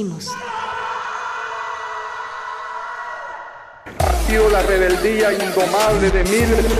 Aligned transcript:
Resistimos. 0.00 0.28
Ha 3.98 4.26
sido 4.26 4.48
la 4.50 4.62
rebeldía 4.62 5.32
indomable 5.32 6.10
de 6.10 6.24
miles. 6.24 6.79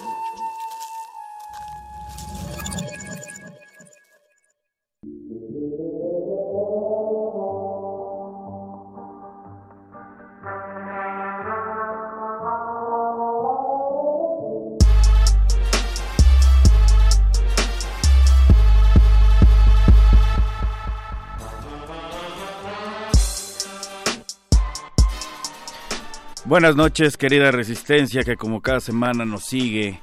Buenas 26.51 26.75
noches, 26.75 27.15
querida 27.15 27.49
Resistencia, 27.49 28.23
que 28.23 28.35
como 28.35 28.59
cada 28.59 28.81
semana 28.81 29.23
nos 29.23 29.45
sigue 29.45 30.01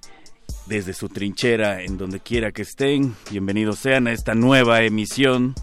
desde 0.64 0.94
su 0.94 1.10
trinchera 1.10 1.82
en 1.82 1.98
donde 1.98 2.20
quiera 2.20 2.52
que 2.52 2.62
estén. 2.62 3.14
Bienvenidos 3.30 3.80
sean 3.80 4.06
a 4.06 4.12
esta 4.12 4.34
nueva 4.34 4.80
emisión 4.80 5.54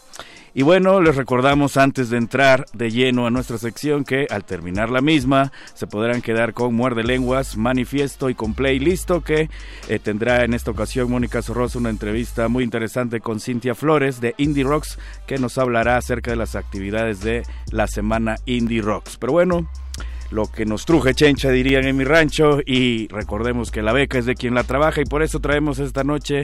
Y 0.56 0.62
bueno, 0.62 1.00
les 1.00 1.16
recordamos 1.16 1.76
antes 1.76 2.10
de 2.10 2.16
entrar 2.16 2.66
de 2.72 2.92
lleno 2.92 3.26
a 3.26 3.31
nuestra 3.31 3.59
sección 3.59 4.04
que 4.04 4.28
al 4.31 4.44
terminar 4.44 4.88
la 4.88 5.00
misma 5.00 5.50
se 5.75 5.88
podrán 5.88 6.22
quedar 6.22 6.54
con 6.54 6.75
Muerde 6.75 7.03
Lenguas, 7.03 7.56
Manifiesto 7.56 8.31
y 8.31 8.37
con 8.37 8.54
Play 8.54 8.78
Listo 8.78 9.22
que 9.22 9.50
eh, 9.88 9.98
tendrá 9.98 10.44
en 10.44 10.54
esta 10.54 10.70
ocasión 10.70 11.10
Mónica 11.10 11.43
Sorrosa 11.43 11.81
una 11.81 11.91
entrevista 11.91 12.47
muy 12.47 12.62
interesante 12.62 13.19
con 13.19 13.41
Cintia 13.41 13.75
Flores 13.75 14.20
de 14.20 14.37
Indie 14.38 14.62
Rocks 14.62 14.97
que 15.26 15.38
nos 15.38 15.59
hablará 15.59 15.97
acerca 15.97 16.31
de 16.31 16.37
las 16.37 16.54
actividades 16.54 17.20
de 17.20 17.43
la 17.72 17.88
semana 17.88 18.37
Indie 18.47 18.81
Rocks. 18.81 19.17
Pero 19.17 19.32
bueno, 19.32 19.69
lo 20.31 20.46
que 20.46 20.67
nos 20.67 20.84
truje 20.84 21.14
chencha 21.14 21.50
dirían 21.50 21.84
en 21.84 21.96
mi 21.96 22.05
rancho 22.05 22.61
y 22.64 23.08
recordemos 23.08 23.70
que 23.70 23.82
la 23.82 23.93
beca 23.93 24.19
es 24.19 24.26
de 24.26 24.34
quien 24.34 24.55
la 24.55 24.64
trabaja 24.64 25.00
y 25.00 25.05
por 25.05 25.23
eso 25.23 25.40
traemos 25.40 25.78
esta 25.78 26.05
noche 26.05 26.43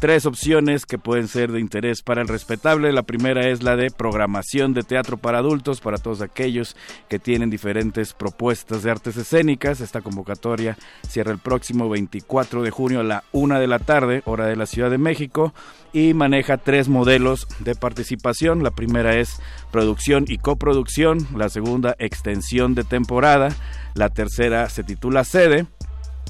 tres 0.00 0.24
opciones 0.24 0.86
que 0.86 0.96
pueden 0.96 1.28
ser 1.28 1.52
de 1.52 1.60
interés 1.60 2.00
para 2.02 2.22
el 2.22 2.28
respetable. 2.28 2.90
La 2.90 3.02
primera 3.02 3.48
es 3.48 3.62
la 3.62 3.76
de 3.76 3.90
programación 3.90 4.72
de 4.72 4.82
teatro 4.82 5.18
para 5.18 5.38
adultos, 5.38 5.80
para 5.80 5.98
todos 5.98 6.22
aquellos 6.22 6.74
que 7.08 7.18
tienen 7.18 7.50
diferentes 7.50 8.14
propuestas 8.14 8.82
de 8.82 8.90
artes 8.90 9.18
escénicas. 9.18 9.82
Esta 9.82 10.00
convocatoria 10.00 10.78
cierra 11.06 11.32
el 11.32 11.38
próximo 11.38 11.90
24 11.90 12.62
de 12.62 12.70
junio 12.70 13.00
a 13.00 13.04
la 13.04 13.24
una 13.32 13.60
de 13.60 13.66
la 13.66 13.78
tarde, 13.78 14.22
hora 14.24 14.46
de 14.46 14.56
la 14.56 14.64
Ciudad 14.64 14.90
de 14.90 14.96
México, 14.96 15.52
y 15.92 16.14
maneja 16.14 16.56
tres 16.56 16.88
modelos 16.88 17.46
de 17.58 17.74
participación. 17.74 18.62
La 18.62 18.70
primera 18.70 19.16
es 19.16 19.38
producción 19.70 20.24
y 20.26 20.38
coproducción, 20.38 21.28
la 21.36 21.50
segunda 21.50 21.94
extensión 21.98 22.74
de 22.74 22.84
temporada, 22.84 23.50
la 23.92 24.08
tercera 24.08 24.70
se 24.70 24.82
titula 24.82 25.24
sede 25.24 25.66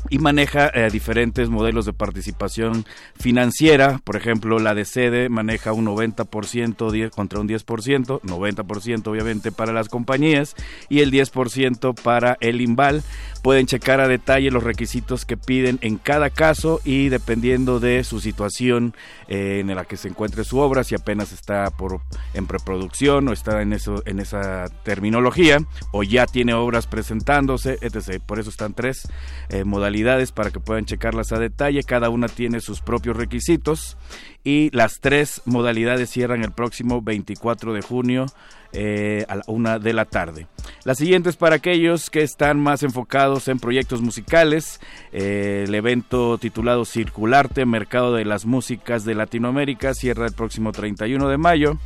y 0.09 0.19
maneja 0.19 0.71
eh, 0.73 0.89
diferentes 0.91 1.49
modelos 1.49 1.87
de 1.87 1.93
participación 1.93 2.85
financiera. 3.19 4.01
Por 4.05 4.17
ejemplo, 4.17 4.59
la 4.59 4.75
de 4.75 4.85
sede 4.85 5.29
maneja 5.29 5.73
un 5.73 5.87
90% 5.87 7.11
contra 7.11 7.41
un 7.41 7.49
10%, 7.49 8.21
90% 8.23 9.07
obviamente 9.07 9.53
para 9.53 9.73
las 9.73 9.89
compañías 9.89 10.55
y 10.89 11.01
el 11.01 11.13
10% 11.13 11.95
para 12.01 12.37
el 12.41 12.61
INVAL. 12.61 13.03
Pueden 13.43 13.67
checar 13.67 14.01
a 14.01 14.09
detalle 14.09 14.51
los 14.51 14.63
requisitos 14.63 15.25
que 15.25 15.37
piden 15.37 15.79
en 15.81 15.97
cada 15.97 16.31
caso 16.31 16.81
y 16.85 17.09
dependiendo 17.09 17.81
de 17.81 18.05
su 18.05 18.21
situación 18.21 18.95
eh, 19.29 19.61
en 19.61 19.75
la 19.75 19.85
que 19.85 19.97
se 19.97 20.09
encuentre 20.09 20.45
su 20.45 20.59
obra, 20.59 20.85
si 20.85 20.95
apenas 20.95 21.33
está 21.33 21.71
por, 21.71 22.01
en 22.35 22.47
preproducción 22.47 23.29
o 23.29 23.33
está 23.33 23.63
en, 23.63 23.73
eso, 23.73 24.03
en 24.05 24.21
esa 24.21 24.67
terminología 24.83 25.59
o 25.93 26.03
ya 26.03 26.27
tiene 26.27 26.53
obras 26.55 26.87
presentándose, 26.87 27.79
etc. 27.81 28.21
Por 28.25 28.39
eso 28.41 28.51
están 28.51 28.75
tres 28.75 29.09
eh, 29.49 29.65
modalidades 29.65 30.33
para 30.33 30.51
que 30.51 30.61
puedan 30.61 30.85
checarlas 30.85 31.33
a 31.33 31.39
detalle. 31.39 31.83
Cada 31.83 32.11
una 32.11 32.29
tiene 32.29 32.61
sus 32.61 32.81
propios 32.81 33.17
requisitos 33.17 33.97
y 34.45 34.71
las 34.77 35.01
tres 35.01 35.43
modalidades 35.45 36.11
cierran 36.11 36.43
el 36.45 36.53
próximo 36.53 37.03
24 37.03 37.73
de 37.73 37.83
junio 37.83 38.27
eh, 38.73 39.25
a 39.29 39.37
la 39.37 39.43
una 39.47 39.79
de 39.79 39.93
la 39.93 40.05
tarde. 40.05 40.47
La 40.85 40.95
siguiente 40.95 41.29
es 41.29 41.37
para 41.37 41.57
aquellos 41.57 42.09
que 42.09 42.23
están 42.23 42.59
más 42.59 42.83
enfocados 42.83 43.49
en 43.49 43.59
proyectos 43.59 44.01
musicales. 44.01 44.81
Eh, 45.13 45.65
el 45.67 45.75
evento 45.75 46.39
titulado 46.39 46.87
Circularte, 46.87 47.67
Mercado 47.67 48.15
de 48.15 48.25
las 48.25 48.47
Músicas 48.47 49.05
de 49.05 49.15
Latinoamérica, 49.15 49.93
cierra 49.93 50.27
el 50.27 50.33
próximo 50.33 50.73
31 50.73 51.29
de 51.29 51.37
mayo. 51.37 51.79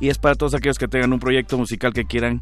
Y 0.00 0.08
es 0.08 0.18
para 0.18 0.34
todos 0.34 0.54
aquellos 0.54 0.78
que 0.78 0.88
tengan 0.88 1.12
un 1.12 1.20
proyecto 1.20 1.56
musical 1.56 1.92
que 1.92 2.04
quieran 2.06 2.40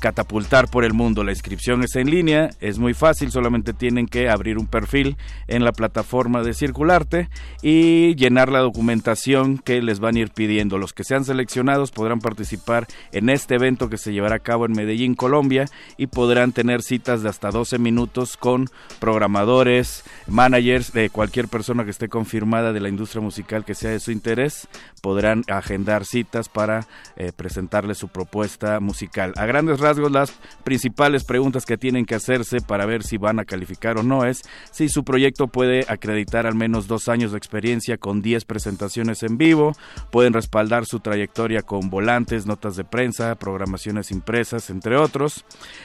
catapultar 0.00 0.68
por 0.68 0.84
el 0.84 0.92
mundo. 0.92 1.24
La 1.24 1.32
inscripción 1.32 1.82
es 1.82 1.96
en 1.96 2.10
línea, 2.10 2.50
es 2.60 2.78
muy 2.78 2.94
fácil, 2.94 3.30
solamente 3.30 3.72
tienen 3.72 4.06
que 4.06 4.28
abrir 4.28 4.58
un 4.58 4.66
perfil 4.66 5.16
en 5.48 5.64
la 5.64 5.72
plataforma 5.72 6.42
de 6.42 6.54
Circularte 6.54 7.28
y 7.62 8.14
llenar 8.16 8.50
la 8.50 8.60
documentación 8.60 9.58
que 9.58 9.82
les 9.82 10.00
van 10.00 10.16
a 10.16 10.20
ir 10.20 10.30
pidiendo. 10.30 10.78
Los 10.78 10.92
que 10.92 11.04
sean 11.04 11.24
seleccionados 11.24 11.90
podrán 11.90 12.20
participar 12.20 12.86
en 13.12 13.28
este 13.28 13.54
evento 13.54 13.88
que 13.88 13.98
se 13.98 14.12
llevará 14.12 14.36
a 14.36 14.40
cabo 14.40 14.66
en 14.66 14.72
Medellín, 14.72 15.14
Colombia 15.14 15.66
y 15.96 16.08
podrán 16.08 16.52
tener 16.52 16.82
citas 16.82 17.22
de 17.22 17.28
hasta 17.28 17.50
12 17.50 17.78
minutos 17.78 18.36
con 18.36 18.66
programadores, 18.98 20.04
managers 20.26 20.92
de 20.92 21.10
cualquier 21.10 21.48
persona 21.48 21.84
que 21.84 21.90
esté 21.90 22.08
confirmada 22.08 22.72
de 22.72 22.80
la 22.80 22.88
industria 22.88 23.22
musical 23.22 23.64
que 23.64 23.74
sea 23.74 23.90
de 23.90 24.00
su 24.00 24.12
interés. 24.12 24.68
Podrán 25.00 25.44
agendar 25.48 26.04
citas 26.04 26.48
para 26.48 26.86
eh, 27.16 27.32
presentarles 27.34 27.98
su 27.98 28.08
propuesta 28.08 28.80
musical. 28.80 29.32
A 29.36 29.46
grandes 29.46 29.78
las 29.94 30.32
principales 30.64 31.24
preguntas 31.24 31.64
que 31.64 31.78
tienen 31.78 32.04
que 32.04 32.14
hacerse 32.14 32.60
para 32.60 32.86
ver 32.86 33.02
si 33.02 33.16
van 33.18 33.38
a 33.38 33.44
calificar 33.44 33.98
o 33.98 34.02
no 34.02 34.24
es 34.24 34.42
si 34.72 34.88
su 34.88 35.04
proyecto 35.04 35.46
puede 35.46 35.84
acreditar 35.88 36.46
al 36.46 36.54
menos 36.54 36.86
dos 36.86 37.08
años 37.08 37.32
de 37.32 37.38
experiencia 37.38 37.98
con 37.98 38.22
10 38.22 38.44
presentaciones 38.44 39.22
en 39.22 39.38
vivo, 39.38 39.72
pueden 40.10 40.32
respaldar 40.32 40.86
su 40.86 41.00
trayectoria 41.00 41.62
con 41.62 41.90
volantes, 41.90 42.46
notas 42.46 42.76
de 42.76 42.84
prensa, 42.84 43.34
programaciones 43.36 44.10
impresas, 44.10 44.70
entre 44.70 44.96
otros. 44.96 45.44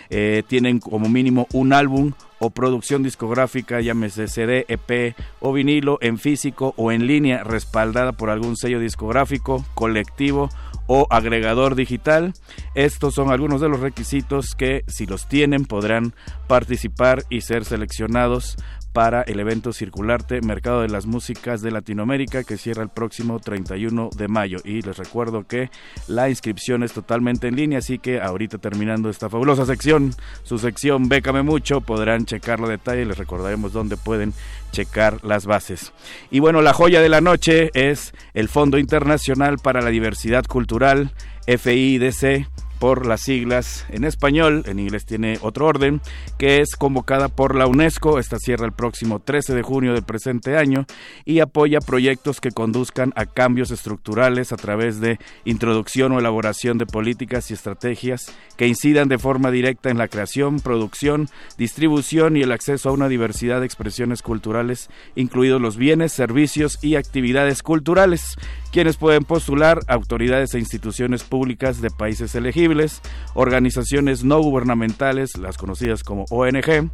Eh, 0.09 0.44
tienen 0.47 0.80
como 0.80 1.09
mínimo 1.09 1.47
un 1.54 1.74
álbum 1.74 2.13
o 2.39 2.50
producción 2.50 3.04
discográfica, 3.04 3.81
llámese 3.81 4.27
CD, 4.27 4.65
EP 4.68 5.15
o 5.39 5.54
vinilo, 5.54 6.00
en 6.01 6.18
físico 6.18 6.74
o 6.75 6.92
en 6.92 7.06
línea, 7.06 7.44
respaldada 7.44 8.13
por 8.13 8.31
algún 8.31 8.57
sello 8.57 8.80
discográfico, 8.80 9.63
colectivo 9.75 10.50
o 10.93 11.07
agregador 11.09 11.75
digital. 11.75 12.33
Estos 12.75 13.13
son 13.13 13.31
algunos 13.31 13.61
de 13.61 13.69
los 13.69 13.79
requisitos 13.79 14.55
que 14.55 14.83
si 14.88 15.05
los 15.05 15.25
tienen 15.25 15.63
podrán 15.63 16.13
participar 16.47 17.23
y 17.29 17.41
ser 17.41 17.63
seleccionados 17.63 18.57
para 18.93 19.21
el 19.21 19.39
evento 19.39 19.73
Circularte 19.73 20.41
Mercado 20.41 20.81
de 20.81 20.89
las 20.89 21.05
Músicas 21.05 21.61
de 21.61 21.71
Latinoamérica 21.71 22.43
que 22.43 22.57
cierra 22.57 22.83
el 22.83 22.89
próximo 22.89 23.39
31 23.39 24.09
de 24.15 24.27
mayo. 24.27 24.59
Y 24.63 24.81
les 24.81 24.97
recuerdo 24.97 25.47
que 25.47 25.69
la 26.07 26.29
inscripción 26.29 26.83
es 26.83 26.93
totalmente 26.93 27.47
en 27.47 27.55
línea, 27.55 27.79
así 27.79 27.99
que 27.99 28.21
ahorita 28.21 28.57
terminando 28.57 29.09
esta 29.09 29.29
fabulosa 29.29 29.65
sección, 29.65 30.13
su 30.43 30.57
sección 30.57 31.09
Bécame 31.09 31.43
Mucho, 31.43 31.81
podrán 31.81 32.25
checarlo 32.25 32.67
a 32.67 32.71
detalle 32.71 33.03
y 33.03 33.05
les 33.05 33.17
recordaremos 33.17 33.73
dónde 33.73 33.97
pueden 33.97 34.33
checar 34.71 35.23
las 35.23 35.45
bases. 35.45 35.94
Y 36.29 36.39
bueno, 36.39 36.61
la 36.61 36.73
joya 36.73 37.01
de 37.01 37.09
la 37.09 37.21
noche 37.21 37.71
es 37.73 38.13
el 38.33 38.49
Fondo 38.49 38.77
Internacional 38.77 39.57
para 39.57 39.81
la 39.81 39.89
Diversidad 39.89 40.45
Cultural, 40.45 41.11
FIDC 41.45 42.47
por 42.81 43.06
las 43.06 43.22
siglas 43.22 43.86
en 43.89 44.04
español, 44.06 44.63
en 44.66 44.80
inglés 44.80 45.06
tiene 45.06 45.38
otro 45.44 45.68
orden, 45.68 46.01
que 46.39 46.62
es 46.62 46.75
convocada 46.75 47.28
por 47.30 47.54
la 47.54 47.68
UNESCO, 47.68 48.18
esta 48.18 48.39
cierra 48.39 48.66
el 48.66 48.72
próximo 48.72 49.19
13 49.19 49.54
de 49.54 49.62
junio 49.62 49.94
del 49.94 50.01
presente 50.01 50.57
año 50.57 50.88
y 51.24 51.42
apoya 51.42 51.78
proyectos 51.80 52.42
que 52.42 52.50
conduzcan 52.50 53.13
a 53.16 53.28
cambios 53.28 53.69
estructurales 53.69 54.51
a 54.51 54.57
través 54.57 55.00
de 55.00 55.19
introducción 55.45 56.12
o 56.12 56.18
elaboración 56.18 56.80
de 56.80 56.88
políticas 56.88 57.51
y 57.51 57.54
estrategias 57.54 58.33
que 58.57 58.66
incidan 58.66 59.10
de 59.10 59.19
forma 59.19 59.51
directa 59.51 59.92
en 59.92 60.00
la 60.00 60.07
creación, 60.07 60.60
producción, 60.60 61.30
distribución 61.60 62.36
y 62.36 62.42
el 62.42 62.51
acceso 62.51 62.89
a 62.89 62.94
una 62.94 63.10
diversidad 63.10 63.60
de 63.60 63.68
expresiones 63.68 64.24
culturales, 64.24 64.89
incluidos 65.13 65.62
los 65.62 65.78
bienes, 65.78 66.13
servicios 66.13 66.80
y 66.81 66.95
actividades 66.95 67.62
culturales 67.62 68.38
quienes 68.71 68.97
pueden 68.97 69.23
postular 69.23 69.79
autoridades 69.88 70.53
e 70.53 70.59
instituciones 70.59 71.23
públicas 71.23 71.81
de 71.81 71.89
países 71.89 72.35
elegibles, 72.35 73.01
organizaciones 73.33 74.23
no 74.23 74.41
gubernamentales, 74.41 75.38
las 75.38 75.57
conocidas 75.57 76.03
como 76.03 76.25
ONG, 76.29 76.89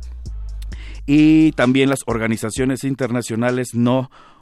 y 1.05 1.53
también 1.53 1.89
las 1.89 2.01
organizaciones 2.05 2.83
internacionales 2.83 3.73
no 3.73 4.09
gubernamentales 4.09 4.36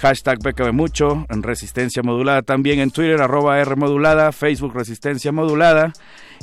hashtag 0.00 0.38
Mucho, 0.72 1.26
en 1.28 1.42
Resistencia 1.42 2.02
Modulada, 2.02 2.42
también 2.42 2.78
en 2.78 2.92
Twitter, 2.92 3.20
arroba 3.20 3.60
R 3.60 3.74
Modulada, 3.74 4.30
Facebook 4.30 4.72
Resistencia 4.72 5.32
Modulada, 5.32 5.92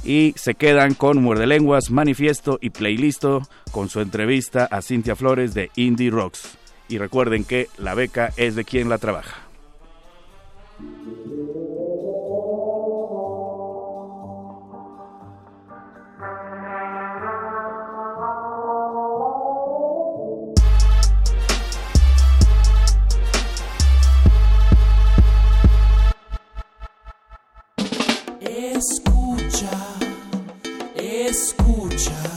y 0.04 0.34
se 0.36 0.54
quedan 0.54 0.94
con 0.94 1.24
Muerde 1.24 1.48
Lenguas, 1.48 1.90
Manifiesto 1.90 2.60
y 2.62 2.70
Playlisto 2.70 3.42
con 3.72 3.88
su 3.90 4.02
entrevista 4.02 4.66
a 4.66 4.82
Cintia 4.82 5.16
Flores 5.16 5.54
de 5.54 5.72
Indie 5.76 6.12
Rocks. 6.12 6.58
Y 6.90 6.98
recuerden 6.98 7.46
que 7.46 7.70
la 7.78 7.96
beca 7.96 8.32
es 8.36 8.56
de 8.56 8.66
quien 8.66 8.90
la 8.90 8.98
trabaja. 8.98 9.48
Escucha, 28.58 29.70
escuchas. 30.96 32.37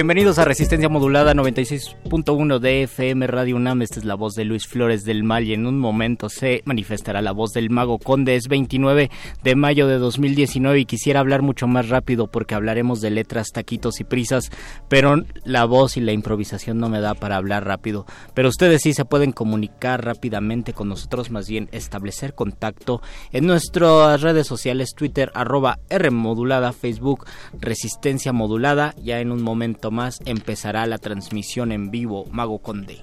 Bienvenidos 0.00 0.38
a 0.38 0.46
Resistencia 0.46 0.88
Modulada 0.88 1.34
96.1 1.34 2.58
de 2.58 2.84
FM 2.84 3.26
Radio 3.26 3.56
UNAM. 3.56 3.82
Esta 3.82 3.98
es 3.98 4.06
la 4.06 4.14
voz 4.14 4.32
de 4.32 4.46
Luis 4.46 4.66
Flores 4.66 5.04
del 5.04 5.24
Mal 5.24 5.44
y 5.44 5.52
en 5.52 5.66
un 5.66 5.78
momento 5.78 6.30
se 6.30 6.62
manifestará 6.64 7.20
la 7.20 7.32
voz 7.32 7.52
del 7.52 7.68
Mago 7.68 7.98
Conde. 7.98 8.34
Es 8.34 8.48
29 8.48 9.10
de 9.44 9.54
mayo 9.56 9.86
de 9.86 9.98
2019 9.98 10.80
y 10.80 10.86
quisiera 10.86 11.20
hablar 11.20 11.42
mucho 11.42 11.66
más 11.66 11.90
rápido 11.90 12.28
porque 12.28 12.54
hablaremos 12.54 13.02
de 13.02 13.10
letras, 13.10 13.48
taquitos 13.52 14.00
y 14.00 14.04
prisas, 14.04 14.50
pero 14.88 15.22
la 15.44 15.66
voz 15.66 15.98
y 15.98 16.00
la 16.00 16.12
improvisación 16.12 16.78
no 16.78 16.88
me 16.88 17.02
da 17.02 17.12
para 17.12 17.36
hablar 17.36 17.66
rápido. 17.66 18.06
Pero 18.32 18.48
ustedes 18.48 18.80
sí 18.80 18.94
se 18.94 19.04
pueden 19.04 19.32
comunicar 19.32 20.02
rápidamente 20.02 20.72
con 20.72 20.88
nosotros, 20.88 21.30
más 21.30 21.46
bien 21.46 21.68
establecer 21.72 22.32
contacto 22.32 23.02
en 23.32 23.46
nuestras 23.46 24.22
redes 24.22 24.46
sociales, 24.46 24.94
Twitter, 24.96 25.30
arroba 25.34 25.78
R 25.90 26.10
modulada, 26.10 26.72
Facebook, 26.72 27.26
Resistencia 27.52 28.32
Modulada. 28.32 28.94
Ya 28.96 29.20
en 29.20 29.30
un 29.30 29.42
momento 29.42 29.89
más 29.90 30.20
empezará 30.24 30.86
la 30.86 30.98
transmisión 30.98 31.72
en 31.72 31.90
vivo 31.90 32.26
Mago 32.30 32.58
Conde. 32.58 33.00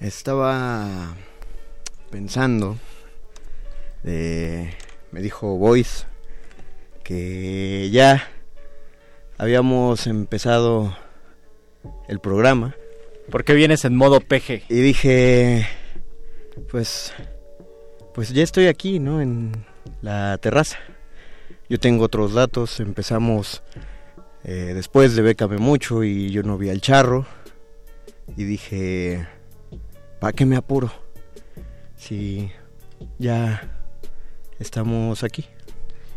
Estaba 0.00 1.14
pensando, 2.10 2.78
eh, 4.04 4.74
me 5.12 5.20
dijo 5.20 5.56
Voice 5.56 6.06
que 7.04 7.90
ya 7.92 8.28
habíamos 9.36 10.06
empezado 10.06 10.96
el 12.08 12.20
programa. 12.20 12.74
¿Por 13.30 13.44
qué 13.44 13.54
vienes 13.54 13.84
en 13.84 13.96
modo 13.96 14.20
peje? 14.20 14.64
Y 14.68 14.80
dije, 14.80 15.66
pues, 16.70 17.12
pues 18.14 18.30
ya 18.30 18.42
estoy 18.42 18.66
aquí, 18.66 18.98
¿no? 18.98 19.20
En 19.20 19.52
la 20.02 20.38
terraza. 20.38 20.78
Yo 21.68 21.78
tengo 21.78 22.04
otros 22.04 22.34
datos, 22.34 22.80
empezamos 22.80 23.62
eh, 24.44 24.72
después 24.74 25.14
de 25.14 25.22
Bécame 25.22 25.58
Mucho 25.58 26.04
y 26.04 26.30
yo 26.30 26.42
no 26.42 26.58
vi 26.58 26.70
al 26.70 26.80
charro. 26.80 27.26
Y 28.36 28.44
dije, 28.44 29.26
¿para 30.20 30.32
qué 30.32 30.46
me 30.46 30.56
apuro? 30.56 30.92
Si 31.96 32.50
ya 33.18 33.68
estamos 34.58 35.24
aquí. 35.24 35.46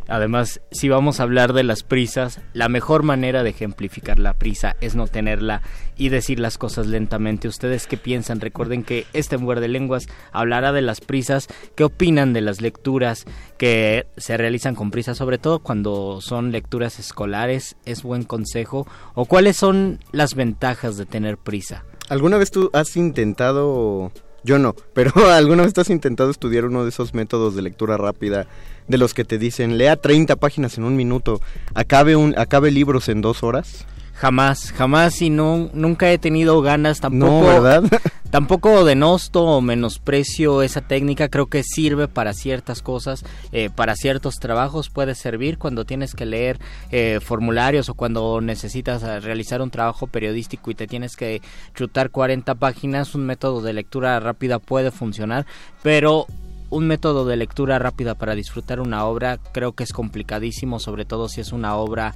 Además, 0.08 0.62
si 0.72 0.90
vamos 0.90 1.20
a 1.20 1.24
hablar 1.24 1.54
de 1.54 1.64
las 1.64 1.84
prisas, 1.84 2.42
la 2.54 2.70
mejor 2.70 3.04
manera 3.04 3.44
de 3.44 3.52
ejemplificar 3.52 4.20
la 4.20 4.34
prisa 4.34 4.76
es 4.82 4.96
no 4.96 5.08
tenerla 5.08 5.62
y 5.98 6.10
decir 6.10 6.40
las 6.40 6.58
cosas 6.58 6.88
lentamente. 6.88 7.48
¿Ustedes 7.48 7.88
qué 7.88 7.98
piensan? 7.98 8.40
Recuerden 8.40 8.84
que 8.84 9.06
este 9.14 9.38
de 9.38 9.68
Lenguas 9.68 10.08
hablará 10.32 10.72
de 10.72 10.82
las 10.82 11.02
prisas, 11.02 11.48
qué 11.76 11.84
opinan 11.84 12.34
de 12.34 12.42
las 12.42 12.62
lecturas 12.62 13.26
que 13.58 14.08
se 14.18 14.38
realizan 14.38 14.76
con 14.76 14.92
prisa, 14.92 15.16
sobre 15.16 15.38
todo 15.38 15.60
cuando 15.60 16.22
son 16.22 16.52
lecturas 16.52 17.00
escolares, 17.00 17.76
es 17.86 18.04
buen 18.04 18.24
consejo, 18.24 18.88
o 19.14 19.26
cuáles 19.26 19.58
son 19.58 20.00
las 20.12 20.36
ventajas 20.36 20.98
de 20.98 21.06
tener 21.06 21.38
prisa. 21.38 21.84
¿Alguna 22.10 22.38
vez 22.38 22.52
tú 22.52 22.70
has 22.74 22.96
intentado 22.98 24.12
yo 24.44 24.60
no, 24.60 24.76
pero 24.94 25.12
¿alguna 25.32 25.64
vez 25.64 25.78
has 25.78 25.90
intentado 25.90 26.30
estudiar 26.30 26.66
uno 26.66 26.84
de 26.84 26.90
esos 26.90 27.14
métodos 27.14 27.56
de 27.56 27.62
lectura 27.62 27.98
rápida 27.98 28.48
de 28.88 28.98
los 28.98 29.14
que 29.14 29.24
te 29.24 29.38
dicen 29.38 29.78
lea 29.78 29.96
30 29.96 30.36
páginas 30.36 30.78
en 30.78 30.84
un 30.84 30.96
minuto, 30.96 31.42
acabe, 31.74 32.16
un, 32.16 32.38
acabe 32.38 32.72
libros 32.72 33.10
en 33.10 33.22
dos 33.22 33.44
horas? 33.44 33.86
Jamás, 34.24 34.72
jamás 34.72 35.22
y 35.22 35.30
no, 35.30 35.70
nunca 35.74 36.10
he 36.10 36.18
tenido 36.18 36.62
ganas 36.62 37.02
tampoco. 37.02 37.42
No, 37.42 37.62
¿verdad? 37.62 37.84
tampoco 38.32 38.86
denosto 38.86 39.44
o 39.44 39.60
menosprecio 39.60 40.62
esa 40.62 40.80
técnica, 40.80 41.28
creo 41.28 41.48
que 41.48 41.62
sirve 41.62 42.08
para 42.08 42.32
ciertas 42.32 42.82
cosas, 42.82 43.26
eh, 43.52 43.70
para 43.70 43.98
ciertos 43.98 44.36
trabajos 44.36 44.90
puede 44.90 45.14
servir 45.16 45.58
cuando 45.58 45.84
tienes 45.84 46.16
que 46.16 46.26
leer 46.26 46.58
eh, 46.90 47.20
formularios 47.22 47.90
o 47.90 47.96
cuando 47.96 48.40
necesitas 48.40 49.04
eh, 49.04 49.20
realizar 49.20 49.62
un 49.62 49.72
trabajo 49.72 50.08
periodístico 50.08 50.72
y 50.72 50.76
te 50.76 50.88
tienes 50.88 51.18
que 51.18 51.42
chutar 51.76 52.10
40 52.10 52.56
páginas, 52.56 53.16
un 53.16 53.26
método 53.26 53.62
de 53.62 53.74
lectura 53.74 54.18
rápida 54.22 54.58
puede 54.58 54.92
funcionar, 54.92 55.46
pero 55.82 56.28
un 56.74 56.88
método 56.88 57.26
de 57.26 57.38
lectura 57.38 57.78
rápida 57.78 58.16
para 58.16 58.34
disfrutar 58.34 58.80
una 58.80 59.06
obra 59.06 59.38
creo 59.52 59.74
que 59.74 59.84
es 59.84 59.94
complicadísimo, 59.94 60.80
sobre 60.80 61.06
todo 61.06 61.30
si 61.30 61.40
es 61.40 61.52
una 61.52 61.76
obra 61.76 62.16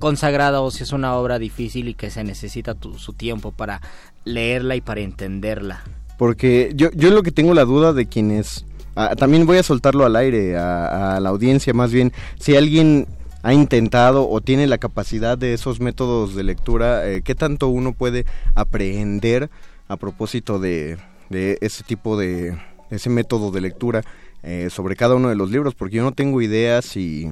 consagrada 0.00 0.62
o 0.62 0.72
si 0.72 0.82
es 0.82 0.92
una 0.92 1.14
obra 1.14 1.38
difícil 1.38 1.86
y 1.86 1.94
que 1.94 2.10
se 2.10 2.24
necesita 2.24 2.74
su 2.96 3.12
tiempo 3.12 3.52
para 3.52 3.80
leerla 4.24 4.74
y 4.74 4.80
para 4.80 5.02
entenderla. 5.02 5.84
Porque 6.18 6.72
yo, 6.74 6.90
yo 6.90 7.10
lo 7.10 7.22
que 7.22 7.30
tengo 7.30 7.54
la 7.54 7.64
duda 7.64 7.92
de 7.92 8.06
quienes... 8.06 8.64
Ah, 8.96 9.14
también 9.14 9.46
voy 9.46 9.58
a 9.58 9.62
soltarlo 9.62 10.04
al 10.04 10.16
aire, 10.16 10.56
a, 10.56 11.20
la 11.20 11.28
audiencia 11.28 11.72
más 11.72 11.92
bien. 11.92 12.12
Si 12.40 12.56
alguien 12.56 13.06
ha 13.42 13.54
intentado 13.54 14.28
o 14.28 14.40
tiene 14.40 14.66
la 14.66 14.78
capacidad 14.78 15.38
de 15.38 15.54
esos 15.54 15.80
métodos 15.80 16.34
de 16.34 16.42
lectura, 16.42 17.08
eh, 17.08 17.22
¿qué 17.22 17.34
tanto 17.34 17.68
uno 17.68 17.92
puede 17.92 18.26
aprender 18.54 19.48
a 19.86 19.96
propósito 19.96 20.58
de, 20.58 20.98
de 21.28 21.56
ese 21.60 21.84
tipo 21.84 22.18
de, 22.18 22.58
ese 22.90 23.08
método 23.10 23.50
de 23.50 23.60
lectura 23.60 24.02
eh, 24.42 24.68
sobre 24.70 24.96
cada 24.96 25.14
uno 25.14 25.28
de 25.28 25.36
los 25.36 25.50
libros? 25.50 25.74
Porque 25.74 25.96
yo 25.96 26.02
no 26.02 26.12
tengo 26.12 26.42
ideas 26.42 26.96
y... 26.96 27.30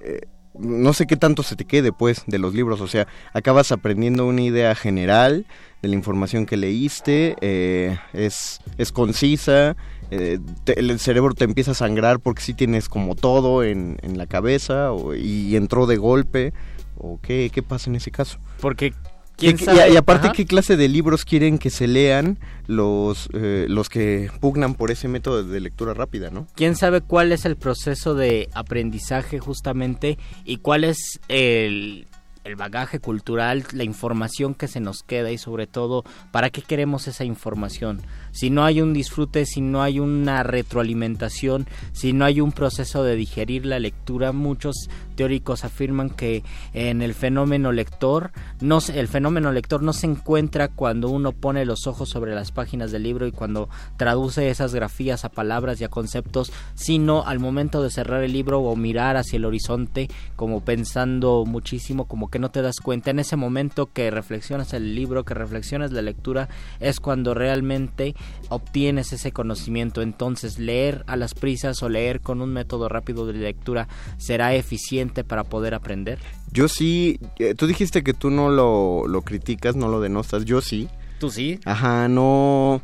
Eh, 0.00 0.20
no 0.60 0.92
sé 0.92 1.06
qué 1.06 1.16
tanto 1.16 1.42
se 1.42 1.56
te 1.56 1.64
quede 1.64 1.92
pues 1.92 2.24
de 2.26 2.38
los 2.38 2.54
libros, 2.54 2.80
o 2.80 2.86
sea, 2.86 3.06
acabas 3.32 3.72
aprendiendo 3.72 4.26
una 4.26 4.42
idea 4.42 4.74
general 4.74 5.46
de 5.82 5.88
la 5.88 5.94
información 5.94 6.46
que 6.46 6.56
leíste, 6.56 7.36
eh, 7.40 7.98
es, 8.12 8.60
es 8.78 8.92
concisa, 8.92 9.76
eh, 10.10 10.38
el 10.66 10.98
cerebro 10.98 11.34
te 11.34 11.44
empieza 11.44 11.70
a 11.70 11.74
sangrar 11.74 12.20
porque 12.20 12.42
sí 12.42 12.54
tienes 12.54 12.88
como 12.88 13.14
todo 13.14 13.64
en, 13.64 13.98
en 14.02 14.18
la 14.18 14.26
cabeza 14.26 14.90
y 15.16 15.56
entró 15.56 15.86
de 15.86 15.96
golpe, 15.96 16.52
o 16.96 17.18
qué, 17.22 17.50
qué 17.52 17.62
pasa 17.62 17.88
en 17.88 17.96
ese 17.96 18.10
caso. 18.10 18.38
Porque 18.60 18.92
y, 19.40 19.96
aparte, 19.96 20.30
¿qué 20.34 20.44
clase 20.46 20.76
de 20.76 20.88
libros 20.88 21.24
quieren 21.24 21.58
que 21.58 21.70
se 21.70 21.86
lean 21.86 22.38
los, 22.66 23.28
eh, 23.32 23.66
los 23.68 23.88
que 23.88 24.30
pugnan 24.40 24.74
por 24.74 24.90
ese 24.90 25.08
método 25.08 25.44
de 25.44 25.60
lectura 25.60 25.94
rápida, 25.94 26.30
no? 26.30 26.46
¿Quién 26.54 26.76
sabe 26.76 27.00
cuál 27.00 27.32
es 27.32 27.44
el 27.44 27.56
proceso 27.56 28.14
de 28.14 28.48
aprendizaje 28.54 29.38
justamente 29.38 30.18
y 30.44 30.58
cuál 30.58 30.84
es 30.84 31.20
el, 31.28 32.06
el 32.44 32.56
bagaje 32.56 32.98
cultural, 32.98 33.64
la 33.72 33.84
información 33.84 34.54
que 34.54 34.68
se 34.68 34.80
nos 34.80 35.02
queda 35.02 35.30
y 35.30 35.38
sobre 35.38 35.66
todo, 35.66 36.04
¿para 36.30 36.50
qué 36.50 36.62
queremos 36.62 37.06
esa 37.08 37.24
información? 37.24 38.00
Si 38.32 38.50
no 38.50 38.64
hay 38.64 38.80
un 38.80 38.92
disfrute, 38.92 39.46
si 39.46 39.60
no 39.60 39.82
hay 39.82 40.00
una 40.00 40.42
retroalimentación, 40.42 41.66
si 41.92 42.12
no 42.12 42.24
hay 42.24 42.40
un 42.40 42.52
proceso 42.52 43.02
de 43.02 43.16
digerir 43.16 43.66
la 43.66 43.78
lectura, 43.78 44.32
muchos 44.32 44.88
teóricos 45.16 45.64
afirman 45.64 46.08
que 46.08 46.42
en 46.72 47.02
el 47.02 47.12
fenómeno 47.12 47.72
lector, 47.72 48.32
no 48.60 48.78
el 48.94 49.08
fenómeno 49.08 49.52
lector 49.52 49.82
no 49.82 49.92
se 49.92 50.06
encuentra 50.06 50.68
cuando 50.68 51.10
uno 51.10 51.32
pone 51.32 51.66
los 51.66 51.86
ojos 51.86 52.08
sobre 52.08 52.34
las 52.34 52.52
páginas 52.52 52.90
del 52.90 53.02
libro 53.02 53.26
y 53.26 53.32
cuando 53.32 53.68
traduce 53.98 54.48
esas 54.48 54.74
grafías 54.74 55.24
a 55.24 55.28
palabras 55.28 55.80
y 55.80 55.84
a 55.84 55.88
conceptos, 55.88 56.52
sino 56.74 57.24
al 57.26 57.38
momento 57.38 57.82
de 57.82 57.90
cerrar 57.90 58.22
el 58.22 58.32
libro 58.32 58.60
o 58.60 58.76
mirar 58.76 59.16
hacia 59.16 59.36
el 59.36 59.44
horizonte 59.44 60.08
como 60.36 60.64
pensando 60.64 61.44
muchísimo, 61.46 62.06
como 62.06 62.30
que 62.30 62.38
no 62.38 62.50
te 62.50 62.62
das 62.62 62.80
cuenta. 62.80 63.10
En 63.10 63.18
ese 63.18 63.36
momento 63.36 63.90
que 63.92 64.10
reflexionas 64.10 64.72
el 64.72 64.94
libro, 64.94 65.24
que 65.24 65.34
reflexionas 65.34 65.92
la 65.92 66.02
lectura, 66.02 66.48
es 66.80 67.00
cuando 67.00 67.34
realmente 67.34 68.14
obtienes 68.48 69.12
ese 69.12 69.32
conocimiento. 69.32 70.02
Entonces 70.02 70.58
leer 70.58 71.04
a 71.06 71.16
las 71.16 71.34
prisas 71.34 71.82
o 71.82 71.88
leer 71.88 72.20
con 72.20 72.40
un 72.40 72.52
método 72.52 72.88
rápido 72.88 73.26
de 73.26 73.34
lectura 73.34 73.88
será 74.18 74.54
eficiente 74.54 75.24
para 75.24 75.44
poder 75.44 75.74
aprender? 75.74 76.18
Yo 76.52 76.68
sí, 76.68 77.18
eh, 77.38 77.54
tú 77.54 77.66
dijiste 77.66 78.02
que 78.02 78.14
tú 78.14 78.30
no 78.30 78.50
lo, 78.50 79.06
lo 79.06 79.22
criticas, 79.22 79.76
no 79.76 79.88
lo 79.88 80.00
denostas, 80.00 80.44
yo 80.44 80.60
sí. 80.60 80.88
¿Tú 81.18 81.30
sí? 81.30 81.60
Ajá, 81.64 82.08
no, 82.08 82.82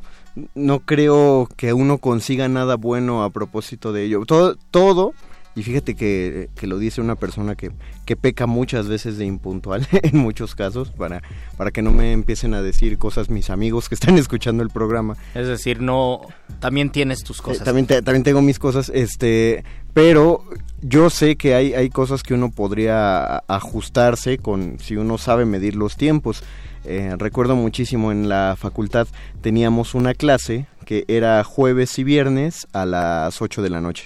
no 0.55 0.81
creo 0.81 1.49
que 1.57 1.73
uno 1.73 1.99
consiga 1.99 2.49
nada 2.49 2.77
bueno 2.77 3.25
a 3.25 3.31
propósito 3.31 3.93
de 3.93 4.05
ello. 4.05 4.25
Todo, 4.27 4.57
todo 4.71 5.15
Y 5.57 5.63
fíjate 5.63 5.95
que, 5.97 6.51
que 6.55 6.67
lo 6.67 6.79
dice 6.79 7.01
una 7.01 7.17
persona 7.17 7.55
que, 7.57 7.73
que 8.05 8.15
peca 8.15 8.47
muchas 8.47 8.89
veces 8.89 9.17
de 9.17 9.25
impuntual 9.25 9.89
en 10.03 10.19
muchos 10.19 10.55
casos 10.55 10.91
para, 10.91 11.23
para 11.57 11.71
que 11.71 11.81
no 11.81 11.91
me 11.93 12.13
empiecen 12.13 12.53
a 12.53 12.61
decir 12.61 12.99
cosas 12.99 13.31
mis 13.31 13.49
amigos 13.51 13.89
que 13.89 13.95
están 13.95 14.19
escuchando 14.19 14.63
el 14.63 14.69
programa. 14.69 15.17
Es 15.35 15.49
decir, 15.49 15.81
no, 15.81 16.21
también 16.61 16.91
tienes 16.91 17.25
tus 17.25 17.39
Eh, 17.39 17.43
cosas. 17.43 17.65
también, 17.65 17.87
te- 17.87 18.03
también 18.03 18.23
tengo 18.23 18.43
mis 18.43 18.59
cosas, 18.59 18.91
este, 18.95 19.65
pero 19.95 20.45
yo 20.83 21.09
sé 21.09 21.37
que 21.37 21.55
hay, 21.55 21.73
hay 21.73 21.89
cosas 21.89 22.23
que 22.23 22.35
uno 22.35 22.51
podría 22.51 23.39
ajustarse 23.49 24.37
con 24.37 24.79
si 24.79 24.97
uno 24.97 25.17
sabe 25.17 25.47
medir 25.47 25.75
los 25.75 25.97
tiempos. 25.97 26.43
Eh, 26.85 27.15
recuerdo 27.19 27.57
muchísimo 27.57 28.13
en 28.13 28.29
la 28.29 28.55
facultad 28.59 29.09
teníamos 29.41 29.95
una 29.95 30.13
clase 30.15 30.67
que 30.85 31.05
era 31.09 31.43
jueves 31.45 31.99
y 31.99 32.05
viernes 32.05 32.69
a 32.75 32.85
las 32.87 33.41
8 33.43 33.63
de 33.63 33.71
la 33.71 33.81
noche. 33.81 34.05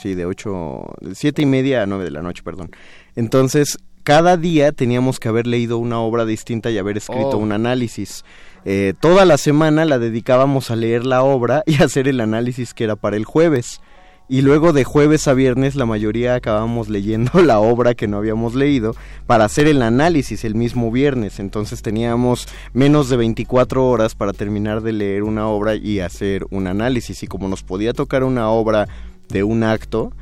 Sí, 0.00 0.14
de 0.14 0.24
8, 0.24 0.94
de 1.00 1.14
7 1.14 1.42
y 1.42 1.46
media 1.46 1.82
a 1.82 1.86
9 1.86 2.04
de 2.04 2.10
la 2.10 2.22
noche, 2.22 2.42
perdón. 2.42 2.70
Entonces, 3.16 3.78
cada 4.02 4.36
día 4.36 4.72
teníamos 4.72 5.20
que 5.20 5.28
haber 5.28 5.46
leído 5.46 5.78
una 5.78 6.00
obra 6.00 6.24
distinta 6.24 6.70
y 6.70 6.78
haber 6.78 6.96
escrito 6.96 7.32
Oh. 7.32 7.36
un 7.36 7.52
análisis. 7.52 8.24
Eh, 8.64 8.94
toda 8.98 9.24
la 9.24 9.36
semana 9.38 9.84
la 9.84 9.98
dedicábamos 9.98 10.70
a 10.70 10.76
leer 10.76 11.04
la 11.04 11.22
obra 11.22 11.62
y 11.66 11.82
hacer 11.82 12.08
el 12.08 12.20
análisis 12.20 12.72
que 12.72 12.84
era 12.84 12.96
para 12.96 13.16
el 13.16 13.24
jueves. 13.24 13.80
Y 14.28 14.42
luego 14.42 14.72
de 14.72 14.84
jueves 14.84 15.26
a 15.26 15.34
viernes 15.34 15.74
la 15.74 15.86
mayoría 15.86 16.36
acabábamos 16.36 16.88
leyendo 16.88 17.32
la 17.42 17.58
obra 17.58 17.94
que 17.94 18.06
no 18.06 18.16
habíamos 18.16 18.54
leído 18.54 18.94
para 19.26 19.44
hacer 19.44 19.66
el 19.66 19.82
análisis 19.82 20.44
el 20.44 20.54
mismo 20.54 20.90
viernes. 20.92 21.40
Entonces 21.40 21.82
teníamos 21.82 22.46
menos 22.72 23.08
de 23.10 23.16
24 23.16 23.86
horas 23.86 24.14
para 24.14 24.32
terminar 24.32 24.82
de 24.82 24.92
leer 24.92 25.24
una 25.24 25.48
obra 25.48 25.74
y 25.74 26.00
hacer 26.00 26.46
un 26.50 26.68
análisis. 26.68 27.22
Y 27.22 27.26
como 27.26 27.48
nos 27.48 27.64
podía 27.64 27.92
tocar 27.92 28.22
una 28.22 28.48
obra 28.50 28.86
de 29.30 29.42
un 29.44 29.62
acto, 29.62 30.12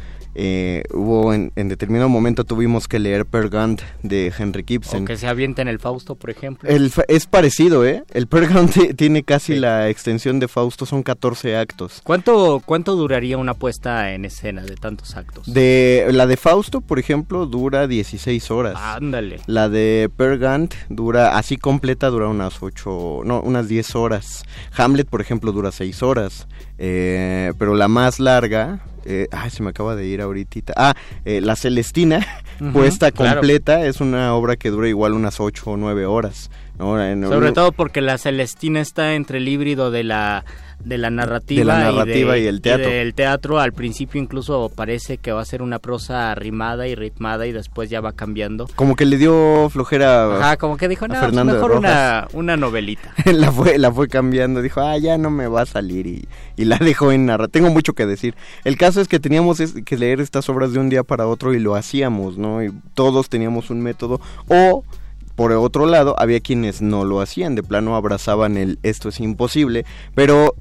eh, 0.41 0.85
hubo 0.93 1.35
en, 1.35 1.50
en 1.57 1.69
determinado 1.69 2.09
momento 2.09 2.45
tuvimos 2.45 2.87
que 2.87 3.00
leer 3.00 3.27
Per 3.27 3.49
Gant 3.49 3.81
de 4.05 4.33
Henry 4.38 4.62
O 4.62 4.67
Gibson. 4.69 5.05
que 5.05 5.17
se 5.17 5.27
avienta 5.27 5.62
en 5.62 5.69
el 5.69 5.81
Fausto, 5.81 6.15
por 6.15 6.31
ejemplo. 6.31 6.69
El 6.69 6.93
es 7.09 7.27
parecido, 7.27 7.85
¿eh? 7.85 8.05
El 8.12 8.29
Per 8.29 8.47
Gant 8.47 8.71
ti- 8.73 8.95
tiene 8.97 9.25
casi 9.25 9.57
la 9.57 9.88
extensión 9.88 10.38
de 10.38 10.47
Fausto, 10.47 10.87
son 10.87 11.03
14 11.03 11.57
actos. 11.57 12.03
¿Cuánto, 12.05 12.62
¿Cuánto 12.65 12.95
duraría 12.95 13.37
una 13.37 13.55
puesta 13.55 14.12
en 14.12 14.25
escena 14.27 14.62
de 14.62 14.77
tantos 14.77 15.17
actos? 15.17 15.53
De 15.53 16.07
la 16.12 16.29
de 16.29 16.37
Fausto, 16.37 16.83
por 16.83 17.00
ejemplo, 17.00 17.47
dura 17.47 17.88
16 17.88 18.50
horas. 18.53 18.77
Ándale. 18.77 19.41
La 19.47 19.69
de 19.69 20.09
Per 20.17 20.38
Gant 20.38 20.73
dura 20.88 21.37
así 21.37 21.57
completa 21.57 22.11
dura 22.11 22.29
unas 22.29 22.62
8, 22.62 23.23
no, 23.25 23.41
unas 23.41 23.67
10 23.67 23.97
horas. 23.97 24.45
Hamlet, 24.77 25.09
por 25.09 25.21
ejemplo, 25.21 25.50
dura 25.50 25.73
6 25.73 26.00
horas. 26.05 26.47
Eh, 26.79 27.53
pero 27.59 27.75
la 27.75 27.88
más 27.88 28.21
larga, 28.21 28.85
eh, 29.09 29.27
ay, 29.33 29.50
se 29.50 29.62
me 29.62 29.71
acaba 29.71 29.97
de 29.97 30.07
ir 30.07 30.21
ahorita. 30.21 30.73
Ah, 30.77 30.95
eh, 31.25 31.41
La 31.41 31.57
Celestina, 31.57 32.25
Ujú, 32.61 32.73
puesta 32.73 33.11
claro. 33.11 33.41
completa, 33.41 33.85
es 33.87 34.00
una 34.00 34.35
obra 34.35 34.57
que 34.57 34.71
dura 34.71 34.88
igual 34.88 35.15
unas 35.15 35.41
8 35.41 35.62
o 35.71 35.77
9 35.77 36.07
horas. 36.07 36.50
¿no? 36.79 37.03
En- 37.03 37.25
Sobre 37.25 37.50
todo 37.53 37.73
porque 37.73 38.00
la 38.00 38.19
Celestina 38.19 38.81
está 38.81 39.15
entre 39.15 39.38
el 39.38 39.49
híbrido 39.49 39.91
de 39.91 40.05
la 40.05 40.45
de 40.85 40.99
la 40.99 41.11
narrativa, 41.11 41.61
De 41.61 41.65
la 41.65 41.93
narrativa 41.93 42.39
y, 42.39 42.45
y 42.45 42.47
el 42.47 42.61
teatro. 42.61 42.89
del 42.89 43.15
teatro 43.15 43.61
al 43.61 43.73
principio 43.73 44.21
incluso 44.21 44.71
parece 44.75 45.19
que 45.19 45.33
va 45.33 45.43
a 45.43 45.45
ser 45.45 45.63
una 45.63 45.79
prosa 45.79 46.35
rimada 46.35 46.87
y 46.87 46.95
ritmada 46.95 47.47
y 47.47 47.53
después 47.53 47.91
ya 47.91 48.01
va 48.01 48.13
cambiando. 48.13 48.69
Como 48.77 48.97
que 48.97 49.05
le 49.05 49.17
dio 49.17 49.69
flojera 49.71 50.37
Ajá, 50.37 50.57
como 50.57 50.77
que 50.77 50.89
dijo, 50.89 51.07
no, 51.09 51.15
pues 51.15 51.21
Fernando 51.21 51.55
mejor 51.55 51.73
una, 51.73 52.29
una 52.33 52.57
novelita. 52.57 53.13
la 53.25 53.51
fue 53.53 53.79
la 53.79 53.93
fue 53.93 54.09
cambiando 54.09 54.63
dijo 54.63 54.81
ah 54.81 54.97
ya 54.99 55.19
no 55.19 55.31
me 55.31 55.49
va 55.49 55.63
a 55.63 55.67
salir 55.67 56.07
y, 56.07 56.29
y 56.57 56.64
la 56.64 56.79
dejó 56.79 57.12
en 57.12 57.27
narra 57.27 57.49
tengo 57.49 57.71
mucho 57.71 57.95
que 57.95 58.07
decir 58.07 58.35
el 58.64 58.77
caso 58.77 59.01
es 59.01 59.09
que 59.09 59.19
teníamos 59.21 59.59
que 59.85 59.97
leer 59.97 60.21
estas 60.21 60.49
obras 60.49 60.73
de 60.73 60.79
un 60.79 60.88
día 60.88 61.03
para 61.03 61.27
otro 61.27 61.55
y 61.55 61.59
lo 61.59 61.75
hacíamos 61.75 62.38
no 62.38 62.62
y 62.62 62.73
todos 62.95 63.29
teníamos 63.29 63.71
un 63.71 63.81
método 63.81 64.21
o 64.49 64.85
por 65.38 65.53
otro 65.53 65.87
lado 65.87 66.16
había 66.18 66.40
quienes 66.40 66.83
no 66.83 67.05
lo 67.05 67.20
hacían 67.20 67.55
de 67.55 67.62
plano 67.62 67.94
abrazaban 67.94 68.57
el 68.57 68.81
esto 68.83 69.09
es 69.09 69.20
imposible 69.20 69.87
pero 70.16 70.57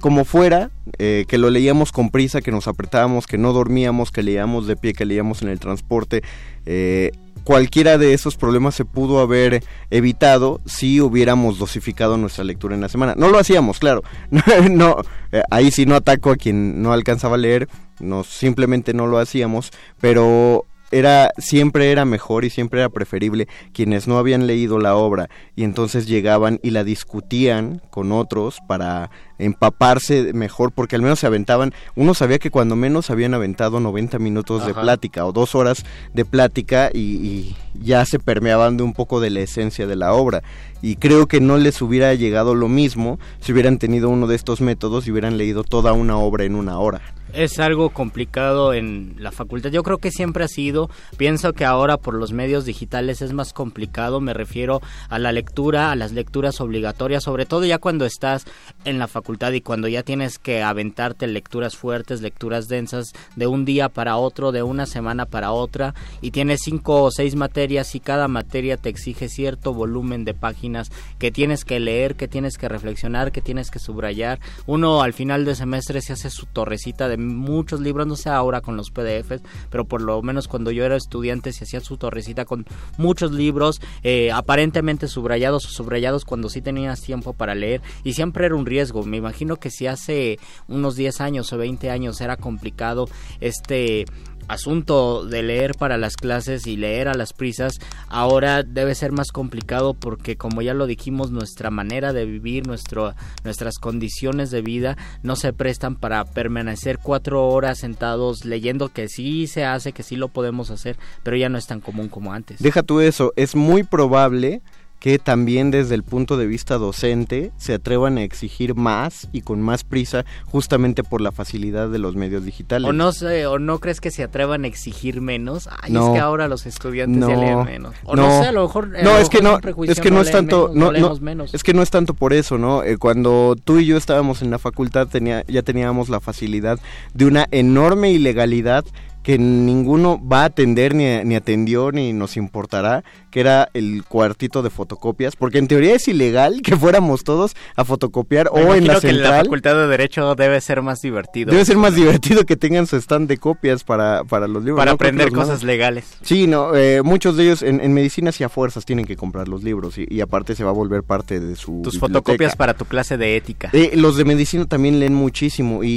como 0.00 0.24
fuera 0.24 0.70
eh, 0.98 1.26
que 1.28 1.36
lo 1.36 1.50
leíamos 1.50 1.92
con 1.92 2.08
prisa 2.08 2.40
que 2.40 2.50
nos 2.50 2.66
apretábamos 2.66 3.26
que 3.26 3.36
no 3.36 3.52
dormíamos 3.52 4.10
que 4.10 4.22
leíamos 4.22 4.66
de 4.66 4.76
pie 4.76 4.94
que 4.94 5.04
leíamos 5.04 5.42
en 5.42 5.50
el 5.50 5.60
transporte 5.60 6.22
eh, 6.64 7.12
cualquiera 7.44 7.98
de 7.98 8.14
esos 8.14 8.36
problemas 8.36 8.74
se 8.74 8.86
pudo 8.86 9.20
haber 9.20 9.62
evitado 9.90 10.62
si 10.64 11.02
hubiéramos 11.02 11.58
dosificado 11.58 12.16
nuestra 12.16 12.42
lectura 12.42 12.74
en 12.74 12.80
la 12.80 12.88
semana. 12.88 13.12
No 13.18 13.28
lo 13.28 13.38
hacíamos, 13.38 13.80
claro. 13.80 14.02
no, 14.70 14.96
eh, 15.30 15.42
ahí 15.50 15.70
sí 15.70 15.84
no 15.84 15.94
ataco 15.94 16.30
a 16.30 16.36
quien 16.36 16.80
no 16.80 16.94
alcanzaba 16.94 17.34
a 17.34 17.38
leer, 17.38 17.68
no 18.00 18.24
simplemente 18.24 18.94
no 18.94 19.06
lo 19.06 19.18
hacíamos, 19.18 19.72
pero 20.00 20.64
era 20.94 21.32
siempre 21.38 21.90
era 21.90 22.04
mejor 22.04 22.44
y 22.44 22.50
siempre 22.50 22.80
era 22.80 22.88
preferible 22.88 23.48
quienes 23.72 24.06
no 24.06 24.16
habían 24.18 24.46
leído 24.46 24.78
la 24.78 24.94
obra. 24.94 25.28
Y 25.56 25.64
entonces 25.64 26.06
llegaban 26.06 26.60
y 26.62 26.70
la 26.70 26.84
discutían 26.84 27.82
con 27.90 28.12
otros 28.12 28.58
para 28.68 29.10
empaparse 29.38 30.32
mejor 30.32 30.70
porque 30.70 30.94
al 30.94 31.02
menos 31.02 31.18
se 31.18 31.26
aventaban 31.26 31.74
uno 31.96 32.14
sabía 32.14 32.38
que 32.38 32.52
cuando 32.52 32.76
menos 32.76 33.10
habían 33.10 33.34
aventado 33.34 33.80
90 33.80 34.20
minutos 34.20 34.64
de 34.64 34.72
plática 34.72 35.26
o 35.26 35.32
dos 35.32 35.56
horas 35.56 35.84
de 36.12 36.24
plática 36.24 36.90
y, 36.94 37.00
y 37.00 37.56
ya 37.74 38.04
se 38.04 38.20
permeaban 38.20 38.76
de 38.76 38.84
un 38.84 38.92
poco 38.92 39.20
de 39.20 39.30
la 39.30 39.40
esencia 39.40 39.88
de 39.88 39.96
la 39.96 40.12
obra. 40.12 40.42
Y 40.82 40.96
creo 40.96 41.26
que 41.26 41.40
no 41.40 41.56
les 41.56 41.82
hubiera 41.82 42.14
llegado 42.14 42.54
lo 42.54 42.68
mismo 42.68 43.18
si 43.40 43.52
hubieran 43.52 43.78
tenido 43.78 44.08
uno 44.08 44.28
de 44.28 44.36
estos 44.36 44.60
métodos 44.60 45.06
y 45.06 45.10
hubieran 45.10 45.38
leído 45.38 45.64
toda 45.64 45.92
una 45.92 46.16
obra 46.16 46.44
en 46.44 46.54
una 46.54 46.78
hora 46.78 47.00
Es 47.34 47.58
algo 47.58 47.90
complicado 47.90 48.74
en 48.74 49.16
la 49.18 49.32
facultad. 49.32 49.70
Yo 49.70 49.82
creo 49.82 49.98
que 49.98 50.12
siempre 50.12 50.44
ha 50.44 50.48
sido. 50.48 50.88
Pienso 51.16 51.52
que 51.52 51.64
ahora 51.64 51.96
por 51.96 52.14
los 52.14 52.32
medios 52.32 52.64
digitales 52.64 53.22
es 53.22 53.32
más 53.32 53.52
complicado. 53.52 54.20
Me 54.20 54.32
refiero 54.32 54.80
a 55.08 55.18
la 55.18 55.32
lectura, 55.32 55.90
a 55.90 55.96
las 55.96 56.12
lecturas 56.12 56.60
obligatorias, 56.60 57.24
sobre 57.24 57.44
todo 57.44 57.64
ya 57.64 57.78
cuando 57.78 58.06
estás 58.06 58.44
en 58.84 59.00
la 59.00 59.08
facultad 59.08 59.50
y 59.50 59.62
cuando 59.62 59.88
ya 59.88 60.04
tienes 60.04 60.38
que 60.38 60.62
aventarte 60.62 61.26
lecturas 61.26 61.76
fuertes, 61.76 62.20
lecturas 62.20 62.68
densas 62.68 63.12
de 63.34 63.48
un 63.48 63.64
día 63.64 63.88
para 63.88 64.16
otro, 64.16 64.52
de 64.52 64.62
una 64.62 64.86
semana 64.86 65.26
para 65.26 65.50
otra, 65.50 65.92
y 66.20 66.30
tienes 66.30 66.60
cinco 66.62 67.02
o 67.02 67.10
seis 67.10 67.34
materias 67.34 67.96
y 67.96 68.00
cada 68.00 68.28
materia 68.28 68.76
te 68.76 68.90
exige 68.90 69.28
cierto 69.28 69.74
volumen 69.74 70.24
de 70.24 70.34
páginas 70.34 70.92
que 71.18 71.32
tienes 71.32 71.64
que 71.64 71.80
leer, 71.80 72.14
que 72.14 72.28
tienes 72.28 72.58
que 72.58 72.68
reflexionar, 72.68 73.32
que 73.32 73.40
tienes 73.40 73.72
que 73.72 73.80
subrayar. 73.80 74.38
Uno 74.66 75.02
al 75.02 75.14
final 75.14 75.44
de 75.44 75.56
semestre 75.56 76.00
se 76.00 76.12
hace 76.12 76.30
su 76.30 76.46
torrecita 76.46 77.08
de 77.08 77.23
muchos 77.24 77.80
libros, 77.80 78.06
no 78.06 78.16
sé 78.16 78.30
ahora 78.30 78.60
con 78.60 78.76
los 78.76 78.90
PDFs, 78.90 79.42
pero 79.70 79.84
por 79.84 80.02
lo 80.02 80.20
menos 80.22 80.48
cuando 80.48 80.70
yo 80.70 80.84
era 80.84 80.96
estudiante 80.96 81.52
se 81.52 81.64
hacía 81.64 81.80
su 81.80 81.96
torrecita 81.96 82.44
con 82.44 82.66
muchos 82.96 83.32
libros, 83.32 83.80
eh, 84.02 84.30
aparentemente 84.32 85.08
subrayados 85.08 85.66
o 85.66 85.68
subrayados 85.68 86.24
cuando 86.24 86.48
sí 86.48 86.60
tenías 86.60 87.00
tiempo 87.00 87.32
para 87.32 87.54
leer 87.54 87.80
y 88.02 88.14
siempre 88.14 88.46
era 88.46 88.54
un 88.54 88.66
riesgo. 88.66 89.04
Me 89.04 89.16
imagino 89.16 89.56
que 89.56 89.70
si 89.70 89.86
hace 89.86 90.38
unos 90.68 90.96
10 90.96 91.20
años 91.20 91.52
o 91.52 91.58
20 91.58 91.90
años 91.90 92.20
era 92.20 92.36
complicado 92.36 93.08
este 93.40 94.04
asunto 94.48 95.24
de 95.24 95.42
leer 95.42 95.74
para 95.74 95.96
las 95.96 96.16
clases 96.16 96.66
y 96.66 96.76
leer 96.76 97.08
a 97.08 97.14
las 97.14 97.32
prisas 97.32 97.78
ahora 98.08 98.62
debe 98.62 98.94
ser 98.94 99.12
más 99.12 99.30
complicado 99.32 99.94
porque 99.94 100.36
como 100.36 100.62
ya 100.62 100.74
lo 100.74 100.86
dijimos 100.86 101.30
nuestra 101.30 101.70
manera 101.70 102.12
de 102.12 102.24
vivir 102.24 102.66
nuestro, 102.66 103.14
nuestras 103.44 103.78
condiciones 103.78 104.50
de 104.50 104.62
vida 104.62 104.96
no 105.22 105.36
se 105.36 105.52
prestan 105.52 105.96
para 105.96 106.24
permanecer 106.24 106.98
cuatro 106.98 107.48
horas 107.48 107.78
sentados 107.78 108.44
leyendo 108.44 108.88
que 108.88 109.08
sí 109.08 109.46
se 109.46 109.64
hace 109.64 109.92
que 109.92 110.02
sí 110.02 110.16
lo 110.16 110.28
podemos 110.28 110.70
hacer 110.70 110.96
pero 111.22 111.36
ya 111.36 111.48
no 111.48 111.58
es 111.58 111.66
tan 111.66 111.80
común 111.80 112.08
como 112.08 112.32
antes. 112.32 112.58
Deja 112.60 112.82
tú 112.82 113.00
eso, 113.00 113.32
es 113.36 113.54
muy 113.54 113.82
probable 113.82 114.62
que 115.04 115.18
también 115.18 115.70
desde 115.70 115.94
el 115.94 116.02
punto 116.02 116.38
de 116.38 116.46
vista 116.46 116.78
docente 116.78 117.52
se 117.58 117.74
atrevan 117.74 118.16
a 118.16 118.22
exigir 118.22 118.74
más 118.74 119.28
y 119.32 119.42
con 119.42 119.60
más 119.60 119.84
prisa 119.84 120.24
justamente 120.46 121.04
por 121.04 121.20
la 121.20 121.30
facilidad 121.30 121.90
de 121.90 121.98
los 121.98 122.16
medios 122.16 122.42
digitales. 122.42 122.88
o 122.88 122.94
no 122.94 123.12
sé 123.12 123.44
o 123.46 123.58
no 123.58 123.80
crees 123.80 124.00
que 124.00 124.10
se 124.10 124.22
atrevan 124.22 124.64
a 124.64 124.66
exigir 124.66 125.20
menos 125.20 125.68
ay 125.82 125.92
No. 125.92 126.06
es 126.06 126.12
que 126.14 126.20
ahora 126.20 126.48
los 126.48 126.64
estudiantes 126.64 127.20
ya 127.20 127.34
No. 127.36 127.42
leen 127.42 127.64
menos 127.64 127.94
o 128.04 128.16
no, 128.16 128.30
sé 128.40 128.48
a 128.48 128.52
lo 128.52 128.62
mejor 128.62 128.96
a 128.96 129.02
no 129.02 129.10
lo 129.12 129.18
es 129.18 129.28
que 129.28 129.42
no 129.42 129.58
es 129.86 130.00
que 130.00 130.10
no, 130.10 130.22
es 130.22 130.30
tanto 130.30 130.70
menos, 130.72 131.20
menos. 131.20 131.52
es 131.52 131.62
que 131.62 131.74
no 131.74 131.82
es 131.82 131.90
tanto 131.90 132.14
por 132.14 132.32
eso 132.32 132.56
no 132.56 132.82
Eh, 132.82 132.96
cuando 132.96 133.56
tú 133.62 133.80
y 133.80 133.84
yo 133.84 133.98
estábamos 133.98 134.40
en 134.40 134.50
la 134.50 134.58
facultad 134.58 135.06
tenía 135.08 135.44
ya 135.46 135.60
teníamos 135.60 136.08
la 136.08 136.20
facilidad 136.20 136.78
de 137.12 137.26
una 137.26 137.46
enorme 137.50 138.10
ilegalidad 138.10 138.86
que 139.24 139.38
ninguno 139.38 140.20
va 140.24 140.42
a 140.42 140.44
atender 140.44 140.94
ni, 140.94 141.24
ni 141.24 141.34
atendió 141.34 141.90
ni 141.90 142.12
nos 142.12 142.36
importará 142.36 143.02
que 143.32 143.40
era 143.40 143.68
el 143.74 144.04
cuartito 144.04 144.62
de 144.62 144.70
fotocopias 144.70 145.34
porque 145.34 145.58
en 145.58 145.66
teoría 145.66 145.96
es 145.96 146.06
ilegal 146.06 146.60
que 146.62 146.76
fuéramos 146.76 147.24
todos 147.24 147.56
a 147.74 147.84
fotocopiar 147.84 148.48
Me 148.54 148.60
o 148.62 148.74
en 148.74 148.86
la 148.86 149.00
que 149.00 149.08
en 149.08 149.16
la 149.16 149.22
central. 149.24 149.44
Facultad 149.46 149.74
de 149.74 149.86
derecho 149.88 150.34
debe 150.36 150.60
ser 150.60 150.82
más 150.82 151.02
divertido. 151.02 151.50
Debe 151.50 151.64
ser 151.64 151.76
más 151.78 151.96
divertido 151.96 152.44
que 152.44 152.54
tengan 152.56 152.86
su 152.86 152.96
stand 152.96 153.26
de 153.28 153.38
copias 153.38 153.82
para, 153.82 154.22
para 154.24 154.46
los 154.46 154.62
libros 154.62 154.78
para 154.78 154.92
aprender 154.92 155.32
cosas 155.32 155.64
legales. 155.64 156.04
Sí, 156.22 156.46
no, 156.46 156.76
eh, 156.76 157.02
muchos 157.02 157.36
de 157.36 157.44
ellos 157.44 157.62
en, 157.62 157.80
en 157.80 157.92
medicina 157.94 158.30
sí 158.30 158.44
a 158.44 158.48
fuerzas 158.48 158.84
tienen 158.84 159.06
que 159.06 159.16
comprar 159.16 159.48
los 159.48 159.64
libros 159.64 159.98
y, 159.98 160.06
y 160.08 160.20
aparte 160.20 160.54
se 160.54 160.62
va 160.62 160.70
a 160.70 160.74
volver 160.74 161.02
parte 161.02 161.40
de 161.40 161.56
su 161.56 161.80
tus 161.82 161.94
biblioteca. 161.94 162.00
fotocopias 162.20 162.56
para 162.56 162.74
tu 162.74 162.84
clase 162.84 163.16
de 163.16 163.36
ética. 163.36 163.70
Eh, 163.72 163.92
los 163.96 164.16
de 164.18 164.24
medicina 164.26 164.66
también 164.66 165.00
leen 165.00 165.14
muchísimo 165.14 165.82
y, 165.82 165.88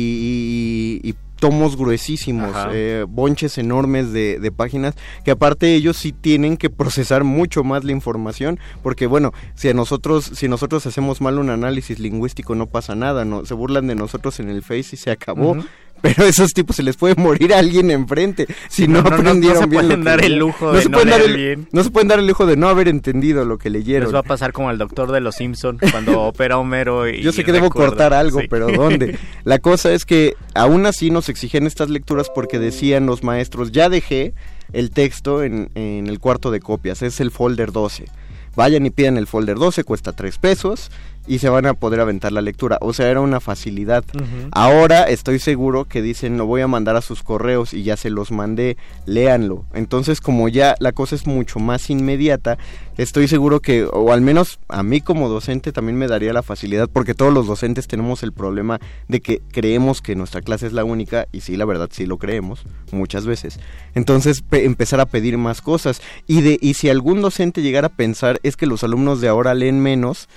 y- 1.03 1.09
y 1.09 1.15
tomos 1.39 1.77
gruesísimos, 1.77 2.55
eh, 2.71 3.05
bonches 3.07 3.57
enormes 3.57 4.11
de, 4.11 4.39
de 4.39 4.51
páginas, 4.51 4.95
que 5.23 5.31
aparte 5.31 5.73
ellos 5.75 5.97
sí 5.97 6.11
tienen 6.11 6.57
que 6.57 6.69
procesar 6.69 7.23
mucho 7.23 7.63
más 7.63 7.83
la 7.83 7.91
información, 7.91 8.59
porque 8.83 9.07
bueno, 9.07 9.33
si 9.55 9.69
a 9.69 9.73
nosotros, 9.73 10.31
si 10.33 10.47
nosotros 10.47 10.85
hacemos 10.85 11.21
mal 11.21 11.39
un 11.39 11.49
análisis 11.49 11.99
lingüístico 11.99 12.55
no 12.55 12.67
pasa 12.67 12.95
nada, 12.95 13.25
no, 13.25 13.45
se 13.45 13.53
burlan 13.53 13.87
de 13.87 13.95
nosotros 13.95 14.39
en 14.39 14.49
el 14.49 14.61
Face 14.61 14.89
y 14.93 14.97
se 14.97 15.11
acabó. 15.11 15.57
Pero 16.01 16.23
a 16.25 16.27
esos 16.27 16.51
tipos 16.53 16.75
se 16.75 16.83
les 16.83 16.95
puede 16.95 17.15
morir 17.15 17.53
a 17.53 17.59
alguien 17.59 17.89
enfrente 17.91 18.47
si 18.69 18.87
no, 18.87 19.01
no, 19.01 19.09
no, 19.09 19.09
no, 19.09 19.23
no 19.23 19.29
aprendieron 19.29 19.63
se 19.63 19.65
bien 19.67 19.85
pueden 19.87 20.03
dar 20.03 20.23
el 20.23 20.35
lujo 20.37 20.71
de 20.71 20.85
no 20.89 21.03
leer 21.03 21.21
el- 21.21 21.35
bien. 21.35 21.67
No 21.71 21.83
se 21.83 21.89
pueden 21.89 22.07
dar 22.07 22.19
el 22.19 22.27
lujo 22.27 22.45
de 22.45 22.55
no 22.55 22.69
haber 22.69 22.87
entendido 22.87 23.45
lo 23.45 23.57
que 23.57 23.69
leyeron. 23.69 24.03
Les 24.07 24.13
va 24.15 24.19
a 24.19 24.23
pasar 24.23 24.53
como 24.53 24.69
al 24.69 24.77
doctor 24.77 25.11
de 25.11 25.21
los 25.21 25.35
Simpson 25.35 25.79
cuando 25.91 26.21
opera 26.23 26.57
Homero 26.57 27.09
y 27.09 27.21
Yo 27.21 27.31
sé 27.31 27.43
que 27.43 27.51
debo 27.51 27.69
cortar 27.69 28.13
algo, 28.13 28.41
Sí. 28.41 28.47
pero 28.49 28.67
¿dónde? 28.71 29.17
La 29.43 29.59
cosa 29.59 29.91
es 29.93 30.05
que 30.05 30.35
aún 30.53 30.85
así 30.85 31.09
nos 31.09 31.29
exigían 31.29 31.65
estas 31.67 31.89
lecturas 31.89 32.27
porque 32.33 32.59
decían 32.59 33.05
los 33.05 33.23
maestros, 33.23 33.71
ya 33.71 33.89
dejé 33.89 34.33
el 34.73 34.91
texto 34.91 35.43
en, 35.43 35.69
en 35.75 36.07
el 36.07 36.19
cuarto 36.19 36.51
de 36.51 36.59
copias, 36.59 37.01
es 37.01 37.19
el 37.21 37.31
folder 37.31 37.71
12. 37.71 38.05
Vayan 38.55 38.85
y 38.85 38.89
pidan 38.89 39.17
el 39.17 39.27
folder 39.27 39.57
12, 39.57 39.83
cuesta 39.83 40.13
3 40.13 40.37
pesos 40.39 40.89
y 41.27 41.39
se 41.39 41.49
van 41.49 41.65
a 41.65 41.73
poder 41.73 41.99
aventar 41.99 42.31
la 42.31 42.41
lectura. 42.41 42.77
O 42.81 42.93
sea, 42.93 43.09
era 43.09 43.21
una 43.21 43.39
facilidad. 43.39 44.03
Ahora 44.51 45.03
estoy 45.03 45.39
seguro 45.39 45.85
que 45.85 46.01
dicen, 46.01 46.37
lo 46.37 46.45
voy 46.45 46.61
a 46.61 46.67
mandar 46.67 46.95
a 46.95 47.01
sus 47.01 47.21
correos 47.23 47.73
y 47.73 47.83
ya 47.83 47.97
se 47.97 48.09
los 48.09 48.31
mandé, 48.31 48.77
léanlo. 49.05 49.65
Entonces, 49.73 50.21
como 50.21 50.47
ya 50.49 50.75
la 50.79 50.91
cosa 50.91 51.15
es 51.15 51.27
mucho 51.27 51.59
más 51.59 51.89
inmediata, 51.89 52.57
estoy 52.97 53.27
seguro 53.27 53.59
que, 53.59 53.83
o 53.83 54.11
al 54.13 54.21
menos 54.21 54.59
a 54.69 54.83
mí 54.83 55.01
como 55.01 55.29
docente 55.29 55.71
también 55.71 55.97
me 55.97 56.07
daría 56.07 56.33
la 56.33 56.43
facilidad, 56.43 56.89
porque 56.91 57.13
todos 57.13 57.33
los 57.33 57.45
docentes 57.47 57.87
tenemos 57.87 58.23
el 58.23 58.31
problema 58.31 58.79
de 59.07 59.21
que 59.21 59.41
creemos 59.51 60.01
que 60.01 60.15
nuestra 60.15 60.41
clase 60.41 60.67
es 60.67 60.73
la 60.73 60.83
única, 60.83 61.27
y 61.31 61.41
sí, 61.41 61.57
la 61.57 61.65
verdad, 61.65 61.89
sí 61.91 62.05
lo 62.05 62.17
creemos, 62.17 62.63
muchas 62.91 63.25
veces. 63.25 63.59
Entonces, 63.95 64.41
pe- 64.41 64.65
empezar 64.65 64.99
a 64.99 65.05
pedir 65.05 65.37
más 65.37 65.61
cosas. 65.61 66.01
Y, 66.25 66.41
de, 66.41 66.57
y 66.61 66.73
si 66.75 66.89
algún 66.89 67.21
docente 67.21 67.61
llegara 67.61 67.87
a 67.87 67.95
pensar, 67.95 68.39
es 68.43 68.55
que 68.55 68.65
los 68.65 68.83
alumnos 68.83 69.21
de 69.21 69.27
ahora 69.27 69.53
leen 69.53 69.81
menos, 69.81 70.29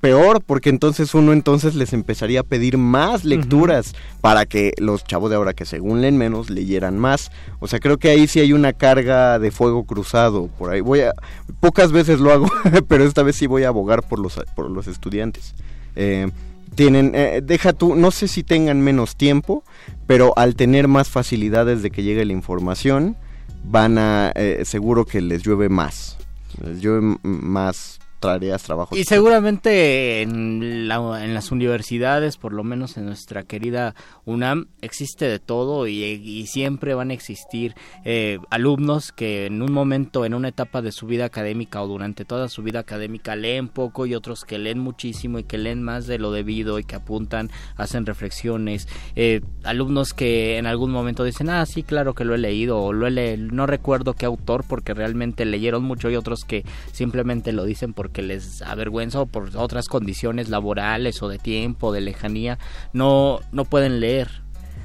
peor 0.00 0.42
porque 0.42 0.70
entonces 0.70 1.14
uno 1.14 1.32
entonces 1.32 1.74
les 1.74 1.92
empezaría 1.92 2.40
a 2.40 2.44
pedir 2.44 2.78
más 2.78 3.24
lecturas 3.24 3.94
para 4.20 4.46
que 4.46 4.72
los 4.78 5.04
chavos 5.04 5.30
de 5.30 5.36
ahora 5.36 5.52
que 5.52 5.64
según 5.64 6.00
leen 6.00 6.16
menos 6.16 6.50
leyeran 6.50 6.98
más. 6.98 7.30
O 7.60 7.68
sea 7.68 7.78
creo 7.78 7.98
que 7.98 8.10
ahí 8.10 8.26
sí 8.26 8.40
hay 8.40 8.52
una 8.52 8.72
carga 8.72 9.38
de 9.38 9.50
fuego 9.50 9.84
cruzado 9.84 10.48
por 10.58 10.70
ahí. 10.70 10.80
Voy 10.80 11.00
a 11.00 11.12
pocas 11.60 11.92
veces 11.92 12.20
lo 12.20 12.32
hago 12.32 12.50
pero 12.88 13.04
esta 13.04 13.22
vez 13.22 13.36
sí 13.36 13.46
voy 13.46 13.64
a 13.64 13.68
abogar 13.68 14.02
por 14.02 14.18
los 14.18 14.40
por 14.56 14.70
los 14.70 14.86
estudiantes. 14.86 15.54
Eh, 15.96 16.30
tienen 16.74 17.12
eh, 17.14 17.40
deja 17.44 17.72
tú 17.72 17.94
no 17.94 18.10
sé 18.10 18.28
si 18.28 18.42
tengan 18.42 18.80
menos 18.80 19.16
tiempo 19.16 19.64
pero 20.06 20.32
al 20.36 20.54
tener 20.54 20.88
más 20.88 21.08
facilidades 21.08 21.82
de 21.82 21.90
que 21.90 22.02
llegue 22.02 22.24
la 22.24 22.32
información 22.32 23.16
van 23.64 23.98
a 23.98 24.32
eh, 24.34 24.62
seguro 24.64 25.04
que 25.04 25.20
les 25.20 25.42
llueve 25.42 25.68
más. 25.68 26.16
Les 26.64 26.80
llueve 26.80 27.18
más 27.22 27.99
tareas 28.20 28.62
trabajos 28.62 28.96
Y 28.98 29.04
seguramente 29.04 30.22
en, 30.22 30.86
la- 30.88 31.24
en 31.24 31.34
las 31.34 31.50
universidades, 31.50 32.36
por 32.36 32.52
lo 32.52 32.62
menos 32.64 32.96
en 32.96 33.06
nuestra 33.06 33.42
querida 33.44 33.94
UNAM, 34.26 34.66
existe 34.82 35.24
de 35.26 35.38
todo 35.38 35.86
y, 35.88 36.02
y 36.04 36.46
siempre 36.46 36.94
van 36.94 37.10
a 37.10 37.14
existir 37.14 37.74
eh, 38.04 38.38
alumnos 38.50 39.12
que 39.12 39.46
en 39.46 39.62
un 39.62 39.72
momento, 39.72 40.24
en 40.24 40.34
una 40.34 40.48
etapa 40.48 40.82
de 40.82 40.92
su 40.92 41.06
vida 41.06 41.24
académica 41.24 41.82
o 41.82 41.88
durante 41.88 42.24
toda 42.24 42.48
su 42.48 42.62
vida 42.62 42.80
académica 42.80 43.36
leen 43.36 43.68
poco 43.68 44.04
y 44.06 44.14
otros 44.14 44.44
que 44.44 44.58
leen 44.58 44.78
muchísimo 44.78 45.38
y 45.38 45.44
que 45.44 45.58
leen 45.58 45.82
más 45.82 46.06
de 46.06 46.18
lo 46.18 46.30
debido 46.32 46.78
y 46.78 46.84
que 46.84 46.96
apuntan, 46.96 47.50
hacen 47.76 48.04
reflexiones. 48.06 48.86
Eh, 49.16 49.40
alumnos 49.64 50.12
que 50.12 50.58
en 50.58 50.66
algún 50.66 50.90
momento 50.90 51.24
dicen, 51.24 51.48
ah, 51.50 51.64
sí, 51.64 51.82
claro 51.82 52.14
que 52.14 52.24
lo 52.24 52.34
he 52.34 52.38
leído 52.38 52.78
o 52.82 52.92
lo 52.92 53.06
he 53.06 53.10
le- 53.10 53.36
no 53.38 53.66
recuerdo 53.66 54.12
qué 54.12 54.26
autor 54.26 54.64
porque 54.68 54.92
realmente 54.94 55.44
leyeron 55.44 55.82
mucho 55.82 56.10
y 56.10 56.16
otros 56.16 56.44
que 56.44 56.64
simplemente 56.92 57.52
lo 57.52 57.64
dicen 57.64 57.92
porque 57.94 58.09
les 58.18 58.62
avergüenza 58.62 59.20
o 59.20 59.26
por 59.26 59.56
otras 59.56 59.88
condiciones 59.88 60.48
laborales 60.48 61.22
o 61.22 61.28
de 61.28 61.38
tiempo, 61.38 61.92
de 61.92 62.00
lejanía, 62.00 62.58
no, 62.92 63.40
no 63.52 63.64
pueden 63.64 64.00
leer. 64.00 64.42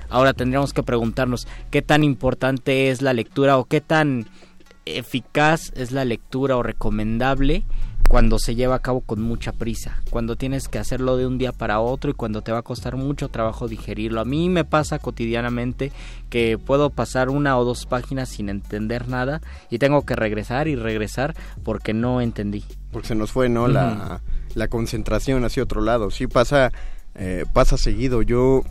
Ahora 0.10 0.34
tendríamos 0.34 0.74
que 0.74 0.84
preguntarnos 0.84 1.48
qué 1.72 1.82
tan 1.82 2.04
importante 2.04 2.90
es 2.90 3.02
la 3.02 3.14
lectura 3.14 3.58
o 3.58 3.66
qué 3.66 3.82
tan 3.82 4.28
eficaz 4.86 5.72
es 5.76 5.92
la 5.92 6.06
lectura 6.06 6.58
o 6.58 6.64
recomendable 6.64 7.64
cuando 8.08 8.40
se 8.40 8.56
lleva 8.56 8.76
a 8.76 8.80
cabo 8.80 9.02
con 9.02 9.22
mucha 9.22 9.52
prisa, 9.52 10.02
cuando 10.10 10.36
tienes 10.36 10.68
que 10.68 10.80
hacerlo 10.80 11.18
de 11.18 11.28
un 11.28 11.38
día 11.38 11.52
para 11.52 11.80
otro 11.80 12.12
y 12.12 12.14
cuando 12.14 12.42
te 12.42 12.52
va 12.52 12.60
a 12.60 12.64
costar 12.64 12.96
mucho 12.96 13.30
trabajo 13.30 13.68
digerirlo. 13.68 14.22
A 14.22 14.26
mí 14.26 14.50
me 14.50 14.64
pasa 14.64 15.00
cotidianamente 15.00 15.92
que 16.30 16.58
puedo 16.58 16.90
pasar 16.90 17.30
una 17.30 17.58
o 17.58 17.66
dos 17.66 17.86
páginas 17.86 18.30
sin 18.30 18.50
entender 18.50 19.08
nada 19.08 19.42
y 19.70 19.80
tengo 19.80 20.06
que 20.06 20.16
regresar 20.16 20.68
y 20.68 20.76
regresar 20.76 21.36
porque 21.64 21.94
no 21.94 22.22
entendí. 22.22 22.64
porque 22.92 23.10
se 23.10 23.16
nos 23.16 23.32
fue 23.32 23.50
no 23.50 23.68
la, 23.68 24.22
la 24.54 24.68
concentración 24.68 25.44
hacia 25.44 25.64
otro 25.64 25.82
lado 25.82 26.12
sí 26.12 26.28
pasa 26.28 26.72
eh, 27.16 27.46
pasa 27.54 27.78
seguido 27.78 28.22
yo 28.22 28.64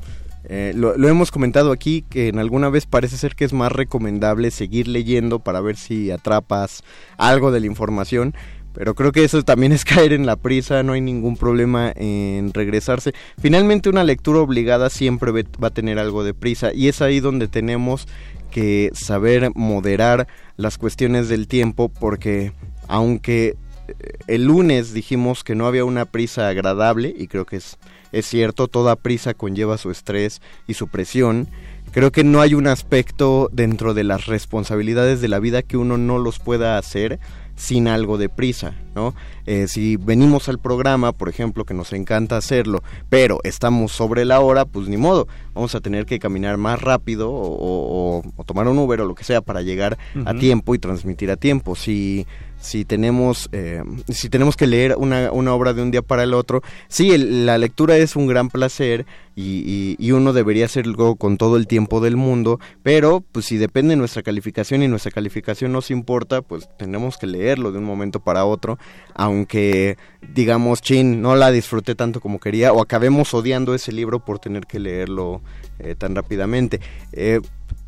eh, 0.45 0.73
lo, 0.75 0.97
lo 0.97 1.09
hemos 1.09 1.31
comentado 1.31 1.73
aquí 1.73 2.03
que 2.09 2.29
en 2.29 2.39
alguna 2.39 2.69
vez 2.69 2.87
parece 2.87 3.17
ser 3.17 3.35
que 3.35 3.45
es 3.45 3.53
más 3.53 3.73
recomendable 3.73 4.51
seguir 4.51 4.89
leyendo 4.89 5.39
para 5.39 5.61
ver 5.61 5.77
si 5.77 6.11
atrapas 6.11 6.83
algo 7.17 7.51
de 7.51 7.61
la 7.61 7.67
información 7.67 8.35
pero 8.75 8.95
creo 8.95 9.13
que 9.13 9.25
eso 9.25 9.43
también 9.43 9.73
es 9.73 9.85
caer 9.87 10.13
en 10.13 10.27
la 10.27 10.37
prisa, 10.37 10.83
no 10.83 10.93
hay 10.93 11.01
ningún 11.01 11.37
problema 11.37 11.93
en 11.97 12.53
regresarse. 12.53 13.15
Finalmente 13.41 13.89
una 13.89 14.05
lectura 14.05 14.41
obligada 14.41 14.91
siempre 14.91 15.33
va 15.33 15.69
a 15.69 15.71
tener 15.71 15.99
algo 15.99 16.25
de 16.25 16.35
prisa 16.35 16.75
y 16.75 16.89
es 16.89 17.01
ahí 17.01 17.21
donde 17.21 17.49
tenemos 17.49 18.07
que 18.51 18.91
saber 18.93 19.51
moderar 19.55 20.29
las 20.57 20.79
cuestiones 20.79 21.29
del 21.29 21.49
tiempo 21.49 21.89
porque 21.89 22.53
aunque 22.87 23.57
eh, 23.89 23.95
el 24.27 24.45
lunes 24.45 24.93
dijimos 24.93 25.45
que 25.45 25.55
no 25.55 25.67
había 25.67 25.85
una 25.85 26.05
prisa 26.05 26.49
agradable 26.49 27.13
y 27.17 27.27
creo 27.27 27.47
que 27.47 27.57
es, 27.57 27.79
es 28.13 28.27
cierto, 28.27 28.69
toda 28.69 28.97
prisa 28.97 29.35
conlleva 29.35 29.79
su 29.79 29.91
estrés 29.91 30.41
y 30.67 30.75
su 30.75 30.89
presión. 30.89 31.49
Creo 31.91 32.11
que 32.11 32.25
no 32.25 32.41
hay 32.41 32.55
un 32.55 32.67
aspecto 32.67 33.49
dentro 33.53 33.95
de 33.95 34.05
las 34.05 34.27
responsabilidades 34.27 35.21
de 35.21 35.29
la 35.29 35.39
vida 35.39 35.63
que 35.63 35.77
uno 35.77 35.97
no 35.97 36.19
los 36.19 36.39
pueda 36.39 36.79
hacer 36.79 37.21
sin 37.57 37.87
algo 37.89 38.19
de 38.19 38.29
prisa, 38.29 38.75
¿no? 38.95 39.15
Eh, 39.47 39.67
si 39.69 39.97
venimos 39.97 40.49
al 40.49 40.59
programa, 40.59 41.13
por 41.13 41.29
ejemplo, 41.29 41.65
que 41.65 41.75
nos 41.75 41.93
encanta 41.93 42.37
hacerlo, 42.37 42.83
pero 43.09 43.39
estamos 43.45 43.93
sobre 43.93 44.25
la 44.25 44.41
hora, 44.41 44.65
pues 44.65 44.89
ni 44.89 44.97
modo, 44.97 45.29
vamos 45.55 45.75
a 45.75 45.81
tener 45.81 46.05
que 46.07 46.19
caminar 46.19 46.57
más 46.57 46.81
rápido 46.81 47.31
o, 47.31 48.19
o- 48.19 48.23
o 48.37 48.45
tomar 48.45 48.67
un 48.69 48.79
Uber 48.79 49.01
o 49.03 49.07
lo 49.07 49.15
que 49.15 49.25
sea 49.25 49.41
para 49.41 49.63
llegar 49.63 49.99
a 50.27 50.35
tiempo 50.35 50.75
y 50.75 50.79
transmitir 50.79 51.31
a 51.31 51.37
tiempo. 51.37 51.77
Si 51.77 52.27
si 52.65 52.85
tenemos 52.87 53.49
eh, 53.53 53.83
si 54.09 54.29
tenemos 54.31 54.57
que 54.57 54.67
leer 54.67 54.95
una, 54.97 55.31
una 55.31 55.53
obra 55.53 55.75
de 55.75 55.83
un 55.83 55.91
día 55.91 56.01
para 56.03 56.23
el 56.23 56.33
otro, 56.35 56.63
sí, 56.89 57.11
el- 57.13 57.45
la 57.47 57.59
lectura 57.59 57.97
es 57.99 58.17
un 58.17 58.27
gran 58.27 58.49
placer 58.49 59.05
y, 59.37 59.97
uno 60.13 60.33
debería 60.33 60.67
hacerlo 60.67 61.17
con 61.17 61.37
todo 61.39 61.57
el 61.57 61.67
tiempo 61.67 62.01
del 62.01 62.17
mundo, 62.17 62.61
pero 62.85 63.21
pues 63.33 63.47
si 63.47 63.57
depende 63.57 63.91
de 63.91 63.97
nuestra 63.97 64.23
calificación 64.23 64.83
y 64.83 64.89
nuestra 64.89 65.11
calificación 65.11 65.73
nos 65.73 65.91
importa, 65.91 66.41
pues 66.41 66.69
tenemos 66.79 67.19
que 67.19 67.27
leerlo 67.27 67.73
de 67.73 67.79
un 67.79 67.85
momento 67.85 68.21
para 68.21 68.45
otro, 68.45 68.79
aunque 69.15 69.97
digamos, 70.33 70.81
chin, 70.83 71.21
no 71.21 71.35
la 71.37 71.51
disfruté 71.51 71.95
tanto 71.97 72.21
como 72.21 72.39
quería 72.39 72.73
o 72.73 72.81
acabemos 72.81 73.35
odiando 73.35 73.75
ese 73.75 73.91
libro 73.93 74.21
por 74.25 74.39
tener 74.39 74.67
que 74.67 74.79
leerlo 74.79 75.43
eh, 75.81 75.97
tan 75.97 76.15
rápidamente. 76.15 76.81
Eh, 77.13 77.41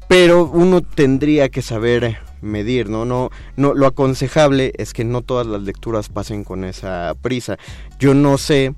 pero 0.09 0.45
uno 0.45 0.81
tendría 0.81 1.49
que 1.49 1.63
saber 1.63 2.19
medir, 2.41 2.89
¿no? 2.89 3.05
No, 3.05 3.31
no, 3.57 3.75
lo 3.75 3.87
aconsejable 3.87 4.73
es 4.77 4.93
que 4.93 5.05
no 5.05 5.23
todas 5.23 5.47
las 5.47 5.63
lecturas 5.63 6.09
pasen 6.09 6.45
con 6.45 6.65
esa 6.65 7.15
prisa. 7.21 7.59
Yo 7.99 8.15
no 8.15 8.39
sé 8.39 8.75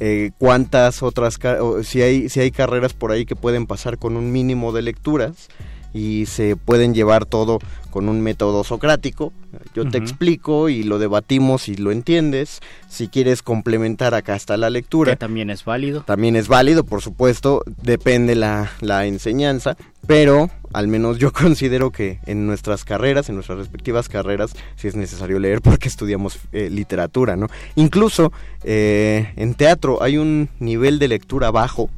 eh, 0.00 0.30
cuántas 0.38 1.02
otras, 1.02 1.38
si 1.84 2.02
hay, 2.02 2.28
si 2.28 2.40
hay 2.40 2.50
carreras 2.50 2.92
por 2.92 3.12
ahí 3.12 3.24
que 3.24 3.36
pueden 3.36 3.66
pasar 3.66 3.98
con 3.98 4.16
un 4.16 4.32
mínimo 4.32 4.72
de 4.72 4.82
lecturas 4.82 5.48
y 5.96 6.26
se 6.26 6.56
pueden 6.56 6.94
llevar 6.94 7.24
todo 7.24 7.58
con 7.90 8.10
un 8.10 8.20
método 8.20 8.62
socrático. 8.62 9.32
Yo 9.74 9.88
te 9.88 9.96
explico 9.96 10.68
y 10.68 10.82
lo 10.82 10.98
debatimos 10.98 11.68
y 11.68 11.76
lo 11.76 11.90
entiendes. 11.92 12.60
Si 12.90 13.08
quieres 13.08 13.42
complementar 13.42 14.14
acá 14.14 14.36
está 14.36 14.58
la 14.58 14.68
lectura. 14.68 15.12
Que 15.12 15.16
también 15.16 15.48
es 15.48 15.64
válido. 15.64 16.02
También 16.02 16.36
es 16.36 16.48
válido, 16.48 16.84
por 16.84 17.00
supuesto, 17.00 17.62
depende 17.82 18.34
la, 18.34 18.70
la 18.82 19.06
enseñanza, 19.06 19.78
pero 20.06 20.50
al 20.74 20.88
menos 20.88 21.16
yo 21.16 21.32
considero 21.32 21.90
que 21.90 22.18
en 22.26 22.46
nuestras 22.46 22.84
carreras, 22.84 23.30
en 23.30 23.36
nuestras 23.36 23.56
respectivas 23.56 24.10
carreras, 24.10 24.52
sí 24.76 24.88
es 24.88 24.96
necesario 24.96 25.38
leer 25.38 25.62
porque 25.62 25.88
estudiamos 25.88 26.38
eh, 26.52 26.68
literatura, 26.68 27.36
¿no? 27.36 27.46
Incluso 27.76 28.30
eh, 28.62 29.32
en 29.36 29.54
teatro 29.54 30.02
hay 30.02 30.18
un 30.18 30.50
nivel 30.60 30.98
de 30.98 31.08
lectura 31.08 31.50
bajo. 31.50 31.88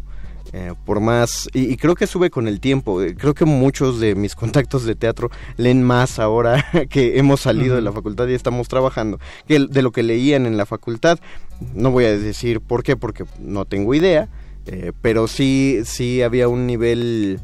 Eh, 0.52 0.72
por 0.86 1.00
más 1.00 1.48
y, 1.52 1.72
y 1.72 1.76
creo 1.76 1.94
que 1.94 2.06
sube 2.06 2.30
con 2.30 2.48
el 2.48 2.60
tiempo. 2.60 3.02
Eh, 3.02 3.14
creo 3.16 3.34
que 3.34 3.44
muchos 3.44 4.00
de 4.00 4.14
mis 4.14 4.34
contactos 4.36 4.84
de 4.84 4.94
teatro 4.94 5.30
leen 5.56 5.82
más 5.82 6.18
ahora 6.18 6.64
que 6.90 7.18
hemos 7.18 7.40
salido 7.40 7.76
de 7.76 7.82
la 7.82 7.92
facultad 7.92 8.28
y 8.28 8.34
estamos 8.34 8.68
trabajando 8.68 9.18
que 9.46 9.58
de 9.58 9.82
lo 9.82 9.92
que 9.92 10.02
leían 10.02 10.46
en 10.46 10.56
la 10.56 10.66
facultad. 10.66 11.18
No 11.74 11.90
voy 11.90 12.04
a 12.04 12.16
decir 12.16 12.60
por 12.60 12.82
qué 12.82 12.96
porque 12.96 13.24
no 13.40 13.64
tengo 13.64 13.94
idea 13.94 14.28
eh, 14.66 14.92
pero 15.00 15.28
sí 15.28 15.80
sí 15.84 16.20
había 16.20 16.46
un 16.46 16.66
nivel 16.66 17.40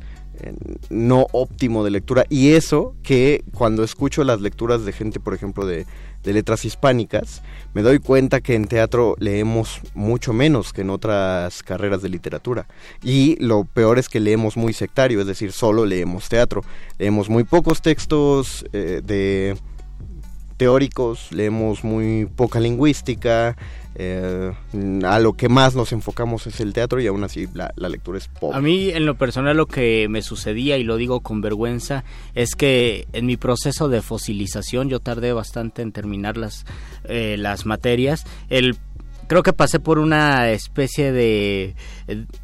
no 0.90 1.26
óptimo 1.32 1.84
de 1.84 1.90
lectura. 1.90 2.26
Y 2.28 2.52
eso 2.52 2.94
que 3.02 3.44
cuando 3.54 3.82
escucho 3.82 4.24
las 4.24 4.40
lecturas 4.40 4.84
de 4.84 4.92
gente, 4.92 5.20
por 5.20 5.32
ejemplo, 5.32 5.64
de, 5.64 5.86
de 6.24 6.32
letras 6.32 6.64
hispánicas, 6.64 7.42
me 7.74 7.82
doy 7.82 7.98
cuenta 7.98 8.40
que 8.40 8.54
en 8.54 8.66
teatro 8.66 9.14
leemos 9.18 9.80
mucho 9.94 10.32
menos 10.32 10.72
que 10.72 10.80
en 10.80 10.90
otras 10.90 11.62
carreras 11.62 12.02
de 12.02 12.08
literatura. 12.08 12.66
Y 13.02 13.36
lo 13.44 13.64
peor 13.64 13.98
es 13.98 14.08
que 14.08 14.20
leemos 14.20 14.56
muy 14.56 14.72
sectario, 14.72 15.20
es 15.20 15.26
decir, 15.26 15.52
solo 15.52 15.84
leemos 15.84 16.28
teatro. 16.28 16.62
Leemos 16.98 17.28
muy 17.28 17.44
pocos 17.44 17.82
textos 17.82 18.64
eh, 18.72 19.02
de 19.04 19.56
teóricos, 20.56 21.30
leemos 21.32 21.84
muy 21.84 22.26
poca 22.26 22.60
lingüística, 22.60 23.56
eh, 23.96 24.52
a 25.04 25.18
lo 25.20 25.34
que 25.34 25.48
más 25.48 25.74
nos 25.74 25.92
enfocamos 25.92 26.46
es 26.46 26.60
el 26.60 26.72
teatro 26.72 27.00
y 27.00 27.06
aún 27.06 27.22
así 27.22 27.48
la, 27.54 27.72
lectura 27.76 28.18
es. 28.18 28.28
A 28.52 28.60
mí 28.60 28.90
en 28.90 29.06
lo 29.06 29.16
personal 29.16 29.56
lo 29.56 29.66
que 29.66 30.06
me 30.08 30.22
sucedía, 30.22 30.78
y 30.78 30.84
lo 30.84 30.96
digo 30.96 31.20
con 31.20 31.40
vergüenza, 31.40 32.04
es 32.34 32.54
que 32.54 33.06
en 33.12 33.26
mi 33.26 33.36
proceso 33.36 33.88
de 33.88 34.02
fosilización 34.02 34.88
yo 34.88 35.00
tardé 35.00 35.32
bastante 35.32 35.82
en 35.82 35.92
terminar 35.92 36.36
las, 36.36 36.64
eh, 37.04 37.36
las 37.38 37.66
materias. 37.66 38.24
El 38.48 38.76
creo 39.26 39.42
que 39.42 39.52
pasé 39.52 39.80
por 39.80 39.98
una 39.98 40.50
especie 40.50 41.12
de, 41.12 41.74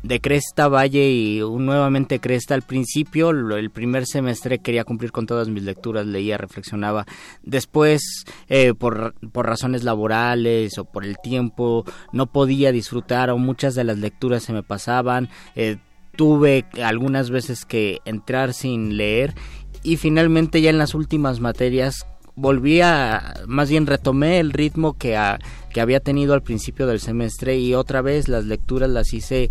de 0.03 0.21
cresta, 0.21 0.69
valle 0.69 1.11
y 1.11 1.43
un, 1.43 1.67
nuevamente 1.67 2.21
cresta 2.21 2.55
al 2.55 2.63
principio. 2.63 3.31
El 3.31 3.71
primer 3.71 4.07
semestre 4.07 4.59
quería 4.59 4.85
cumplir 4.85 5.13
con 5.13 5.27
todas 5.27 5.49
mis 5.49 5.63
lecturas, 5.63 6.07
leía, 6.07 6.39
reflexionaba. 6.39 7.07
Después, 7.43 8.25
eh, 8.49 8.75
por, 8.75 9.15
por 9.33 9.47
razones 9.47 9.85
laborales 9.85 10.79
o 10.79 10.85
por 10.85 11.05
el 11.05 11.19
tiempo, 11.19 11.85
no 12.13 12.27
podía 12.27 12.73
disfrutar 12.73 13.31
o 13.31 13.39
muchas 13.39 13.75
de 13.75 13.85
las 13.85 13.99
lecturas 13.99 14.43
se 14.43 14.53
me 14.53 14.63
pasaban. 14.63 15.29
Eh, 15.55 15.77
tuve 16.17 16.67
algunas 16.83 17.31
veces 17.31 17.65
que 17.65 17.99
entrar 18.05 18.53
sin 18.53 18.97
leer 18.97 19.35
y 19.83 19.97
finalmente 19.97 20.61
ya 20.61 20.71
en 20.71 20.79
las 20.79 20.95
últimas 20.95 21.41
materias 21.41 22.07
volví 22.41 22.81
a, 22.81 23.35
más 23.47 23.69
bien 23.69 23.87
retomé 23.87 24.41
el 24.41 24.53
ritmo 24.53 24.95
que, 24.95 25.17
a, 25.17 25.39
que 25.73 25.81
había 25.81 26.01
tenido 26.01 26.33
al 26.33 26.43
principio 26.43 26.87
del 26.87 27.01
semestre 27.01 27.59
y 27.59 27.75
otra 27.75 28.01
vez 28.01 28.29
las 28.29 28.45
lecturas 28.47 28.89
las 28.89 29.13
hice 29.13 29.51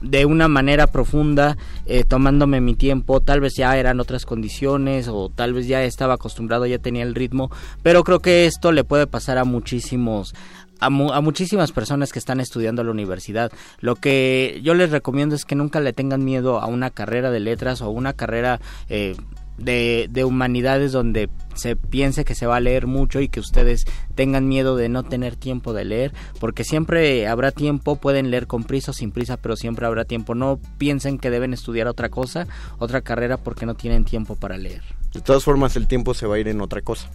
de 0.00 0.26
una 0.26 0.48
manera 0.48 0.86
profunda, 0.86 1.56
eh, 1.86 2.04
tomándome 2.04 2.60
mi 2.60 2.74
tiempo, 2.74 3.20
tal 3.20 3.40
vez 3.40 3.54
ya 3.56 3.76
eran 3.76 4.00
otras 4.00 4.26
condiciones 4.26 5.08
o 5.08 5.30
tal 5.30 5.54
vez 5.54 5.66
ya 5.66 5.82
estaba 5.82 6.14
acostumbrado, 6.14 6.66
ya 6.66 6.78
tenía 6.78 7.02
el 7.02 7.14
ritmo, 7.14 7.50
pero 7.82 8.04
creo 8.04 8.20
que 8.20 8.46
esto 8.46 8.72
le 8.72 8.84
puede 8.84 9.06
pasar 9.06 9.38
a 9.38 9.44
muchísimos 9.44 10.34
a, 10.80 10.90
mu 10.90 11.12
a, 11.12 11.20
muchísimas 11.20 11.72
personas 11.72 12.12
que 12.12 12.18
están 12.18 12.40
estudiando 12.40 12.82
a 12.82 12.84
la 12.84 12.90
universidad. 12.90 13.52
Lo 13.80 13.96
que 13.96 14.60
yo 14.62 14.74
les 14.74 14.90
recomiendo 14.90 15.34
es 15.34 15.44
que 15.44 15.54
nunca 15.54 15.80
le 15.80 15.92
tengan 15.92 16.24
miedo 16.24 16.60
a 16.60 16.66
una 16.66 16.90
carrera 16.90 17.30
de 17.30 17.40
letras 17.40 17.80
o 17.80 17.90
una 17.90 18.12
carrera 18.12 18.60
eh, 18.88 19.14
de, 19.58 20.08
de, 20.10 20.24
humanidades 20.24 20.92
donde 20.92 21.28
se 21.54 21.76
piense 21.76 22.24
que 22.24 22.34
se 22.34 22.46
va 22.46 22.56
a 22.56 22.60
leer 22.60 22.86
mucho 22.86 23.20
y 23.20 23.28
que 23.28 23.40
ustedes 23.40 23.84
tengan 24.14 24.48
miedo 24.48 24.76
de 24.76 24.88
no 24.88 25.02
tener 25.02 25.36
tiempo 25.36 25.72
de 25.72 25.84
leer, 25.84 26.12
porque 26.40 26.64
siempre 26.64 27.26
habrá 27.26 27.52
tiempo, 27.52 27.96
pueden 27.96 28.30
leer 28.30 28.46
con 28.46 28.64
prisa 28.64 28.90
o 28.90 28.94
sin 28.94 29.12
prisa, 29.12 29.36
pero 29.36 29.56
siempre 29.56 29.86
habrá 29.86 30.04
tiempo. 30.04 30.34
No 30.34 30.58
piensen 30.78 31.18
que 31.18 31.30
deben 31.30 31.52
estudiar 31.52 31.86
otra 31.86 32.08
cosa, 32.08 32.46
otra 32.78 33.00
carrera, 33.02 33.36
porque 33.36 33.66
no 33.66 33.74
tienen 33.74 34.04
tiempo 34.04 34.36
para 34.36 34.56
leer. 34.56 34.82
De 35.12 35.20
todas 35.20 35.44
formas, 35.44 35.76
el 35.76 35.86
tiempo 35.86 36.14
se 36.14 36.26
va 36.26 36.36
a 36.36 36.38
ir 36.38 36.48
en 36.48 36.60
otra 36.60 36.82
cosa. 36.82 37.08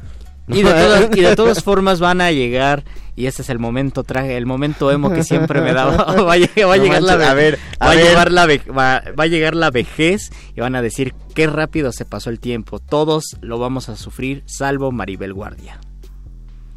Y 0.50 0.64
de, 0.64 0.72
todas, 0.72 1.10
y 1.18 1.22
de 1.22 1.36
todas 1.36 1.64
formas 1.64 2.00
van 2.00 2.22
a 2.22 2.32
llegar 2.32 2.84
y 3.16 3.28
ese 3.28 3.42
es 3.42 3.50
el 3.50 3.60
momento 3.60 4.04
traje 4.04 4.38
el 4.38 4.46
momento 4.46 4.90
emo 4.92 5.12
que 5.12 5.24
siempre 5.24 5.62
me 5.62 5.74
da 5.74 5.86
va 5.86 6.34
a 6.34 6.38
llegar, 6.38 6.70
va 6.70 6.74
a 6.74 6.78
llegar 6.78 7.04
la 7.04 7.14
a 7.14 7.34
ver, 7.34 7.60
a 7.80 7.88
va, 7.88 7.96
ver. 7.96 8.06
llegar 8.06 8.32
la 8.32 8.46
ve, 8.46 8.62
va, 8.70 9.04
va, 9.20 9.24
a 9.26 9.28
llegar 9.28 9.56
la 9.56 9.72
vejez 9.72 10.32
y 10.56 10.62
van 10.62 10.76
a 10.76 10.82
decir 10.82 11.14
qué 11.36 11.46
rápido 11.46 11.92
se 11.92 12.06
pasó 12.06 12.30
el 12.30 12.40
tiempo. 12.40 12.80
Todos 12.80 13.38
lo 13.42 13.60
vamos 13.60 13.90
a 13.90 13.98
sufrir 13.98 14.44
salvo 14.46 14.92
Maribel 14.92 15.34
Guardia 15.34 15.80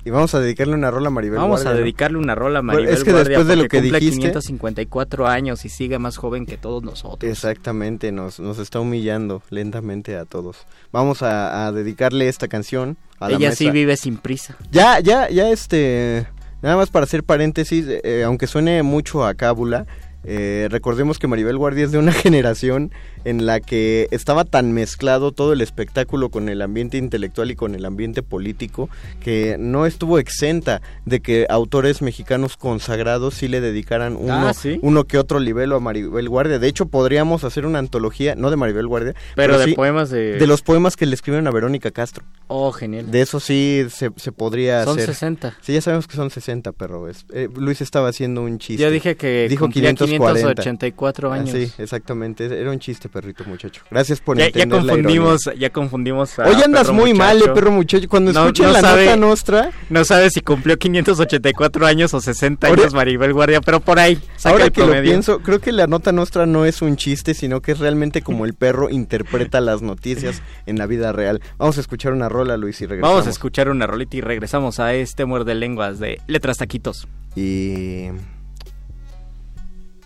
y 0.04 0.10
vamos 0.10 0.34
a 0.34 0.40
dedicarle 0.40 0.74
una 0.74 0.90
rola 0.90 1.08
a 1.08 1.10
Maribel 1.10 1.38
Vamos 1.38 1.60
Guardia, 1.62 1.70
a 1.70 1.74
¿no? 1.74 1.78
dedicarle 1.80 2.18
una 2.18 2.34
rola 2.34 2.58
a 2.58 2.62
Maribel 2.62 2.86
Bueno, 2.86 2.98
es 2.98 3.04
que 3.04 3.12
Guardia 3.12 3.28
después 3.38 3.48
de 3.48 3.56
lo 3.56 3.68
que 3.68 3.78
cumple 3.80 3.98
dijiste- 4.00 4.16
554 4.20 5.26
años 5.28 5.64
y 5.64 5.68
sigue 5.68 5.98
más 5.98 6.16
joven 6.16 6.46
que 6.46 6.56
todos 6.58 6.82
nosotros. 6.82 7.30
Exactamente, 7.30 8.10
nos, 8.12 8.40
nos 8.40 8.58
está 8.58 8.80
humillando 8.80 9.42
lentamente 9.50 10.16
a 10.16 10.24
todos. 10.24 10.66
Vamos 10.92 11.22
a, 11.22 11.66
a 11.66 11.72
dedicarle 11.72 12.28
esta 12.28 12.48
canción 12.48 12.96
a 13.20 13.28
la 13.28 13.36
Ella 13.36 13.48
mesa. 13.50 13.58
sí 13.58 13.70
vive 13.70 13.96
sin 13.96 14.16
prisa. 14.16 14.56
Ya, 14.70 15.00
ya, 15.00 15.28
ya 15.30 15.50
este... 15.50 16.26
Nada 16.62 16.76
más 16.76 16.90
para 16.90 17.02
hacer 17.04 17.24
paréntesis, 17.24 17.86
eh, 17.88 18.22
aunque 18.24 18.46
suene 18.46 18.84
mucho 18.84 19.26
a 19.26 19.34
cábula, 19.34 19.84
eh, 20.24 20.68
recordemos 20.70 21.18
que 21.18 21.26
Maribel 21.26 21.56
Guardia 21.58 21.84
es 21.84 21.92
de 21.92 21.98
una 21.98 22.12
generación 22.12 22.90
en 23.24 23.46
la 23.46 23.60
que 23.60 24.08
estaba 24.10 24.44
tan 24.44 24.72
mezclado 24.72 25.32
todo 25.32 25.52
el 25.52 25.60
espectáculo 25.60 26.28
con 26.30 26.48
el 26.48 26.62
ambiente 26.62 26.96
intelectual 26.98 27.50
y 27.50 27.56
con 27.56 27.74
el 27.74 27.84
ambiente 27.84 28.22
político 28.22 28.88
que 29.20 29.56
no 29.58 29.86
estuvo 29.86 30.18
exenta 30.18 30.82
de 31.04 31.20
que 31.20 31.46
autores 31.48 32.02
mexicanos 32.02 32.56
consagrados 32.56 33.34
sí 33.34 33.48
le 33.48 33.60
dedicaran 33.60 34.16
uno, 34.16 34.48
Ah, 34.48 34.54
¿sí? 34.54 34.78
uno 34.82 35.04
que 35.04 35.18
otro 35.18 35.38
libelo 35.40 35.76
a 35.76 35.80
Maribel 35.80 36.28
Guardia. 36.28 36.58
De 36.58 36.66
hecho, 36.68 36.86
podríamos 36.86 37.44
hacer 37.44 37.66
una 37.66 37.78
antología, 37.78 38.34
no 38.34 38.50
de 38.50 38.56
Maribel 38.56 38.86
Guardia, 38.88 39.14
Pero 39.36 39.58
de 39.58 39.66
sí 39.66 39.72
poemas 39.74 40.10
de... 40.10 40.38
de 40.38 40.46
los 40.46 40.62
poemas 40.62 40.96
que 40.96 41.06
le 41.06 41.14
escribieron 41.14 41.46
a 41.46 41.50
Verónica 41.50 41.90
Castro. 41.90 42.24
Oh, 42.48 42.72
genial. 42.72 43.10
De 43.10 43.20
eso 43.20 43.40
sí 43.40 43.86
se, 43.90 44.10
se 44.16 44.32
podría 44.32 44.84
Son 44.84 44.96
hacer. 44.98 45.08
60. 45.14 45.56
Sí, 45.60 45.72
ya 45.74 45.80
sabemos 45.80 46.06
que 46.06 46.16
son 46.16 46.30
60, 46.30 46.72
perro. 46.72 47.08
Es, 47.08 47.24
eh, 47.32 47.48
Luis 47.56 47.80
estaba 47.80 48.08
haciendo 48.08 48.42
un 48.42 48.58
chiste. 48.58 48.82
Yo 48.82 48.90
dije 48.90 49.16
que 49.16 49.46
Dijo 49.48 49.64
cumplía 49.66 49.90
540. 49.90 50.11
584 50.18 51.32
Ah, 51.32 51.34
años. 51.36 51.50
sí, 51.50 51.72
exactamente. 51.78 52.44
Era 52.46 52.70
un 52.70 52.78
chiste, 52.78 53.08
perrito 53.08 53.44
muchacho. 53.44 53.82
Gracias 53.90 54.20
por 54.20 54.36
Ya, 54.36 54.44
ya 54.44 54.46
entender 54.62 54.82
la 54.84 54.92
confundimos, 54.94 55.46
ironía. 55.46 55.60
ya 55.60 55.70
confundimos 55.72 56.38
a 56.38 56.44
Hoy 56.48 56.62
andas 56.62 56.82
perro 56.88 56.94
muy 56.94 57.14
mal, 57.14 57.40
eh, 57.42 57.48
perro 57.54 57.70
muchacho. 57.70 58.08
Cuando 58.08 58.32
No- 58.32 58.40
escuchen 58.40 58.66
no 58.66 58.72
la 58.72 58.80
sabe- 58.80 59.04
nota 59.06 59.16
nostra, 59.16 59.70
No 59.90 60.04
sabes 60.04 60.32
si 60.34 60.40
cumplió 60.40 60.78
584 60.78 61.86
años 61.86 62.14
o 62.14 62.20
60 62.20 62.68
Ahora- 62.68 62.82
años 62.82 62.94
Maribel 62.94 63.32
Guardia, 63.32 63.60
pero 63.60 63.80
por 63.80 63.98
ahí. 63.98 64.18
Saca 64.36 64.50
ahora 64.52 64.64
el 64.66 64.72
que 64.72 64.86
lo 64.86 65.00
pienso, 65.02 65.40
creo 65.40 65.60
que 65.60 65.72
la 65.72 65.86
nota 65.86 66.12
nostra 66.12 66.46
no 66.46 66.64
es 66.64 66.82
un 66.82 66.96
chiste, 66.96 67.34
sino 67.34 67.60
que 67.60 67.72
es 67.72 67.78
realmente 67.78 68.22
como 68.22 68.44
el 68.44 68.54
perro 68.54 68.90
interpreta 68.90 69.60
las 69.60 69.82
noticias 69.82 70.42
en 70.66 70.78
la 70.78 70.86
vida 70.86 71.12
real. 71.12 71.40
Vamos 71.58 71.78
a 71.78 71.80
escuchar 71.80 72.12
una 72.12 72.28
rola, 72.28 72.56
Luis, 72.56 72.80
y 72.80 72.86
regresamos. 72.86 73.12
Vamos 73.14 73.26
a 73.26 73.30
escuchar 73.30 73.68
una 73.68 73.86
rolita 73.86 74.16
y 74.16 74.20
regresamos 74.20 74.80
a 74.80 74.94
este 74.94 75.24
muerde 75.24 75.54
lenguas 75.54 75.98
de 75.98 76.20
Letras 76.26 76.58
Taquitos. 76.58 77.06
Y... 77.36 78.08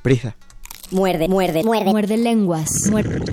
Prisa. 0.07 0.37
Muerde, 0.93 1.27
muerde, 1.27 1.65
muerde. 1.65 1.91
Muerde 1.91 2.17
lenguas. 2.17 2.71
Muerde. 2.93 3.25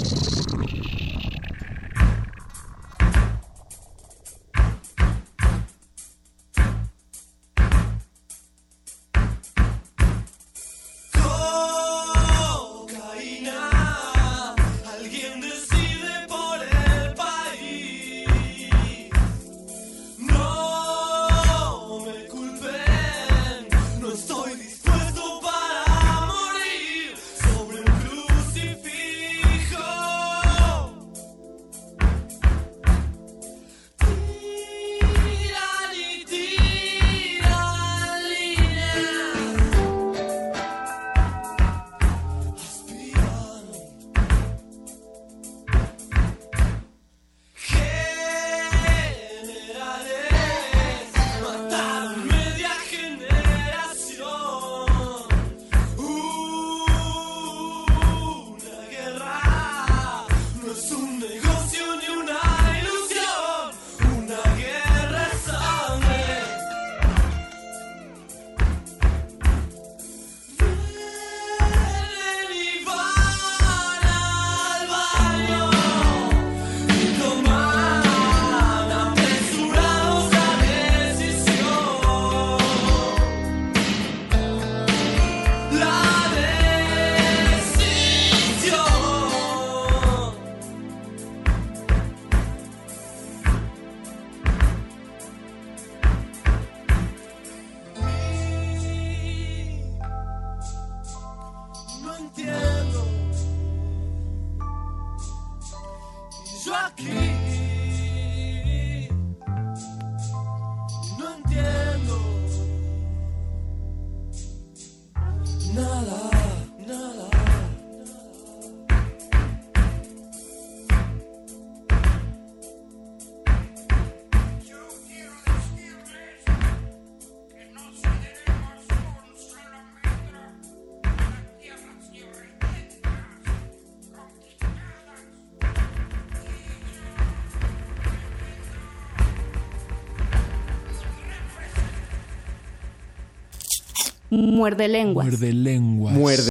Muerde 144.47 144.87
lenguas. 144.87 145.25
Muerde 145.27 145.53
lenguas. 145.53 146.13
Muerde. 146.13 146.49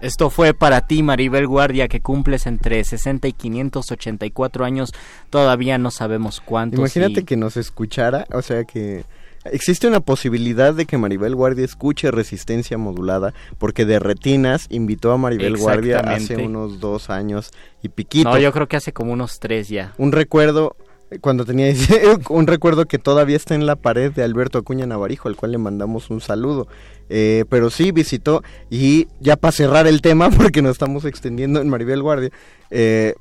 Esto 0.00 0.28
fue 0.28 0.52
para 0.52 0.82
ti, 0.86 1.02
Maribel 1.02 1.46
Guardia, 1.46 1.88
que 1.88 2.00
cumples 2.00 2.46
entre 2.46 2.84
60 2.84 3.28
y 3.28 3.32
584 3.32 4.64
años. 4.64 4.92
Todavía 5.30 5.78
no 5.78 5.90
sabemos 5.90 6.40
cuántos. 6.42 6.78
Imagínate 6.78 7.20
y- 7.20 7.24
que 7.24 7.36
nos 7.36 7.56
escuchara, 7.56 8.26
o 8.32 8.42
sea 8.42 8.64
que 8.64 9.04
existe 9.52 9.86
una 9.86 10.00
posibilidad 10.00 10.74
de 10.74 10.86
que 10.86 10.98
Maribel 10.98 11.34
Guardia 11.34 11.64
escuche 11.64 12.10
resistencia 12.10 12.78
modulada, 12.78 13.34
porque 13.58 13.84
de 13.84 13.98
retinas 13.98 14.66
invitó 14.70 15.12
a 15.12 15.18
Maribel 15.18 15.56
Guardia 15.56 16.00
hace 16.00 16.36
unos 16.36 16.80
dos 16.80 17.10
años 17.10 17.50
y 17.82 17.88
piquito. 17.88 18.30
No, 18.30 18.38
yo 18.38 18.52
creo 18.52 18.68
que 18.68 18.76
hace 18.76 18.92
como 18.92 19.12
unos 19.12 19.38
tres 19.38 19.68
ya. 19.68 19.94
Un 19.98 20.12
recuerdo 20.12 20.76
eh, 21.10 21.18
cuando 21.20 21.44
tenía 21.44 21.72
un 22.28 22.46
recuerdo 22.46 22.86
que 22.86 22.98
todavía 22.98 23.36
está 23.36 23.54
en 23.54 23.66
la 23.66 23.76
pared 23.76 24.12
de 24.12 24.22
Alberto 24.22 24.58
Acuña 24.58 24.86
Navarijo, 24.86 25.28
al 25.28 25.36
cual 25.36 25.52
le 25.52 25.58
mandamos 25.58 26.10
un 26.10 26.20
saludo. 26.20 26.68
Eh, 27.08 27.44
pero 27.48 27.70
sí 27.70 27.92
visitó 27.92 28.42
y 28.68 29.06
ya 29.20 29.36
para 29.36 29.52
cerrar 29.52 29.86
el 29.86 30.00
tema, 30.00 30.30
porque 30.36 30.62
nos 30.62 30.72
estamos 30.72 31.04
extendiendo 31.04 31.60
en 31.60 31.68
Maribel 31.68 32.02
Guardia, 32.02 32.30
eh, 32.70 33.14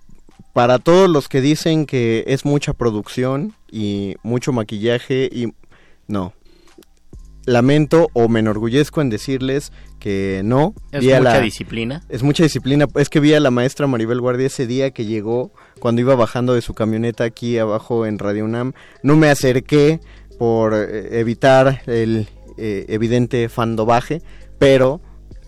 para 0.53 0.79
todos 0.79 1.09
los 1.09 1.27
que 1.27 1.41
dicen 1.41 1.85
que 1.85 2.23
es 2.27 2.45
mucha 2.45 2.73
producción 2.73 3.53
y 3.69 4.15
mucho 4.23 4.53
maquillaje 4.53 5.29
y 5.31 5.53
no. 6.07 6.33
Lamento 7.47 8.09
o 8.13 8.27
me 8.27 8.39
enorgullezco 8.39 9.01
en 9.01 9.11
decirles 9.11 9.71
que 9.99 10.41
no. 10.43 10.73
Es 10.91 11.01
Vi 11.01 11.07
mucha 11.07 11.19
la- 11.19 11.39
disciplina. 11.41 12.03
es 12.09 12.23
mucha 12.23 12.41
disciplina. 12.43 12.87
Es 12.95 13.09
que 13.09 13.19
vi 13.19 13.35
a 13.35 13.39
la 13.39 13.51
maestra 13.51 13.85
Maribel 13.85 14.19
Guardia 14.19 14.47
ese 14.47 14.65
día 14.65 14.89
que 14.91 15.05
llegó, 15.05 15.51
cuando 15.79 16.01
iba 16.01 16.15
bajando 16.15 16.55
de 16.55 16.61
su 16.61 16.73
camioneta 16.73 17.23
aquí 17.23 17.59
abajo 17.59 18.07
en 18.07 18.17
Radio 18.17 18.45
UNAM. 18.45 18.73
No 19.03 19.15
me 19.15 19.29
acerqué 19.29 19.99
por 20.39 20.73
eh, 20.73 21.19
evitar 21.19 21.83
el 21.85 22.27
eh, 22.57 22.85
evidente 22.89 23.47
fandobaje, 23.47 24.23
pero 24.57 24.99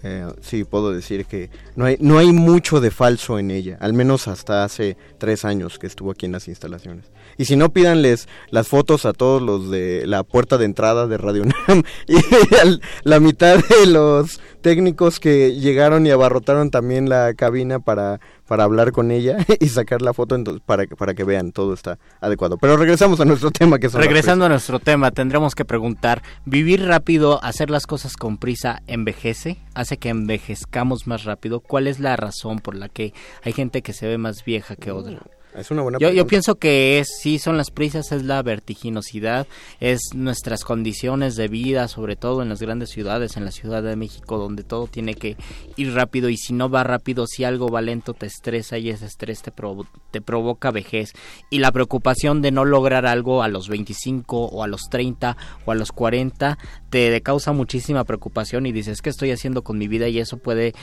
eh, 0.03 0.27
sí 0.41 0.65
puedo 0.65 0.91
decir 0.93 1.25
que 1.25 1.49
no 1.75 1.85
hay, 1.85 1.97
no 1.99 2.19
hay 2.19 2.31
mucho 2.31 2.79
de 2.79 2.91
falso 2.91 3.39
en 3.39 3.49
ella, 3.49 3.77
al 3.81 3.93
menos 3.93 4.27
hasta 4.27 4.63
hace 4.63 4.97
tres 5.17 5.45
años 5.45 5.79
que 5.79 5.87
estuvo 5.87 6.11
aquí 6.11 6.27
en 6.27 6.33
las 6.33 6.47
instalaciones. 6.47 7.05
Y 7.37 7.45
si 7.45 7.55
no, 7.55 7.69
pídanles 7.69 8.27
las 8.49 8.67
fotos 8.67 9.05
a 9.05 9.13
todos 9.13 9.41
los 9.41 9.69
de 9.69 10.05
la 10.07 10.23
puerta 10.23 10.57
de 10.57 10.65
entrada 10.65 11.07
de 11.07 11.17
Radio 11.17 11.43
UNAM 11.43 11.83
y 12.07 12.15
al- 12.61 12.81
la 13.03 13.19
mitad 13.19 13.57
de 13.63 13.85
los 13.87 14.39
técnicos 14.61 15.19
que 15.19 15.53
llegaron 15.55 16.05
y 16.05 16.09
abarrotaron 16.11 16.71
también 16.71 17.07
la 17.09 17.33
cabina 17.35 17.79
para, 17.79 18.19
para 18.47 18.63
hablar 18.63 18.91
con 18.91 19.11
ella 19.11 19.37
y 19.59 19.69
sacar 19.69 20.01
la 20.01 20.13
foto 20.13 20.35
entonces, 20.35 20.61
para, 20.65 20.87
que- 20.87 20.95
para 20.95 21.13
que 21.13 21.23
vean, 21.23 21.51
todo 21.51 21.73
está 21.73 21.99
adecuado. 22.19 22.57
Pero 22.57 22.75
regresamos 22.75 23.19
a 23.19 23.25
nuestro 23.25 23.51
tema 23.51 23.77
que 23.79 23.89
son 23.89 24.01
Regresando 24.01 24.45
a 24.45 24.49
nuestro 24.49 24.79
tema, 24.79 25.11
tendremos 25.11 25.53
que 25.55 25.63
preguntar, 25.63 26.23
¿vivir 26.45 26.85
rápido, 26.85 27.41
hacer 27.43 27.69
las 27.69 27.85
cosas 27.85 28.17
con 28.17 28.37
prisa, 28.37 28.81
envejece? 28.87 29.57
¿Hace 29.75 29.97
que 29.97 30.09
envejezcamos 30.09 31.05
más 31.07 31.23
rápido? 31.23 31.59
¿Cuál 31.59 31.87
es 31.87 31.99
la 31.99 32.15
razón 32.17 32.59
por 32.59 32.75
la 32.75 32.89
que 32.89 33.13
hay 33.43 33.53
gente 33.53 33.81
que 33.83 33.93
se 33.93 34.07
ve 34.07 34.17
más 34.17 34.43
vieja 34.43 34.75
que 34.75 34.91
otra? 34.91 35.19
Es 35.57 35.71
una 35.71 35.81
buena 35.81 35.97
Yo, 35.99 36.11
yo 36.11 36.27
pienso 36.27 36.55
que 36.55 36.99
es, 36.99 37.07
sí 37.19 37.39
son 37.39 37.57
las 37.57 37.71
prisas, 37.71 38.11
es 38.11 38.23
la 38.23 38.41
vertiginosidad, 38.43 39.47
es 39.79 39.99
nuestras 40.13 40.63
condiciones 40.63 41.35
de 41.35 41.47
vida, 41.47 41.87
sobre 41.87 42.15
todo 42.15 42.43
en 42.43 42.49
las 42.49 42.61
grandes 42.61 42.89
ciudades, 42.91 43.37
en 43.37 43.45
la 43.45 43.51
Ciudad 43.51 43.81
de 43.81 43.95
México, 43.95 44.37
donde 44.37 44.63
todo 44.63 44.85
tiene 44.87 45.15
que 45.15 45.35
ir 45.75 45.93
rápido 45.93 46.29
y 46.29 46.37
si 46.37 46.53
no 46.53 46.69
va 46.69 46.83
rápido, 46.83 47.25
si 47.25 47.43
algo 47.43 47.69
va 47.69 47.81
lento 47.81 48.13
te 48.13 48.27
estresa 48.27 48.77
y 48.77 48.89
ese 48.91 49.07
estrés 49.07 49.41
te, 49.41 49.51
provo- 49.51 49.87
te 50.11 50.21
provoca 50.21 50.69
vejez. 50.69 51.13
Y 51.49 51.57
la 51.59 51.71
preocupación 51.71 52.41
de 52.43 52.51
no 52.51 52.63
lograr 52.63 53.07
algo 53.07 53.41
a 53.41 53.47
los 53.47 53.67
25 53.67 54.37
o 54.45 54.63
a 54.63 54.67
los 54.67 54.81
30 54.91 55.35
o 55.65 55.71
a 55.71 55.75
los 55.75 55.91
40 55.91 56.57
te 56.91 57.19
causa 57.21 57.51
muchísima 57.51 58.03
preocupación 58.03 58.67
y 58.67 58.71
dices, 58.71 59.01
¿qué 59.01 59.09
estoy 59.09 59.31
haciendo 59.31 59.63
con 59.63 59.77
mi 59.79 59.87
vida? 59.87 60.07
Y 60.07 60.19
eso 60.19 60.37
puede 60.37 60.73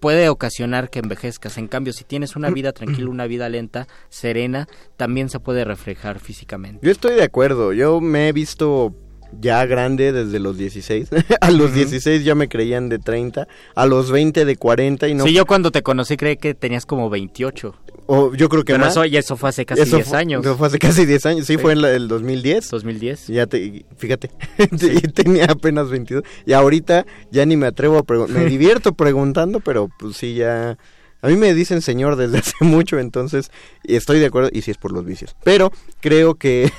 puede 0.00 0.28
ocasionar 0.28 0.90
que 0.90 0.98
envejezcas. 0.98 1.58
En 1.58 1.68
cambio, 1.68 1.92
si 1.92 2.04
tienes 2.04 2.36
una 2.36 2.50
vida 2.50 2.72
tranquila, 2.72 3.10
una 3.10 3.26
vida 3.26 3.48
lenta, 3.48 3.86
serena, 4.08 4.68
también 4.96 5.28
se 5.28 5.40
puede 5.40 5.64
reflejar 5.64 6.20
físicamente. 6.20 6.84
Yo 6.84 6.92
estoy 6.92 7.14
de 7.14 7.24
acuerdo, 7.24 7.72
yo 7.72 8.00
me 8.00 8.28
he 8.28 8.32
visto 8.32 8.94
ya 9.40 9.64
grande 9.66 10.12
desde 10.12 10.38
los 10.38 10.56
16. 10.56 11.10
a 11.40 11.50
los 11.50 11.74
16 11.74 12.24
ya 12.24 12.34
me 12.34 12.48
creían 12.48 12.88
de 12.88 12.98
30, 12.98 13.46
a 13.74 13.86
los 13.86 14.10
20 14.10 14.44
de 14.44 14.56
40 14.56 15.08
y 15.08 15.14
no... 15.14 15.24
Sí, 15.24 15.32
yo 15.32 15.46
cuando 15.46 15.70
te 15.70 15.82
conocí 15.82 16.16
creí 16.16 16.36
que 16.36 16.54
tenías 16.54 16.86
como 16.86 17.10
28. 17.10 17.74
O 18.08 18.32
yo 18.34 18.48
creo 18.48 18.62
que 18.64 18.72
Pero 18.72 18.84
más. 18.84 18.92
eso, 18.92 19.04
y 19.04 19.16
eso 19.16 19.36
fue 19.36 19.48
hace 19.48 19.66
casi 19.66 19.82
Eso 19.82 19.96
10 19.96 20.08
fue- 20.08 20.18
años. 20.18 20.44
eso 20.44 20.56
fue 20.56 20.68
hace 20.68 20.78
casi 20.78 21.06
10 21.06 21.26
años. 21.26 21.46
Sí, 21.46 21.54
Sí. 21.54 21.58
fue 21.58 21.72
en 21.72 21.82
la- 21.82 21.90
el 21.90 22.06
2010. 22.08 22.70
2010. 22.70 23.26
Ya 23.26 23.46
te, 23.46 23.84
fíjate, 23.96 24.30
y 24.82 25.00
tenía 25.12 25.46
apenas 25.46 25.90
22. 25.90 26.22
Y 26.46 26.52
ahorita 26.52 27.04
ya 27.32 27.44
ni 27.46 27.56
me 27.56 27.66
atrevo 27.66 27.98
a 27.98 28.02
preguntar. 28.04 28.36
Me 28.38 28.44
divierto 28.50 28.92
preguntando, 28.94 29.60
pero 29.60 29.88
pues 29.98 30.16
sí, 30.16 30.34
ya. 30.34 30.78
A 31.22 31.28
mí 31.28 31.36
me 31.36 31.52
dicen 31.54 31.82
señor 31.82 32.14
desde 32.16 32.38
hace 32.38 32.54
mucho, 32.60 32.98
entonces. 32.98 33.50
Estoy 33.84 34.20
de 34.20 34.26
acuerdo, 34.26 34.50
y 34.52 34.62
sí 34.62 34.70
es 34.70 34.78
por 34.78 34.92
los 34.92 35.04
vicios. 35.04 35.34
Pero 35.42 35.72
creo 36.00 36.34
que. 36.36 36.70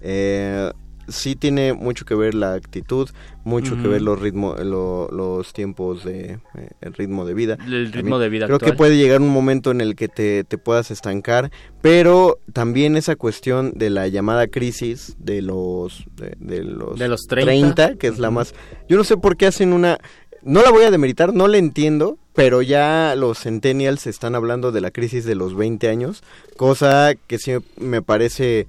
eh, 0.00 0.70
sí 1.08 1.36
tiene 1.36 1.72
mucho 1.72 2.04
que 2.04 2.14
ver 2.14 2.34
la 2.34 2.54
actitud, 2.54 3.08
mucho 3.44 3.76
que 3.80 3.88
ver 3.88 4.02
los 4.02 4.20
ritmos, 4.20 4.58
lo- 4.64 5.08
los 5.10 5.52
tiempos 5.52 6.04
de 6.04 6.38
eh, 6.56 6.68
el 6.80 6.92
ritmo 6.94 7.24
de 7.26 7.34
vida. 7.34 7.58
El 7.66 7.86
ritmo 7.92 7.92
También 7.92 8.20
de 8.20 8.28
vida 8.28 8.46
Creo 8.46 8.58
que 8.58 8.72
puede 8.76 8.96
llegar 8.96 9.20
un 9.20 9.28
momento 9.30 9.70
en 9.70 9.80
el 9.80 9.96
que 9.96 10.08
te, 10.08 10.44
te 10.44 10.56
puedas 10.58 10.90
estancar, 10.90 11.50
pero 11.82 12.38
también 12.52 12.96
esa 12.96 13.16
cuestión 13.16 13.72
de 13.74 13.90
la 13.90 14.08
llamada 14.08 14.46
crisis 14.46 15.16
de 15.18 15.42
los 15.42 16.04
de, 16.16 16.34
de 16.38 16.62
los, 16.64 16.98
De 16.98 17.08
los 17.08 17.26
30. 17.26 17.96
que 17.96 18.06
es 18.08 18.18
la 18.18 18.30
más 18.30 18.54
yo 18.88 18.96
no 18.96 19.04
sé 19.04 19.16
por 19.16 19.36
qué 19.36 19.46
hacen 19.46 19.72
una 19.72 19.98
no 20.42 20.60
la 20.62 20.70
voy 20.70 20.84
a 20.84 20.90
demeritar, 20.90 21.32
no 21.32 21.48
la 21.48 21.56
entiendo, 21.56 22.18
pero 22.34 22.60
ya 22.60 23.14
los 23.16 23.38
centennials 23.38 24.06
están 24.06 24.34
hablando 24.34 24.72
de 24.72 24.82
la 24.82 24.90
crisis 24.90 25.24
de 25.24 25.34
los 25.34 25.54
20 25.56 25.88
años, 25.88 26.22
cosa 26.58 27.14
que 27.26 27.38
sí 27.38 27.52
me 27.78 28.02
parece 28.02 28.66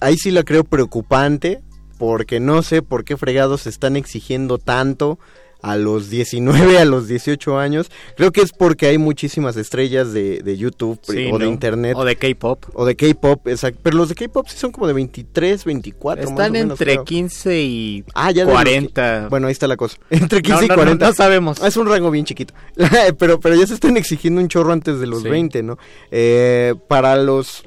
ahí 0.00 0.16
sí 0.18 0.30
la 0.30 0.42
creo 0.42 0.64
preocupante 0.64 1.60
porque 1.98 2.40
no 2.40 2.62
sé 2.62 2.82
por 2.82 3.04
qué 3.04 3.16
fregados 3.16 3.62
se 3.62 3.70
están 3.70 3.96
exigiendo 3.96 4.58
tanto 4.58 5.18
a 5.62 5.74
los 5.76 6.10
19, 6.10 6.78
a 6.78 6.84
los 6.84 7.08
18 7.08 7.58
años. 7.58 7.90
Creo 8.16 8.30
que 8.30 8.42
es 8.42 8.52
porque 8.52 8.86
hay 8.86 8.98
muchísimas 8.98 9.56
estrellas 9.56 10.12
de, 10.12 10.40
de 10.42 10.56
YouTube 10.56 11.00
Sí, 11.02 11.28
o 11.32 11.38
de 11.38 11.48
internet. 11.48 11.94
O 11.96 12.04
de 12.04 12.14
K-pop. 12.14 12.66
O 12.74 12.84
de 12.84 12.94
K-pop, 12.94 13.48
exacto. 13.48 13.80
Pero 13.82 13.96
los 13.96 14.08
de 14.10 14.14
K-pop 14.14 14.46
sí 14.48 14.58
son 14.58 14.70
como 14.70 14.86
de 14.86 14.92
23, 14.92 15.64
24. 15.64 16.22
más 16.24 16.30
Están 16.30 16.50
o 16.50 16.52
menos, 16.52 16.70
entre 16.80 16.92
creo. 16.92 17.04
15 17.04 17.60
y 17.62 18.04
Ah, 18.14 18.30
ya 18.30 18.44
de 18.44 18.52
los 18.52 18.62
que- 18.62 18.64
40. 18.70 19.28
Bueno, 19.28 19.46
ahí 19.48 19.52
está 19.52 19.66
la 19.66 19.76
cosa. 19.78 19.96
Entre 20.10 20.42
15 20.42 20.60
No, 20.60 20.64
y 20.66 20.68
no, 20.68 20.74
no, 20.76 20.82
40. 20.82 21.06
no 21.08 21.12
sabemos. 21.14 21.60
Es 21.60 21.76
un 21.76 21.88
rango 21.88 22.10
bien 22.12 22.26
chiquito. 22.26 22.54
pero, 23.18 23.40
pero 23.40 23.54
ya 23.56 23.66
se 23.66 23.74
están 23.74 23.96
exigiendo 23.96 24.40
un 24.42 24.48
chorro 24.48 24.72
antes 24.72 25.00
de 25.00 25.06
los 25.08 25.22
Sí. 25.22 25.28
20, 25.30 25.62
¿no? 25.64 25.78
Eh, 26.12 26.74
para 26.86 27.16
los 27.16 27.64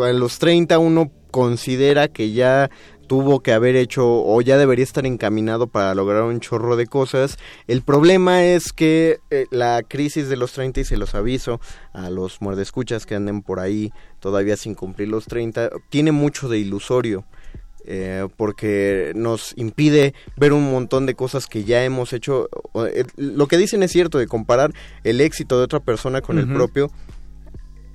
para 0.00 0.12
los 0.14 0.38
30 0.38 0.78
uno 0.78 1.10
considera 1.30 2.08
que 2.08 2.32
ya 2.32 2.70
tuvo 3.06 3.40
que 3.40 3.52
haber 3.52 3.76
hecho 3.76 4.04
o 4.06 4.40
ya 4.40 4.56
debería 4.56 4.84
estar 4.84 5.04
encaminado 5.04 5.66
para 5.66 5.94
lograr 5.94 6.22
un 6.22 6.40
chorro 6.40 6.76
de 6.76 6.86
cosas. 6.86 7.36
El 7.66 7.82
problema 7.82 8.44
es 8.44 8.72
que 8.72 9.18
eh, 9.30 9.46
la 9.50 9.82
crisis 9.82 10.28
de 10.28 10.36
los 10.36 10.52
30, 10.52 10.80
y 10.80 10.84
se 10.84 10.96
los 10.96 11.14
aviso 11.14 11.60
a 11.92 12.08
los 12.08 12.40
muerdescuchas 12.40 13.06
que 13.06 13.16
anden 13.16 13.42
por 13.42 13.60
ahí 13.60 13.90
todavía 14.20 14.56
sin 14.56 14.74
cumplir 14.74 15.08
los 15.08 15.26
30, 15.26 15.70
tiene 15.90 16.12
mucho 16.12 16.48
de 16.48 16.58
ilusorio. 16.58 17.24
eh, 17.86 18.28
porque 18.36 19.12
nos 19.16 19.54
impide 19.56 20.12
ver 20.36 20.52
un 20.52 20.70
montón 20.70 21.06
de 21.06 21.14
cosas 21.14 21.46
que 21.46 21.64
ya 21.64 21.82
hemos 21.82 22.12
hecho. 22.12 22.48
Eh, 22.94 23.04
Lo 23.16 23.46
que 23.48 23.56
dicen 23.56 23.82
es 23.82 23.90
cierto 23.90 24.18
de 24.18 24.26
comparar 24.26 24.70
el 25.02 25.20
éxito 25.20 25.56
de 25.58 25.64
otra 25.64 25.80
persona 25.80 26.20
con 26.20 26.38
el 26.38 26.46
propio 26.52 26.90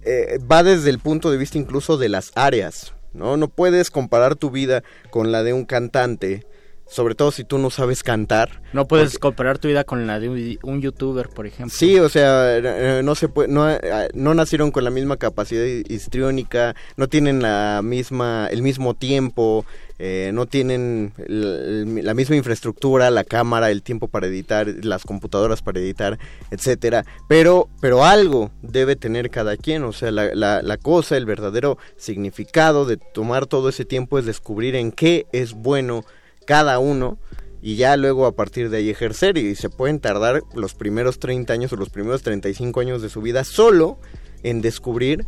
eh, 0.06 0.40
va 0.40 0.64
desde 0.64 0.90
el 0.90 1.00
punto 1.00 1.32
de 1.32 1.38
vista 1.38 1.58
incluso 1.58 1.98
de 1.98 2.10
las 2.10 2.32
áreas, 2.36 2.94
¿no? 3.14 3.38
No 3.38 3.48
puedes 3.48 3.90
comparar 3.90 4.36
tu 4.36 4.52
vida 4.52 4.84
con 5.10 5.32
la 5.32 5.44
de 5.44 5.54
un 5.54 5.66
cantante, 5.66 6.46
sobre 6.88 7.16
todo 7.16 7.32
si 7.32 7.44
tú 7.44 7.58
no 7.58 7.70
sabes 7.70 8.04
cantar. 8.04 8.62
No 8.72 8.88
puedes 8.88 9.18
comparar 9.18 9.58
tu 9.58 9.68
vida 9.68 9.84
con 9.84 10.06
la 10.06 10.20
de 10.20 10.30
un, 10.30 10.60
un 10.62 10.82
youtuber, 10.82 11.30
por 11.30 11.48
ejemplo. 11.48 11.76
Sí, 11.76 12.00
o 12.00 12.10
sea, 12.10 13.02
no 13.04 13.16
se 13.16 13.28
puede, 13.28 13.48
no, 13.48 13.70
eh, 13.70 14.10
no 14.14 14.34
nacieron 14.36 14.72
con 14.72 14.84
la 14.84 14.92
misma 14.92 15.18
capacidad 15.18 15.66
histriónica, 15.66 16.76
no 16.98 17.08
tienen 17.08 17.42
la 17.42 17.82
misma, 17.84 18.48
el 18.52 18.62
mismo 18.62 18.94
tiempo, 18.94 19.66
eh, 19.98 20.32
no 20.34 20.46
tienen 20.46 21.14
la 21.28 22.14
misma 22.14 22.36
infraestructura, 22.36 23.10
la 23.12 23.24
cámara, 23.24 23.72
el 23.72 23.82
tiempo 23.82 24.08
para 24.08 24.28
editar, 24.28 24.68
las 24.84 25.04
computadoras 25.04 25.62
para 25.62 25.80
editar, 25.80 26.20
etcétera. 26.52 27.06
Pero, 27.30 27.70
pero 27.82 28.04
algo 28.04 28.52
debe 28.62 28.96
tener 28.96 29.30
cada 29.30 29.56
quien, 29.58 29.84
o 29.84 29.94
sea, 29.94 30.12
la, 30.12 30.36
la, 30.36 30.62
la 30.62 30.78
cosa, 30.78 31.16
el 31.18 31.26
verdadero 31.26 31.78
significado 31.98 32.86
de 32.86 32.98
tomar 32.98 33.46
todo 33.46 33.70
ese 33.70 33.86
tiempo 33.86 34.20
es 34.20 34.26
descubrir 34.26 34.76
en 34.76 34.92
qué 34.92 35.28
es 35.32 35.54
bueno 35.54 36.04
cada 36.46 36.80
uno 36.80 37.18
y 37.62 37.78
ya 37.78 37.98
luego 37.98 38.28
a 38.28 38.34
partir 38.34 38.70
de 38.70 38.78
ahí 38.78 38.90
ejercer 38.90 39.40
y 39.40 39.56
se 39.56 39.70
pueden 39.70 40.00
tardar 40.00 40.44
los 40.54 40.76
primeros 40.76 41.18
30 41.18 41.52
años 41.52 41.74
o 41.74 41.78
los 41.78 41.90
primeros 41.90 42.22
35 42.22 42.80
años 42.80 43.02
de 43.02 43.10
su 43.10 43.22
vida 43.22 43.44
solo 43.44 43.98
en 44.44 44.62
descubrir 44.62 45.26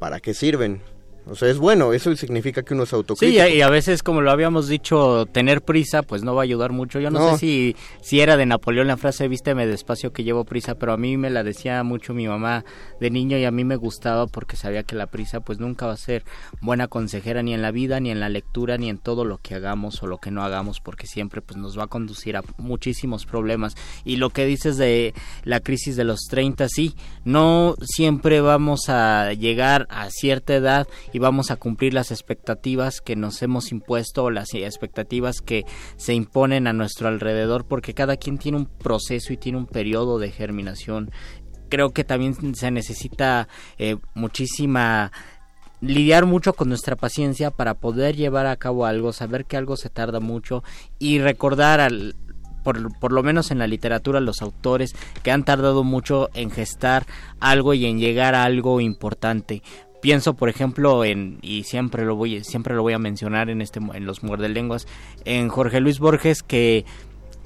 para 0.00 0.18
qué 0.18 0.34
sirven. 0.34 0.82
O 1.28 1.34
sea, 1.34 1.48
es 1.50 1.58
bueno, 1.58 1.92
eso 1.92 2.14
significa 2.14 2.62
que 2.62 2.74
uno 2.74 2.84
es 2.84 2.90
Sí, 2.90 2.94
autocrítico. 2.96 3.48
y 3.48 3.60
a 3.60 3.68
veces, 3.68 4.02
como 4.02 4.20
lo 4.20 4.30
habíamos 4.30 4.68
dicho, 4.68 5.26
tener 5.26 5.62
prisa, 5.62 6.02
pues 6.02 6.22
no 6.22 6.34
va 6.34 6.42
a 6.42 6.44
ayudar 6.44 6.70
mucho. 6.72 7.00
Yo 7.00 7.10
no, 7.10 7.18
No. 7.18 7.32
sé 7.32 7.38
si, 7.38 7.76
si 8.00 8.20
era 8.20 8.36
de 8.36 8.46
Napoleón 8.46 8.86
la 8.86 8.96
frase, 8.96 9.26
vísteme 9.26 9.66
despacio 9.66 10.12
que 10.12 10.22
llevo 10.22 10.44
prisa, 10.44 10.76
pero 10.76 10.92
a 10.92 10.96
mí 10.96 11.16
me 11.16 11.30
la 11.30 11.42
decía 11.42 11.82
mucho 11.82 12.14
mi 12.14 12.28
mamá 12.28 12.64
de 13.00 13.10
niño 13.10 13.36
y 13.38 13.44
a 13.44 13.50
mí 13.50 13.64
me 13.64 13.74
gustaba 13.76 14.26
porque 14.28 14.56
sabía 14.56 14.84
que 14.84 14.94
la 14.94 15.08
prisa 15.08 15.40
pues 15.40 15.58
nunca 15.58 15.86
va 15.86 15.94
a 15.94 15.96
ser 15.96 16.24
buena 16.60 16.86
consejera 16.88 17.42
ni 17.42 17.54
en 17.54 17.62
la 17.62 17.72
vida, 17.72 17.98
ni 17.98 18.10
en 18.10 18.20
la 18.20 18.28
lectura, 18.28 18.78
ni 18.78 18.88
en 18.88 18.98
todo 18.98 19.24
lo 19.24 19.38
que 19.38 19.54
hagamos 19.56 20.02
o 20.02 20.06
lo 20.06 20.18
que 20.18 20.30
no 20.30 20.44
hagamos, 20.44 20.80
porque 20.80 21.06
siempre 21.08 21.42
pues 21.42 21.56
nos 21.56 21.76
va 21.78 21.84
a 21.84 21.88
conducir 21.88 22.36
a 22.36 22.42
muchísimos 22.56 23.26
problemas. 23.26 23.74
Y 24.04 24.16
lo 24.16 24.30
que 24.30 24.46
dices 24.46 24.76
de 24.76 25.12
la 25.44 25.58
crisis 25.60 25.96
de 25.96 26.04
los 26.04 26.20
30, 26.30 26.68
sí, 26.68 26.94
no 27.24 27.74
siempre 27.82 28.40
vamos 28.40 28.88
a 28.88 29.32
llegar 29.32 29.86
a 29.90 30.08
cierta 30.10 30.54
edad 30.54 30.86
y 31.16 31.18
vamos 31.18 31.50
a 31.50 31.56
cumplir 31.56 31.94
las 31.94 32.10
expectativas 32.10 33.00
que 33.00 33.16
nos 33.16 33.40
hemos 33.40 33.72
impuesto 33.72 34.24
o 34.24 34.30
las 34.30 34.52
expectativas 34.52 35.40
que 35.40 35.64
se 35.96 36.12
imponen 36.12 36.66
a 36.66 36.74
nuestro 36.74 37.08
alrededor 37.08 37.64
porque 37.64 37.94
cada 37.94 38.18
quien 38.18 38.36
tiene 38.36 38.58
un 38.58 38.66
proceso 38.66 39.32
y 39.32 39.38
tiene 39.38 39.56
un 39.56 39.64
periodo 39.64 40.18
de 40.18 40.30
germinación. 40.30 41.10
Creo 41.70 41.94
que 41.94 42.04
también 42.04 42.54
se 42.54 42.70
necesita 42.70 43.48
eh, 43.78 43.96
muchísima 44.12 45.10
lidiar 45.80 46.26
mucho 46.26 46.52
con 46.52 46.68
nuestra 46.68 46.96
paciencia 46.96 47.50
para 47.50 47.72
poder 47.72 48.14
llevar 48.14 48.44
a 48.46 48.56
cabo 48.56 48.84
algo, 48.84 49.14
saber 49.14 49.46
que 49.46 49.56
algo 49.56 49.78
se 49.78 49.88
tarda 49.88 50.20
mucho 50.20 50.64
y 50.98 51.18
recordar 51.18 51.80
al 51.80 52.14
por, 52.62 52.98
por 52.98 53.12
lo 53.12 53.22
menos 53.22 53.52
en 53.52 53.58
la 53.58 53.68
literatura 53.68 54.20
los 54.20 54.42
autores 54.42 54.92
que 55.22 55.30
han 55.30 55.44
tardado 55.44 55.82
mucho 55.84 56.28
en 56.34 56.50
gestar 56.50 57.06
algo 57.38 57.72
y 57.72 57.86
en 57.86 58.00
llegar 58.00 58.34
a 58.34 58.42
algo 58.42 58.80
importante 58.80 59.62
pienso 60.06 60.34
por 60.34 60.48
ejemplo 60.48 61.04
en 61.04 61.40
y 61.42 61.64
siempre 61.64 62.04
lo 62.04 62.14
voy 62.14 62.44
siempre 62.44 62.76
lo 62.76 62.82
voy 62.82 62.92
a 62.92 62.98
mencionar 63.00 63.50
en 63.50 63.60
este 63.60 63.80
en 63.92 64.06
los 64.06 64.22
muerdelenguas 64.22 64.86
en 65.24 65.48
Jorge 65.48 65.80
Luis 65.80 65.98
Borges 65.98 66.44
que 66.44 66.84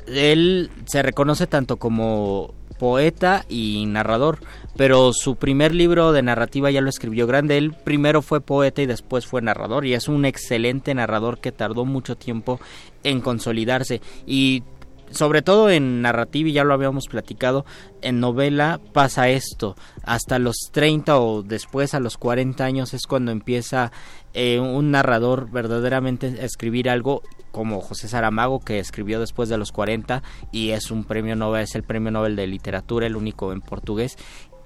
él 0.07 0.71
se 0.85 1.03
reconoce 1.03 1.47
tanto 1.47 1.79
como 1.79 2.53
poeta 2.79 3.47
y 3.49 3.87
narrador, 3.87 4.41
pero 4.77 5.13
su 5.15 5.37
primer 5.37 5.75
libro 5.75 6.13
de 6.13 6.23
narrativa 6.23 6.71
ya 6.71 6.81
lo 6.81 6.89
escribió 6.89 7.27
grande. 7.27 7.59
Él 7.59 7.73
primero 7.73 8.23
fue 8.23 8.41
poeta 8.41 8.81
y 8.81 8.87
después 8.87 9.27
fue 9.27 9.43
narrador 9.43 9.85
y 9.87 9.93
es 9.93 10.09
un 10.09 10.25
excelente 10.25 10.95
narrador 10.95 11.41
que 11.41 11.53
tardó 11.53 11.85
mucho 11.85 12.17
tiempo 12.17 12.59
en 13.05 13.21
consolidarse 13.21 14.01
y 14.27 14.63
sobre 15.11 15.43
todo 15.43 15.71
en 15.71 16.03
narrativa, 16.03 16.49
y 16.49 16.53
ya 16.53 16.65
lo 16.65 16.75
habíamos 16.75 17.07
platicado, 17.09 17.65
en 18.03 18.21
novela 18.21 18.81
pasa 18.93 19.29
esto. 19.29 19.77
Hasta 20.05 20.39
los 20.39 20.57
30 20.73 21.19
o 21.19 21.43
después 21.43 21.95
a 21.95 22.01
los 22.01 22.17
40 22.17 22.65
años 22.65 22.95
es 22.95 23.07
cuando 23.07 23.33
empieza 23.33 23.93
eh, 24.33 24.61
un 24.61 24.91
narrador 24.91 25.51
verdaderamente 25.51 26.27
a 26.41 26.45
escribir 26.45 26.89
algo 26.89 27.23
como 27.51 27.81
José 27.81 28.09
Saramago 28.09 28.61
que 28.61 28.79
escribió 28.79 29.19
después 29.19 29.49
de 29.49 29.59
los 29.59 29.73
40 29.73 30.23
y 30.53 30.71
es 30.71 30.91
un 30.91 31.05
premio 31.05 31.35
Nobel, 31.37 31.65
es 31.65 31.75
el 31.75 31.83
premio 31.83 32.11
Nobel 32.11 32.37
de 32.37 32.47
literatura, 32.47 33.07
el 33.07 33.17
único 33.17 33.53
en 33.53 33.61
portugués. 33.61 34.17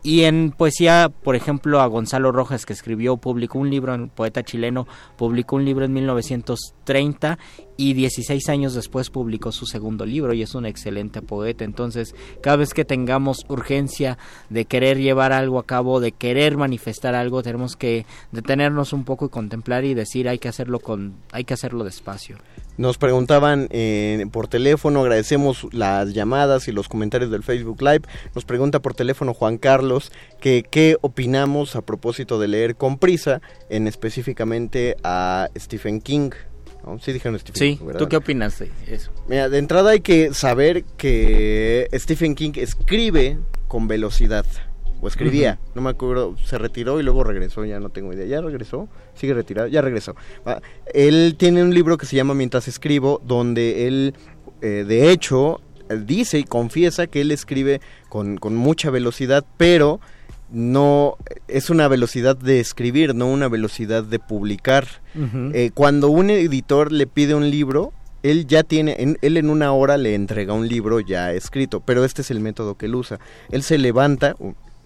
Y 0.07 0.24
en 0.24 0.50
poesía, 0.50 1.09
por 1.09 1.34
ejemplo, 1.34 1.80
a 1.80 1.86
Gonzalo 1.86 2.30
Rojas, 2.30 2.66
que 2.66 2.74
escribió, 2.74 3.16
publicó 3.16 3.59
un 3.59 3.70
libro, 3.70 3.94
un 3.94 4.11
poeta 4.11 4.42
chileno, 4.42 4.86
publicó 5.16 5.57
un 5.57 5.64
libro 5.64 5.86
en 5.86 5.94
1930 5.94 7.38
y 7.78 7.94
16 7.94 8.50
años 8.50 8.74
después 8.74 9.09
publicó 9.09 9.50
su 9.50 9.64
segundo 9.64 10.05
libro 10.05 10.34
y 10.34 10.42
es 10.42 10.55
un 10.55 10.66
excelente 10.66 11.22
poeta. 11.22 11.64
Entonces, 11.64 12.14
cada 12.42 12.57
vez 12.57 12.74
que 12.74 12.84
tengamos 12.84 13.46
urgencia 13.48 14.18
de 14.50 14.66
querer 14.66 14.98
llevar 14.98 15.32
algo 15.32 15.59
a 15.59 15.64
cabo, 15.64 16.00
de 16.00 16.12
querer 16.12 16.59
manifestar 16.59 17.14
algo, 17.14 17.42
tenemos 17.42 17.74
que 17.74 18.05
detenernos 18.30 18.92
un 18.92 19.05
poco 19.05 19.24
y 19.24 19.30
contemplar 19.30 19.86
y 19.86 19.94
decir 19.94 20.28
hay 20.28 20.38
que 20.38 20.48
hacerlo 20.48 20.80
con, 20.80 21.14
hay 21.32 21.44
que 21.44 21.55
hacerlo 21.55 21.82
despacio. 21.82 22.36
Nos 22.77 22.99
preguntaban 22.99 23.68
eh, 23.70 24.27
por 24.33 24.49
teléfono, 24.49 25.01
agradecemos 25.01 25.66
las 25.72 26.12
llamadas 26.12 26.66
y 26.66 26.72
los 26.72 26.89
comentarios 26.89 27.31
del 27.31 27.45
Facebook 27.45 27.81
Live. 27.81 28.03
Nos 28.35 28.45
pregunta 28.45 28.81
por 28.81 28.95
teléfono 28.95 29.33
Juan 29.33 29.59
Carlos 29.59 30.11
que 30.41 30.64
qué 30.68 30.97
opinamos 31.01 31.77
a 31.77 31.83
propósito 31.83 32.41
de 32.41 32.49
leer 32.49 32.75
con 32.75 32.99
prisa, 32.99 33.41
en 33.70 33.87
específicamente 33.87 34.97
a 35.05 35.49
Stephen 35.57 36.01
King. 36.01 36.31
¿no? 36.85 36.99
Sí 36.99 37.12
dijeron 37.12 37.39
Stephen 37.39 37.59
Sí, 37.59 37.77
King, 37.77 37.87
¿verdad? 37.87 38.01
¿tú 38.01 38.09
qué 38.09 38.16
opinas 38.16 38.59
de 38.59 38.70
eso? 38.89 39.12
Mira, 39.29 39.49
de 39.49 39.59
entrada 39.59 39.91
hay 39.93 40.01
que 40.01 40.35
saber 40.35 40.85
que 40.97 41.89
Stephen 41.95 42.35
King 42.35 42.53
escribe 42.57 43.39
con 43.68 43.87
velocidad. 43.87 44.45
O 45.05 45.09
escribía, 45.09 45.59
no 45.74 45.82
me 45.82 45.90
acuerdo, 45.90 46.34
se 46.44 46.57
retiró 46.57 46.98
y 46.98 47.02
luego 47.02 47.24
regresó, 47.24 47.64
ya 47.66 47.78
no 47.78 47.90
tengo 47.90 48.12
idea. 48.14 48.24
¿Ya 48.26 48.40
regresó? 48.40 48.88
Sigue 49.14 49.34
retirado, 49.34 49.68
ya 49.68 49.82
regresó. 49.82 50.16
Él 50.94 51.34
tiene 51.38 51.62
un 51.62 51.74
libro 51.74 51.98
que 51.98 52.07
se 52.07 52.16
llama 52.16 52.32
Mientras 52.34 52.68
escribo, 52.68 53.20
donde 53.26 53.86
él, 53.86 54.14
eh, 54.62 54.84
de 54.88 55.11
hecho, 55.11 55.61
dice 56.07 56.38
y 56.38 56.44
confiesa 56.44 57.07
que 57.07 57.20
él 57.20 57.30
escribe 57.32 57.80
con, 58.09 58.38
con 58.38 58.57
mucha 58.57 58.88
velocidad, 58.90 59.44
pero 59.59 60.00
no 60.50 61.16
es 61.48 61.68
una 61.68 61.88
velocidad 61.88 62.36
de 62.36 62.61
escribir, 62.61 63.14
no 63.14 63.26
una 63.30 63.48
velocidad 63.48 64.05
de 64.05 64.18
publicar. 64.18 64.86
Eh, 65.55 65.70
cuando 65.74 66.09
un 66.09 66.30
editor 66.30 66.92
le 66.92 67.07
pide 67.07 67.34
un 67.34 67.50
libro, 67.50 67.92
él 68.22 68.46
ya 68.46 68.62
tiene, 68.62 68.96
en- 69.00 69.18
él 69.20 69.36
en 69.36 69.50
una 69.50 69.72
hora 69.72 69.96
le 69.98 70.14
entrega 70.14 70.55
un 70.55 70.66
libro 70.68 71.00
ya 71.00 71.32
escrito, 71.32 71.80
pero 71.80 72.05
este 72.05 72.22
es 72.22 72.30
el 72.30 72.40
método 72.40 72.76
que 72.76 72.86
él 72.86 72.94
usa. 72.94 73.18
Él 73.50 73.62
se 73.62 73.76
levanta, 73.76 74.34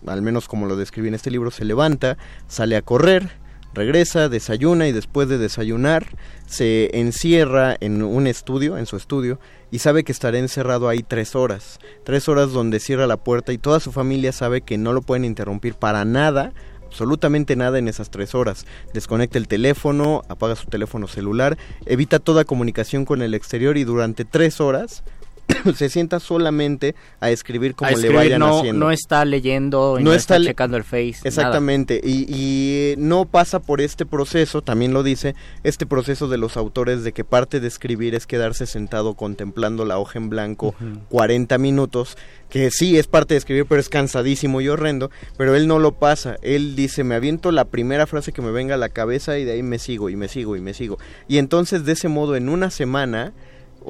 al 0.07 0.23
menos 0.23 0.49
como 0.49 0.67
lo 0.67 0.77
describí 0.77 1.09
en 1.09 1.15
este 1.15 1.31
libro, 1.31 1.51
se 1.51 1.65
levanta, 1.65 2.17
sale 2.47 2.77
a 2.77 2.83
correr, 2.83 3.31
regresa, 3.75 4.29
desayuna 4.29 4.89
y 4.89 4.93
después 4.93 5.29
de 5.29 5.39
desayunar 5.39 6.07
se 6.47 6.99
encierra 6.99 7.77
en 7.81 8.03
un 8.03 8.27
estudio, 8.27 8.79
en 8.79 8.87
su 8.87 8.97
estudio, 8.97 9.39
y 9.71 9.81
sabe 9.81 10.05
que 10.05 10.13
estará 10.13 10.39
encerrado 10.39 10.89
ahí 10.89 11.03
tres 11.03 11.35
horas. 11.35 11.79
Tres 12.05 12.29
horas 12.29 12.53
donde 12.53 12.81
cierra 12.81 13.07
la 13.07 13.19
puerta 13.19 13.53
y 13.53 13.59
toda 13.59 13.81
su 13.81 13.93
familia 13.93 14.33
sabe 14.33 14.63
que 14.63 14.79
no 14.79 14.93
lo 14.93 15.03
pueden 15.03 15.25
interrumpir 15.25 15.75
para 15.75 16.05
nada, 16.05 16.53
absolutamente 16.87 17.55
nada 17.55 17.79
en 17.79 17.87
esas 17.87 18.11
tres 18.11 18.35
horas. 18.35 18.65
Desconecta 18.95 19.37
el 19.37 19.47
teléfono, 19.47 20.23
apaga 20.29 20.57
su 20.57 20.67
teléfono 20.67 21.07
celular, 21.07 21.59
evita 21.85 22.19
toda 22.19 22.45
comunicación 22.45 23.05
con 23.05 23.21
el 23.21 23.35
exterior 23.35 23.77
y 23.77 23.85
durante 23.85 24.25
tres 24.25 24.61
horas 24.61 25.05
se 25.75 25.89
sienta 25.89 26.21
solamente 26.21 26.95
a 27.21 27.31
escribir 27.31 27.75
como 27.75 27.91
A 27.91 27.95
le 27.95 28.11
vayan 28.11 28.41
no, 28.41 28.59
haciendo. 28.59 28.87
no 28.87 28.93
está 28.93 29.25
leyendo, 29.25 29.99
y 29.99 30.05
no, 30.05 30.11
No 30.11 30.17
está, 30.17 30.41
checando 30.41 30.77
el 30.77 30.85
Face. 30.85 31.17
Exactamente, 31.25 32.01
y, 32.03 32.27
y 32.29 32.95
no 32.99 33.25
pasa 33.25 33.61
por 33.61 33.81
este 33.81 34.07
proceso, 34.07 34.63
también 34.63 34.93
lo 34.93 35.03
dice, 35.03 35.35
este 35.65 35.87
proceso 35.87 36.29
de 36.29 36.39
los 36.39 36.57
autores 36.57 37.05
de 37.05 37.13
que 37.13 37.25
parte 37.25 37.61
de 37.61 37.69
escribir 37.69 38.15
es 38.15 38.27
quedarse 38.27 38.67
sentado 38.67 39.15
contemplando 39.15 39.85
la 39.85 39.99
hoja 39.99 40.19
en 40.19 40.29
blanco 40.29 40.75
40 41.09 41.59
minutos, 41.59 42.17
que 42.49 42.71
sí 42.71 42.99
es 42.99 43.07
parte 43.07 43.35
de 43.35 43.39
escribir, 43.39 43.67
pero 43.67 43.81
es 43.81 43.89
cansadísimo 43.89 44.61
y 44.61 44.69
horrendo, 44.69 45.11
pero 45.37 45.55
él 45.55 45.67
no 45.67 45.79
lo 45.79 45.93
pasa, 45.93 46.37
él 46.43 46.77
dice, 46.77 47.05
me 47.05 47.15
aviento 47.15 47.53
la 47.53 47.65
primera 47.65 48.07
frase 48.07 48.33
que 48.33 48.43
me 48.43 48.51
venga 48.51 48.75
a 48.75 48.79
la 48.79 48.89
cabeza 48.89 49.39
y 49.39 49.45
de 49.45 49.53
ahí 49.53 49.63
me 49.63 49.79
sigo 49.79 50.11
y 50.11 50.17
me 50.17 50.29
sigo 50.29 50.57
y 50.57 50.61
me 50.61 50.75
sigo. 50.75 50.99
Y 51.27 51.39
entonces 51.39 51.85
de 51.85 51.93
ese 51.93 52.09
modo 52.09 52.37
en 52.37 52.49
una 52.49 52.71
semana... 52.71 53.33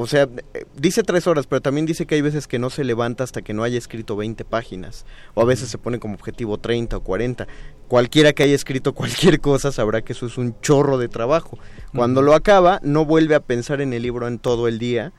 O 0.01 0.07
sea, 0.07 0.29
eh, 0.55 0.65
dice 0.77 1.03
tres 1.03 1.27
horas, 1.27 1.49
pero 1.49 1.61
también 1.61 1.85
dice 1.85 2.07
que 2.07 2.15
hay 2.15 2.21
veces 2.21 2.47
que 2.47 2.61
no 2.61 2.71
se 2.71 2.85
levanta 2.85 3.25
hasta 3.25 3.43
que 3.43 3.53
no 3.53 3.65
haya 3.65 3.77
escrito 3.77 4.15
20 4.15 4.45
páginas. 4.45 5.05
O 5.35 5.43
a 5.43 5.45
veces 5.45 5.71
se 5.71 5.77
pone 5.77 5.99
como 5.99 6.15
objetivo 6.15 6.57
30 6.57 6.99
o 6.99 7.01
40. 7.01 7.49
Cualquiera 7.89 8.33
que 8.33 8.45
haya 8.45 8.55
escrito 8.55 8.93
cualquier 8.95 9.41
cosa 9.41 9.73
sabrá 9.73 10.03
que 10.03 10.13
eso 10.13 10.27
es 10.27 10.39
un 10.39 10.55
chorro 10.61 10.99
de 10.99 11.09
trabajo. 11.09 11.59
Cuando 11.93 12.23
lo 12.23 12.35
acaba, 12.35 12.79
no 12.85 13.07
vuelve 13.07 13.35
a 13.35 13.41
pensar 13.41 13.81
en 13.81 13.93
el 13.93 14.03
libro 14.05 14.29
en 14.29 14.39
todo 14.39 14.69
el 14.69 14.79
día. 14.79 15.13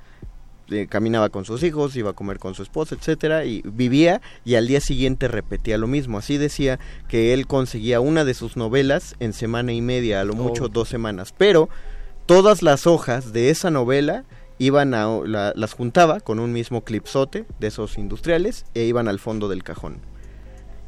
Eh, 0.69 0.87
caminaba 0.87 1.27
con 1.27 1.43
sus 1.43 1.61
hijos, 1.63 1.97
iba 1.97 2.11
a 2.11 2.13
comer 2.13 2.39
con 2.39 2.55
su 2.55 2.63
esposa, 2.63 2.95
etcétera, 2.95 3.43
y 3.43 3.61
vivía 3.65 4.21
y 4.45 4.55
al 4.55 4.67
día 4.67 4.79
siguiente 4.79 5.27
repetía 5.27 5.77
lo 5.77 5.87
mismo. 5.87 6.17
Así 6.19 6.37
decía 6.37 6.79
que 7.09 7.33
él 7.33 7.47
conseguía 7.47 7.99
una 7.99 8.23
de 8.23 8.33
sus 8.33 8.55
novelas 8.55 9.15
en 9.19 9.33
semana 9.33 9.73
y 9.73 9.81
media, 9.81 10.21
a 10.21 10.23
lo 10.23 10.35
mucho 10.35 10.65
Oh. 10.65 10.69
dos 10.69 10.87
semanas. 10.87 11.33
Pero 11.37 11.67
todas 12.27 12.61
las 12.61 12.87
hojas 12.87 13.33
de 13.33 13.49
esa 13.49 13.71
novela 13.71 14.23
iban 14.59 14.93
a 14.93 15.07
la- 15.25 15.53
las 15.55 15.73
juntaba 15.73 16.19
con 16.19 16.39
un 16.39 16.53
mismo 16.53 16.83
clipsote 16.83 17.45
de 17.59 17.67
esos 17.67 17.97
industriales 17.97 18.65
e 18.75 18.83
iban 18.83 19.07
al 19.07 19.17
fondo 19.19 19.49
del 19.49 19.63
cajón 19.63 19.97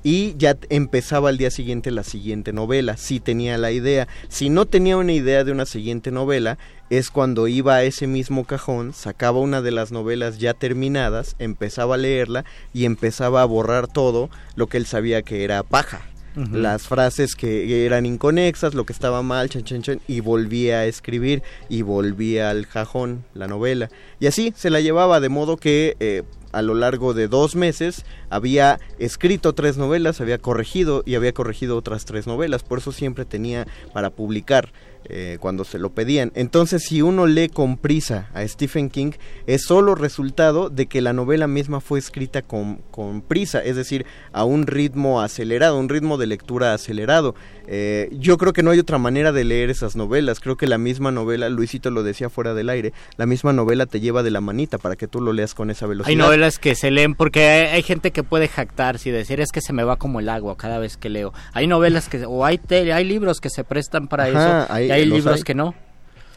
y 0.03 0.35
ya 0.37 0.57
empezaba 0.69 1.29
al 1.29 1.37
día 1.37 1.51
siguiente 1.51 1.91
la 1.91 2.03
siguiente 2.03 2.53
novela, 2.53 2.97
si 2.97 3.19
tenía 3.19 3.57
la 3.57 3.71
idea. 3.71 4.07
Si 4.29 4.49
no 4.49 4.65
tenía 4.65 4.97
una 4.97 5.13
idea 5.13 5.43
de 5.43 5.51
una 5.51 5.65
siguiente 5.65 6.11
novela, 6.11 6.57
es 6.89 7.11
cuando 7.11 7.47
iba 7.47 7.75
a 7.75 7.83
ese 7.83 8.07
mismo 8.07 8.45
cajón, 8.45 8.93
sacaba 8.93 9.39
una 9.39 9.61
de 9.61 9.71
las 9.71 9.91
novelas 9.91 10.39
ya 10.39 10.53
terminadas, 10.53 11.35
empezaba 11.39 11.95
a 11.95 11.99
leerla 11.99 12.45
y 12.73 12.85
empezaba 12.85 13.41
a 13.41 13.45
borrar 13.45 13.87
todo 13.87 14.29
lo 14.55 14.67
que 14.67 14.77
él 14.77 14.85
sabía 14.85 15.21
que 15.21 15.43
era 15.43 15.61
paja. 15.63 16.01
Las 16.35 16.87
frases 16.87 17.35
que 17.35 17.85
eran 17.85 18.05
inconexas, 18.05 18.73
lo 18.73 18.85
que 18.85 18.93
estaba 18.93 19.21
mal, 19.21 19.49
chan, 19.49 19.63
chan, 19.63 19.81
chan, 19.81 19.99
y 20.07 20.21
volvía 20.21 20.79
a 20.79 20.85
escribir 20.85 21.43
y 21.67 21.81
volvía 21.81 22.49
al 22.49 22.67
cajón 22.67 23.25
la 23.33 23.47
novela. 23.47 23.89
Y 24.19 24.27
así 24.27 24.53
se 24.55 24.69
la 24.69 24.79
llevaba, 24.79 25.19
de 25.19 25.29
modo 25.29 25.57
que 25.57 25.97
eh, 25.99 26.23
a 26.51 26.61
lo 26.61 26.73
largo 26.73 27.13
de 27.13 27.27
dos 27.27 27.55
meses 27.55 28.05
había 28.29 28.79
escrito 28.99 29.53
tres 29.53 29.77
novelas, 29.77 30.21
había 30.21 30.37
corregido 30.37 31.03
y 31.05 31.15
había 31.15 31.33
corregido 31.33 31.77
otras 31.77 32.05
tres 32.05 32.27
novelas, 32.27 32.63
por 32.63 32.79
eso 32.79 32.91
siempre 32.91 33.25
tenía 33.25 33.67
para 33.93 34.09
publicar 34.09 34.71
eh, 35.05 35.37
cuando 35.39 35.63
se 35.63 35.79
lo 35.79 35.91
pedían. 35.91 36.31
Entonces, 36.35 36.83
si 36.83 37.01
uno 37.01 37.25
lee 37.25 37.49
con 37.49 37.77
prisa 37.77 38.29
a 38.33 38.47
Stephen 38.47 38.89
King, 38.89 39.11
es 39.47 39.63
solo 39.63 39.95
resultado 39.95 40.69
de 40.69 40.85
que 40.85 41.01
la 41.01 41.13
novela 41.13 41.47
misma 41.47 41.81
fue 41.81 41.99
escrita 41.99 42.41
con, 42.41 42.77
con 42.91 43.21
prisa, 43.21 43.63
es 43.63 43.75
decir, 43.75 44.05
a 44.31 44.43
un 44.45 44.67
ritmo 44.67 45.21
acelerado, 45.21 45.79
un 45.79 45.89
ritmo 45.89 46.17
de 46.17 46.27
lectura 46.27 46.73
acelerado. 46.73 47.35
Eh, 47.67 48.09
yo 48.11 48.37
creo 48.37 48.53
que 48.53 48.63
no 48.63 48.71
hay 48.71 48.79
otra 48.79 48.97
manera 48.97 49.31
de 49.31 49.43
leer 49.43 49.69
esas 49.69 49.95
novelas. 49.95 50.39
Creo 50.39 50.57
que 50.57 50.67
la 50.67 50.77
misma 50.77 51.11
novela, 51.11 51.49
Luisito 51.49 51.91
lo 51.91 52.03
decía 52.03 52.29
fuera 52.29 52.53
del 52.53 52.69
aire, 52.69 52.93
la 53.17 53.25
misma 53.25 53.53
novela 53.53 53.85
te 53.85 53.99
lleva 53.99 54.23
de 54.23 54.31
la 54.31 54.41
manita 54.41 54.77
para 54.77 54.95
que 54.95 55.07
tú 55.07 55.21
lo 55.21 55.33
leas 55.33 55.53
con 55.53 55.69
esa 55.69 55.87
velocidad. 55.87 56.09
Hay 56.09 56.15
novelas 56.15 56.59
que 56.59 56.75
se 56.75 56.91
leen 56.91 57.15
porque 57.15 57.45
hay, 57.47 57.67
hay 57.75 57.83
gente 57.83 58.11
que 58.11 58.23
puede 58.23 58.47
jactarse 58.47 59.09
y 59.09 59.11
decir 59.11 59.39
es 59.41 59.51
que 59.51 59.61
se 59.61 59.73
me 59.73 59.83
va 59.83 59.97
como 59.97 60.19
el 60.19 60.29
agua 60.29 60.57
cada 60.57 60.79
vez 60.79 60.97
que 60.97 61.09
leo. 61.09 61.33
Hay 61.53 61.67
novelas 61.67 62.09
que 62.09 62.25
o 62.25 62.45
hay 62.45 62.57
tele- 62.57 62.93
hay 62.93 63.05
libros 63.05 63.41
que 63.41 63.49
se 63.49 63.63
prestan 63.63 64.07
para 64.07 64.25
Ajá, 64.25 64.63
eso 64.63 64.73
hay- 64.73 64.87
y 64.87 64.91
hay 64.91 65.05
libros 65.05 65.37
hay. 65.37 65.43
que 65.43 65.53
no. 65.55 65.75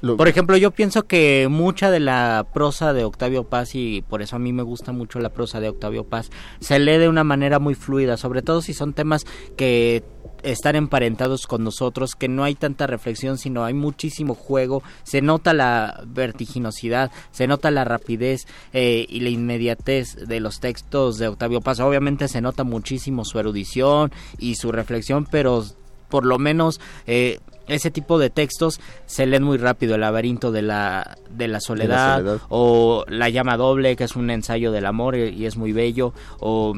Lo- 0.01 0.19
Por 0.19 0.29
ejemplo, 0.29 0.59
yo 0.59 0.71
pienso 0.71 1.05
que 1.05 1.47
mucha 1.51 1.91
de 1.91 1.99
la 2.01 2.45
prosa 2.53 2.93
de 2.93 3.05
Octavio 3.05 3.45
Paz, 3.45 3.75
y 3.75 4.03
por 4.03 4.21
eso 4.21 4.37
a 4.37 4.39
mí 4.39 4.53
me 4.53 4.63
gusta 4.63 4.93
mucho 4.93 5.19
la 5.19 5.31
prosa 5.31 5.61
de 5.61 5.71
Octavio 5.71 6.05
Paz, 6.05 6.31
se 6.61 6.79
lee 6.79 6.99
de 6.99 7.09
una 7.09 7.25
manera 7.25 7.59
muy 7.59 7.75
fluida, 7.75 8.19
sobre 8.19 8.43
todo 8.43 8.61
si 8.61 8.75
son 8.75 8.93
temas 8.93 9.25
que 9.57 10.03
están 10.45 10.77
emparentados 10.77 11.47
con 11.47 11.65
nosotros, 11.65 12.15
que 12.15 12.29
no 12.29 12.45
hay 12.45 12.55
tanta 12.55 12.87
reflexión, 12.87 13.39
sino 13.39 13.65
hay 13.65 13.75
muchísimo 13.75 14.35
juego, 14.35 14.83
se 15.03 15.23
nota 15.23 15.55
la 15.55 16.03
vertiginosidad, 16.07 17.11
se 17.33 17.47
nota 17.47 17.71
la 17.71 17.85
rapidez 17.85 18.47
eh, 18.73 19.07
y 19.09 19.21
la 19.21 19.31
inmediatez 19.31 20.17
de 20.17 20.41
los 20.41 20.61
textos 20.61 21.19
de 21.19 21.29
Octavio 21.29 21.61
Paz. 21.61 21.81
Obviamente 21.81 22.29
se 22.29 22.41
nota 22.41 22.65
muchísimo 22.65 23.25
su 23.25 23.39
erudición 23.39 24.13
y 24.39 24.57
su 24.57 24.71
reflexión, 24.71 25.27
pero 25.31 25.65
por 26.09 26.27
lo 26.27 26.39
menos 26.39 26.81
eh, 27.07 27.41
ese 27.67 27.91
tipo 27.91 28.19
de 28.19 28.31
textos 28.31 28.81
se 29.07 29.27
leen 29.27 29.43
muy 29.43 29.59
rápido 29.59 29.95
el 29.95 30.03
laberinto 30.03 30.53
de 30.53 30.63
la 30.63 31.17
de 31.31 31.49
la 31.49 31.61
soledad, 31.61 32.19
soledad. 32.19 32.39
o 32.51 33.05
la 33.09 33.31
llama 33.31 33.57
doble 33.57 33.97
que 33.97 34.05
es 34.05 34.15
un 34.15 34.31
ensayo 34.31 34.71
del 34.71 34.87
amor 34.87 35.15
eh, 35.15 35.31
y 35.31 35.47
es 35.47 35.57
muy 35.57 35.73
bello 35.73 36.13
o 36.41 36.75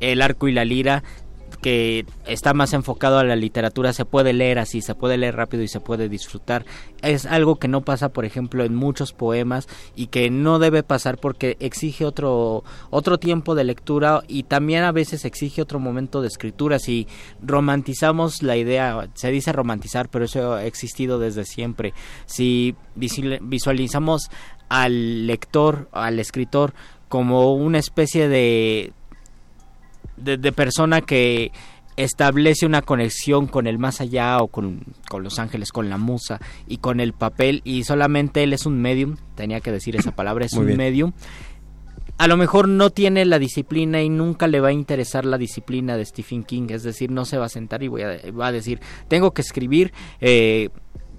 el 0.00 0.22
arco 0.22 0.48
y 0.48 0.52
la 0.52 0.64
lira 0.64 1.02
que 1.60 2.06
está 2.26 2.54
más 2.54 2.72
enfocado 2.72 3.18
a 3.18 3.24
la 3.24 3.36
literatura 3.36 3.92
se 3.92 4.04
puede 4.04 4.32
leer 4.32 4.58
así, 4.58 4.80
se 4.80 4.94
puede 4.94 5.16
leer 5.16 5.36
rápido 5.36 5.62
y 5.62 5.68
se 5.68 5.80
puede 5.80 6.08
disfrutar. 6.08 6.64
Es 7.02 7.26
algo 7.26 7.56
que 7.56 7.68
no 7.68 7.82
pasa, 7.82 8.10
por 8.10 8.24
ejemplo, 8.24 8.64
en 8.64 8.74
muchos 8.74 9.12
poemas 9.12 9.68
y 9.96 10.06
que 10.06 10.30
no 10.30 10.58
debe 10.58 10.82
pasar 10.82 11.18
porque 11.18 11.56
exige 11.60 12.04
otro 12.04 12.64
otro 12.90 13.18
tiempo 13.18 13.54
de 13.54 13.64
lectura 13.64 14.22
y 14.28 14.44
también 14.44 14.84
a 14.84 14.92
veces 14.92 15.24
exige 15.24 15.62
otro 15.62 15.80
momento 15.80 16.22
de 16.22 16.28
escritura. 16.28 16.78
Si 16.78 17.06
romantizamos 17.42 18.42
la 18.42 18.56
idea, 18.56 19.08
se 19.14 19.30
dice 19.30 19.52
romantizar, 19.52 20.08
pero 20.08 20.24
eso 20.24 20.54
ha 20.54 20.64
existido 20.64 21.18
desde 21.18 21.44
siempre. 21.44 21.92
Si 22.26 22.74
visualizamos 22.94 24.30
al 24.68 25.26
lector, 25.26 25.88
al 25.92 26.18
escritor 26.18 26.74
como 27.08 27.54
una 27.54 27.78
especie 27.78 28.28
de 28.28 28.92
de, 30.18 30.36
de 30.36 30.52
persona 30.52 31.00
que 31.00 31.52
establece 31.98 32.64
una 32.64 32.80
conexión 32.82 33.48
con 33.48 33.66
el 33.66 33.78
más 33.78 34.00
allá 34.00 34.40
o 34.40 34.46
con, 34.48 34.82
con 35.08 35.24
los 35.24 35.38
ángeles, 35.40 35.72
con 35.72 35.90
la 35.90 35.98
musa 35.98 36.38
y 36.68 36.78
con 36.78 37.00
el 37.00 37.12
papel 37.12 37.60
y 37.64 37.82
solamente 37.82 38.44
él 38.44 38.52
es 38.52 38.66
un 38.66 38.80
medium, 38.80 39.16
tenía 39.34 39.60
que 39.60 39.72
decir 39.72 39.96
esa 39.96 40.12
palabra, 40.12 40.44
es 40.44 40.54
Muy 40.54 40.60
un 40.62 40.66
bien. 40.68 40.78
medium. 40.78 41.12
A 42.16 42.28
lo 42.28 42.36
mejor 42.36 42.68
no 42.68 42.90
tiene 42.90 43.24
la 43.24 43.38
disciplina 43.38 44.00
y 44.02 44.08
nunca 44.08 44.46
le 44.46 44.60
va 44.60 44.68
a 44.68 44.72
interesar 44.72 45.24
la 45.24 45.38
disciplina 45.38 45.96
de 45.96 46.04
Stephen 46.04 46.44
King, 46.44 46.68
es 46.70 46.84
decir, 46.84 47.10
no 47.10 47.24
se 47.24 47.36
va 47.36 47.46
a 47.46 47.48
sentar 47.48 47.82
y 47.82 47.88
voy 47.88 48.02
a, 48.02 48.18
va 48.30 48.48
a 48.48 48.52
decir, 48.52 48.80
tengo 49.08 49.32
que 49.32 49.42
escribir 49.42 49.92
eh, 50.20 50.70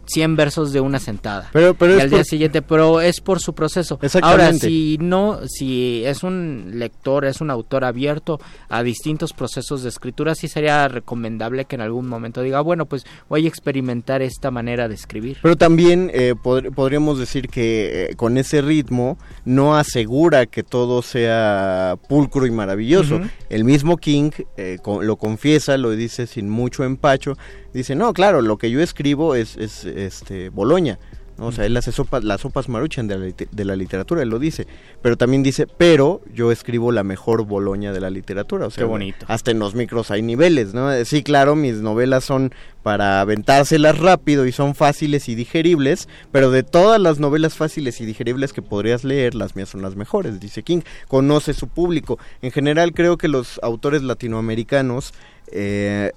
100 0.09 0.35
versos 0.35 0.73
de 0.73 0.81
una 0.81 0.99
sentada. 0.99 1.49
Pero- 1.53 1.73
pero 1.73 1.97
y 1.97 2.01
al 2.01 2.09
día 2.09 2.19
por- 2.19 2.25
siguiente, 2.25 2.61
pero 2.61 3.01
es 3.01 3.21
por 3.21 3.39
su 3.39 3.53
proceso. 3.53 3.99
Exactamente. 4.01 4.43
Ahora, 4.43 4.53
si 4.59 4.97
no, 4.99 5.39
si 5.47 6.03
es 6.05 6.23
un 6.23 6.71
lector, 6.75 7.25
es 7.25 7.41
un 7.41 7.49
autor 7.51 7.85
abierto 7.85 8.39
a 8.69 8.83
distintos 8.83 9.33
procesos 9.33 9.83
de 9.83 9.89
escritura, 9.89 10.35
sí 10.35 10.47
sería 10.47 10.87
recomendable 10.87 11.65
que 11.65 11.75
en 11.75 11.81
algún 11.81 12.07
momento 12.07 12.41
diga, 12.41 12.61
bueno, 12.61 12.85
pues 12.85 13.05
voy 13.29 13.45
a 13.45 13.47
experimentar 13.47 14.21
esta 14.21 14.51
manera 14.51 14.87
de 14.87 14.95
escribir. 14.95 15.37
Pero 15.41 15.55
también 15.55 16.09
eh, 16.13 16.33
pod- 16.35 16.73
podríamos 16.73 17.19
decir 17.19 17.47
que 17.49 18.09
eh, 18.11 18.15
con 18.15 18.37
ese 18.37 18.61
ritmo 18.61 19.17
no 19.45 19.75
asegura 19.77 20.45
que 20.45 20.63
todo 20.63 21.01
sea 21.01 21.95
pulcro 22.07 22.45
y 22.45 22.51
maravilloso. 22.51 23.21
El 23.49 23.63
mismo 23.63 23.97
King 23.97 24.31
eh, 24.57 24.77
co- 24.81 25.01
lo 25.01 25.17
confiesa, 25.17 25.77
lo 25.77 25.91
dice 25.91 26.27
sin 26.27 26.49
mucho 26.49 26.83
empacho. 26.83 27.37
Dice, 27.73 27.95
no, 27.95 28.13
claro, 28.13 28.41
lo 28.41 28.57
que 28.57 28.71
yo 28.71 28.81
escribo 28.81 29.35
es, 29.35 29.57
es 29.57 29.85
este 29.85 30.49
Boloña. 30.49 30.99
¿no? 31.37 31.47
O 31.47 31.51
sea, 31.51 31.65
él 31.65 31.77
hace 31.77 31.91
sopas, 31.91 32.23
las 32.23 32.41
sopas 32.41 32.67
maruchan 32.67 33.07
de 33.07 33.17
la, 33.17 33.33
de 33.51 33.65
la 33.65 33.75
literatura, 33.75 34.21
él 34.21 34.29
lo 34.29 34.39
dice. 34.39 34.67
Pero 35.01 35.17
también 35.17 35.41
dice, 35.41 35.67
pero 35.67 36.21
yo 36.33 36.51
escribo 36.51 36.91
la 36.91 37.03
mejor 37.03 37.45
Boloña 37.45 37.93
de 37.93 38.01
la 38.01 38.09
literatura. 38.09 38.67
O 38.67 38.69
sea, 38.69 38.83
Qué 38.83 38.87
bonito. 38.87 39.25
hasta 39.29 39.51
en 39.51 39.59
los 39.59 39.73
micros 39.73 40.11
hay 40.11 40.21
niveles, 40.21 40.73
¿no? 40.73 40.89
Sí, 41.05 41.23
claro, 41.23 41.55
mis 41.55 41.75
novelas 41.77 42.25
son 42.25 42.53
para 42.83 43.21
aventárselas 43.21 43.99
rápido 43.99 44.45
y 44.45 44.51
son 44.51 44.75
fáciles 44.75 45.29
y 45.29 45.35
digeribles, 45.35 46.07
pero 46.31 46.49
de 46.51 46.63
todas 46.63 46.99
las 46.99 47.19
novelas 47.19 47.55
fáciles 47.55 48.01
y 48.01 48.05
digeribles 48.05 48.51
que 48.53 48.61
podrías 48.61 49.03
leer, 49.03 49.35
las 49.35 49.55
mías 49.55 49.69
son 49.69 49.81
las 49.81 49.95
mejores, 49.95 50.39
dice 50.39 50.63
King. 50.63 50.81
Conoce 51.07 51.53
su 51.53 51.67
público. 51.67 52.19
En 52.41 52.51
general 52.51 52.93
creo 52.93 53.17
que 53.17 53.27
los 53.27 53.59
autores 53.63 54.03
latinoamericanos... 54.03 55.13
Eh, 55.51 56.11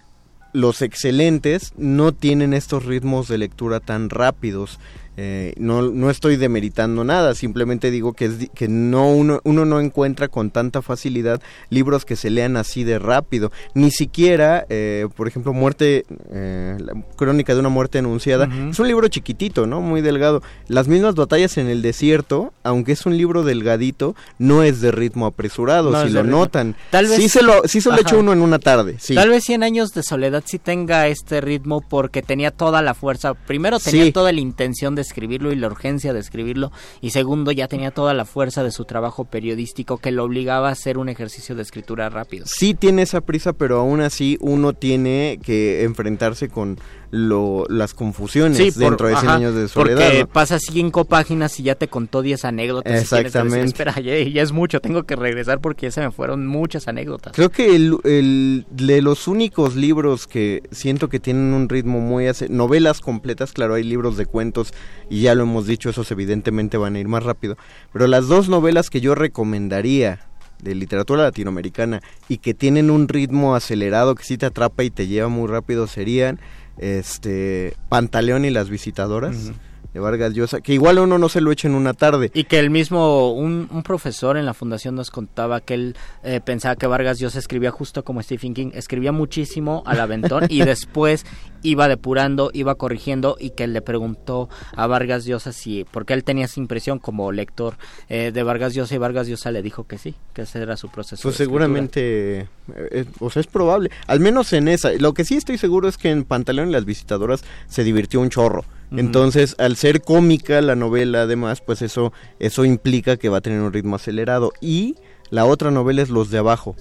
los 0.53 0.83
excelentes 0.83 1.73
no 1.77 2.13
tienen 2.13 2.53
estos 2.53 2.85
ritmos 2.85 3.29
de 3.29 3.39
lectura 3.39 3.81
tan 3.81 4.11
rápidos. 4.11 4.79
Eh, 5.19 5.53
no, 5.59 5.83
no 5.83 6.09
estoy 6.09 6.37
demeritando 6.37 7.05
nada, 7.05 7.35
simplemente 7.35 7.91
digo 7.91 8.15
que, 8.15 8.25
es, 8.27 8.33
que 8.55 8.67
no 8.69 9.11
uno, 9.11 9.41
uno 9.45 9.65
no 9.67 9.79
encuentra 9.79 10.29
con 10.29 10.51
tanta 10.51 10.81
facilidad 10.81 11.43
libros 11.69 12.05
que 12.07 12.17
se 12.17 12.31
lean 12.31 12.57
así 12.57 12.83
de 12.85 12.99
rápido. 12.99 13.53
Ni 13.75 13.91
siquiera, 13.91 14.65
eh, 14.71 15.07
por 15.15 15.29
ejemplo, 15.29 15.53
Muerte, 15.53 16.05
eh, 16.31 16.77
la 16.79 16.95
Crónica 17.17 17.53
de 17.55 17.61
una 17.61 17.69
muerte 17.69 17.99
anunciada, 17.99 18.49
es 18.71 18.79
un 18.79 18.89
libro 18.89 19.07
chiquitito, 19.09 19.67
¿no? 19.67 19.81
Muy 19.83 20.01
delgado. 20.01 20.43
Las 20.69 20.89
mismas 20.89 21.15
batallas 21.15 21.59
en 21.59 21.69
el 21.69 21.83
desierto, 21.83 22.55
aunque 22.63 22.93
es 22.93 23.05
un 23.05 23.17
libro 23.19 23.43
delgadito, 23.45 24.15
no 24.39 24.63
es 24.63 24.81
de 24.81 24.93
ritmo 24.93 25.27
apresurado, 25.27 25.91
No 25.91 26.05
si 26.07 26.11
lo 26.11 26.23
ritmo. 26.23 26.39
notan. 26.39 26.75
Tal 26.91 27.07
vez- 27.07 27.17
sí 27.17 27.29
se 27.29 27.43
lo, 27.43 27.63
sí 27.67 27.81
se 27.81 27.91
lo 27.91 27.97
uno 28.19 28.33
en 28.33 28.41
una 28.43 28.59
tarde, 28.59 28.97
sí. 28.99 29.15
Tal 29.15 29.29
vez 29.31 29.45
100 29.45 29.63
años 29.63 29.91
de 29.91 30.03
soledad 30.03 30.43
sí 30.47 30.59
tenga 30.59 31.07
este 31.07 31.41
ritmo 31.41 31.81
porque 31.81 32.23
tenía 32.23 32.51
toda 32.51 32.83
la 32.83 32.95
fuerza. 32.95 33.35
Primero 33.35 33.79
tenía 33.79 34.05
Sí. 34.05 34.13
toda 34.13 34.33
la 34.33 34.41
intención 34.41 34.95
de 34.95 35.02
escribirlo 35.03 35.53
y 35.53 35.57
la 35.57 35.67
urgencia 35.67 36.13
de 36.13 36.21
escribirlo. 36.21 36.73
Y 37.01 37.11
segundo 37.11 37.53
ya 37.53 37.69
tenía 37.69 37.91
toda 37.91 38.15
la 38.15 38.25
fuerza 38.25 38.63
de 38.63 38.71
su 38.71 38.85
trabajo 38.85 39.25
periodístico 39.25 39.99
que 39.99 40.11
lo 40.11 40.25
obligaba 40.25 40.69
a 40.69 40.73
hacer 40.73 40.99
un 40.99 41.09
ejercicio 41.09 41.55
de 41.55 41.63
escritura 41.63 42.09
rápido. 42.09 42.47
sí 42.47 42.75
tiene 42.75 43.03
esa 43.03 43.21
prisa, 43.21 43.53
pero 43.53 43.79
aún 43.79 44.01
así 44.01 44.39
uno 44.41 44.73
tiene 44.73 45.39
que 45.43 45.85
enfrentarse 45.85 46.49
con 46.49 46.79
lo, 47.13 47.67
las 47.69 47.93
confusiones 47.95 48.57
Sí, 48.57 48.71
por- 48.73 48.81
dentro 48.91 49.07
de 49.09 49.15
100 49.17 49.27
ajá, 49.29 49.37
años 49.37 49.55
de 49.55 49.69
soledad. 49.69 50.01
Porque 50.03 50.21
¿no? 50.21 50.27
pasas 50.29 50.63
cinco 50.67 51.05
páginas 51.05 51.61
y 51.61 51.63
ya 51.63 51.75
te 51.75 51.87
contó 51.87 52.23
10 52.23 52.45
anécdotas. 52.47 53.01
Exactamente. 53.03 53.67
Espera, 53.67 53.95
ya, 54.01 54.19
ya 54.19 54.43
es 54.43 54.51
mucho, 54.53 54.81
tengo 54.81 55.03
que 55.05 55.15
regresar 55.15 55.61
porque 55.61 55.87
ya 55.87 55.91
se 55.91 56.01
me 56.01 56.11
fueron 56.11 56.47
muchas 56.47 56.89
anécdotas. 56.89 57.35
Creo 57.35 57.51
que 57.51 57.77
el, 57.77 57.97
el- 58.05 58.67
de 58.71 59.03
los 59.03 59.29
únicos 59.29 59.77
libros 59.77 60.27
que 60.27 60.63
siento 60.73 61.09
que 61.11 61.21
tienen 61.21 61.53
un 61.53 61.69
ritmo 61.69 62.01
muy... 62.01 62.27
ace- 62.29 62.49
novelas 62.49 63.01
completas, 63.01 63.53
claro, 63.53 63.75
hay 63.75 63.85
libros 63.85 64.17
de 64.17 64.25
cuentos 64.27 64.73
y 65.11 65.21
ya 65.21 65.35
lo 65.35 65.43
hemos 65.43 65.67
dicho, 65.67 65.91
esos 65.91 66.11
evidentemente 66.11 66.79
van 66.79 66.97
a 66.97 66.99
ir 67.01 67.09
más 67.09 67.23
rápido, 67.23 67.59
pero 67.93 68.07
las 68.07 68.27
dos 68.27 68.49
novelas 68.49 68.89
que 68.89 69.03
yo 69.03 69.15
recomendaría 69.15 70.21
de 70.63 70.75
literatura 70.77 71.25
latinoamericana 71.25 72.01
y 72.29 72.39
que 72.39 72.55
tienen 72.55 72.89
un 72.91 73.09
ritmo 73.09 73.55
acelerado 73.57 74.15
que 74.15 74.23
sí 74.25 74.39
te 74.39 74.47
atrapa 74.47 74.85
y 74.85 74.91
te 74.91 75.09
lleva 75.09 75.29
muy 75.29 75.49
rápido 75.49 75.89
serían 75.89 76.39
este 76.79 77.75
Pantaleón 77.89 78.45
y 78.45 78.51
las 78.51 78.71
visitadoras. 78.71 79.53
De 79.93 80.01
Vargas 80.01 80.33
Llosa, 80.33 80.61
que 80.61 80.73
igual 80.73 80.99
uno 80.99 81.19
no 81.19 81.29
se 81.29 81.41
lo 81.41 81.53
echa 81.53 81.69
en 81.69 81.75
una 81.75 81.95
tarde. 81.95 82.31
Y 82.35 82.45
que 82.45 82.59
el 82.59 82.71
mismo, 82.71 83.33
un, 83.33 83.69
un 83.71 83.83
profesor 83.83 84.37
en 84.37 84.47
la 84.47 84.55
fundación 84.55 84.95
nos 84.95 85.11
contaba 85.11 85.61
que 85.61 85.75
él 85.75 85.97
eh, 86.23 86.41
pensaba 86.45 86.77
que 86.77 86.87
Vargas 86.87 87.19
Llosa 87.19 87.39
escribía 87.39 87.71
justo 87.71 88.05
como 88.05 88.23
Stephen 88.23 88.55
King, 88.55 88.71
escribía 88.75 89.13
muchísimo 89.13 89.83
al 89.87 90.01
aventón 90.01 90.45
y 90.49 90.61
después 90.65 91.25
iba 91.63 91.89
depurando, 91.89 92.51
iba 92.53 92.75
corrigiendo 92.75 93.37
y 93.39 93.51
que 93.51 93.65
él 93.65 93.73
le 93.73 93.83
preguntó 93.83 94.49
a 94.75 94.87
Vargas 94.87 95.25
Llosa 95.25 95.53
si, 95.53 95.85
porque 95.91 96.13
él 96.15 96.25
tenía 96.25 96.47
esa 96.47 96.61
impresión 96.61 96.99
como 96.99 97.33
lector 97.33 97.75
eh, 98.09 98.33
de 98.33 98.43
Vargas 98.43 98.75
Llosa 98.75 98.95
y 98.95 98.99
Vargas 98.99 99.29
Llosa 99.29 99.51
le 99.51 99.63
dijo 99.63 99.85
que 99.85 99.99
sí, 99.99 100.15
que 100.35 100.43
ese 100.43 100.61
era 100.61 100.77
su 100.77 100.89
proceso. 100.89 101.23
Pues 101.23 101.37
seguramente, 101.37 102.41
eh, 102.41 102.49
eh, 102.91 103.05
o 103.21 103.31
sea, 103.31 103.41
es 103.41 103.47
probable. 103.47 103.91
Al 104.07 104.21
menos 104.21 104.53
en 104.53 104.69
esa. 104.69 104.93
Lo 104.93 105.15
que 105.15 105.25
sí 105.25 105.37
estoy 105.37 105.59
seguro 105.59 105.89
es 105.89 105.97
que 105.97 106.11
en 106.11 106.25
Pantaleón 106.25 106.71
y 106.71 106.73
las 106.73 106.85
visitadoras 106.85 107.45
se 107.69 107.85
divirtió 107.85 108.21
un 108.21 108.31
chorro. 108.31 108.65
Entonces, 108.99 109.55
al 109.59 109.77
ser 109.77 110.03
cómica 110.03 110.61
la 110.61 110.75
novela, 110.77 111.23
además, 111.23 111.61
pues 111.65 111.83
eso, 111.83 112.13
eso 112.39 112.65
implica 112.65 113.17
que 113.17 113.29
va 113.29 113.39
a 113.39 113.41
tener 113.41 113.61
un 113.61 113.73
ritmo 113.73 113.97
acelerado. 113.97 114.53
Y 114.61 114.97
La 115.31 115.47
otra 115.47 115.71
novela 115.71 116.03
es 116.03 116.11
Los 116.11 116.31
de 116.31 116.37
Abajo, 116.39 116.77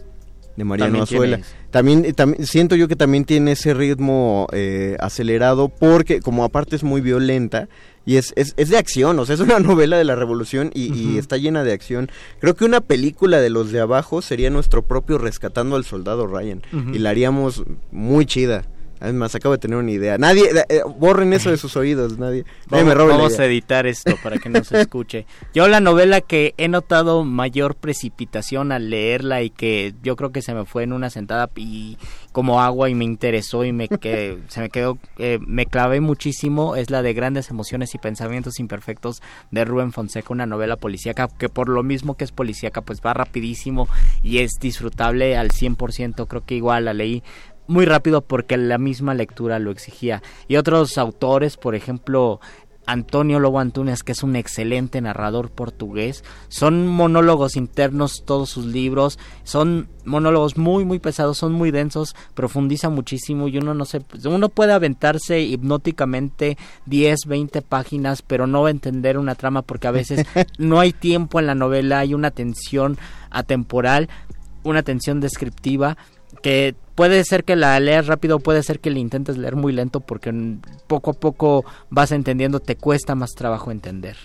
de 0.57 0.65
Mariano 0.65 0.97
También 0.99 1.03
Azuela. 1.03 1.39
También, 1.69 2.03
eh, 2.03 2.13
tam- 2.13 2.35
siento 2.43 2.75
yo 2.75 2.89
que 2.89 2.97
también 2.97 3.23
tiene 3.23 3.53
ese 3.53 3.73
ritmo 3.73 4.47
eh, 4.51 4.97
acelerado 4.99 5.69
porque 5.69 6.19
como 6.19 6.43
aparte 6.43 6.75
es 6.75 6.83
muy 6.83 6.99
violenta 6.99 7.69
y 8.05 8.17
es, 8.17 8.33
es, 8.35 8.53
es 8.57 8.67
de 8.69 8.77
acción, 8.77 9.17
o 9.19 9.25
sea, 9.25 9.35
es 9.35 9.39
una 9.41 9.59
novela 9.61 9.97
de 9.97 10.03
la 10.03 10.15
revolución 10.17 10.69
y, 10.73 11.17
está 11.17 11.37
llena 11.37 11.63
de 11.63 11.71
acción. 11.71 12.09
Creo 12.39 12.55
que 12.55 12.65
una 12.65 12.81
película 12.81 13.39
de 13.39 13.49
los 13.49 13.71
de 13.71 13.79
abajo 13.79 14.21
sería 14.21 14.49
nuestro 14.49 14.81
propio 14.81 15.17
Rescatando 15.17 15.77
al 15.77 15.85
Soldado 15.85 16.27
Ryan 16.27 16.61
y 16.93 16.99
la 16.99 17.11
haríamos 17.11 17.63
muy 17.91 18.25
chida. 18.25 18.65
Además, 19.01 19.33
acabo 19.33 19.53
de 19.53 19.57
tener 19.57 19.77
una 19.77 19.91
idea. 19.91 20.17
Nadie, 20.19 20.43
eh, 20.45 20.65
eh, 20.69 20.81
borren 20.97 21.33
eso 21.33 21.49
de 21.49 21.57
sus 21.57 21.75
oídos, 21.75 22.19
nadie. 22.19 22.43
nadie 22.69 22.83
Vamos, 22.83 22.85
me 22.85 22.93
robe 22.93 23.11
la 23.11 23.17
vamos 23.17 23.33
idea. 23.33 23.41
a 23.41 23.45
editar 23.47 23.87
esto 23.87 24.15
para 24.23 24.37
que 24.37 24.47
no 24.49 24.63
se 24.63 24.81
escuche. 24.81 25.25
Yo 25.55 25.67
la 25.67 25.79
novela 25.79 26.21
que 26.21 26.53
he 26.57 26.67
notado 26.67 27.23
mayor 27.23 27.75
precipitación 27.75 28.71
al 28.71 28.91
leerla 28.91 29.41
y 29.41 29.49
que 29.49 29.95
yo 30.03 30.15
creo 30.15 30.31
que 30.31 30.43
se 30.43 30.53
me 30.53 30.65
fue 30.65 30.83
en 30.83 30.93
una 30.93 31.09
sentada 31.09 31.49
y 31.55 31.97
como 32.31 32.61
agua 32.61 32.89
y 32.89 32.95
me 32.95 33.03
interesó 33.03 33.65
y 33.65 33.73
me 33.73 33.87
que 33.87 34.37
se 34.47 34.61
me 34.61 34.69
quedó 34.69 34.97
eh, 35.17 35.39
me 35.45 35.65
clavé 35.65 35.99
muchísimo 35.99 36.75
es 36.75 36.89
la 36.89 37.01
de 37.01 37.13
Grandes 37.13 37.49
emociones 37.49 37.93
y 37.93 37.97
pensamientos 37.97 38.59
imperfectos 38.59 39.21
de 39.51 39.65
Rubén 39.65 39.91
Fonseca, 39.91 40.31
una 40.31 40.45
novela 40.45 40.77
policíaca 40.77 41.27
que 41.27 41.49
por 41.49 41.67
lo 41.67 41.83
mismo 41.83 42.15
que 42.15 42.23
es 42.23 42.31
policíaca 42.31 42.81
pues 42.81 43.01
va 43.05 43.13
rapidísimo 43.13 43.89
y 44.23 44.39
es 44.39 44.51
disfrutable 44.61 45.35
al 45.35 45.49
100%, 45.49 46.27
creo 46.27 46.45
que 46.45 46.55
igual 46.55 46.85
la 46.85 46.93
leí 46.93 47.23
muy 47.71 47.85
rápido 47.85 48.21
porque 48.21 48.57
la 48.57 48.77
misma 48.77 49.13
lectura 49.13 49.57
lo 49.57 49.71
exigía. 49.71 50.21
Y 50.47 50.57
otros 50.57 50.97
autores, 50.97 51.55
por 51.55 51.73
ejemplo, 51.73 52.41
Antonio 52.85 53.39
Lobo 53.39 53.59
Antunes, 53.59 54.03
que 54.03 54.11
es 54.11 54.23
un 54.23 54.35
excelente 54.35 54.99
narrador 54.99 55.51
portugués, 55.51 56.25
son 56.49 56.87
monólogos 56.87 57.55
internos 57.55 58.23
todos 58.25 58.49
sus 58.49 58.65
libros, 58.65 59.19
son 59.43 59.87
monólogos 60.03 60.57
muy 60.57 60.83
muy 60.83 60.99
pesados, 60.99 61.37
son 61.37 61.53
muy 61.53 61.71
densos, 61.71 62.15
profundiza 62.33 62.89
muchísimo 62.89 63.47
y 63.47 63.57
uno 63.57 63.73
no 63.73 63.85
se 63.85 64.01
uno 64.25 64.49
puede 64.49 64.73
aventarse 64.73 65.41
hipnóticamente 65.41 66.57
10, 66.87 67.19
20 67.27 67.61
páginas, 67.61 68.21
pero 68.21 68.47
no 68.47 68.63
va 68.63 68.69
a 68.69 68.71
entender 68.71 69.17
una 69.17 69.35
trama 69.35 69.61
porque 69.61 69.87
a 69.87 69.91
veces 69.91 70.25
no 70.57 70.79
hay 70.79 70.91
tiempo 70.91 71.39
en 71.39 71.47
la 71.47 71.55
novela, 71.55 71.99
hay 71.99 72.13
una 72.13 72.31
tensión 72.31 72.97
atemporal, 73.29 74.09
una 74.63 74.83
tensión 74.83 75.21
descriptiva 75.21 75.97
que 76.41 76.75
puede 76.95 77.23
ser 77.23 77.43
que 77.43 77.55
la 77.55 77.79
leas 77.79 78.07
rápido, 78.07 78.39
puede 78.39 78.63
ser 78.63 78.79
que 78.79 78.89
la 78.91 78.99
intentes 78.99 79.37
leer 79.37 79.55
muy 79.55 79.73
lento 79.73 79.99
porque 80.01 80.33
poco 80.87 81.11
a 81.11 81.13
poco 81.13 81.65
vas 81.89 82.11
entendiendo, 82.11 82.59
te 82.59 82.75
cuesta 82.75 83.15
más 83.15 83.31
trabajo 83.31 83.71
entender. 83.71 84.17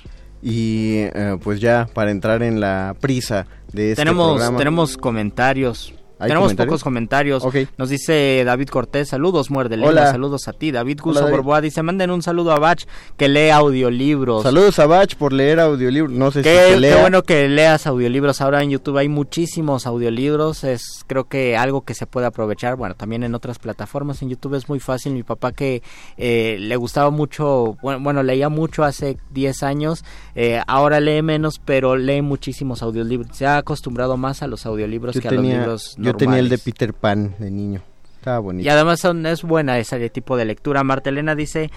Y 0.42 0.98
eh, 0.98 1.38
pues 1.42 1.60
ya, 1.60 1.88
para 1.92 2.10
entrar 2.10 2.42
en 2.42 2.60
la 2.60 2.94
prisa 3.00 3.46
de 3.72 3.92
este 3.92 4.02
tenemos 4.02 4.34
programa. 4.34 4.58
tenemos 4.58 4.96
comentarios. 4.96 5.92
¿Hay 6.18 6.28
Tenemos 6.28 6.46
comentarios? 6.48 6.70
pocos 6.72 6.84
comentarios. 6.84 7.44
Nos 7.76 7.88
dice 7.90 8.42
David 8.44 8.68
Cortés, 8.68 9.08
saludos, 9.10 9.50
muerde 9.50 9.76
Hola. 9.82 10.10
saludos 10.10 10.48
a 10.48 10.54
ti. 10.54 10.70
David 10.72 11.00
Hola, 11.02 11.12
Guso 11.12 11.20
David. 11.20 11.36
Borboa 11.36 11.60
dice, 11.60 11.82
manden 11.82 12.10
un 12.10 12.22
saludo 12.22 12.52
a 12.52 12.58
Bach 12.58 12.84
que 13.18 13.28
lee 13.28 13.50
audiolibros. 13.50 14.42
Saludos 14.42 14.78
a 14.78 14.86
Bach 14.86 15.14
por 15.16 15.32
leer 15.34 15.60
audiolibros. 15.60 16.12
No 16.16 16.30
sé 16.30 16.40
si 16.42 16.48
Qué, 16.48 16.74
se 16.74 16.80
qué 16.80 17.00
bueno 17.00 17.22
que 17.22 17.48
leas 17.48 17.86
audiolibros. 17.86 18.40
Ahora 18.40 18.62
en 18.62 18.70
YouTube 18.70 18.96
hay 18.96 19.08
muchísimos 19.08 19.86
audiolibros. 19.86 20.64
Es 20.64 21.04
creo 21.06 21.24
que 21.24 21.56
algo 21.56 21.82
que 21.82 21.94
se 21.94 22.06
puede 22.06 22.26
aprovechar. 22.26 22.76
Bueno, 22.76 22.94
también 22.94 23.22
en 23.22 23.34
otras 23.34 23.58
plataformas. 23.58 24.22
En 24.22 24.30
YouTube 24.30 24.54
es 24.54 24.68
muy 24.70 24.80
fácil. 24.80 25.12
Mi 25.12 25.22
papá 25.22 25.52
que 25.52 25.82
eh, 26.16 26.56
le 26.60 26.76
gustaba 26.76 27.10
mucho, 27.10 27.76
bueno, 27.82 28.00
bueno, 28.02 28.22
leía 28.22 28.48
mucho 28.48 28.84
hace 28.84 29.18
10 29.32 29.62
años. 29.62 30.04
eh, 30.34 30.60
ahora 30.66 31.00
lee 31.00 31.20
menos, 31.22 31.60
pero 31.64 31.96
lee 31.96 32.22
muchísimos 32.22 32.82
audiolibros. 32.82 33.36
Se 33.36 33.46
ha 33.46 33.58
acostumbrado 33.58 34.16
más 34.16 34.42
a 34.42 34.46
los 34.46 34.64
audiolibros 34.66 35.14
Yo 35.14 35.20
que 35.20 35.28
a 35.28 35.32
los 35.32 35.44
libros 35.44 35.96
yo 36.06 36.16
tenía 36.16 36.38
el 36.38 36.48
de. 36.48 36.58
Peter 36.58 36.92
Pan 36.94 37.34
de 37.38 37.50
niño. 37.50 37.80
Estaba 38.18 38.38
bonito. 38.40 38.64
Y 38.66 38.68
además 38.68 39.00
son, 39.00 39.24
es 39.26 39.42
buena 39.42 39.78
ese 39.78 40.10
tipo 40.10 40.36
de 40.36 40.44
lectura. 40.44 40.82
Marta 40.82 41.10
Elena 41.10 41.34
dice, 41.34 41.70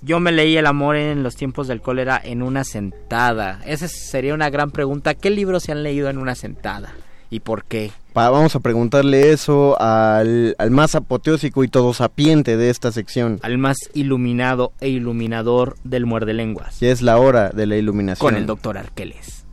yo 0.00 0.20
me 0.20 0.32
leí 0.32 0.56
El 0.56 0.66
amor 0.66 0.96
en 0.96 1.22
los 1.22 1.36
tiempos 1.36 1.68
del 1.68 1.80
cólera 1.82 2.20
en 2.22 2.42
una 2.42 2.64
sentada. 2.64 3.60
Esa 3.66 3.88
sería 3.88 4.32
una 4.34 4.48
gran 4.50 4.70
pregunta. 4.70 5.14
¿Qué 5.14 5.30
libros 5.30 5.64
se 5.64 5.72
han 5.72 5.82
leído 5.82 6.08
en 6.08 6.18
una 6.18 6.34
sentada? 6.34 6.94
¿Y 7.30 7.40
por 7.40 7.64
qué? 7.64 7.90
Pa- 8.14 8.30
vamos 8.30 8.56
a 8.56 8.60
preguntarle 8.60 9.32
eso 9.32 9.78
al, 9.78 10.56
al 10.58 10.70
más 10.70 10.94
apoteósico 10.94 11.62
y 11.62 11.68
todo 11.68 11.92
sapiente 11.92 12.56
de 12.56 12.70
esta 12.70 12.90
sección. 12.90 13.38
Al 13.42 13.58
más 13.58 13.76
iluminado 13.92 14.72
e 14.80 14.88
iluminador 14.88 15.76
del 15.84 16.06
muerde 16.06 16.32
lenguas. 16.32 16.80
Ya 16.80 16.88
es 16.90 17.02
la 17.02 17.18
hora 17.18 17.50
de 17.50 17.66
la 17.66 17.76
iluminación. 17.76 18.26
Con 18.26 18.36
el 18.36 18.46
doctor 18.46 18.78
Arqueles. 18.78 19.44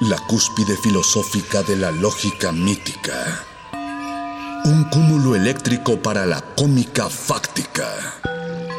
La 0.00 0.18
cúspide 0.26 0.76
filosófica 0.76 1.62
de 1.62 1.76
la 1.76 1.92
lógica 1.92 2.50
mítica. 2.50 3.44
Un 4.64 4.84
cúmulo 4.90 5.36
eléctrico 5.36 6.02
para 6.02 6.26
la 6.26 6.40
cómica 6.40 7.08
fáctica. 7.08 7.86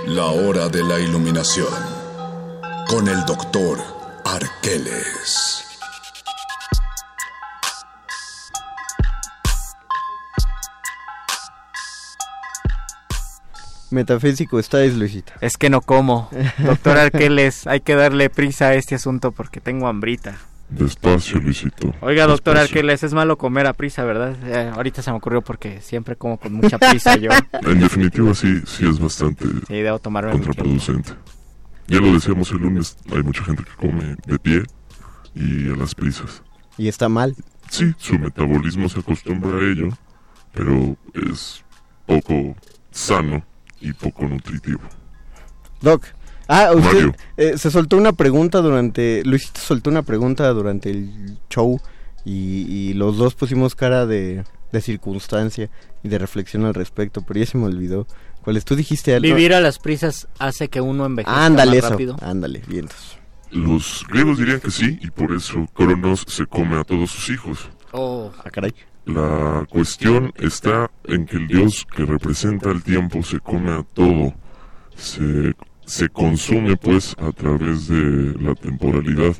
La 0.07 0.25
hora 0.25 0.67
de 0.67 0.83
la 0.83 0.99
iluminación. 0.99 1.73
Con 2.89 3.07
el 3.07 3.23
doctor 3.25 3.79
Arqueles. 4.25 5.63
Metafísico 13.89 14.59
estáis, 14.59 14.95
Luisita. 14.95 15.35
Es 15.39 15.55
que 15.55 15.69
no 15.69 15.79
como. 15.79 16.29
Doctor 16.57 16.97
Arqueles, 16.97 17.67
hay 17.67 17.79
que 17.79 17.95
darle 17.95 18.29
prisa 18.29 18.67
a 18.67 18.73
este 18.73 18.95
asunto 18.95 19.31
porque 19.31 19.61
tengo 19.61 19.87
hambrita. 19.87 20.37
Despacio, 20.69 21.39
Luisito. 21.39 21.93
Oiga, 22.01 22.25
doctor 22.25 22.55
Despacio. 22.55 22.77
Arqueles, 22.77 23.03
es 23.03 23.13
malo 23.13 23.37
comer 23.37 23.67
a 23.67 23.73
prisa, 23.73 24.03
¿verdad? 24.03 24.35
Eh, 24.45 24.71
ahorita 24.75 25.01
se 25.01 25.11
me 25.11 25.17
ocurrió 25.17 25.41
porque 25.41 25.79
siempre 25.81 26.15
como 26.15 26.37
con 26.37 26.53
mucha 26.53 26.77
prisa 26.77 27.15
yo. 27.17 27.29
En 27.63 27.79
definitiva, 27.79 28.33
sí, 28.33 28.61
sí 28.65 28.87
es 28.87 28.99
bastante 28.99 29.45
Sí, 29.67 29.73
debo 29.73 29.99
tomarme 29.99 30.31
contraproducente. 30.31 31.13
Ya 31.87 31.99
lo 31.99 32.13
decíamos 32.13 32.49
el 32.51 32.57
lunes, 32.57 32.97
hay 33.11 33.21
mucha 33.21 33.43
gente 33.43 33.63
que 33.63 33.87
come 33.87 34.15
de 34.25 34.39
pie 34.39 34.63
y 35.35 35.69
a 35.71 35.75
las 35.75 35.93
prisas. 35.93 36.41
Y 36.77 36.87
está 36.87 37.09
mal. 37.09 37.35
Sí, 37.69 37.93
su 37.97 38.17
metabolismo 38.17 38.89
se 38.89 38.99
acostumbra 38.99 39.57
a 39.57 39.61
ello, 39.61 39.89
pero 40.51 40.95
es 41.13 41.63
poco 42.05 42.55
sano 42.91 43.43
y 43.81 43.93
poco 43.93 44.27
nutritivo. 44.27 44.81
Doc. 45.81 46.05
Ah, 46.47 46.71
usted 46.75 46.93
Mario. 46.93 47.15
eh, 47.37 47.57
se 47.57 47.71
soltó 47.71 47.97
una 47.97 48.13
pregunta 48.13 48.59
durante... 48.61 49.23
Luisito 49.25 49.59
soltó 49.59 49.89
una 49.89 50.03
pregunta 50.03 50.47
durante 50.49 50.89
el 50.91 51.37
show 51.49 51.79
y, 52.23 52.65
y 52.89 52.93
los 52.93 53.17
dos 53.17 53.35
pusimos 53.35 53.75
cara 53.75 54.05
de, 54.05 54.43
de 54.71 54.81
circunstancia 54.81 55.69
y 56.03 56.09
de 56.09 56.17
reflexión 56.17 56.65
al 56.65 56.73
respecto, 56.73 57.23
pero 57.27 57.39
ya 57.39 57.45
se 57.45 57.57
me 57.57 57.65
olvidó. 57.65 58.07
¿Cuál 58.43 58.57
es? 58.57 58.65
Tú 58.65 58.75
dijiste 58.75 59.13
algo. 59.15 59.23
Vivir 59.23 59.53
a 59.53 59.59
las 59.61 59.79
prisas 59.79 60.27
hace 60.37 60.67
que 60.69 60.81
uno 60.81 61.05
envejezca 61.05 61.45
Ándale 61.45 61.71
más 61.71 61.77
eso. 61.79 61.89
rápido. 61.89 62.15
Ándale, 62.21 62.61
vientos. 62.67 63.17
Los 63.51 64.05
griegos 64.09 64.37
dirían 64.37 64.59
que 64.59 64.69
sí, 64.71 64.99
y 65.01 65.09
por 65.11 65.31
eso 65.33 65.65
Cronos 65.73 66.25
se 66.27 66.45
come 66.45 66.77
a 66.79 66.83
todos 66.83 67.09
sus 67.11 67.29
hijos. 67.29 67.69
Oh, 67.91 68.31
Ah, 68.43 68.49
caray. 68.51 68.73
La 69.05 69.65
cuestión 69.69 70.33
está 70.35 70.89
en 71.05 71.25
que 71.25 71.37
el 71.37 71.47
dios 71.47 71.85
que 71.95 72.05
representa 72.05 72.69
el 72.71 72.81
tiempo 72.83 73.21
se 73.23 73.39
come 73.39 73.71
a 73.71 73.83
todo. 73.93 74.33
Se, 74.95 75.53
se 75.85 76.09
consume 76.09 76.77
pues 76.77 77.15
a 77.19 77.31
través 77.31 77.87
de 77.87 78.35
la 78.39 78.55
temporalidad, 78.55 79.35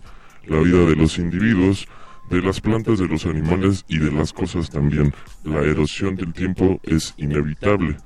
la 0.48 0.60
vida 0.60 0.86
de 0.86 0.96
los 0.96 1.18
individuos, 1.18 1.88
de 2.30 2.42
las 2.42 2.62
plantas, 2.62 3.00
de 3.00 3.08
los 3.08 3.26
animales 3.26 3.86
y 3.88 3.98
de 3.98 4.12
las 4.12 4.34
cosas 4.34 4.70
también. 4.70 5.14
La 5.44 5.62
erosión 5.62 6.16
del 6.16 6.34
tiempo 6.34 6.80
es 6.84 7.14
inevitable. 7.18 7.98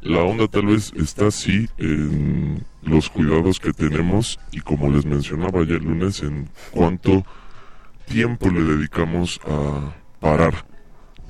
La 0.00 0.22
onda 0.22 0.48
tal 0.48 0.66
vez 0.66 0.92
está 0.96 1.28
así 1.28 1.68
en 1.78 2.64
los 2.82 3.08
cuidados 3.08 3.60
que 3.60 3.72
tenemos 3.72 4.38
y 4.52 4.60
como 4.60 4.90
les 4.90 5.06
mencionaba 5.06 5.64
ya 5.64 5.74
el 5.74 5.84
lunes 5.84 6.22
en 6.22 6.48
cuánto 6.72 7.24
tiempo 8.06 8.50
le 8.50 8.62
dedicamos 8.62 9.40
a 9.46 9.94
parar 10.20 10.66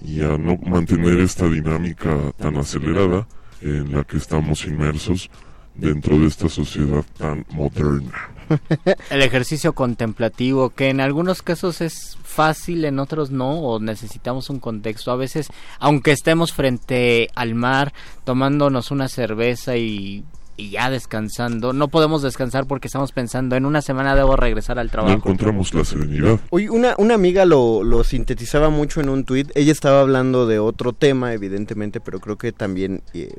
y 0.03 0.23
a 0.23 0.37
no 0.39 0.59
mantener 0.67 1.21
esta 1.21 1.49
dinámica 1.49 2.33
tan 2.37 2.57
acelerada 2.57 3.29
en 3.61 3.93
la 3.93 4.03
que 4.05 4.17
estamos 4.17 4.67
inmersos 4.67 5.31
dentro 5.75 6.19
de 6.19 6.27
esta 6.27 6.49
sociedad 6.49 7.05
tan 7.17 7.45
moderna. 7.51 8.13
el 9.11 9.23
ejercicio 9.23 9.73
contemplativo, 9.73 10.71
que 10.71 10.89
en 10.89 11.01
algunos 11.01 11.43
casos 11.43 11.81
es 11.81 12.19
fácil, 12.23 12.85
en 12.85 12.99
otros 12.99 13.31
no, 13.31 13.61
o 13.61 13.81
necesitamos 13.81 14.51
un 14.51 14.61
contexto. 14.61 15.11
A 15.11 15.17
veces, 15.17 15.49
aunque 15.79 16.13
estemos 16.13 16.53
frente 16.53 17.29
al 17.35 17.55
mar, 17.55 17.93
tomándonos 18.25 18.91
una 18.91 19.09
cerveza 19.09 19.77
y, 19.77 20.25
y 20.57 20.71
ya 20.71 20.89
descansando, 20.91 21.73
no 21.73 21.89
podemos 21.89 22.23
descansar 22.23 22.67
porque 22.67 22.87
estamos 22.87 23.13
pensando, 23.13 23.57
en 23.57 23.67
una 23.67 23.83
semana 23.83 24.15
debo 24.15 24.37
regresar 24.37 24.79
al 24.79 24.87
No 24.87 24.93
trabajo. 24.93 25.15
encontramos 25.17 25.75
la 25.75 25.85
serenidad. 25.85 26.39
Oye, 26.51 26.71
una, 26.71 26.95
una 26.99 27.15
amiga 27.15 27.45
lo, 27.45 27.83
lo 27.83 28.05
sintetizaba 28.05 28.71
mucho 28.71 29.01
en 29.01 29.09
un 29.09 29.25
tuit. 29.25 29.51
Ella 29.55 29.73
estaba 29.73 30.01
hablando 30.01 30.47
de 30.47 30.59
otro 30.61 30.93
tema, 30.93 31.33
evidentemente, 31.33 32.01
pero 32.01 32.21
creo 32.21 32.37
que 32.39 32.53
también 32.53 33.03
eh, 33.15 33.35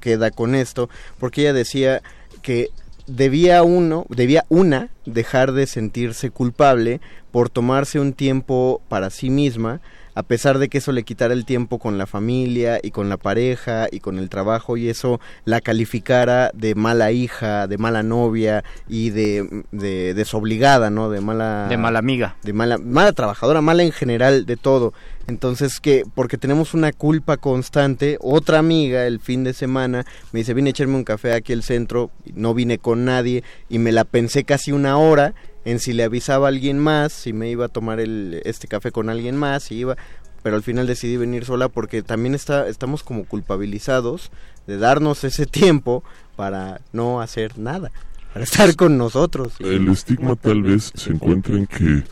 queda 0.00 0.30
con 0.30 0.54
esto, 0.54 0.90
porque 1.18 1.42
ella 1.42 1.52
decía 1.54 2.02
que 2.42 2.68
debía 3.06 3.62
uno, 3.62 4.04
debía 4.08 4.44
una 4.48 4.90
dejar 5.06 5.52
de 5.52 5.66
sentirse 5.66 6.30
culpable 6.30 7.00
por 7.32 7.48
tomarse 7.48 8.00
un 8.00 8.12
tiempo 8.12 8.82
para 8.88 9.10
sí 9.10 9.30
misma, 9.30 9.80
a 10.20 10.22
pesar 10.22 10.58
de 10.58 10.68
que 10.68 10.78
eso 10.78 10.92
le 10.92 11.02
quitara 11.02 11.32
el 11.32 11.46
tiempo 11.46 11.78
con 11.78 11.96
la 11.96 12.06
familia 12.06 12.78
y 12.82 12.90
con 12.90 13.08
la 13.08 13.16
pareja 13.16 13.88
y 13.90 14.00
con 14.00 14.18
el 14.18 14.28
trabajo 14.28 14.76
y 14.76 14.90
eso 14.90 15.18
la 15.46 15.62
calificara 15.62 16.50
de 16.52 16.74
mala 16.74 17.10
hija, 17.10 17.66
de 17.66 17.78
mala 17.78 18.02
novia 18.02 18.62
y 18.86 19.08
de, 19.10 19.64
de 19.72 20.12
desobligada, 20.12 20.90
¿no? 20.90 21.08
De 21.08 21.22
mala 21.22 21.68
De 21.70 21.78
mala 21.78 21.98
amiga. 22.00 22.36
de 22.42 22.52
mala 22.52 22.76
mala 22.76 23.12
trabajadora, 23.14 23.62
mala 23.62 23.82
en 23.82 23.92
general 23.92 24.44
de 24.44 24.58
todo. 24.58 24.92
Entonces 25.26 25.80
que 25.80 26.02
porque 26.14 26.36
tenemos 26.36 26.74
una 26.74 26.92
culpa 26.92 27.38
constante, 27.38 28.18
otra 28.20 28.58
amiga 28.58 29.06
el 29.06 29.20
fin 29.20 29.42
de 29.42 29.54
semana 29.54 30.04
me 30.32 30.40
dice, 30.40 30.52
"Vine 30.52 30.68
a 30.68 30.72
echarme 30.72 30.96
un 30.96 31.04
café 31.04 31.32
aquí 31.32 31.54
al 31.54 31.62
centro, 31.62 32.10
no 32.34 32.52
vine 32.52 32.76
con 32.78 33.06
nadie 33.06 33.42
y 33.70 33.78
me 33.78 33.90
la 33.92 34.04
pensé 34.04 34.44
casi 34.44 34.70
una 34.72 34.98
hora 34.98 35.32
en 35.64 35.78
si 35.78 35.92
le 35.92 36.04
avisaba 36.04 36.46
a 36.46 36.48
alguien 36.48 36.78
más, 36.78 37.12
si 37.12 37.32
me 37.32 37.50
iba 37.50 37.66
a 37.66 37.68
tomar 37.68 38.00
el, 38.00 38.40
este 38.44 38.68
café 38.68 38.92
con 38.92 39.10
alguien 39.10 39.36
más, 39.36 39.64
si 39.64 39.76
iba, 39.76 39.96
pero 40.42 40.56
al 40.56 40.62
final 40.62 40.86
decidí 40.86 41.16
venir 41.16 41.44
sola 41.44 41.68
porque 41.68 42.02
también 42.02 42.34
está, 42.34 42.68
estamos 42.68 43.02
como 43.02 43.24
culpabilizados 43.24 44.30
de 44.66 44.78
darnos 44.78 45.24
ese 45.24 45.46
tiempo 45.46 46.02
para 46.36 46.80
no 46.92 47.20
hacer 47.20 47.58
nada, 47.58 47.90
para 48.32 48.44
estar 48.44 48.74
con 48.76 48.96
nosotros. 48.96 49.54
El 49.60 49.88
estigma 49.88 50.36
tal 50.36 50.62
vez 50.62 50.92
se 50.94 51.10
encuentra 51.10 51.56
en 51.56 51.66
que 51.66 52.04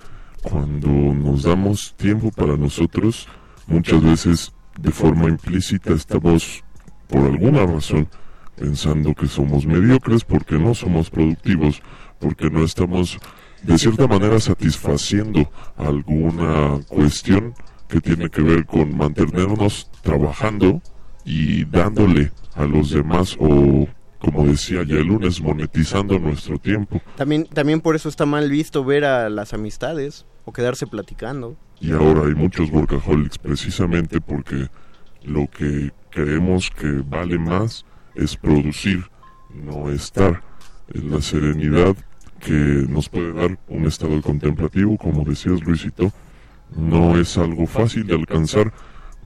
cuando 0.43 0.89
nos 0.89 1.43
damos 1.43 1.95
tiempo 1.97 2.31
para 2.31 2.57
nosotros, 2.57 3.29
muchas 3.67 4.03
veces 4.03 4.53
de 4.79 4.91
forma 4.91 5.29
implícita 5.29 5.93
estamos, 5.93 6.63
por 7.09 7.25
alguna 7.27 7.67
razón, 7.67 8.09
pensando 8.57 9.15
que 9.15 9.27
somos 9.27 9.67
mediocres 9.67 10.25
porque 10.25 10.59
no 10.59 10.75
somos 10.75 11.11
productivos, 11.11 11.83
porque 12.19 12.51
no 12.51 12.65
estamos 12.65 13.19
de 13.63 13.79
cierta 13.79 14.07
manera 14.07 14.39
satisfaciendo 14.41 15.51
alguna 15.77 16.81
cuestión 16.89 17.55
que 17.89 18.01
tiene 18.01 18.29
que 18.29 18.43
ver 18.43 18.67
con 18.67 18.97
mantenernos 18.97 19.91
trabajando 20.03 20.81
y 21.25 21.65
dándole 21.65 22.31
a 22.55 22.65
los 22.65 22.91
demás 22.91 23.37
o 23.41 23.89
como 24.19 24.47
decía 24.47 24.83
ya 24.83 24.97
el 24.97 25.07
lunes 25.07 25.41
monetizando 25.41 26.19
nuestro 26.19 26.59
tiempo 26.59 27.01
También, 27.17 27.47
también 27.47 27.81
por 27.81 27.95
eso 27.97 28.09
está 28.09 28.27
mal 28.27 28.51
visto 28.51 28.85
ver 28.85 29.05
a 29.05 29.29
las 29.31 29.53
amistades 29.55 30.27
o 30.45 30.53
quedarse 30.53 30.87
platicando. 30.87 31.57
y 31.81 31.93
ahora 31.93 32.27
hay 32.27 32.35
muchos 32.35 32.71
workaholics 32.71 33.39
precisamente 33.39 34.21
porque 34.21 34.69
lo 35.25 35.47
que 35.49 35.93
creemos 36.11 36.71
que 36.71 37.03
vale 37.07 37.39
más 37.39 37.85
es 38.15 38.37
producir, 38.37 39.05
no 39.55 39.91
estar. 39.91 40.43
En 40.95 41.11
la 41.11 41.21
serenidad 41.21 41.95
que 42.41 42.87
nos 42.89 43.09
puede 43.09 43.33
dar 43.33 43.59
un 43.69 43.87
estado 43.87 44.21
contemplativo, 44.23 44.97
como 44.97 45.25
decías 45.25 45.63
Luisito, 45.63 46.13
no 46.77 47.19
es 47.19 47.37
algo 47.39 47.67
fácil 47.67 48.07
de 48.07 48.15
alcanzar 48.15 48.73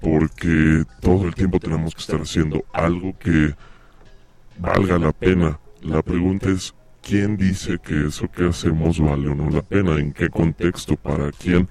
porque 0.00 0.84
todo 1.00 1.26
el 1.26 1.34
tiempo 1.34 1.60
tenemos 1.60 1.94
que 1.94 2.00
estar 2.00 2.20
haciendo 2.20 2.64
algo 2.72 3.16
que 3.18 3.54
valga 4.58 4.98
la 4.98 5.12
pena. 5.12 5.58
La 5.80 6.02
pregunta 6.02 6.50
es, 6.50 6.74
¿quién 7.02 7.36
dice 7.36 7.78
que 7.78 8.06
eso 8.06 8.28
que 8.30 8.48
hacemos 8.48 8.98
vale 8.98 9.28
o 9.28 9.34
no 9.34 9.50
la 9.50 9.62
pena? 9.62 9.98
¿En 9.98 10.12
qué 10.12 10.28
contexto? 10.28 10.96
¿Para 10.96 11.30
quién? 11.30 11.68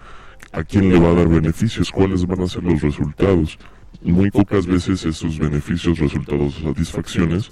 ¿A 0.54 0.64
quién 0.64 0.90
le 0.90 1.00
va 1.00 1.10
a 1.10 1.14
dar 1.14 1.28
beneficios? 1.28 1.92
¿Cuáles 1.92 2.26
van 2.26 2.42
a 2.42 2.48
ser 2.48 2.64
los 2.64 2.82
resultados? 2.82 3.58
Muy 4.02 4.32
pocas 4.32 4.66
veces 4.66 5.06
esos 5.06 5.38
beneficios, 5.38 6.00
resultados 6.00 6.56
satisfacciones 6.56 7.52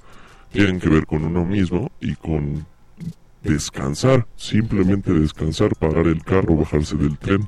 tienen 0.52 0.80
que 0.80 0.90
ver 0.90 1.06
con 1.06 1.24
uno 1.24 1.46
mismo 1.46 1.92
y 2.00 2.16
con 2.16 2.66
descansar, 3.44 4.28
simplemente 4.36 5.14
descansar, 5.14 5.76
parar 5.76 6.08
el 6.08 6.24
carro, 6.24 6.56
bajarse 6.58 6.96
del 6.98 7.18
tren 7.18 7.48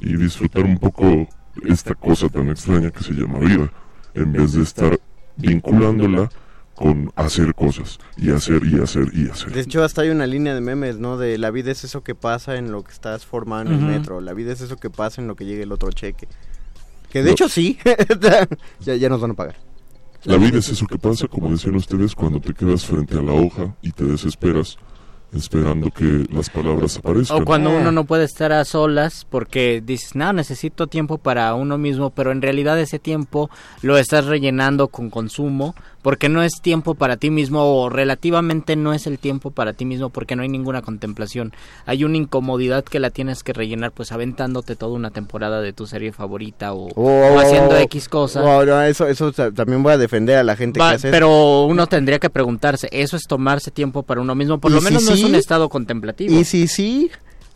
y 0.00 0.16
disfrutar 0.16 0.64
un 0.64 0.78
poco 0.78 1.28
esta 1.66 1.94
cosa 1.94 2.28
tan 2.28 2.48
extraña 2.48 2.90
que 2.90 3.02
se 3.02 3.12
llama 3.12 3.38
vida, 3.38 3.70
en 4.14 4.32
vez 4.32 4.52
de 4.52 4.62
estar 4.62 4.98
vinculándola 5.36 6.30
con 6.74 7.12
hacer 7.16 7.54
cosas 7.54 7.98
y 8.16 8.30
hacer 8.30 8.62
y 8.64 8.80
hacer 8.80 9.08
y 9.14 9.28
hacer. 9.28 9.52
De 9.52 9.60
hecho, 9.60 9.84
hasta 9.84 10.02
hay 10.02 10.08
una 10.10 10.26
línea 10.26 10.54
de 10.54 10.60
memes, 10.60 10.98
¿no? 10.98 11.16
De 11.18 11.36
la 11.38 11.50
vida 11.50 11.70
es 11.70 11.84
eso 11.84 12.02
que 12.02 12.14
pasa 12.14 12.56
en 12.56 12.72
lo 12.72 12.82
que 12.82 12.92
estás 12.92 13.26
formando 13.26 13.72
en 13.72 13.80
el 13.80 13.86
metro, 13.86 14.20
la 14.20 14.32
vida 14.32 14.52
es 14.52 14.60
eso 14.62 14.76
que 14.76 14.90
pasa 14.90 15.20
en 15.20 15.28
lo 15.28 15.36
que 15.36 15.44
llegue 15.44 15.62
el 15.62 15.72
otro 15.72 15.90
cheque. 15.92 16.28
Que 17.10 17.18
de 17.22 17.26
No. 17.26 17.32
hecho 17.32 17.48
sí, 17.48 17.78
ya, 18.80 18.94
ya 18.96 19.08
nos 19.10 19.20
van 19.20 19.32
a 19.32 19.34
pagar. 19.34 19.56
La 20.24 20.38
vida 20.38 20.58
es 20.58 20.68
eso 20.70 20.86
que 20.86 20.98
pasa, 20.98 21.26
como 21.28 21.50
decían 21.50 21.74
ustedes, 21.74 22.14
cuando 22.14 22.40
te 22.40 22.54
quedas 22.54 22.86
frente 22.86 23.18
a 23.18 23.22
la 23.22 23.32
hoja 23.32 23.74
y 23.82 23.90
te 23.92 24.04
desesperas, 24.04 24.78
esperando 25.34 25.90
que 25.90 26.26
las 26.30 26.50
palabras 26.50 26.98
aparezcan. 26.98 27.42
O 27.42 27.44
cuando 27.44 27.70
uno 27.70 27.90
no 27.90 28.04
puede 28.04 28.24
estar 28.24 28.52
a 28.52 28.64
solas 28.64 29.26
porque 29.28 29.82
dices, 29.84 30.14
no, 30.14 30.32
necesito 30.32 30.86
tiempo 30.86 31.18
para 31.18 31.54
uno 31.54 31.78
mismo, 31.78 32.10
pero 32.10 32.32
en 32.32 32.42
realidad 32.42 32.78
ese 32.78 32.98
tiempo 32.98 33.50
lo 33.82 33.96
estás 33.96 34.26
rellenando 34.26 34.88
con 34.88 35.10
consumo 35.10 35.74
porque 36.02 36.28
no 36.28 36.42
es 36.42 36.60
tiempo 36.60 36.94
para 36.94 37.16
ti 37.16 37.30
mismo 37.30 37.62
o 37.62 37.88
relativamente 37.88 38.76
no 38.76 38.92
es 38.92 39.06
el 39.06 39.18
tiempo 39.18 39.50
para 39.50 39.72
ti 39.72 39.84
mismo 39.84 40.10
porque 40.10 40.36
no 40.36 40.42
hay 40.42 40.48
ninguna 40.48 40.82
contemplación. 40.82 41.52
Hay 41.86 42.04
una 42.04 42.16
incomodidad 42.16 42.84
que 42.84 43.00
la 43.00 43.10
tienes 43.10 43.42
que 43.42 43.52
rellenar 43.52 43.92
pues 43.92 44.12
aventándote 44.12 44.76
toda 44.76 44.92
una 44.94 45.10
temporada 45.10 45.60
de 45.60 45.72
tu 45.72 45.86
serie 45.86 46.12
favorita 46.12 46.72
o, 46.74 46.88
o 46.94 47.38
haciendo 47.38 47.76
X 47.78 48.08
cosa. 48.08 48.42
Oh, 48.42 48.64
no, 48.64 48.82
eso, 48.82 49.06
eso 49.06 49.32
ta- 49.32 49.52
también 49.52 49.82
voy 49.82 49.92
a 49.92 49.98
defender 49.98 50.36
a 50.38 50.42
la 50.42 50.56
gente 50.56 50.80
Va, 50.80 50.90
que 50.90 50.94
hace 50.96 51.08
eso. 51.08 51.12
pero 51.14 51.64
uno 51.66 51.86
tendría 51.86 52.18
que 52.18 52.30
preguntarse, 52.30 52.88
¿eso 52.90 53.16
es 53.16 53.22
tomarse 53.28 53.70
tiempo 53.70 54.02
para 54.02 54.20
uno 54.20 54.34
mismo? 54.34 54.58
Por 54.58 54.70
¿Y 54.70 54.74
lo 54.74 54.80
si 54.80 54.84
menos 54.86 55.04
no 55.04 55.12
es 55.12 55.22
un 55.24 55.34
estado 55.36 55.68
contemplativo. 55.68 56.34
Y 56.38 56.44
sí, 56.44 56.66
sí. 56.66 57.10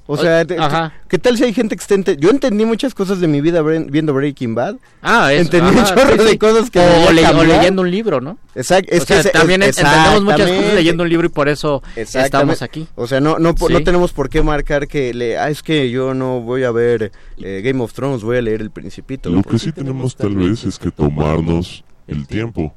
O 0.09 0.17
sea, 0.17 0.45
te- 0.45 0.57
ajá. 0.59 0.93
¿qué 1.09 1.19
tal 1.19 1.37
si 1.37 1.43
hay 1.45 1.53
gente 1.53 1.75
que 1.77 1.81
está... 1.83 1.95
ente- 1.97 2.17
Yo 2.17 2.31
entendí 2.31 2.65
muchas 2.65 2.95
cosas 2.95 3.19
de 3.19 3.27
mi 3.27 3.41
vida 3.41 3.61
viendo 3.63 4.15
Breaking 4.15 4.55
Bad. 4.55 4.77
Ah, 5.03 5.33
es, 5.33 5.41
Entendí 5.43 5.71
un 5.73 5.79
ajá, 5.79 5.95
chorro 5.97 6.23
sí, 6.23 6.29
de 6.31 6.39
cosas 6.39 6.71
que 6.71 6.79
o, 6.79 7.11
le- 7.13 7.23
leyendo 7.45 7.83
un 7.83 7.91
libro, 7.91 8.21
¿no? 8.21 8.39
Exacto, 8.55 8.93
es 8.95 9.03
o 9.03 9.07
sea, 9.07 9.17
que 9.17 9.21
ese- 9.21 9.31
también 9.31 9.63
es- 9.65 9.77
entendemos 9.79 10.23
muchas 10.23 10.49
cosas 10.49 10.75
leyendo 10.75 11.03
un 11.03 11.09
libro 11.09 11.27
y 11.27 11.31
por 11.31 11.49
eso 11.49 11.83
estamos 11.97 12.63
aquí. 12.63 12.87
O 12.95 13.07
sea, 13.09 13.21
no, 13.21 13.39
no, 13.41 13.55
tenemos 13.55 14.13
por 14.13 14.29
qué 14.29 14.43
marcar 14.43 14.87
que 14.87 15.13
le, 15.13 15.39
ah, 15.39 15.51
es 15.51 15.63
que 15.65 15.91
yo 15.91 16.15
no 16.15 16.41
voy 16.41 16.63
a 16.63 16.71
ver 16.71 17.11
eh, 17.39 17.63
Game 17.65 17.83
of 17.83 17.93
Thrones, 17.93 18.23
voy 18.23 18.37
a 18.37 18.43
leer 18.43 18.61
El 18.61 18.71
Principito. 18.71 19.29
Lo 19.31 19.43
que 19.43 19.59
sí 19.59 19.73
tenemos 19.73 20.15
tal 20.15 20.37
vez 20.37 20.63
es 20.65 20.79
que 20.79 20.91
tomarnos 20.93 21.83
el 22.07 22.27
tiempo, 22.29 22.73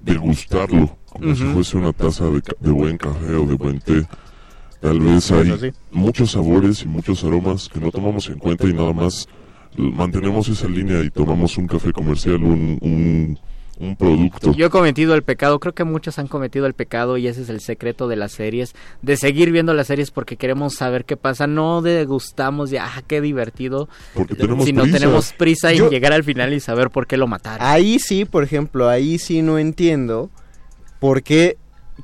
degustarlo, 0.00 0.96
como 1.08 1.34
si 1.34 1.44
fuese 1.44 1.76
una 1.76 1.92
taza 1.92 2.24
de, 2.26 2.42
de 2.60 2.70
buen 2.70 2.96
café 2.98 3.34
o 3.34 3.46
de 3.46 3.54
buen 3.54 3.80
té. 3.80 4.06
Tal 4.80 5.00
vez 5.00 5.30
hay 5.32 5.72
muchos 5.90 6.30
sabores 6.32 6.82
y 6.82 6.88
muchos 6.88 7.24
aromas 7.24 7.68
que 7.68 7.80
no 7.80 7.90
tomamos 7.90 8.28
en 8.28 8.38
cuenta 8.38 8.66
y 8.68 8.72
nada 8.72 8.92
más 8.92 9.26
mantenemos 9.76 10.48
esa 10.48 10.68
línea 10.68 11.02
y 11.02 11.10
tomamos 11.10 11.56
un 11.58 11.66
café 11.66 11.92
comercial, 11.92 12.36
un, 12.42 12.78
un, 12.80 13.38
un 13.80 13.96
producto. 13.96 14.52
Yo 14.54 14.66
he 14.66 14.70
cometido 14.70 15.14
el 15.14 15.22
pecado, 15.22 15.58
creo 15.60 15.74
que 15.74 15.84
muchos 15.84 16.18
han 16.18 16.26
cometido 16.28 16.66
el 16.66 16.74
pecado 16.74 17.16
y 17.16 17.26
ese 17.26 17.42
es 17.42 17.48
el 17.48 17.60
secreto 17.60 18.08
de 18.08 18.16
las 18.16 18.32
series, 18.32 18.74
de 19.02 19.16
seguir 19.16 19.50
viendo 19.52 19.74
las 19.74 19.88
series 19.88 20.10
porque 20.10 20.36
queremos 20.36 20.74
saber 20.74 21.04
qué 21.04 21.16
pasa, 21.16 21.46
no 21.46 21.82
degustamos 21.82 22.70
de, 22.70 22.78
ah, 22.78 23.02
qué 23.06 23.20
divertido, 23.20 23.88
Porque 24.14 24.34
tenemos 24.36 24.64
sino 24.64 24.82
prisa. 24.82 24.98
tenemos 24.98 25.32
prisa 25.32 25.72
en 25.72 25.78
Yo- 25.78 25.90
llegar 25.90 26.12
al 26.12 26.24
final 26.24 26.52
y 26.54 26.60
saber 26.60 26.90
por 26.90 27.06
qué 27.06 27.16
lo 27.16 27.26
mataron. 27.26 27.66
Ahí 27.66 27.98
sí, 27.98 28.24
por 28.24 28.42
ejemplo, 28.44 28.88
ahí 28.88 29.18
sí 29.18 29.42
no 29.42 29.58
entiendo 29.58 30.30
por 31.00 31.22
qué 31.22 31.56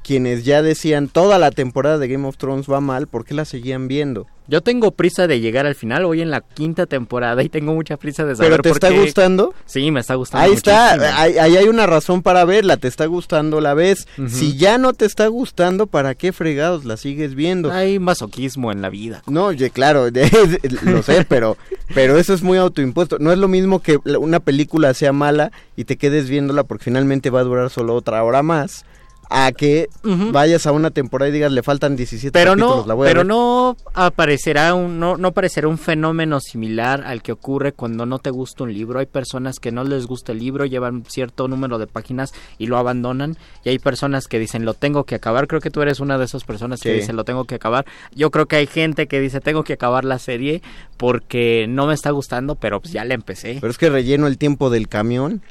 quienes 0.03 0.45
ya 0.45 0.63
decían 0.63 1.09
toda 1.09 1.39
la 1.39 1.51
temporada 1.51 1.99
de 1.99 2.09
Game 2.09 2.27
of 2.27 2.37
Thrones 2.37 2.67
va 2.71 2.81
mal, 2.81 3.07
¿por 3.07 3.25
qué 3.25 3.35
la 3.35 3.45
seguían 3.45 3.89
viendo? 3.89 4.27
Yo 4.47 4.61
tengo 4.61 4.91
prisa 4.91 5.27
de 5.27 5.41
llegar 5.41 5.65
al 5.65 5.75
final, 5.75 6.05
voy 6.05 6.21
en 6.21 6.31
la 6.31 6.43
quinta 6.43 6.85
temporada 6.85 7.43
y 7.43 7.49
tengo 7.49 7.73
mucha 7.73 7.97
prisa 7.97 8.27
de 8.27 8.37
saber 8.37 8.51
¿Pero 8.51 8.63
te 8.63 8.69
por 8.69 8.77
está 8.77 8.89
qué- 8.91 9.01
gustando? 9.01 9.55
Sí, 9.65 9.91
me 9.91 10.01
está 10.01 10.17
gustando 10.17 10.45
Ahí 10.45 10.53
está, 10.53 11.19
ahí, 11.19 11.39
ahí 11.39 11.57
hay 11.57 11.65
una 11.69 11.87
razón 11.87 12.21
para 12.23 12.45
verla, 12.45 12.77
te 12.77 12.87
está 12.87 13.07
gustando 13.07 13.63
la 13.63 13.73
vez. 13.73 14.07
Si 14.29 14.59
ya 14.59 14.77
no 14.77 14.93
te 14.93 15.07
está 15.07 15.29
gustando, 15.29 15.87
¿para 15.87 16.15
qué 16.15 16.35
fregados 16.35 16.85
la 16.85 16.99
sigues 16.99 17.35
viendo? 17.35 17.73
Hay 17.73 17.99
masoquismo 17.99 18.71
en 18.71 18.83
la 18.83 18.91
vida. 18.91 19.23
No, 19.27 19.49
claro, 19.73 20.09
lo 20.83 21.03
sé, 21.03 21.25
pero, 21.27 21.57
pero 21.95 22.19
eso 22.19 22.35
es 22.35 22.43
muy 22.43 22.59
autoimpuesto. 22.59 23.19
No 23.21 23.33
es 23.33 23.39
lo 23.39 23.49
mismo 23.49 23.81
que 23.81 23.99
una 24.19 24.41
película 24.41 24.93
sea 24.93 25.15
mala 25.15 25.53
y 25.75 25.85
te 25.85 25.97
quedes 25.97 26.29
viéndola 26.29 26.65
porque 26.65 26.85
finalmente 26.85 27.31
va 27.31 27.41
a 27.41 27.45
durar 27.45 27.71
solo 27.71 27.95
otra 27.95 28.23
hora 28.23 28.43
más. 28.43 28.85
A 29.31 29.53
que 29.53 29.89
vayas 30.33 30.67
a 30.67 30.73
una 30.73 30.91
temporada 30.91 31.29
y 31.29 31.33
digas 31.33 31.53
le 31.53 31.63
faltan 31.63 31.97
17 31.97 32.33
pero 32.33 32.53
capítulos, 32.53 32.77
no 32.83 32.87
la 32.87 32.95
voy 32.95 33.07
a 33.07 33.11
pero 33.11 33.21
ver". 33.21 33.27
no 33.27 33.77
aparecerá 33.95 34.75
un 34.75 34.99
no 34.99 35.17
no 35.17 35.29
aparecerá 35.29 35.69
un 35.69 35.79
fenómeno 35.79 36.41
similar 36.41 37.03
al 37.05 37.23
que 37.23 37.33
ocurre 37.33 37.73
cuando 37.73 38.07
no 38.07 38.19
te 38.19 38.31
gusta 38.31 38.65
un 38.65 38.73
libro. 38.73 38.99
Hay 39.01 39.07
personas 39.07 39.59
que 39.59 39.73
no 39.73 39.85
les 39.85 40.07
gusta 40.07 40.33
el 40.33 40.39
libro 40.39 40.65
llevan 40.65 41.05
cierto 41.09 41.49
número 41.49 41.79
de 41.79 41.87
páginas 41.87 42.33
y 42.59 42.67
lo 42.67 42.79
abandonan 42.79 43.37
y 43.65 43.71
hay 43.71 43.79
personas 43.79 44.27
que 44.27 44.39
dicen 44.39 44.65
lo 44.65 44.75
tengo 44.75 45.05
que 45.05 45.15
acabar 45.15 45.47
creo 45.47 45.61
que 45.61 45.71
tú 45.71 45.83
eres 45.83 46.01
una 46.01 46.19
de 46.19 46.25
esas 46.25 46.45
personas 46.45 46.81
que 46.81 46.93
dicen 46.93 47.17
lo 47.17 47.25
tengo 47.25 47.45
que 47.45 47.55
acabar 47.57 47.85
yo 48.15 48.31
creo 48.31 48.47
que 48.47 48.57
hay 48.57 48.67
gente 48.67 49.07
que 49.07 49.21
dice 49.21 49.41
tengo 49.41 49.65
que 49.65 49.75
acabar 49.75 50.05
la 50.05 50.19
serie 50.19 50.63
porque 50.97 51.67
no 51.69 51.87
me 51.87 51.95
está 51.95 52.11
gustando 52.11 52.55
pero 52.55 52.81
pues 52.81 52.93
ya 52.93 53.05
la 53.05 53.15
empecé. 53.15 53.59
Pero 53.61 53.71
es 53.71 53.79
que 53.79 53.91
relleno 53.91 54.27
el 54.27 54.39
tiempo 54.39 54.71
del 54.71 54.89
camión. 54.89 55.43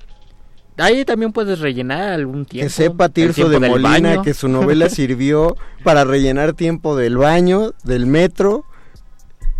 Ahí 0.77 1.05
también 1.05 1.31
puedes 1.31 1.59
rellenar 1.59 2.13
algún 2.13 2.45
tiempo. 2.45 2.65
Que 2.67 2.69
sepa 2.73 3.09
Tirso 3.09 3.49
de 3.49 3.59
Molina 3.59 3.89
baño. 3.89 4.21
que 4.23 4.33
su 4.33 4.47
novela 4.47 4.89
sirvió 4.89 5.55
para 5.83 6.03
rellenar 6.03 6.53
tiempo 6.53 6.95
del 6.95 7.17
baño, 7.17 7.73
del 7.83 8.05
metro. 8.05 8.65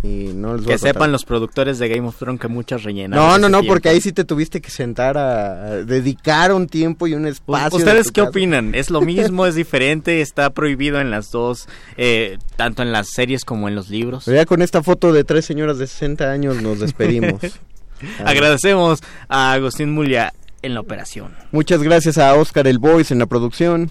Y 0.02 0.32
no 0.34 0.56
les 0.56 0.66
Que 0.66 0.76
sepan 0.76 1.12
los 1.12 1.24
productores 1.24 1.78
de 1.78 1.88
Game 1.88 2.06
of 2.06 2.18
Thrones 2.18 2.38
que 2.38 2.48
muchas 2.48 2.82
rellenan. 2.82 3.18
No, 3.18 3.38
no, 3.38 3.48
no, 3.48 3.62
porque 3.62 3.88
ahí 3.88 4.02
sí 4.02 4.12
te 4.12 4.24
tuviste 4.24 4.60
que 4.60 4.68
sentar 4.68 5.16
a, 5.16 5.64
a 5.64 5.70
dedicar 5.76 6.52
un 6.52 6.66
tiempo 6.66 7.06
y 7.06 7.14
un 7.14 7.26
espacio. 7.26 7.70
de 7.78 7.84
¿Ustedes 7.84 8.06
qué 8.12 8.20
casa. 8.20 8.28
opinan? 8.28 8.74
¿Es 8.74 8.90
lo 8.90 9.00
mismo? 9.02 9.46
¿Es 9.46 9.54
diferente? 9.54 10.20
¿Está 10.20 10.50
prohibido 10.50 11.00
en 11.00 11.10
las 11.10 11.30
dos, 11.30 11.68
eh, 11.96 12.36
tanto 12.56 12.82
en 12.82 12.92
las 12.92 13.08
series 13.14 13.46
como 13.46 13.66
en 13.66 13.74
los 13.76 13.88
libros? 13.88 14.24
Pero 14.26 14.36
ya 14.36 14.44
con 14.44 14.60
esta 14.60 14.82
foto 14.82 15.10
de 15.10 15.24
tres 15.24 15.46
señoras 15.46 15.78
de 15.78 15.86
60 15.86 16.30
años 16.30 16.60
nos 16.60 16.80
despedimos. 16.80 17.40
Agradecemos 18.26 19.00
a 19.28 19.52
Agustín 19.52 19.92
Mulia 19.92 20.34
en 20.64 20.74
la 20.74 20.80
operación. 20.80 21.32
Muchas 21.52 21.82
gracias 21.82 22.18
a 22.18 22.34
Oscar 22.34 22.66
El 22.66 22.78
Voice 22.78 23.12
en 23.12 23.18
la 23.20 23.26
producción. 23.26 23.90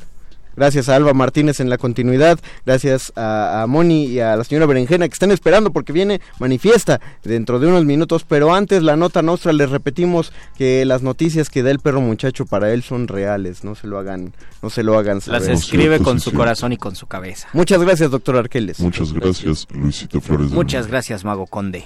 Gracias 0.56 0.88
a 0.88 0.96
Alba 0.96 1.14
Martínez 1.14 1.60
en 1.62 1.70
la 1.72 1.80
continuidad. 1.80 2.40
Gracias 2.64 3.12
a, 3.16 3.64
a 3.64 3.68
Moni 3.68 4.06
y 4.06 4.20
a 4.20 4.36
la 4.36 4.44
señora 4.44 4.68
Berenjena 4.68 5.08
que 5.08 5.14
están 5.14 5.32
esperando 5.32 5.72
porque 5.72 5.92
viene 5.92 6.22
manifiesta 6.38 7.02
dentro 7.24 7.58
de 7.60 7.66
unos 7.66 7.86
minutos. 7.86 8.24
Pero 8.24 8.54
antes, 8.54 8.84
la 8.84 8.96
nota 8.96 9.24
nuestra, 9.24 9.52
les 9.52 9.72
repetimos 9.72 10.32
que 10.56 10.86
las 10.86 11.02
noticias 11.02 11.50
que 11.50 11.64
da 11.64 11.72
el 11.72 11.80
perro 11.80 12.02
muchacho 12.02 12.46
para 12.46 12.72
él 12.72 12.84
son 12.84 13.08
reales. 13.08 13.64
No 13.64 13.74
se 13.74 13.88
lo 13.88 13.98
hagan, 13.98 14.34
no 14.62 14.70
se 14.70 14.84
lo 14.84 14.96
hagan 14.96 15.16
Las 15.26 15.44
saber. 15.46 15.52
escribe 15.54 16.00
con 16.02 16.20
su 16.20 16.32
corazón 16.32 16.72
y 16.72 16.78
con 16.78 16.96
su 16.96 17.08
cabeza. 17.08 17.48
Muchas 17.54 17.82
gracias, 17.82 18.12
doctor 18.12 18.38
Arqueles. 18.38 18.80
Muchas 18.80 19.12
gracias, 19.12 19.68
Luisito 19.72 20.22
Flores. 20.22 20.52
Muchas 20.52 20.86
gracias, 20.86 21.26
Mago 21.26 21.48
Conde. 21.48 21.84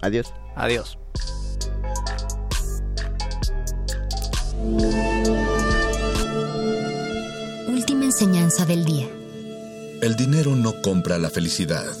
Adiós. 0.00 0.34
Adiós. 0.56 0.98
Última 7.68 8.04
enseñanza 8.04 8.64
del 8.64 8.84
día. 8.84 9.08
El 10.00 10.16
dinero 10.16 10.56
no 10.56 10.80
compra 10.82 11.18
la 11.18 11.30
felicidad. 11.30 11.92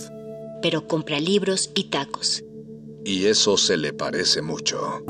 Pero 0.60 0.86
compra 0.86 1.20
libros 1.20 1.70
y 1.74 1.84
tacos. 1.84 2.42
Y 3.04 3.26
eso 3.26 3.56
se 3.56 3.76
le 3.76 3.92
parece 3.92 4.42
mucho. 4.42 5.04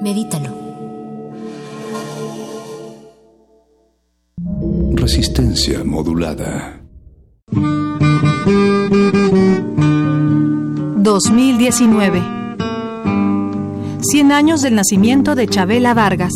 Medítalo. 0.00 0.54
Resistencia 4.94 5.84
modulada. 5.84 6.80
2019. 11.02 12.39
100 14.02 14.32
años 14.32 14.62
del 14.62 14.74
nacimiento 14.74 15.34
de 15.34 15.46
Chabela 15.46 15.94
Vargas. 15.94 16.32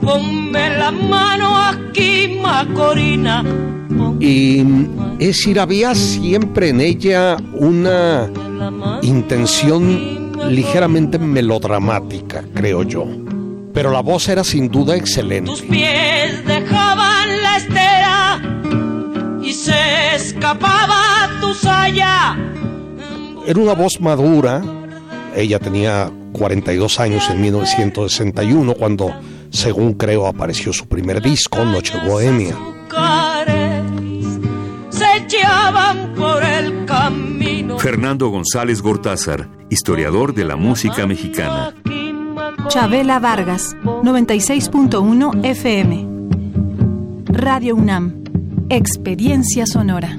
Ponme 0.00 0.78
la 0.78 0.90
mano 0.90 1.56
aquí, 1.56 2.38
Macorina. 2.40 3.44
Y 4.20 4.60
es 5.18 5.28
decir, 5.28 5.60
había 5.60 5.94
siempre 5.94 6.70
en 6.70 6.80
ella 6.80 7.36
una 7.54 8.30
intención 9.02 10.32
ligeramente 10.48 11.18
melodramática, 11.18 12.44
creo 12.54 12.82
yo. 12.82 13.06
Pero 13.72 13.90
la 13.90 14.00
voz 14.00 14.28
era 14.28 14.44
sin 14.44 14.68
duda 14.68 14.96
excelente. 14.96 15.50
Tus 15.50 15.62
pies 15.62 16.44
dejaban 16.46 17.42
la 17.42 17.56
estera 17.56 18.42
y 19.42 19.52
se 19.52 20.16
escapaba 20.16 21.30
tu 21.40 21.54
saya. 21.54 22.36
Era 23.46 23.60
una 23.60 23.74
voz 23.74 24.00
madura. 24.00 24.62
Ella 25.38 25.60
tenía 25.60 26.10
42 26.32 26.98
años 26.98 27.30
en 27.30 27.40
1961 27.40 28.74
cuando, 28.74 29.14
según 29.50 29.94
creo, 29.94 30.26
apareció 30.26 30.72
su 30.72 30.88
primer 30.88 31.22
disco, 31.22 31.64
Noche 31.64 31.94
Bohemia. 32.04 32.56
Fernando 37.78 38.28
González 38.30 38.82
Gortázar, 38.82 39.48
historiador 39.70 40.34
de 40.34 40.44
la 40.44 40.56
música 40.56 41.06
mexicana. 41.06 41.72
Chabela 42.66 43.20
Vargas, 43.20 43.76
96.1 43.84 45.44
FM. 45.44 46.08
Radio 47.26 47.76
UNAM. 47.76 48.24
Experiencia 48.70 49.66
sonora. 49.66 50.18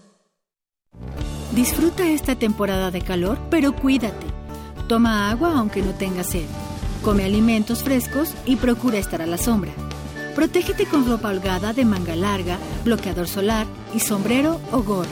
Disfruta 1.53 2.07
esta 2.07 2.35
temporada 2.35 2.91
de 2.91 3.01
calor, 3.01 3.37
pero 3.49 3.75
cuídate. 3.75 4.25
Toma 4.87 5.29
agua 5.29 5.57
aunque 5.57 5.81
no 5.81 5.91
tengas 5.93 6.27
sed. 6.27 6.45
Come 7.03 7.25
alimentos 7.25 7.83
frescos 7.83 8.33
y 8.45 8.55
procura 8.55 8.99
estar 8.99 9.21
a 9.21 9.25
la 9.25 9.37
sombra. 9.37 9.73
Protégete 10.33 10.85
con 10.85 11.05
ropa 11.05 11.27
holgada 11.27 11.73
de 11.73 11.83
manga 11.83 12.15
larga, 12.15 12.57
bloqueador 12.85 13.27
solar 13.27 13.67
y 13.93 13.99
sombrero 13.99 14.61
o 14.71 14.81
gorra. 14.81 15.09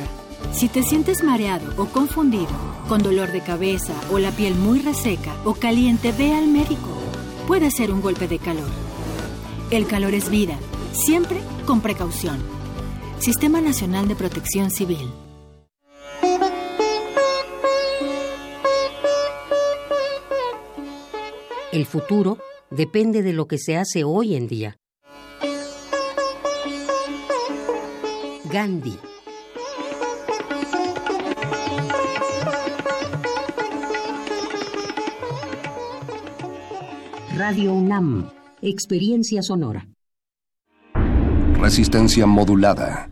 Si 0.53 0.69
te 0.69 0.81
sientes 0.81 1.23
mareado 1.23 1.73
o 1.75 1.87
confundido, 1.87 2.47
con 2.87 3.03
dolor 3.03 3.33
de 3.33 3.41
cabeza 3.41 3.93
o 4.09 4.17
la 4.17 4.31
piel 4.31 4.55
muy 4.55 4.79
reseca 4.79 5.33
o 5.43 5.55
caliente, 5.55 6.13
ve 6.13 6.33
al 6.33 6.47
médico. 6.47 6.89
Puede 7.47 7.69
ser 7.69 7.91
un 7.91 8.01
golpe 8.01 8.29
de 8.29 8.39
calor. 8.39 8.69
El 9.71 9.87
calor 9.87 10.13
es 10.13 10.29
vida, 10.29 10.57
siempre 10.93 11.41
con 11.65 11.81
precaución. 11.81 12.37
Sistema 13.19 13.59
Nacional 13.59 14.07
de 14.07 14.15
Protección 14.15 14.71
Civil. 14.71 15.09
El 21.71 21.85
futuro 21.85 22.39
depende 22.71 23.21
de 23.21 23.31
lo 23.31 23.47
que 23.47 23.59
se 23.59 23.77
hace 23.77 24.03
hoy 24.03 24.35
en 24.35 24.47
día. 24.47 24.79
Gandhi. 28.51 28.97
Radio 37.35 37.73
UNAM. 37.73 38.31
Experiencia 38.63 39.43
sonora. 39.43 39.87
Resistencia 41.59 42.25
modulada. 42.25 43.11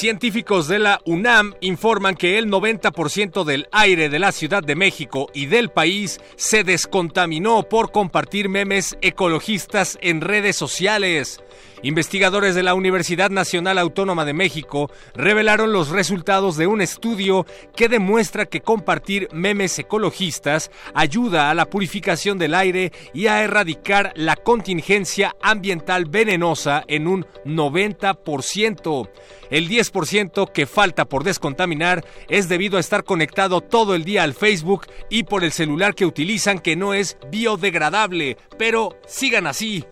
Científicos 0.00 0.66
de 0.66 0.78
la 0.78 0.98
UNAM 1.04 1.52
informan 1.60 2.14
que 2.14 2.38
el 2.38 2.50
90% 2.50 3.44
del 3.44 3.68
aire 3.70 4.08
de 4.08 4.18
la 4.18 4.32
Ciudad 4.32 4.62
de 4.62 4.74
México 4.74 5.28
y 5.34 5.44
del 5.44 5.68
país 5.68 6.22
se 6.36 6.64
descontaminó 6.64 7.64
por 7.64 7.92
compartir 7.92 8.48
memes 8.48 8.96
ecologistas 9.02 9.98
en 10.00 10.22
redes 10.22 10.56
sociales. 10.56 11.42
Investigadores 11.82 12.54
de 12.54 12.62
la 12.62 12.74
Universidad 12.74 13.30
Nacional 13.30 13.78
Autónoma 13.78 14.26
de 14.26 14.34
México 14.34 14.90
revelaron 15.14 15.72
los 15.72 15.88
resultados 15.88 16.58
de 16.58 16.66
un 16.66 16.82
estudio 16.82 17.46
que 17.74 17.88
demuestra 17.88 18.44
que 18.44 18.60
compartir 18.60 19.28
memes 19.32 19.78
ecologistas 19.78 20.70
ayuda 20.94 21.50
a 21.50 21.54
la 21.54 21.70
purificación 21.70 22.36
del 22.36 22.54
aire 22.54 22.92
y 23.14 23.28
a 23.28 23.42
erradicar 23.42 24.12
la 24.14 24.36
contingencia 24.36 25.34
ambiental 25.40 26.04
venenosa 26.04 26.84
en 26.86 27.06
un 27.06 27.24
90%. 27.46 29.08
El 29.50 29.68
10% 29.68 30.52
que 30.52 30.66
falta 30.66 31.06
por 31.06 31.24
descontaminar 31.24 32.04
es 32.28 32.48
debido 32.50 32.76
a 32.76 32.80
estar 32.80 33.04
conectado 33.04 33.62
todo 33.62 33.94
el 33.94 34.04
día 34.04 34.22
al 34.22 34.34
Facebook 34.34 34.86
y 35.08 35.22
por 35.22 35.44
el 35.44 35.52
celular 35.52 35.94
que 35.94 36.04
utilizan 36.04 36.58
que 36.58 36.76
no 36.76 36.92
es 36.92 37.16
biodegradable. 37.30 38.36
Pero 38.58 38.98
sigan 39.06 39.46
así. 39.46 39.86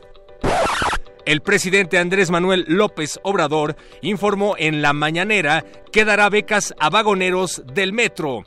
El 1.29 1.43
presidente 1.43 1.99
Andrés 1.99 2.31
Manuel 2.31 2.65
López 2.69 3.21
Obrador 3.23 3.77
informó 4.01 4.55
en 4.57 4.81
la 4.81 4.95
mañanera 4.95 5.63
que 5.93 6.07
dará 6.07 6.31
becas 6.31 6.73
a 6.81 6.89
vagoneros 6.89 7.63
del 7.67 7.93
metro. 7.93 8.45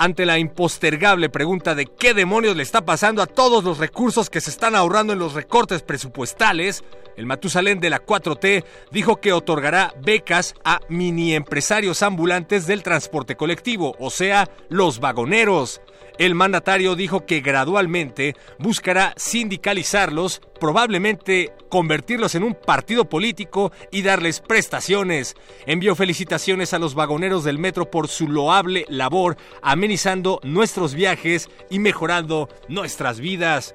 Ante 0.00 0.26
la 0.26 0.40
impostergable 0.40 1.28
pregunta 1.28 1.76
de 1.76 1.86
qué 1.86 2.12
demonios 2.12 2.56
le 2.56 2.64
está 2.64 2.84
pasando 2.84 3.22
a 3.22 3.28
todos 3.28 3.62
los 3.62 3.78
recursos 3.78 4.30
que 4.30 4.40
se 4.40 4.50
están 4.50 4.74
ahorrando 4.74 5.12
en 5.12 5.20
los 5.20 5.34
recortes 5.34 5.82
presupuestales, 5.82 6.82
el 7.16 7.26
Matusalén 7.26 7.78
de 7.78 7.90
la 7.90 8.04
4T 8.04 8.64
dijo 8.90 9.20
que 9.20 9.32
otorgará 9.32 9.94
becas 10.02 10.56
a 10.64 10.80
mini 10.88 11.36
empresarios 11.36 12.02
ambulantes 12.02 12.66
del 12.66 12.82
transporte 12.82 13.36
colectivo, 13.36 13.94
o 14.00 14.10
sea, 14.10 14.50
los 14.68 14.98
vagoneros. 14.98 15.80
El 16.18 16.36
mandatario 16.36 16.94
dijo 16.94 17.26
que 17.26 17.40
gradualmente 17.40 18.36
buscará 18.58 19.14
sindicalizarlos, 19.16 20.40
probablemente 20.60 21.52
convertirlos 21.68 22.36
en 22.36 22.44
un 22.44 22.54
partido 22.54 23.08
político 23.08 23.72
y 23.90 24.02
darles 24.02 24.38
prestaciones. 24.40 25.34
Envió 25.66 25.96
felicitaciones 25.96 26.72
a 26.72 26.78
los 26.78 26.94
vagoneros 26.94 27.42
del 27.42 27.58
metro 27.58 27.90
por 27.90 28.06
su 28.06 28.28
loable 28.28 28.86
labor, 28.88 29.36
amenizando 29.60 30.40
nuestros 30.44 30.94
viajes 30.94 31.48
y 31.68 31.80
mejorando 31.80 32.48
nuestras 32.68 33.18
vidas 33.18 33.74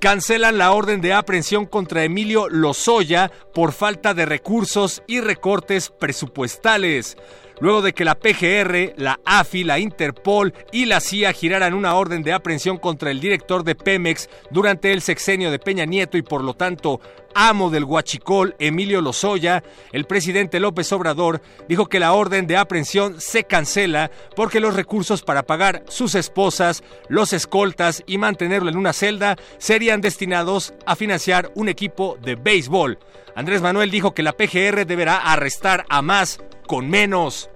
cancelan 0.00 0.58
la 0.58 0.70
orden 0.72 1.00
de 1.00 1.12
aprehensión 1.12 1.66
contra 1.66 2.04
Emilio 2.04 2.48
Lozoya 2.48 3.32
por 3.52 3.72
falta 3.72 4.14
de 4.14 4.26
recursos 4.26 5.02
y 5.08 5.20
recortes 5.20 5.90
presupuestales 5.90 7.16
luego 7.60 7.82
de 7.82 7.92
que 7.92 8.04
la 8.04 8.18
PGR, 8.18 8.94
la 8.96 9.20
AFI, 9.24 9.64
la 9.64 9.78
Interpol 9.78 10.54
y 10.72 10.86
la 10.86 11.00
CIA 11.00 11.32
giraran 11.32 11.74
una 11.74 11.94
orden 11.94 12.22
de 12.22 12.32
aprehensión 12.32 12.78
contra 12.78 13.10
el 13.10 13.20
director 13.20 13.64
de 13.64 13.74
Pemex 13.74 14.28
durante 14.50 14.92
el 14.92 15.02
sexenio 15.02 15.50
de 15.50 15.58
Peña 15.58 15.84
Nieto 15.84 16.16
y 16.16 16.22
por 16.22 16.42
lo 16.42 16.54
tanto 16.54 17.00
amo 17.34 17.70
del 17.70 17.84
Huachicol, 17.84 18.56
Emilio 18.58 19.00
Lozoya, 19.00 19.62
el 19.92 20.06
presidente 20.06 20.60
López 20.60 20.90
Obrador 20.92 21.40
dijo 21.68 21.86
que 21.86 22.00
la 22.00 22.12
orden 22.12 22.46
de 22.46 22.56
aprehensión 22.56 23.20
se 23.20 23.44
cancela 23.44 24.10
porque 24.34 24.60
los 24.60 24.74
recursos 24.74 25.22
para 25.22 25.44
pagar 25.44 25.84
sus 25.88 26.14
esposas, 26.14 26.82
los 27.08 27.32
escoltas 27.32 28.02
y 28.06 28.18
mantenerlo 28.18 28.70
en 28.70 28.76
una 28.76 28.92
celda 28.92 29.36
serían 29.58 30.00
destinados 30.00 30.74
a 30.86 30.96
financiar 30.96 31.50
un 31.54 31.68
equipo 31.68 32.18
de 32.22 32.34
béisbol. 32.34 32.98
Andrés 33.34 33.62
Manuel 33.62 33.90
dijo 33.92 34.14
que 34.14 34.24
la 34.24 34.32
PGR 34.32 34.84
deberá 34.84 35.16
arrestar 35.18 35.84
a 35.88 36.02
más 36.02 36.40
con 36.68 36.88
menos. 36.88 37.50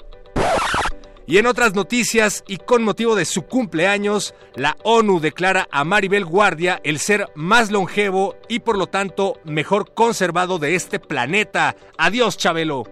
Y 1.25 1.39
en 1.39 1.47
otras 1.47 1.75
noticias, 1.75 2.43
y 2.49 2.57
con 2.57 2.83
motivo 2.83 3.15
de 3.15 3.25
su 3.25 3.43
cumpleaños, 3.43 4.35
la 4.57 4.77
ONU 4.83 5.21
declara 5.21 5.69
a 5.71 5.85
Maribel 5.85 6.25
Guardia 6.25 6.81
el 6.83 6.99
ser 6.99 7.29
más 7.37 7.71
longevo 7.71 8.35
y 8.49 8.59
por 8.59 8.77
lo 8.77 8.89
tanto 8.89 9.39
mejor 9.45 9.95
conservado 9.95 10.59
de 10.59 10.75
este 10.75 10.99
planeta. 10.99 11.77
Adiós, 11.97 12.37
Chabelo. 12.37 12.85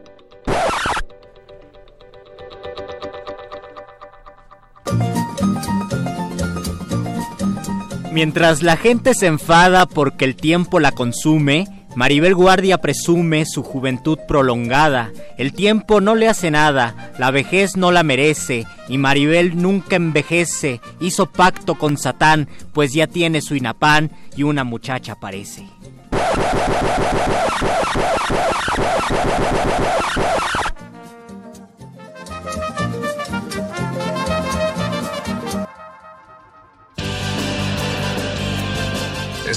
Mientras 8.12 8.62
la 8.62 8.76
gente 8.76 9.14
se 9.14 9.26
enfada 9.26 9.86
porque 9.86 10.24
el 10.24 10.36
tiempo 10.36 10.80
la 10.80 10.92
consume, 10.92 11.79
Maribel 11.96 12.34
Guardia 12.34 12.78
presume 12.78 13.44
su 13.46 13.62
juventud 13.62 14.18
prolongada. 14.28 15.10
El 15.36 15.52
tiempo 15.52 16.00
no 16.00 16.14
le 16.14 16.28
hace 16.28 16.50
nada, 16.50 17.12
la 17.18 17.30
vejez 17.30 17.76
no 17.76 17.90
la 17.90 18.02
merece, 18.02 18.66
y 18.88 18.98
Maribel 18.98 19.60
nunca 19.60 19.96
envejece. 19.96 20.80
Hizo 21.00 21.26
pacto 21.26 21.74
con 21.74 21.96
Satán, 21.96 22.48
pues 22.72 22.92
ya 22.92 23.06
tiene 23.06 23.40
su 23.40 23.56
inapán 23.56 24.10
y 24.36 24.44
una 24.44 24.64
muchacha 24.64 25.16
parece. 25.16 25.66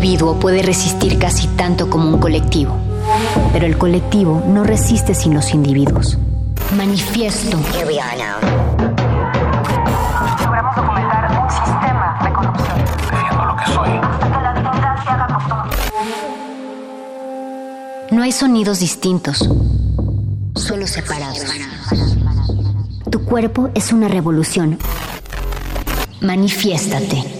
individuo 0.00 0.40
puede 0.40 0.62
resistir 0.62 1.18
casi 1.18 1.46
tanto 1.46 1.90
como 1.90 2.08
un 2.08 2.18
colectivo, 2.18 2.74
pero 3.52 3.66
el 3.66 3.76
colectivo 3.76 4.42
no 4.46 4.64
resiste 4.64 5.14
sin 5.14 5.34
los 5.34 5.52
individuos. 5.52 6.16
Manifiesto. 6.74 7.58
Logramos 10.42 10.74
documentar 10.74 11.42
un 11.42 11.50
sistema 11.50 12.18
de 12.24 12.32
corrupción. 12.32 12.78
Defiendo 13.10 13.44
lo 13.44 13.56
que 13.56 13.66
soy. 13.66 13.90
Hasta 13.90 14.26
que 14.26 14.40
la 14.42 14.54
dignidad 14.54 15.04
se 15.04 15.10
haga 15.10 15.26
costumbre. 15.34 15.76
No 18.10 18.22
hay 18.22 18.32
sonidos 18.32 18.80
distintos, 18.80 19.50
solo 20.54 20.86
separados. 20.86 21.44
Tu 23.10 23.22
cuerpo 23.26 23.68
es 23.74 23.92
una 23.92 24.08
revolución. 24.08 24.78
Manifiéstate. 26.22 27.39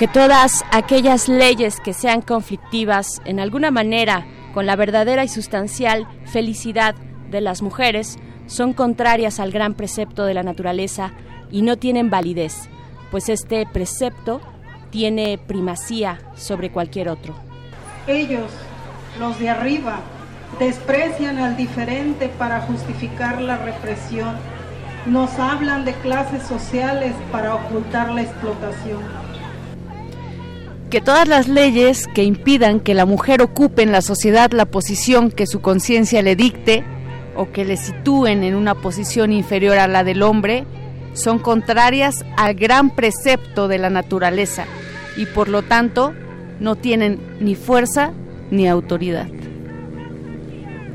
Que 0.00 0.08
todas 0.08 0.64
aquellas 0.72 1.28
leyes 1.28 1.78
que 1.78 1.92
sean 1.92 2.22
conflictivas 2.22 3.20
en 3.26 3.38
alguna 3.38 3.70
manera 3.70 4.24
con 4.54 4.64
la 4.64 4.74
verdadera 4.74 5.24
y 5.24 5.28
sustancial 5.28 6.08
felicidad 6.24 6.94
de 7.30 7.42
las 7.42 7.60
mujeres 7.60 8.16
son 8.46 8.72
contrarias 8.72 9.38
al 9.40 9.50
gran 9.50 9.74
precepto 9.74 10.24
de 10.24 10.32
la 10.32 10.42
naturaleza 10.42 11.12
y 11.50 11.60
no 11.60 11.76
tienen 11.76 12.08
validez, 12.08 12.70
pues 13.10 13.28
este 13.28 13.66
precepto 13.70 14.40
tiene 14.88 15.36
primacía 15.36 16.18
sobre 16.34 16.72
cualquier 16.72 17.10
otro. 17.10 17.34
Ellos, 18.06 18.50
los 19.18 19.38
de 19.38 19.50
arriba, 19.50 20.00
desprecian 20.58 21.36
al 21.36 21.58
diferente 21.58 22.30
para 22.38 22.62
justificar 22.62 23.42
la 23.42 23.58
represión. 23.58 24.34
Nos 25.04 25.38
hablan 25.38 25.84
de 25.84 25.92
clases 25.92 26.42
sociales 26.44 27.14
para 27.30 27.54
ocultar 27.54 28.08
la 28.12 28.22
explotación. 28.22 29.29
Que 30.90 31.00
todas 31.00 31.28
las 31.28 31.46
leyes 31.46 32.08
que 32.08 32.24
impidan 32.24 32.80
que 32.80 32.94
la 32.94 33.06
mujer 33.06 33.42
ocupe 33.42 33.82
en 33.82 33.92
la 33.92 34.02
sociedad 34.02 34.50
la 34.50 34.66
posición 34.66 35.30
que 35.30 35.46
su 35.46 35.60
conciencia 35.60 36.20
le 36.20 36.34
dicte 36.34 36.84
o 37.36 37.52
que 37.52 37.64
le 37.64 37.76
sitúen 37.76 38.42
en 38.42 38.56
una 38.56 38.74
posición 38.74 39.32
inferior 39.32 39.78
a 39.78 39.86
la 39.86 40.02
del 40.02 40.22
hombre 40.22 40.64
son 41.14 41.38
contrarias 41.38 42.24
al 42.36 42.54
gran 42.54 42.90
precepto 42.90 43.68
de 43.68 43.78
la 43.78 43.88
naturaleza 43.88 44.64
y 45.16 45.26
por 45.26 45.48
lo 45.48 45.62
tanto 45.62 46.12
no 46.58 46.74
tienen 46.74 47.20
ni 47.40 47.54
fuerza 47.54 48.12
ni 48.50 48.68
autoridad. 48.68 49.28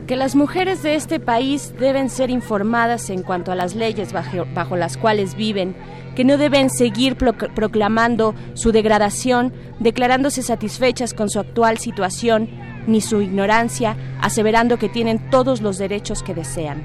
Que 0.08 0.16
las 0.16 0.36
mujeres 0.36 0.84
de 0.84 0.94
este 0.94 1.20
país 1.20 1.74
deben 1.80 2.12
ser 2.12 2.30
informadas 2.30 3.10
en 3.10 3.24
cuanto 3.24 3.52
a 3.52 3.56
las 3.56 3.74
leyes 3.74 4.14
bajo, 4.14 4.76
las 4.76 4.98
cuales 4.98 5.34
viven, 5.36 5.76
que 6.16 6.24
no 6.24 6.38
deben 6.38 6.70
seguir 6.70 7.16
proclamando 7.16 8.36
su 8.54 8.72
degradación, 8.72 9.52
declarándose 9.80 10.44
satisfechas 10.44 11.16
con 11.16 11.32
su 11.32 11.40
actual 11.40 11.80
situación, 11.80 12.50
ni 12.86 13.02
su 13.02 13.20
ignorancia, 13.20 13.98
aseverando 14.22 14.78
que 14.78 14.90
tienen 14.90 15.32
todos 15.32 15.62
los 15.62 15.80
derechos 15.80 16.22
que 16.22 16.36
desean. 16.36 16.84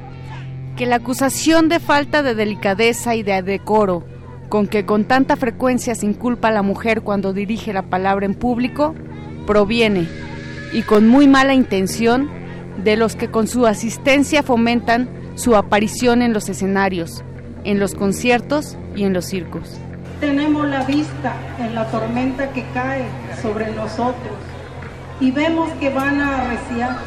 Que 0.79 0.87
la 0.87 0.97
acusación 0.97 1.69
de 1.69 1.79
falta 1.79 2.23
de 2.23 2.35
delicadeza 2.35 3.17
y 3.17 3.23
de 3.23 3.43
decoro, 3.43 4.03
con 4.49 4.67
que 4.67 4.87
con 4.87 5.05
tanta 5.05 5.37
frecuencia 5.37 5.95
se 5.95 6.07
inculpa 6.07 6.49
a 6.49 6.53
la 6.53 6.63
mujer 6.63 7.03
cuando 7.03 7.35
dirige 7.35 7.75
la 7.75 7.83
palabra 7.83 8.25
en 8.25 8.35
público, 8.35 8.95
proviene, 9.47 10.09
y 10.73 10.83
con 10.83 11.07
muy 11.07 11.29
mala 11.29 11.53
intención, 11.53 12.40
de 12.85 12.97
los 12.97 13.17
que 13.17 13.31
con 13.31 13.47
su 13.47 13.67
asistencia 13.67 14.43
fomentan 14.43 15.09
su 15.35 15.57
aparición 15.57 16.23
en 16.23 16.33
los 16.33 16.49
escenarios, 16.49 17.23
en 17.65 17.79
los 17.79 17.95
conciertos 17.95 18.77
y 18.97 19.05
en 19.05 19.13
los 19.13 19.27
circos. 19.27 19.79
Tenemos 20.21 20.69
la 20.69 20.85
vista 20.85 21.35
en 21.59 21.75
la 21.75 21.87
tormenta 21.91 22.51
que 22.53 22.65
cae 22.75 23.05
sobre 23.41 23.71
nosotros 23.73 24.35
y 25.19 25.31
vemos 25.31 25.71
que 25.81 25.91
van 25.91 26.21
a 26.21 26.43
arreciar 26.43 26.99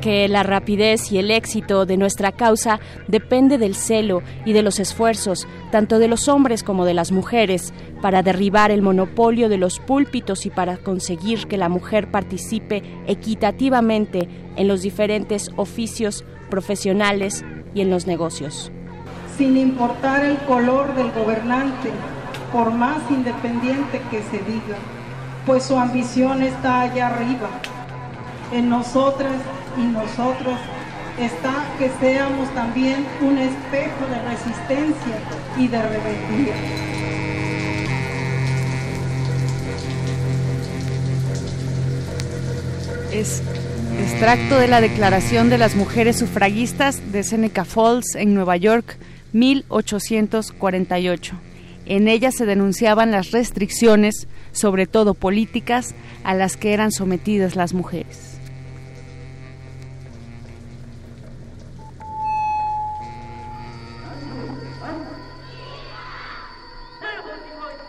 que 0.00 0.28
la 0.28 0.42
rapidez 0.42 1.12
y 1.12 1.18
el 1.18 1.30
éxito 1.30 1.86
de 1.86 1.96
nuestra 1.96 2.32
causa 2.32 2.80
depende 3.08 3.58
del 3.58 3.74
celo 3.74 4.22
y 4.44 4.52
de 4.52 4.62
los 4.62 4.80
esfuerzos, 4.80 5.46
tanto 5.70 5.98
de 5.98 6.08
los 6.08 6.28
hombres 6.28 6.62
como 6.62 6.84
de 6.84 6.94
las 6.94 7.12
mujeres, 7.12 7.72
para 8.00 8.22
derribar 8.22 8.70
el 8.70 8.82
monopolio 8.82 9.48
de 9.48 9.58
los 9.58 9.78
púlpitos 9.78 10.46
y 10.46 10.50
para 10.50 10.76
conseguir 10.76 11.46
que 11.46 11.58
la 11.58 11.68
mujer 11.68 12.10
participe 12.10 12.82
equitativamente 13.06 14.28
en 14.56 14.68
los 14.68 14.82
diferentes 14.82 15.50
oficios 15.56 16.24
profesionales 16.50 17.44
y 17.74 17.80
en 17.82 17.90
los 17.90 18.06
negocios. 18.06 18.72
Sin 19.36 19.56
importar 19.56 20.24
el 20.24 20.36
color 20.38 20.94
del 20.94 21.10
gobernante, 21.12 21.90
por 22.52 22.72
más 22.72 22.98
independiente 23.10 24.00
que 24.10 24.22
se 24.22 24.38
diga, 24.38 24.76
pues 25.46 25.64
su 25.64 25.78
ambición 25.78 26.42
está 26.42 26.82
allá 26.82 27.08
arriba, 27.08 27.48
en 28.52 28.68
nosotras 28.68 29.32
y 29.76 29.82
nosotros 29.82 30.58
está 31.18 31.66
que 31.78 31.90
seamos 32.00 32.52
también 32.54 33.06
un 33.20 33.38
espejo 33.38 34.06
de 34.06 34.22
resistencia 34.22 35.18
y 35.58 35.68
de 35.68 35.82
rebeldía. 35.82 36.54
Es 43.12 43.42
extracto 43.98 44.58
de 44.58 44.68
la 44.68 44.80
Declaración 44.80 45.50
de 45.50 45.58
las 45.58 45.74
Mujeres 45.74 46.16
Sufragistas 46.18 47.12
de 47.12 47.24
Seneca 47.24 47.64
Falls 47.64 48.14
en 48.14 48.34
Nueva 48.34 48.56
York, 48.56 48.96
1848. 49.32 51.34
En 51.86 52.08
ella 52.08 52.30
se 52.30 52.46
denunciaban 52.46 53.10
las 53.10 53.32
restricciones, 53.32 54.28
sobre 54.52 54.86
todo 54.86 55.14
políticas, 55.14 55.96
a 56.22 56.34
las 56.34 56.56
que 56.56 56.72
eran 56.72 56.92
sometidas 56.92 57.56
las 57.56 57.74
mujeres. 57.74 58.29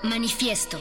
Manifiesto. 0.04 0.78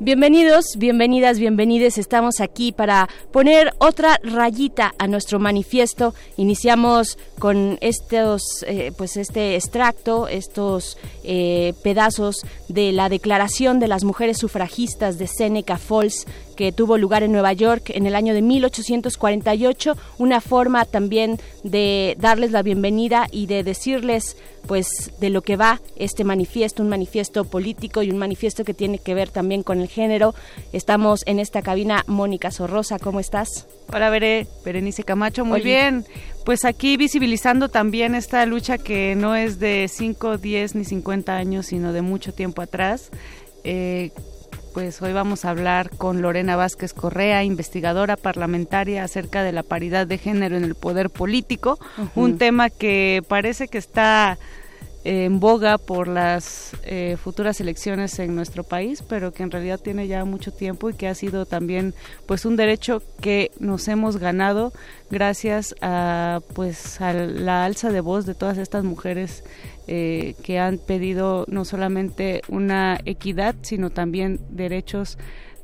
Bienvenidos, 0.00 0.76
bienvenidas, 0.76 1.40
bienvenides. 1.40 1.98
Estamos 1.98 2.40
aquí 2.40 2.70
para 2.70 3.08
poner 3.32 3.74
otra 3.78 4.20
rayita 4.22 4.94
a 4.96 5.08
nuestro 5.08 5.40
manifiesto. 5.40 6.14
Iniciamos 6.36 7.18
con 7.40 7.78
estos, 7.80 8.64
eh, 8.68 8.92
pues 8.96 9.16
este 9.16 9.56
extracto, 9.56 10.28
estos 10.28 10.98
eh, 11.24 11.74
pedazos 11.82 12.46
de 12.68 12.92
la 12.92 13.08
Declaración 13.08 13.80
de 13.80 13.88
las 13.88 14.04
Mujeres 14.04 14.38
Sufragistas 14.38 15.18
de 15.18 15.26
Seneca 15.26 15.78
Falls 15.78 16.26
que 16.58 16.72
tuvo 16.72 16.98
lugar 16.98 17.22
en 17.22 17.30
Nueva 17.30 17.52
York 17.52 17.92
en 17.94 18.04
el 18.04 18.16
año 18.16 18.34
de 18.34 18.42
1848, 18.42 19.96
una 20.18 20.40
forma 20.40 20.84
también 20.86 21.38
de 21.62 22.16
darles 22.18 22.50
la 22.50 22.64
bienvenida 22.64 23.28
y 23.30 23.46
de 23.46 23.62
decirles 23.62 24.36
pues 24.66 25.12
de 25.20 25.30
lo 25.30 25.42
que 25.42 25.54
va 25.54 25.80
este 25.94 26.24
manifiesto, 26.24 26.82
un 26.82 26.88
manifiesto 26.88 27.44
político 27.44 28.02
y 28.02 28.10
un 28.10 28.18
manifiesto 28.18 28.64
que 28.64 28.74
tiene 28.74 28.98
que 28.98 29.14
ver 29.14 29.28
también 29.30 29.62
con 29.62 29.80
el 29.80 29.86
género. 29.86 30.34
Estamos 30.72 31.22
en 31.26 31.38
esta 31.38 31.62
cabina 31.62 32.02
Mónica 32.08 32.50
Sorrosa, 32.50 32.98
¿cómo 32.98 33.20
estás? 33.20 33.68
Hola, 33.92 34.10
Veré, 34.10 34.48
Berenice 34.64 35.04
Camacho, 35.04 35.44
muy 35.44 35.60
bien. 35.60 36.06
Pues 36.44 36.64
aquí 36.64 36.96
visibilizando 36.96 37.68
también 37.68 38.16
esta 38.16 38.44
lucha 38.46 38.78
que 38.78 39.14
no 39.14 39.36
es 39.36 39.60
de 39.60 39.86
5, 39.88 40.38
10 40.38 40.74
ni 40.74 40.84
50 40.84 41.36
años, 41.36 41.66
sino 41.66 41.92
de 41.92 42.02
mucho 42.02 42.34
tiempo 42.34 42.62
atrás. 42.62 43.10
Eh, 43.62 44.10
pues 44.78 45.02
hoy 45.02 45.12
vamos 45.12 45.44
a 45.44 45.50
hablar 45.50 45.90
con 45.90 46.22
Lorena 46.22 46.54
Vázquez 46.54 46.94
Correa, 46.94 47.42
investigadora 47.42 48.16
parlamentaria 48.16 49.02
acerca 49.02 49.42
de 49.42 49.50
la 49.50 49.64
paridad 49.64 50.06
de 50.06 50.18
género 50.18 50.56
en 50.56 50.62
el 50.62 50.76
poder 50.76 51.10
político, 51.10 51.80
un 52.14 52.38
tema 52.38 52.70
que 52.70 53.24
parece 53.26 53.66
que 53.66 53.78
está 53.78 54.38
en 55.04 55.40
boga 55.40 55.78
por 55.78 56.08
las 56.08 56.72
eh, 56.82 57.16
futuras 57.22 57.60
elecciones 57.60 58.18
en 58.18 58.34
nuestro 58.34 58.64
país, 58.64 59.02
pero 59.02 59.32
que 59.32 59.42
en 59.42 59.50
realidad 59.50 59.80
tiene 59.80 60.08
ya 60.08 60.24
mucho 60.24 60.52
tiempo 60.52 60.90
y 60.90 60.94
que 60.94 61.08
ha 61.08 61.14
sido 61.14 61.46
también 61.46 61.94
pues 62.26 62.44
un 62.44 62.56
derecho 62.56 63.02
que 63.20 63.50
nos 63.60 63.86
hemos 63.88 64.16
ganado 64.16 64.72
gracias 65.10 65.74
a 65.80 66.40
pues 66.54 67.00
a 67.00 67.12
la 67.12 67.64
alza 67.64 67.90
de 67.90 68.00
voz 68.00 68.26
de 68.26 68.34
todas 68.34 68.58
estas 68.58 68.84
mujeres 68.84 69.44
eh, 69.86 70.34
que 70.42 70.58
han 70.58 70.78
pedido 70.78 71.44
no 71.48 71.64
solamente 71.64 72.42
una 72.48 72.98
equidad, 73.04 73.54
sino 73.62 73.90
también 73.90 74.40
derechos 74.50 75.16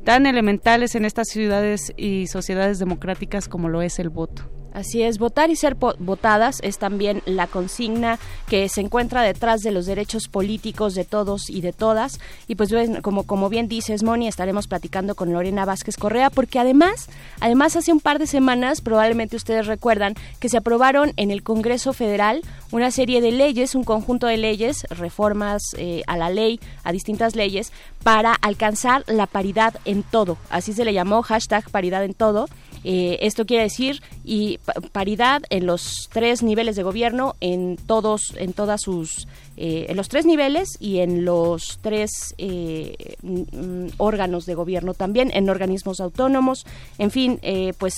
tan 0.05 0.27
elementales 0.27 0.95
en 0.95 1.05
estas 1.05 1.29
ciudades 1.29 1.93
y 1.97 2.29
sociedades 2.29 2.79
democráticas 2.79 3.49
como 3.49 3.69
lo 3.69 3.83
es 3.83 3.99
el 3.99 4.11
voto. 4.11 4.45
Así 4.75 5.03
es, 5.03 5.19
votar 5.19 5.51
y 5.51 5.57
ser 5.57 5.77
votadas 5.77 6.59
es 6.63 6.79
también 6.79 7.23
la 7.27 7.47
consigna 7.47 8.19
que 8.49 8.69
se 8.69 8.81
encuentra 8.81 9.23
detrás 9.23 9.61
de 9.61 9.71
los 9.71 9.87
derechos 9.87 10.27
políticos 10.27 10.97
de 10.97 11.05
todos 11.05 11.49
y 11.49 11.61
de 11.61 11.73
todas. 11.73 12.19
Y 12.49 12.57
pues 12.57 12.75
como, 13.01 13.23
como 13.23 13.49
bien 13.49 13.69
dices, 13.69 14.03
Moni, 14.03 14.27
estaremos 14.27 14.67
platicando 14.67 15.15
con 15.15 15.33
Lorena 15.33 15.65
Vázquez 15.65 15.97
Correa, 15.97 16.29
porque 16.29 16.59
además, 16.59 17.09
además 17.39 17.77
hace 17.77 17.93
un 17.93 18.01
par 18.01 18.19
de 18.19 18.27
semanas, 18.27 18.81
probablemente 18.81 19.37
ustedes 19.37 19.69
recuerdan, 19.69 20.15
que 20.41 20.49
se 20.49 20.57
aprobaron 20.57 21.13
en 21.17 21.31
el 21.31 21.45
Congreso 21.45 21.93
Federal 21.93 22.43
una 22.73 22.91
serie 22.91 23.21
de 23.21 23.31
leyes, 23.31 23.77
un 23.77 23.85
conjunto 23.85 24.27
de 24.27 24.39
leyes, 24.39 24.85
reformas 24.91 25.63
eh, 25.79 26.03
a 26.09 26.17
la 26.17 26.31
ley, 26.31 26.59
a 26.83 26.91
distintas 26.91 27.37
leyes, 27.37 27.73
para 28.03 28.35
alcanzar 28.35 29.05
la 29.07 29.29
paridad 29.29 29.77
en 29.85 30.03
todo. 30.03 30.37
Así 30.51 30.73
se 30.73 30.85
le 30.85 30.93
llamó 30.93 31.23
hashtag 31.23 31.71
paridad 31.71 32.05
en 32.05 32.15
todo. 32.15 32.49
Eh, 32.85 33.19
esto 33.23 33.47
quiere 33.47 33.65
decir 33.65 34.03
y 34.25 34.59
paridad 34.93 35.43
en 35.51 35.67
los 35.67 36.09
tres 36.13 36.43
niveles 36.43 36.77
de 36.77 36.83
gobierno, 36.83 37.35
en 37.41 37.77
todos, 37.77 38.35
en 38.37 38.53
todas 38.53 38.83
sus 38.83 39.27
eh, 39.57 39.87
en 39.89 39.97
los 39.97 40.09
tres 40.09 40.27
niveles 40.27 40.77
y 40.81 41.01
en 41.01 41.25
los 41.25 41.79
tres 41.81 42.35
eh, 42.39 43.17
mm, 43.23 43.89
órganos 43.99 44.47
de 44.47 44.55
gobierno 44.55 44.95
también, 44.95 45.31
en 45.35 45.49
organismos 45.49 46.01
autónomos, 46.01 46.67
en 46.99 47.11
fin, 47.11 47.39
eh, 47.43 47.73
pues 47.79 47.95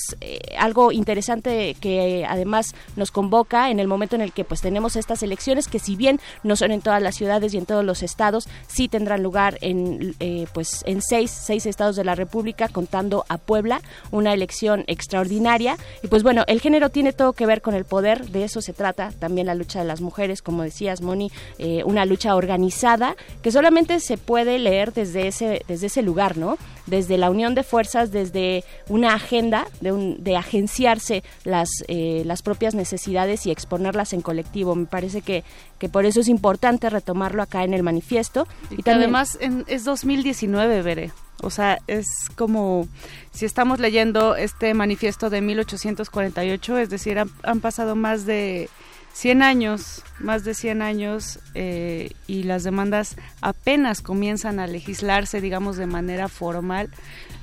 algo 0.59 0.93
interesante 0.93 1.77
que 1.81 2.25
además 2.29 2.75
nos 2.97 3.11
convoca 3.11 3.71
en 3.71 3.81
el 3.81 3.89
momento 3.89 4.17
en 4.17 4.23
el 4.23 4.33
que 4.33 4.45
pues 4.45 4.61
tenemos 4.61 4.97
estas 4.97 5.23
elecciones 5.23 5.69
que 5.69 5.79
si 5.79 5.97
bien 5.97 6.21
no 6.43 6.57
son 6.57 6.71
en 6.71 6.81
todas 6.81 7.03
las 7.03 7.15
ciudades 7.15 7.55
y 7.55 7.59
en 7.59 7.67
todos 7.67 7.85
los 7.85 8.03
estados, 8.03 8.49
sí 8.67 8.89
tendrán 8.89 9.23
lugar 9.23 9.59
en 9.61 10.15
pues 10.53 10.83
en 10.87 11.03
seis, 11.03 11.31
seis 11.31 11.67
estados 11.67 11.97
de 11.97 12.05
la 12.05 12.15
República, 12.15 12.69
contando 12.69 13.25
a 13.29 13.39
Puebla, 13.39 13.81
una 14.11 14.33
elección 14.33 14.85
extraordinaria. 14.87 15.77
Y 16.03 16.09
pues 16.09 16.23
bueno, 16.23 16.45
el 16.47 16.61
género 16.61 16.91
tiene 16.91 17.13
todo 17.13 17.33
que 17.33 17.47
ver 17.47 17.63
con 17.63 17.75
el 17.75 17.85
poder, 17.85 18.29
de 18.29 18.45
eso 18.45 18.61
se 18.61 18.73
trata 18.73 19.13
también 19.19 19.47
la 19.47 19.55
lucha 19.55 19.79
de 19.79 19.85
las 19.85 20.01
mujeres, 20.01 20.43
como 20.43 20.63
decías, 20.63 21.01
Moni, 21.01 21.31
eh, 21.59 21.83
una 21.85 22.05
lucha 22.05 22.35
organizada 22.35 23.17
que 23.43 23.51
solamente 23.51 24.01
se 24.01 24.19
puede 24.19 24.59
leer 24.59 24.93
desde 24.93 25.29
ese, 25.29 25.63
desde 25.69 25.87
ese 25.87 26.03
lugar, 26.03 26.37
¿no? 26.37 26.59
Desde 26.87 27.19
la 27.19 27.31
unión 27.31 27.55
de 27.55 27.63
fuerzas, 27.63 28.13
desde 28.13 28.65
una 28.89 29.15
agenda 29.15 29.67
de, 29.81 29.93
un, 29.93 30.23
de 30.23 30.37
agenciarse 30.37 31.23
las, 31.45 31.69
eh, 31.89 32.23
las 32.25 32.43
propias 32.43 32.75
necesidades 32.75 33.47
y 33.47 33.51
exponerlas 33.51 34.13
en 34.13 34.21
colectivo. 34.21 34.75
Me 34.75 34.87
parece 34.87 35.23
que, 35.23 35.45
que 35.79 35.89
por 35.89 36.07
eso 36.07 36.21
es 36.21 36.29
importante 36.29 36.91
retomarlo 36.91 37.43
acá 37.43 37.65
en 37.65 37.75
el 37.75 37.83
manifiesto. 37.83 38.47
Y, 38.71 38.83
que 38.83 38.91
además 38.91 39.39
en, 39.41 39.65
es 39.67 39.85
2019, 39.85 40.83
veré. 40.83 41.13
O 41.43 41.51
sea, 41.51 41.79
es 41.87 42.07
como 42.35 42.89
si 43.33 43.45
estamos 43.45 43.79
leyendo 43.79 44.37
este 44.37 44.73
manifiesto 44.73 45.29
de 45.29 45.43
1848, 45.43 46.79
es 46.79 46.89
decir, 46.89 47.19
han, 47.19 47.31
han 47.43 47.61
pasado 47.61 47.95
más 47.95 48.25
de 48.25 48.71
100 49.17 49.43
años, 49.43 50.03
más 50.19 50.45
de 50.45 50.53
100 50.53 50.83
años, 50.83 51.39
eh, 51.55 52.11
y 52.27 52.43
las 52.43 52.65
demandas 52.65 53.17
apenas 53.41 54.03
comienzan 54.03 54.61
a 54.61 54.67
legislarse, 54.67 55.41
digamos, 55.41 55.79
de 55.79 55.87
manera 55.87 56.29
formal. 56.29 56.91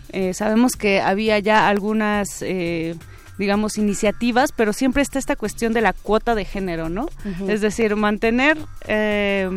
Eh, 0.09 0.35
sabemos 0.35 0.75
que 0.75 1.01
había 1.01 1.39
ya 1.39 1.67
algunas... 1.67 2.43
Eh, 2.43 2.95
digamos, 3.39 3.79
iniciativas, 3.79 4.51
pero 4.51 4.73
siempre 4.73 5.01
está 5.01 5.17
esta 5.17 5.35
cuestión 5.35 5.73
de 5.73 5.81
la 5.81 5.91
cuota 5.91 6.35
de 6.35 6.45
género, 6.45 6.87
¿no? 6.87 7.09
Es 7.47 7.61
decir, 7.61 7.95
mantener 7.95 8.59
eh, 8.85 9.49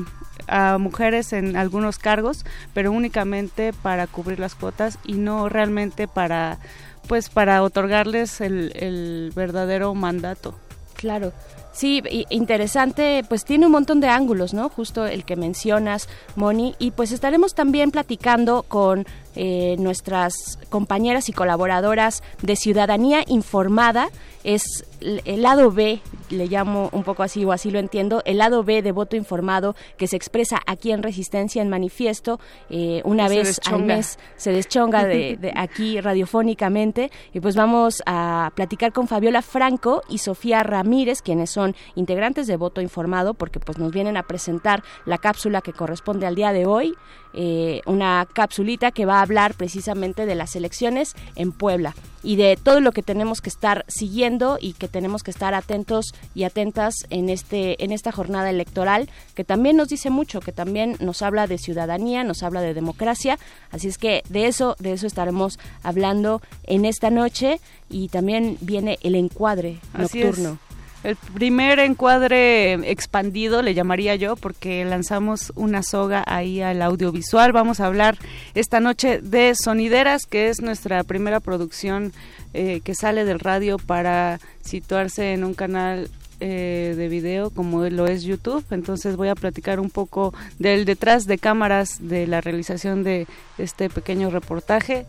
a 0.48 0.78
mujeres 0.78 1.34
en 1.34 1.58
algunos 1.58 1.98
cargos, 1.98 2.46
pero 2.72 2.90
únicamente 2.90 3.74
para 3.74 4.06
cubrir 4.06 4.40
las 4.40 4.54
cuotas 4.54 4.98
y 5.04 5.12
no 5.12 5.50
realmente 5.50 6.08
para, 6.08 6.58
pues, 7.06 7.28
para 7.28 7.62
otorgarles 7.62 8.40
el, 8.40 8.72
el 8.76 9.30
verdadero 9.36 9.94
mandato. 9.94 10.58
Claro. 10.94 11.34
Sí, 11.76 12.02
interesante, 12.30 13.22
pues 13.28 13.44
tiene 13.44 13.66
un 13.66 13.72
montón 13.72 14.00
de 14.00 14.08
ángulos, 14.08 14.54
¿no? 14.54 14.70
Justo 14.70 15.04
el 15.04 15.26
que 15.26 15.36
mencionas, 15.36 16.08
Moni, 16.34 16.74
y 16.78 16.92
pues 16.92 17.12
estaremos 17.12 17.54
también 17.54 17.90
platicando 17.90 18.62
con 18.62 19.04
eh, 19.34 19.76
nuestras 19.78 20.58
compañeras 20.70 21.28
y 21.28 21.34
colaboradoras 21.34 22.22
de 22.40 22.56
Ciudadanía 22.56 23.24
Informada, 23.26 24.08
es 24.42 24.86
el 25.00 25.42
lado 25.42 25.70
B, 25.72 26.00
le 26.30 26.46
llamo 26.46 26.88
un 26.92 27.02
poco 27.02 27.22
así 27.22 27.44
o 27.44 27.52
así 27.52 27.70
lo 27.70 27.78
entiendo, 27.78 28.22
el 28.24 28.38
lado 28.38 28.62
B 28.64 28.80
de 28.80 28.92
voto 28.92 29.16
informado 29.16 29.74
que 29.98 30.06
se 30.06 30.16
expresa 30.16 30.62
aquí 30.66 30.92
en 30.92 31.02
Resistencia 31.02 31.60
en 31.60 31.68
Manifiesto, 31.68 32.40
eh, 32.70 33.02
una 33.04 33.28
Se 33.28 33.34
vez 33.34 33.40
al 33.48 33.54
deschonga. 33.54 33.96
mes 33.96 34.18
se 34.36 34.52
deschonga 34.52 35.04
de, 35.04 35.36
de 35.36 35.52
aquí 35.54 36.00
radiofónicamente 36.00 37.10
y 37.34 37.40
pues 37.40 37.56
vamos 37.56 38.02
a 38.06 38.52
platicar 38.54 38.92
con 38.92 39.08
Fabiola 39.08 39.42
Franco 39.42 40.02
y 40.08 40.18
Sofía 40.18 40.62
Ramírez, 40.62 41.20
quienes 41.22 41.50
son 41.50 41.65
integrantes 41.94 42.46
de 42.46 42.56
Voto 42.56 42.80
Informado, 42.80 43.34
porque 43.34 43.60
pues 43.60 43.78
nos 43.78 43.92
vienen 43.92 44.16
a 44.16 44.22
presentar 44.22 44.82
la 45.04 45.18
cápsula 45.18 45.62
que 45.62 45.72
corresponde 45.72 46.26
al 46.26 46.34
día 46.34 46.52
de 46.52 46.66
hoy, 46.66 46.94
eh, 47.32 47.82
una 47.86 48.26
capsulita 48.32 48.92
que 48.92 49.06
va 49.06 49.18
a 49.18 49.22
hablar 49.22 49.54
precisamente 49.54 50.26
de 50.26 50.34
las 50.34 50.56
elecciones 50.56 51.14
en 51.34 51.52
Puebla 51.52 51.94
y 52.22 52.36
de 52.36 52.56
todo 52.60 52.80
lo 52.80 52.92
que 52.92 53.02
tenemos 53.02 53.40
que 53.40 53.50
estar 53.50 53.84
siguiendo 53.88 54.58
y 54.60 54.72
que 54.72 54.88
tenemos 54.88 55.22
que 55.22 55.30
estar 55.30 55.54
atentos 55.54 56.14
y 56.34 56.44
atentas 56.44 56.94
en 57.10 57.28
este 57.28 57.84
en 57.84 57.92
esta 57.92 58.10
jornada 58.10 58.50
electoral 58.50 59.08
que 59.34 59.44
también 59.44 59.76
nos 59.76 59.88
dice 59.88 60.10
mucho, 60.10 60.40
que 60.40 60.50
también 60.50 60.96
nos 60.98 61.22
habla 61.22 61.46
de 61.46 61.58
ciudadanía, 61.58 62.24
nos 62.24 62.42
habla 62.42 62.62
de 62.62 62.74
democracia, 62.74 63.38
así 63.70 63.88
es 63.88 63.98
que 63.98 64.22
de 64.28 64.46
eso 64.46 64.74
de 64.78 64.92
eso 64.92 65.06
estaremos 65.06 65.58
hablando 65.82 66.40
en 66.64 66.84
esta 66.84 67.10
noche 67.10 67.60
y 67.88 68.08
también 68.08 68.58
viene 68.60 68.98
el 69.02 69.14
encuadre 69.14 69.78
Así 69.92 70.20
nocturno. 70.20 70.58
es. 70.60 70.65
El 71.06 71.14
primer 71.14 71.78
encuadre 71.78 72.72
expandido, 72.90 73.62
le 73.62 73.74
llamaría 73.74 74.16
yo, 74.16 74.34
porque 74.34 74.84
lanzamos 74.84 75.52
una 75.54 75.84
soga 75.84 76.24
ahí 76.26 76.60
al 76.62 76.82
audiovisual. 76.82 77.52
Vamos 77.52 77.78
a 77.78 77.86
hablar 77.86 78.18
esta 78.56 78.80
noche 78.80 79.20
de 79.20 79.54
Sonideras, 79.54 80.26
que 80.26 80.48
es 80.48 80.62
nuestra 80.62 81.04
primera 81.04 81.38
producción 81.38 82.12
eh, 82.54 82.80
que 82.82 82.96
sale 82.96 83.24
del 83.24 83.38
radio 83.38 83.78
para 83.78 84.40
situarse 84.62 85.32
en 85.32 85.44
un 85.44 85.54
canal 85.54 86.10
eh, 86.40 86.94
de 86.96 87.08
video 87.08 87.50
como 87.50 87.84
lo 87.84 88.08
es 88.08 88.24
YouTube. 88.24 88.64
Entonces 88.72 89.14
voy 89.14 89.28
a 89.28 89.36
platicar 89.36 89.78
un 89.78 89.90
poco 89.90 90.34
del 90.58 90.86
detrás 90.86 91.26
de 91.26 91.38
cámaras 91.38 91.98
de 92.00 92.26
la 92.26 92.40
realización 92.40 93.04
de 93.04 93.28
este 93.58 93.90
pequeño 93.90 94.28
reportaje 94.30 95.06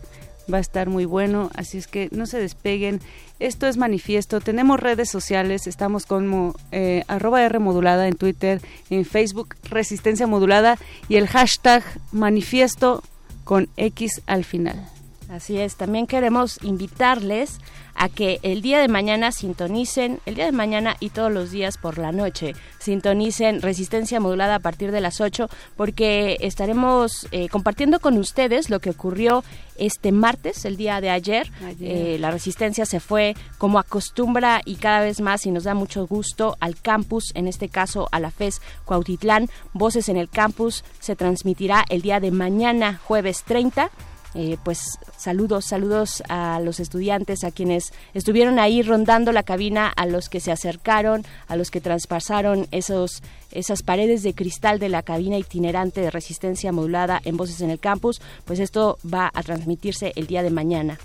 va 0.52 0.58
a 0.58 0.60
estar 0.60 0.88
muy 0.88 1.04
bueno, 1.04 1.50
así 1.54 1.78
es 1.78 1.86
que 1.86 2.08
no 2.12 2.26
se 2.26 2.38
despeguen. 2.38 3.00
Esto 3.38 3.66
es 3.66 3.76
manifiesto, 3.76 4.40
tenemos 4.40 4.80
redes 4.80 5.10
sociales, 5.10 5.66
estamos 5.66 6.06
como 6.06 6.54
eh, 6.72 7.04
arroba 7.08 7.42
R 7.42 7.58
modulada 7.58 8.08
en 8.08 8.14
Twitter, 8.14 8.60
en 8.90 9.04
Facebook 9.04 9.56
Resistencia 9.64 10.26
Modulada 10.26 10.78
y 11.08 11.16
el 11.16 11.28
hashtag 11.28 11.82
manifiesto 12.12 13.02
con 13.44 13.68
X 13.76 14.22
al 14.26 14.44
final. 14.44 14.88
Así 15.28 15.58
es, 15.58 15.76
también 15.76 16.06
queremos 16.06 16.58
invitarles 16.62 17.58
a 17.98 18.08
que 18.08 18.38
el 18.42 18.62
día 18.62 18.78
de 18.80 18.88
mañana 18.88 19.32
sintonicen, 19.32 20.20
el 20.24 20.36
día 20.36 20.46
de 20.46 20.52
mañana 20.52 20.96
y 21.00 21.10
todos 21.10 21.32
los 21.32 21.50
días 21.50 21.76
por 21.76 21.98
la 21.98 22.12
noche, 22.12 22.54
sintonicen 22.78 23.60
Resistencia 23.60 24.20
Modulada 24.20 24.56
a 24.56 24.60
partir 24.60 24.92
de 24.92 25.00
las 25.00 25.20
8, 25.20 25.48
porque 25.76 26.36
estaremos 26.40 27.26
eh, 27.32 27.48
compartiendo 27.48 28.00
con 28.00 28.16
ustedes 28.16 28.70
lo 28.70 28.80
que 28.80 28.90
ocurrió 28.90 29.44
este 29.76 30.12
martes, 30.12 30.64
el 30.64 30.76
día 30.76 31.00
de 31.00 31.10
ayer. 31.10 31.50
Ayer. 31.64 32.14
Eh, 32.14 32.18
la 32.18 32.30
Resistencia 32.30 32.86
se 32.86 33.00
fue 33.00 33.34
como 33.58 33.78
acostumbra 33.78 34.60
y 34.64 34.76
cada 34.76 35.00
vez 35.00 35.20
más 35.20 35.46
y 35.46 35.50
nos 35.50 35.64
da 35.64 35.74
mucho 35.74 36.06
gusto 36.06 36.56
al 36.60 36.76
campus, 36.76 37.32
en 37.34 37.48
este 37.48 37.68
caso 37.68 38.08
a 38.12 38.20
la 38.20 38.30
FES 38.30 38.60
Cuautitlán. 38.84 39.48
Voces 39.72 40.08
en 40.08 40.16
el 40.16 40.28
campus 40.28 40.84
se 41.00 41.16
transmitirá 41.16 41.84
el 41.88 42.02
día 42.02 42.20
de 42.20 42.30
mañana, 42.30 43.00
jueves 43.04 43.44
30. 43.44 43.90
Eh, 44.34 44.58
pues 44.62 44.98
saludos, 45.16 45.64
saludos 45.64 46.22
a 46.28 46.60
los 46.60 46.80
estudiantes, 46.80 47.44
a 47.44 47.50
quienes 47.50 47.92
estuvieron 48.12 48.58
ahí 48.58 48.82
rondando 48.82 49.32
la 49.32 49.42
cabina, 49.42 49.88
a 49.88 50.06
los 50.06 50.28
que 50.28 50.40
se 50.40 50.52
acercaron, 50.52 51.24
a 51.46 51.56
los 51.56 51.70
que 51.70 51.80
traspasaron 51.80 52.66
esos, 52.70 53.22
esas 53.52 53.82
paredes 53.82 54.22
de 54.22 54.34
cristal 54.34 54.78
de 54.78 54.90
la 54.90 55.02
cabina 55.02 55.38
itinerante 55.38 56.00
de 56.00 56.10
resistencia 56.10 56.72
modulada 56.72 57.20
en 57.24 57.36
Voces 57.36 57.62
en 57.62 57.70
el 57.70 57.80
Campus, 57.80 58.20
pues 58.44 58.60
esto 58.60 58.98
va 59.02 59.30
a 59.32 59.42
transmitirse 59.42 60.12
el 60.16 60.26
día 60.26 60.42
de 60.42 60.50
mañana. 60.50 60.98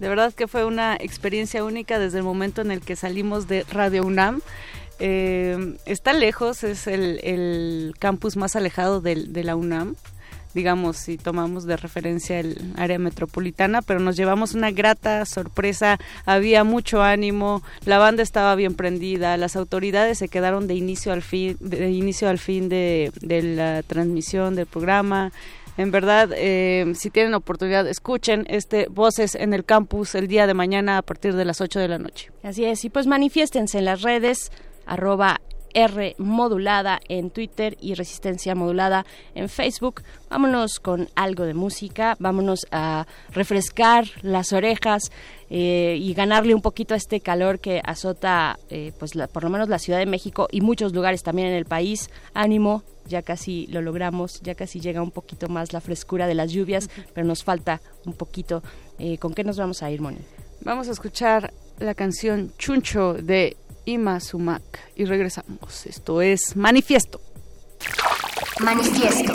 De 0.00 0.08
verdad 0.08 0.32
que 0.32 0.48
fue 0.48 0.64
una 0.64 0.96
experiencia 0.96 1.62
única 1.62 1.98
desde 1.98 2.18
el 2.18 2.24
momento 2.24 2.62
en 2.62 2.70
el 2.70 2.80
que 2.80 2.96
salimos 2.96 3.48
de 3.48 3.64
Radio 3.70 4.02
UNAM. 4.02 4.40
Eh, 4.98 5.76
está 5.84 6.14
lejos, 6.14 6.64
es 6.64 6.86
el, 6.86 7.94
campus 7.98 8.36
más 8.36 8.56
alejado 8.56 9.02
de, 9.02 9.16
la 9.44 9.56
UNAM, 9.56 9.96
digamos, 10.54 10.96
si 10.96 11.18
tomamos 11.18 11.64
de 11.64 11.76
referencia 11.76 12.40
el 12.40 12.72
área 12.76 12.98
metropolitana, 12.98 13.82
pero 13.82 14.00
nos 14.00 14.16
llevamos 14.16 14.54
una 14.54 14.70
grata 14.70 15.24
sorpresa, 15.24 15.98
había 16.26 16.64
mucho 16.64 17.02
ánimo, 17.02 17.62
la 17.84 17.98
banda 17.98 18.22
estaba 18.22 18.54
bien 18.54 18.74
prendida, 18.74 19.36
las 19.36 19.56
autoridades 19.56 20.18
se 20.18 20.28
quedaron 20.28 20.66
de 20.66 20.74
inicio 20.74 21.12
al 21.12 21.22
fin, 21.22 21.56
de 21.60 21.90
inicio 21.90 22.28
al 22.28 22.38
fin 22.38 22.68
de, 22.68 23.12
de 23.20 23.42
la 23.42 23.82
transmisión 23.82 24.54
del 24.54 24.66
programa. 24.66 25.32
En 25.76 25.90
verdad, 25.90 26.30
eh, 26.34 26.92
si 26.94 27.10
tienen 27.10 27.32
oportunidad, 27.34 27.86
escuchen 27.86 28.44
este 28.48 28.86
Voces 28.90 29.34
en 29.34 29.54
el 29.54 29.64
Campus 29.64 30.14
el 30.14 30.28
día 30.28 30.46
de 30.46 30.54
mañana 30.54 30.98
a 30.98 31.02
partir 31.02 31.34
de 31.34 31.44
las 31.44 31.60
8 31.60 31.78
de 31.80 31.88
la 31.88 31.98
noche. 31.98 32.30
Así 32.42 32.64
es, 32.64 32.84
y 32.84 32.90
pues 32.90 33.06
manifiéstense 33.06 33.78
en 33.78 33.86
las 33.86 34.02
redes, 34.02 34.50
arroba 34.84 35.40
R 35.74 36.14
modulada 36.18 37.00
en 37.08 37.30
Twitter 37.30 37.76
y 37.80 37.94
Resistencia 37.94 38.54
modulada 38.54 39.04
en 39.34 39.48
Facebook. 39.48 40.02
Vámonos 40.28 40.80
con 40.80 41.08
algo 41.14 41.44
de 41.44 41.54
música, 41.54 42.16
vámonos 42.18 42.66
a 42.70 43.06
refrescar 43.32 44.04
las 44.22 44.52
orejas 44.52 45.10
eh, 45.48 45.96
y 46.00 46.14
ganarle 46.14 46.54
un 46.54 46.62
poquito 46.62 46.94
a 46.94 46.96
este 46.96 47.20
calor 47.20 47.58
que 47.58 47.80
azota 47.84 48.58
eh, 48.68 48.92
pues 48.98 49.14
la- 49.14 49.26
por 49.26 49.42
lo 49.44 49.50
menos 49.50 49.68
la 49.68 49.78
Ciudad 49.78 49.98
de 49.98 50.06
México 50.06 50.46
y 50.52 50.60
muchos 50.60 50.92
lugares 50.92 51.22
también 51.22 51.48
en 51.48 51.54
el 51.54 51.64
país. 51.64 52.10
Ánimo, 52.34 52.82
ya 53.06 53.22
casi 53.22 53.66
lo 53.68 53.82
logramos, 53.82 54.40
ya 54.42 54.54
casi 54.54 54.78
llega 54.80 55.02
un 55.02 55.10
poquito 55.10 55.48
más 55.48 55.72
la 55.72 55.80
frescura 55.80 56.26
de 56.28 56.34
las 56.34 56.52
lluvias, 56.52 56.88
pero 57.12 57.26
nos 57.26 57.42
falta 57.42 57.80
un 58.06 58.12
poquito. 58.12 58.62
Eh, 58.98 59.18
¿Con 59.18 59.34
qué 59.34 59.42
nos 59.42 59.56
vamos 59.56 59.82
a 59.82 59.90
ir, 59.90 60.00
Moni? 60.00 60.18
Vamos 60.62 60.88
a 60.88 60.92
escuchar 60.92 61.52
la 61.78 61.94
canción 61.94 62.52
Chuncho 62.58 63.14
de 63.14 63.56
Ima 63.84 64.20
Sumac 64.20 64.62
y 64.96 65.04
regresamos. 65.04 65.86
Esto 65.86 66.22
es 66.22 66.56
Manifiesto. 66.56 67.20
Manifiesto. 68.60 69.32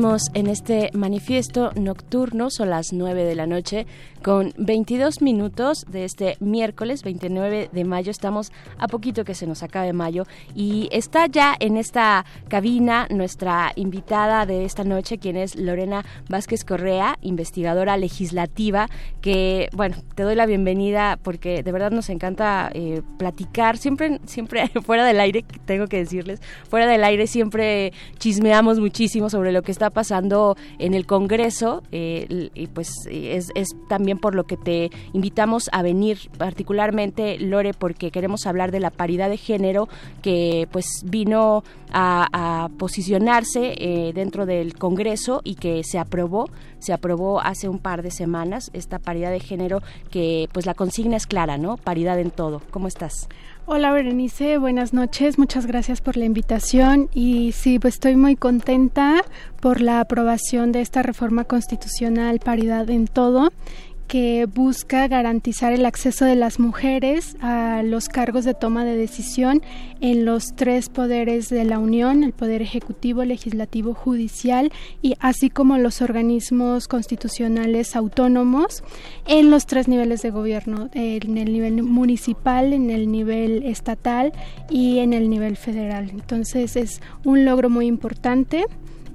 Seguimos 0.00 0.30
en 0.32 0.46
este 0.46 0.88
manifiesto 0.94 1.72
nocturno, 1.74 2.48
son 2.48 2.70
las 2.70 2.94
9 2.94 3.22
de 3.22 3.34
la 3.34 3.46
noche, 3.46 3.86
con 4.22 4.54
22 4.56 5.20
minutos 5.20 5.84
de 5.90 6.06
este 6.06 6.38
miércoles 6.40 7.02
29 7.02 7.68
de 7.70 7.84
mayo. 7.84 8.10
Estamos 8.10 8.50
a 8.78 8.88
poquito 8.88 9.24
que 9.24 9.34
se 9.34 9.46
nos 9.46 9.62
acabe 9.62 9.92
mayo 9.92 10.24
y 10.54 10.88
está 10.90 11.26
ya 11.26 11.54
en 11.60 11.76
esta 11.76 12.24
cabina 12.48 13.08
nuestra 13.10 13.72
invitada 13.76 14.46
de 14.46 14.64
esta 14.64 14.84
noche, 14.84 15.18
quien 15.18 15.36
es 15.36 15.54
Lorena 15.54 16.02
Vázquez 16.30 16.64
Correa, 16.64 17.18
investigadora 17.20 17.98
legislativa, 17.98 18.88
que, 19.20 19.68
bueno, 19.74 19.96
te 20.14 20.22
doy 20.22 20.34
la 20.34 20.46
bienvenida 20.46 21.18
porque 21.22 21.62
de 21.62 21.72
verdad 21.72 21.90
nos 21.90 22.08
encanta 22.08 22.70
eh, 22.72 23.02
platicar, 23.18 23.76
siempre, 23.76 24.18
siempre 24.24 24.68
fuera 24.82 25.04
del 25.04 25.20
aire, 25.20 25.44
tengo 25.66 25.88
que 25.88 25.98
decirles, 25.98 26.40
fuera 26.70 26.86
del 26.86 27.04
aire 27.04 27.26
siempre 27.26 27.92
chismeamos 28.18 28.80
muchísimo 28.80 29.28
sobre 29.28 29.52
lo 29.52 29.60
que 29.60 29.72
está 29.72 29.89
pasando 29.90 30.56
en 30.78 30.94
el 30.94 31.06
Congreso 31.06 31.82
eh, 31.92 32.50
y 32.54 32.66
pues 32.68 32.92
es, 33.10 33.50
también 33.88 34.18
por 34.18 34.34
lo 34.34 34.44
que 34.44 34.56
te 34.56 34.90
invitamos 35.12 35.68
a 35.72 35.82
venir 35.82 36.30
particularmente 36.38 37.38
Lore 37.38 37.74
porque 37.74 38.10
queremos 38.10 38.46
hablar 38.46 38.70
de 38.72 38.80
la 38.80 38.90
paridad 38.90 39.28
de 39.28 39.36
género 39.36 39.88
que 40.22 40.68
pues 40.70 41.02
vino 41.04 41.64
a, 41.92 42.64
a 42.64 42.68
posicionarse 42.70 43.74
eh, 43.78 44.12
dentro 44.14 44.46
del 44.46 44.74
Congreso 44.74 45.40
y 45.44 45.56
que 45.56 45.82
se 45.84 45.98
aprobó 45.98 46.48
se 46.78 46.92
aprobó 46.92 47.40
hace 47.40 47.68
un 47.68 47.78
par 47.78 48.02
de 48.02 48.10
semanas 48.10 48.70
esta 48.72 48.98
paridad 48.98 49.30
de 49.30 49.40
género 49.40 49.82
que 50.10 50.48
pues 50.52 50.66
la 50.66 50.74
consigna 50.74 51.16
es 51.16 51.26
clara 51.26 51.58
no 51.58 51.76
paridad 51.76 52.18
en 52.18 52.30
todo. 52.30 52.62
Cómo 52.70 52.88
estás 52.88 53.28
Hola 53.72 53.92
Berenice, 53.92 54.58
buenas 54.58 54.92
noches, 54.92 55.38
muchas 55.38 55.64
gracias 55.64 56.00
por 56.00 56.16
la 56.16 56.24
invitación 56.24 57.08
y 57.14 57.52
sí, 57.52 57.78
pues 57.78 57.94
estoy 57.94 58.16
muy 58.16 58.34
contenta 58.34 59.22
por 59.60 59.80
la 59.80 60.00
aprobación 60.00 60.72
de 60.72 60.80
esta 60.80 61.04
reforma 61.04 61.44
constitucional 61.44 62.40
paridad 62.40 62.90
en 62.90 63.06
todo 63.06 63.52
que 64.10 64.46
busca 64.46 65.06
garantizar 65.06 65.72
el 65.72 65.86
acceso 65.86 66.24
de 66.24 66.34
las 66.34 66.58
mujeres 66.58 67.36
a 67.40 67.84
los 67.84 68.08
cargos 68.08 68.44
de 68.44 68.54
toma 68.54 68.84
de 68.84 68.96
decisión 68.96 69.62
en 70.00 70.24
los 70.24 70.56
tres 70.56 70.88
poderes 70.88 71.48
de 71.48 71.62
la 71.62 71.78
Unión, 71.78 72.24
el 72.24 72.32
poder 72.32 72.60
ejecutivo, 72.60 73.24
legislativo, 73.24 73.94
judicial 73.94 74.72
y 75.00 75.14
así 75.20 75.48
como 75.48 75.78
los 75.78 76.02
organismos 76.02 76.88
constitucionales 76.88 77.94
autónomos 77.94 78.82
en 79.28 79.48
los 79.48 79.66
tres 79.66 79.86
niveles 79.86 80.22
de 80.22 80.30
gobierno, 80.30 80.90
en 80.92 81.38
el 81.38 81.52
nivel 81.52 81.84
municipal, 81.84 82.72
en 82.72 82.90
el 82.90 83.12
nivel 83.12 83.62
estatal 83.62 84.32
y 84.68 84.98
en 84.98 85.12
el 85.12 85.30
nivel 85.30 85.56
federal. 85.56 86.10
Entonces 86.10 86.74
es 86.74 87.00
un 87.24 87.44
logro 87.44 87.70
muy 87.70 87.86
importante 87.86 88.64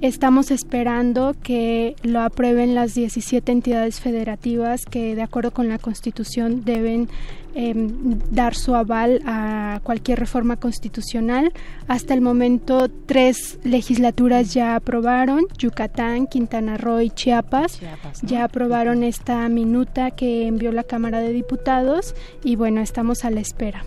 Estamos 0.01 0.51
esperando 0.51 1.35
que 1.41 1.95
lo 2.03 2.21
aprueben 2.21 2.75
las 2.75 2.93
17 2.93 3.51
entidades 3.51 4.01
federativas 4.01 4.85
que 4.85 5.15
de 5.15 5.21
acuerdo 5.21 5.51
con 5.51 5.69
la 5.69 5.79
Constitución 5.79 6.65
deben 6.65 7.07
em, 7.55 8.19
dar 8.29 8.55
su 8.55 8.75
aval 8.75 9.21
a 9.25 9.79
cualquier 9.83 10.19
reforma 10.19 10.57
constitucional. 10.57 11.53
Hasta 11.87 12.13
el 12.13 12.19
momento 12.19 12.89
tres 13.05 13.57
legislaturas 13.63 14.53
ya 14.53 14.75
aprobaron, 14.75 15.45
Yucatán, 15.57 16.27
Quintana 16.27 16.77
Roo 16.77 16.99
y 16.99 17.09
Chiapas, 17.09 17.79
ya 18.21 18.43
aprobaron 18.43 19.01
esta 19.01 19.47
minuta 19.47 20.11
que 20.11 20.45
envió 20.45 20.73
la 20.73 20.83
Cámara 20.83 21.19
de 21.19 21.31
Diputados 21.31 22.15
y 22.43 22.57
bueno, 22.57 22.81
estamos 22.81 23.23
a 23.23 23.31
la 23.31 23.39
espera. 23.39 23.85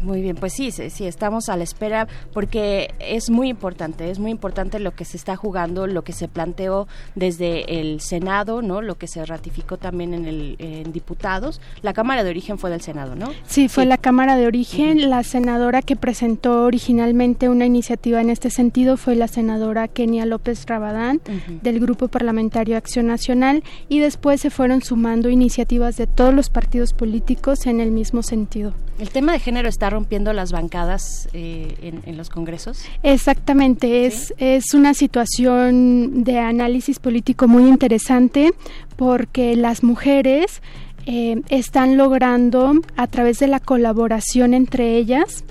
Muy 0.00 0.20
bien, 0.20 0.36
pues 0.36 0.52
sí, 0.52 0.70
sí, 0.70 1.06
estamos 1.06 1.48
a 1.48 1.56
la 1.56 1.64
espera 1.64 2.06
porque 2.32 2.94
es 2.98 3.30
muy 3.30 3.48
importante, 3.48 4.10
es 4.10 4.18
muy 4.18 4.30
importante 4.30 4.78
lo 4.78 4.94
que 4.94 5.04
se 5.04 5.16
está 5.16 5.36
jugando, 5.36 5.86
lo 5.86 6.04
que 6.04 6.12
se 6.12 6.28
planteó 6.28 6.86
desde 7.14 7.80
el 7.80 8.00
Senado, 8.00 8.62
¿no? 8.62 8.82
Lo 8.82 8.96
que 8.96 9.06
se 9.06 9.24
ratificó 9.24 9.78
también 9.78 10.14
en 10.14 10.26
el 10.26 10.56
en 10.58 10.92
diputados. 10.92 11.60
La 11.82 11.92
Cámara 11.92 12.24
de 12.24 12.30
Origen 12.30 12.58
fue 12.58 12.70
del 12.70 12.80
Senado, 12.80 13.14
¿no? 13.14 13.32
Sí, 13.46 13.68
fue 13.68 13.86
la 13.86 13.98
Cámara 13.98 14.36
de 14.36 14.46
Origen. 14.46 15.10
La 15.10 15.22
senadora 15.22 15.82
que 15.82 15.96
presentó 15.96 16.64
originalmente 16.64 17.48
una 17.48 17.66
iniciativa 17.66 18.20
en 18.20 18.30
este 18.30 18.50
sentido 18.50 18.96
fue 18.96 19.16
la 19.16 19.28
senadora 19.28 19.88
Kenia 19.88 20.26
López 20.26 20.66
Rabadán 20.66 21.20
del 21.62 21.80
Grupo 21.80 22.08
Parlamentario 22.08 22.76
Acción 22.76 23.06
Nacional 23.06 23.62
y 23.88 23.98
después 23.98 24.40
se 24.40 24.50
fueron 24.50 24.82
sumando 24.82 25.28
iniciativas 25.28 25.96
de 25.96 26.06
todos 26.06 26.34
los 26.34 26.50
partidos 26.50 26.92
políticos 26.92 27.66
en 27.66 27.80
el 27.80 27.90
mismo 27.90 28.22
sentido. 28.22 28.74
El 28.98 29.10
tema 29.10 29.32
de 29.32 29.40
género 29.40 29.68
está 29.68 29.85
rompiendo 29.90 30.32
las 30.32 30.52
bancadas 30.52 31.28
eh, 31.32 32.00
en, 32.04 32.16
los 32.16 32.30
congresos. 32.30 32.84
Exactamente, 33.02 34.06
es, 34.06 34.34
es 34.38 34.74
una 34.74 34.94
situación 34.94 36.24
de 36.24 36.38
análisis 36.38 36.98
político 36.98 37.48
muy 37.48 37.68
interesante 37.68 38.52
porque 38.96 39.56
las 39.56 39.82
mujeres 39.82 40.62
eh, 41.06 41.42
están 41.48 41.96
logrando, 41.96 42.72
a 42.96 43.06
través 43.06 43.38
de 43.38 43.46
la 43.46 43.60
colaboración 43.60 44.54
entre 44.54 44.96
ellas, 44.96 45.44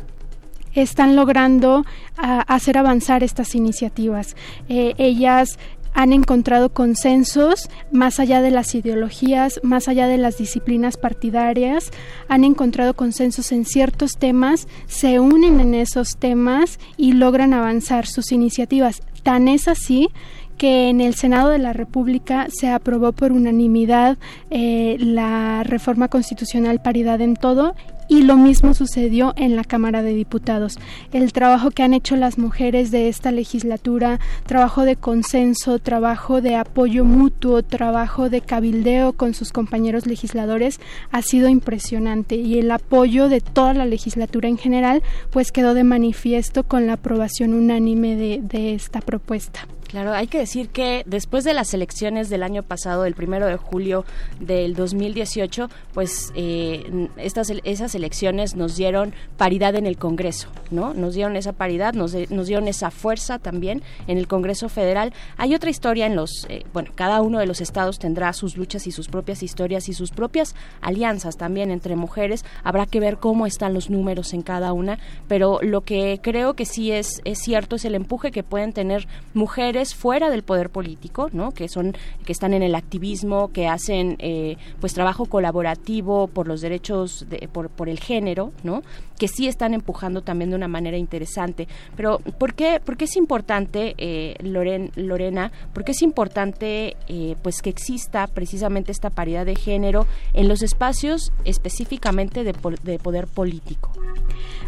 están 0.76 1.16
logrando 1.16 1.86
hacer 2.18 2.78
avanzar 2.78 3.24
estas 3.24 3.56
iniciativas. 3.56 4.36
Eh, 4.70 4.94
ellas 4.98 5.58
han 5.96 6.12
encontrado 6.14 6.70
consensos 6.70 7.70
más 7.92 8.20
allá 8.20 8.42
de 8.42 8.52
las 8.52 8.76
ideologías, 8.76 9.62
más 9.64 9.88
allá 9.88 10.08
de 10.08 10.18
las 10.18 10.38
disciplinas 10.38 10.98
partidarias, 10.98 11.92
han 12.28 12.44
encontrado 12.44 12.94
consensos 12.94 13.52
en 13.54 13.66
ciertos 13.66 14.18
temas, 14.20 14.68
se 14.88 15.20
unen 15.20 15.60
en 15.62 15.74
esos 15.74 16.18
temas 16.18 16.80
y 16.98 17.14
logran 17.14 17.54
avanzar 17.54 18.06
sus 18.06 18.34
iniciativas. 18.34 19.02
Tan 19.24 19.48
es 19.48 19.68
así 19.70 20.10
que 20.58 20.90
en 20.90 21.02
el 21.02 21.16
Senado 21.16 21.50
de 21.50 21.60
la 21.60 21.74
República 21.74 22.48
se 22.50 22.70
aprobó 22.70 23.14
por 23.14 23.32
unanimidad 23.32 24.18
eh, 24.50 24.98
la 25.00 25.64
reforma 25.64 26.08
constitucional 26.08 26.82
paridad 26.82 27.22
en 27.22 27.36
todo 27.36 27.76
y 28.08 28.24
lo 28.24 28.38
mismo 28.38 28.74
sucedió 28.74 29.34
en 29.36 29.56
la 29.56 29.64
Cámara 29.64 30.02
de 30.02 30.14
Diputados. 30.14 30.78
El 31.12 31.34
trabajo 31.34 31.72
que 31.72 31.84
han 31.84 31.94
hecho 31.94 32.16
las 32.16 32.38
mujeres 32.38 32.92
de 32.92 33.10
esta 33.10 33.32
legislatura, 33.32 34.20
trabajo 34.46 34.84
de 34.84 34.96
consenso, 34.96 35.80
trabajo 35.80 36.42
de 36.42 36.56
apoyo 36.56 37.06
mutuo, 37.06 37.64
trabajo 37.64 38.30
de 38.30 38.42
cabildeo 38.42 39.14
con 39.14 39.34
sus 39.34 39.52
compañeros 39.52 40.06
legisladores 40.06 40.80
ha 41.12 41.22
sido 41.22 41.50
impresionante 41.50 42.36
y 42.36 42.60
el 42.60 42.72
apoyo 42.72 43.30
de 43.30 43.42
toda 43.42 43.74
la 43.74 43.86
legislatura 43.86 44.50
en 44.50 44.58
general 44.58 45.04
pues 45.32 45.52
quedó 45.52 45.74
de 45.74 45.84
manifiesto 45.84 46.64
con 46.64 46.88
la 46.88 46.94
aprobación 46.94 47.54
unánime 47.54 48.16
de, 48.16 48.40
de 48.42 48.74
esta 48.74 49.02
propuesta. 49.02 49.68
Claro, 49.88 50.14
hay 50.14 50.28
que 50.28 50.40
decir 50.40 50.70
que 50.70 51.04
después 51.06 51.44
de 51.44 51.54
las 51.54 51.74
elecciones 51.74 52.30
del 52.30 52.44
año 52.44 52.64
pasado, 52.64 53.06
el 53.06 53.14
primero 53.14 53.46
de 53.46 53.56
julio 53.56 54.04
del 54.40 54.76
2018, 54.76 55.70
pues 55.94 56.34
eh, 56.36 57.10
estas 57.18 57.52
esas 57.64 57.94
elecciones 57.94 58.56
nos 58.56 58.76
dieron 58.76 59.14
paridad 59.38 59.76
en 59.76 59.86
el 59.86 59.98
Congreso, 59.98 60.50
¿no? 60.72 60.94
Nos 60.94 61.14
dieron 61.14 61.36
esa 61.36 61.54
paridad, 61.54 61.94
nos, 61.94 62.16
nos 62.30 62.48
dieron 62.48 62.68
esa 62.68 62.90
fuerza 62.90 63.38
también 63.38 63.84
en 64.08 64.18
el 64.18 64.28
Congreso 64.28 64.70
Federal. 64.70 65.14
Hay 65.38 65.54
otra 65.54 65.70
historia 65.70 66.08
en 66.08 66.16
los, 66.16 66.46
eh, 66.50 66.66
bueno, 66.74 66.92
cada 66.96 67.22
uno 67.22 67.40
de 67.40 67.46
los 67.46 67.62
estados 67.62 68.00
tendrá 68.00 68.34
sus 68.34 68.58
luchas 68.58 68.88
y 68.88 68.92
sus 68.92 69.08
propias 69.08 69.44
historias 69.44 69.88
y 69.88 69.94
sus 69.94 70.12
propias 70.12 70.56
alianzas 70.82 71.38
también 71.38 71.70
entre 71.70 71.96
mujeres. 71.96 72.44
Habrá 72.64 72.88
que 72.88 73.00
ver 73.00 73.18
cómo 73.18 73.46
están 73.46 73.74
los 73.74 73.90
números 73.90 74.34
en 74.34 74.42
cada 74.42 74.74
una, 74.74 74.98
pero 75.28 75.60
lo 75.62 75.82
que 75.82 76.20
creo 76.24 76.56
que 76.56 76.66
sí 76.66 76.92
es, 76.92 77.22
es 77.24 77.40
cierto 77.40 77.76
es 77.76 77.86
el 77.86 77.96
empuje 77.96 78.32
que 78.32 78.44
pueden 78.44 78.74
tener 78.74 79.08
mujeres 79.34 79.85
fuera 79.94 80.30
del 80.30 80.44
poder 80.44 80.70
político, 80.70 81.30
¿no? 81.34 81.52
Que 81.52 81.68
son 81.68 81.96
que 82.26 82.32
están 82.32 82.54
en 82.54 82.64
el 82.64 82.74
activismo, 82.76 83.52
que 83.52 83.68
hacen 83.68 84.16
eh, 84.20 84.58
pues 84.80 84.94
trabajo 84.94 85.26
colaborativo 85.26 86.28
por 86.28 86.48
los 86.48 86.62
derechos 86.62 87.26
de, 87.30 87.48
por, 87.48 87.90
el 87.90 88.00
género, 88.00 88.52
¿no? 88.64 88.82
Que 89.20 89.28
sí 89.28 89.48
están 89.48 89.74
empujando 89.74 90.22
también 90.22 90.50
de 90.50 90.56
una 90.56 90.68
manera 90.68 90.98
interesante. 90.98 91.68
Pero 91.96 92.20
¿por 92.20 92.54
qué, 92.54 92.82
por 92.84 92.98
qué 92.98 93.06
es 93.06 93.16
importante, 93.16 93.94
eh, 93.98 94.36
Loren, 94.42 94.92
Lorena? 94.96 95.52
¿Por 95.74 95.84
qué 95.84 95.92
es 95.92 96.02
importante 96.02 96.96
eh, 97.08 97.36
pues 97.42 97.62
que 97.62 97.70
exista 97.70 98.28
precisamente 98.28 98.92
esta 98.92 99.10
paridad 99.10 99.46
de 99.46 99.56
género 99.56 100.08
en 100.34 100.48
los 100.48 100.64
espacios 100.64 101.32
específicamente 101.44 102.44
de, 102.44 102.54
de 102.84 103.00
poder 103.00 103.28
político? 103.28 103.92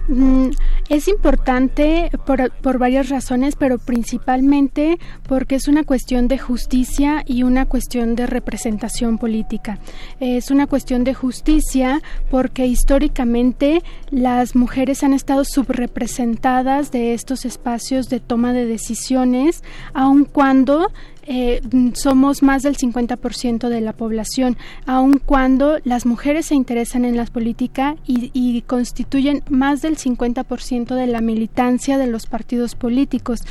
Mm, 0.07 0.51
es 0.89 1.07
importante 1.07 2.09
por, 2.25 2.51
por, 2.51 2.77
varias 2.77 3.09
razones, 3.09 3.55
pero 3.57 3.77
principalmente 3.77 4.96
porque 5.27 5.55
es 5.55 5.67
una 5.67 5.83
cuestión 5.83 6.27
de 6.27 6.37
justicia 6.37 7.23
y 7.25 7.43
una 7.43 7.65
cuestión 7.65 8.15
de 8.15 8.27
representación 8.27 9.17
política. 9.17 9.79
Es 10.19 10.51
una 10.51 10.67
cuestión 10.67 11.03
de 11.03 11.13
justicia 11.13 12.01
porque 12.29 12.65
históricamente 12.65 13.83
las 14.09 14.55
mujeres 14.55 15.03
han 15.03 15.13
estado 15.13 15.43
subrepresentadas 15.45 16.91
de 16.91 17.13
estos 17.13 17.45
espacios 17.45 18.09
de 18.09 18.19
toma 18.19 18.53
de 18.53 18.65
decisiones, 18.65 19.63
aun 19.93 20.25
cuando 20.25 20.91
eh, 21.29 21.61
somos 21.93 22.41
más 22.41 22.63
del 22.63 22.77
50% 22.77 23.67
de 23.67 23.81
la 23.81 23.91
población, 23.91 24.57
aun 24.85 25.19
cuando 25.19 25.77
las 25.83 26.05
mujeres 26.05 26.45
se 26.47 26.55
interesan 26.55 27.03
en 27.03 27.17
la 27.17 27.25
política 27.25 27.97
y, 28.05 28.31
y 28.33 28.61
constituyen 28.61 29.43
más 29.49 29.81
del 29.81 29.97
50% 29.97 30.95
de 30.95 31.07
la 31.07 31.19
militancia 31.19 31.97
de 31.97 32.07
los 32.07 32.27
partidos 32.27 32.75
políticos 32.75 33.41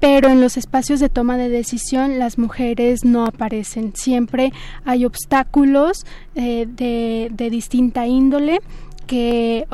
pero 0.00 0.28
en 0.28 0.40
los 0.40 0.56
espacios 0.56 0.98
de 0.98 1.08
toma 1.08 1.36
de 1.36 1.48
decisión 1.48 2.18
las 2.18 2.38
mujeres 2.38 3.04
no 3.04 3.24
aparecen. 3.24 3.92
Siempre 3.94 4.52
hay 4.84 5.04
obstáculos 5.04 6.04
eh, 6.34 6.66
de, 6.68 7.28
de 7.32 7.50
distinta 7.50 8.06
índole 8.06 8.60
que 9.06 9.66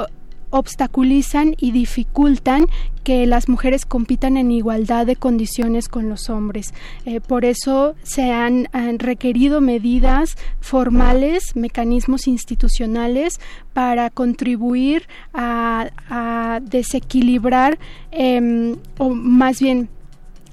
obstaculizan 0.50 1.54
y 1.58 1.72
dificultan 1.72 2.66
que 3.04 3.26
las 3.26 3.48
mujeres 3.48 3.86
compitan 3.86 4.36
en 4.36 4.50
igualdad 4.50 5.06
de 5.06 5.14
condiciones 5.14 5.88
con 5.88 6.08
los 6.08 6.28
hombres. 6.28 6.74
Eh, 7.04 7.20
por 7.20 7.44
eso 7.44 7.94
se 8.02 8.32
han, 8.32 8.66
requerido 8.98 9.60
medidas 9.60 10.36
formales, 10.60 11.54
mecanismos 11.54 12.26
institucionales 12.26 13.38
para 13.72 14.10
contribuir 14.10 15.06
a, 15.32 16.60
desequilibrar 16.62 17.78
em, 18.10 18.76
o 18.98 19.10
más 19.10 19.60
bien 19.60 19.88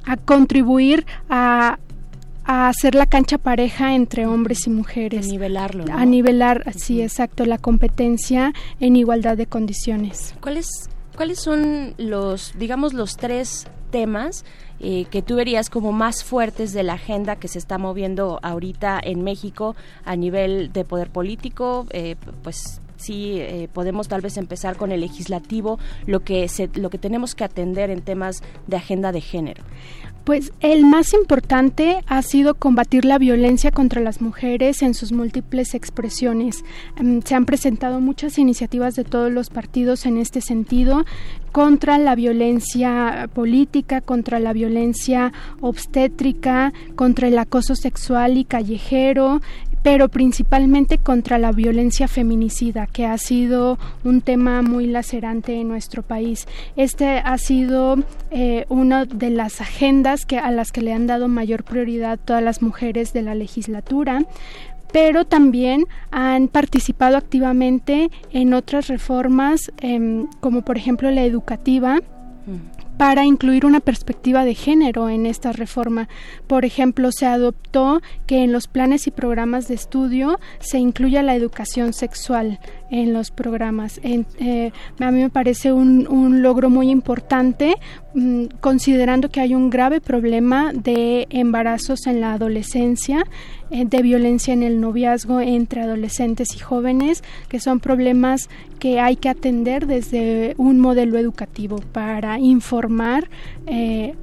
a 0.06 0.18
contribuir 0.18 1.06
a 1.30 1.80
a 2.46 2.68
hacer 2.68 2.96
la 2.96 3.06
cancha 3.06 3.38
pareja 3.38 3.96
entre 3.96 4.26
hombres 4.26 4.68
y 4.68 4.70
mujeres. 4.70 5.26
A 5.26 5.30
nivelarlo. 5.30 5.86
A 5.92 6.06
nivelar, 6.06 6.64
sí, 6.76 7.02
exacto, 7.02 7.46
la 7.46 7.58
competencia 7.58 8.54
en 8.80 8.96
igualdad 8.96 9.38
de 9.38 9.46
condiciones. 9.46 10.36
¿Cuáles, 10.42 10.68
cuáles 11.16 11.40
son 11.40 11.94
los, 11.98 12.58
digamos, 12.58 12.94
los 12.94 13.18
tres 13.18 13.66
temas 13.92 14.44
eh, 14.80 15.06
que 15.10 15.22
tú 15.22 15.36
verías 15.36 15.70
como 15.70 15.92
más 15.92 16.24
fuertes 16.24 16.74
de 16.74 16.84
la 16.84 16.94
agenda 16.94 17.38
que 17.38 17.48
se 17.48 17.60
está 17.60 17.78
moviendo 17.78 18.40
ahorita 18.42 19.00
en 19.02 19.24
México 19.24 19.76
a 20.04 20.16
nivel 20.16 20.74
de 20.74 20.84
poder 20.84 21.10
político? 21.10 21.86
Eh, 21.92 22.16
pues 22.42 22.82
sí 23.04 23.40
eh, 23.40 23.70
podemos 23.72 24.08
tal 24.08 24.22
vez 24.22 24.38
empezar 24.38 24.78
con 24.78 24.92
el 24.92 25.02
legislativo, 25.02 25.80
lo 26.06 26.22
que 26.22 26.50
lo 26.76 26.90
que 26.90 26.98
tenemos 26.98 27.36
que 27.36 27.44
atender 27.44 27.90
en 27.90 28.02
temas 28.02 28.42
de 28.68 28.78
agenda 28.78 29.12
de 29.12 29.22
género. 29.22 29.64
Pues 30.24 30.54
el 30.62 30.86
más 30.86 31.14
importante 31.14 32.00
ha 32.08 32.22
sido 32.22 32.56
combatir 32.56 33.04
la 33.04 33.18
violencia 33.18 33.72
contra 33.72 34.00
las 34.00 34.22
mujeres 34.22 34.82
en 34.82 34.94
sus 34.94 35.12
múltiples 35.12 35.74
expresiones. 35.74 36.64
Em, 36.98 37.22
se 37.22 37.36
han 37.36 37.46
presentado 37.46 38.00
muchas 38.00 38.38
iniciativas 38.38 38.96
de 38.96 39.04
todos 39.04 39.30
los 39.30 39.50
partidos 39.50 40.06
en 40.06 40.18
este 40.18 40.40
sentido 40.40 41.04
contra 41.52 41.98
la 41.98 42.16
violencia 42.16 43.30
política, 43.34 44.00
contra 44.00 44.40
la 44.40 44.54
violencia 44.54 45.34
obstétrica, 45.60 46.72
contra 46.96 47.28
el 47.28 47.38
acoso 47.38 47.76
sexual 47.76 48.38
y 48.38 48.46
callejero, 48.46 49.42
pero 49.84 50.10
principalmente 50.10 50.98
contra 50.98 51.38
la 51.38 51.52
violencia 51.52 52.08
feminicida, 52.08 52.88
que 52.88 53.06
ha 53.06 53.18
sido 53.18 53.78
un 54.04 54.22
tema 54.22 54.62
muy 54.62 54.88
lacerante 54.88 55.60
en 55.60 55.68
nuestro 55.68 56.02
país. 56.02 56.48
Este 56.76 57.20
ha 57.20 57.38
sido 57.38 57.98
eh, 58.32 58.66
una 58.70 59.06
de 59.06 59.30
las 59.30 59.62
agendas 59.62 60.26
que, 60.26 60.40
a 60.40 60.52
las 60.52 60.72
que 60.72 60.82
le 60.82 60.94
han 60.94 61.06
dado 61.06 61.28
mayor 61.28 61.64
prioridad 61.64 62.18
todas 62.24 62.42
las 62.42 62.62
mujeres 62.62 63.14
de 63.14 63.22
la 63.22 63.36
legislatura 63.36 64.22
pero 64.94 65.26
también 65.26 65.86
han 66.12 66.48
participado 66.48 67.18
activamente 67.18 68.12
en 68.32 68.54
otras 68.54 68.88
reformas, 68.88 69.72
em, 69.82 70.28
como 70.40 70.62
por 70.62 70.78
ejemplo 70.78 71.10
la 71.10 71.24
educativa, 71.24 72.00
para 72.98 73.26
incluir 73.26 73.66
una 73.66 73.80
perspectiva 73.80 74.46
de 74.46 74.56
género 74.56 75.10
en 75.10 75.26
esta 75.26 75.52
reforma. 75.52 76.08
Por 76.48 76.66
ejemplo, 76.66 77.12
se 77.12 77.26
adoptó 77.26 78.02
que 78.28 78.44
en 78.44 78.52
los 78.52 78.68
planes 78.68 79.08
y 79.08 79.12
programas 79.12 79.68
de 79.68 79.76
estudio 79.76 80.40
se 80.60 80.80
incluya 80.80 81.24
la 81.24 81.36
educación 81.36 81.94
sexual 81.94 82.60
en 82.94 83.12
los 83.12 83.32
programas. 83.32 84.00
Eh, 84.04 84.72
a 85.00 85.12
mí 85.12 85.22
me 85.22 85.30
parece 85.32 85.74
un, 85.74 86.42
logro 86.44 86.70
muy 86.70 86.92
importante 86.92 87.76
mm, 88.14 88.46
considerando 88.62 89.30
que 89.30 89.42
hay 89.42 89.56
un 89.56 89.72
grave 89.72 90.00
problema 90.00 90.72
de 90.74 91.26
embarazos 91.32 92.06
en 92.06 92.22
la 92.22 92.34
adolescencia, 92.34 93.26
eh, 93.72 93.86
de 93.86 94.02
violencia 94.04 94.54
en 94.54 94.62
el 94.62 94.80
noviazgo 94.80 95.42
entre 95.42 95.82
adolescentes 95.82 96.56
y 96.56 96.60
jóvenes, 96.60 97.24
que 97.50 97.60
son 97.60 97.80
problemas 97.80 98.48
que 98.78 99.00
hay 99.00 99.16
que 99.16 99.30
atender 99.30 99.88
desde 99.88 100.54
un 100.58 100.80
modelo 100.80 101.18
educativo 101.18 101.78
para 101.94 102.38
informar 102.38 103.28
eh, 103.66 104.14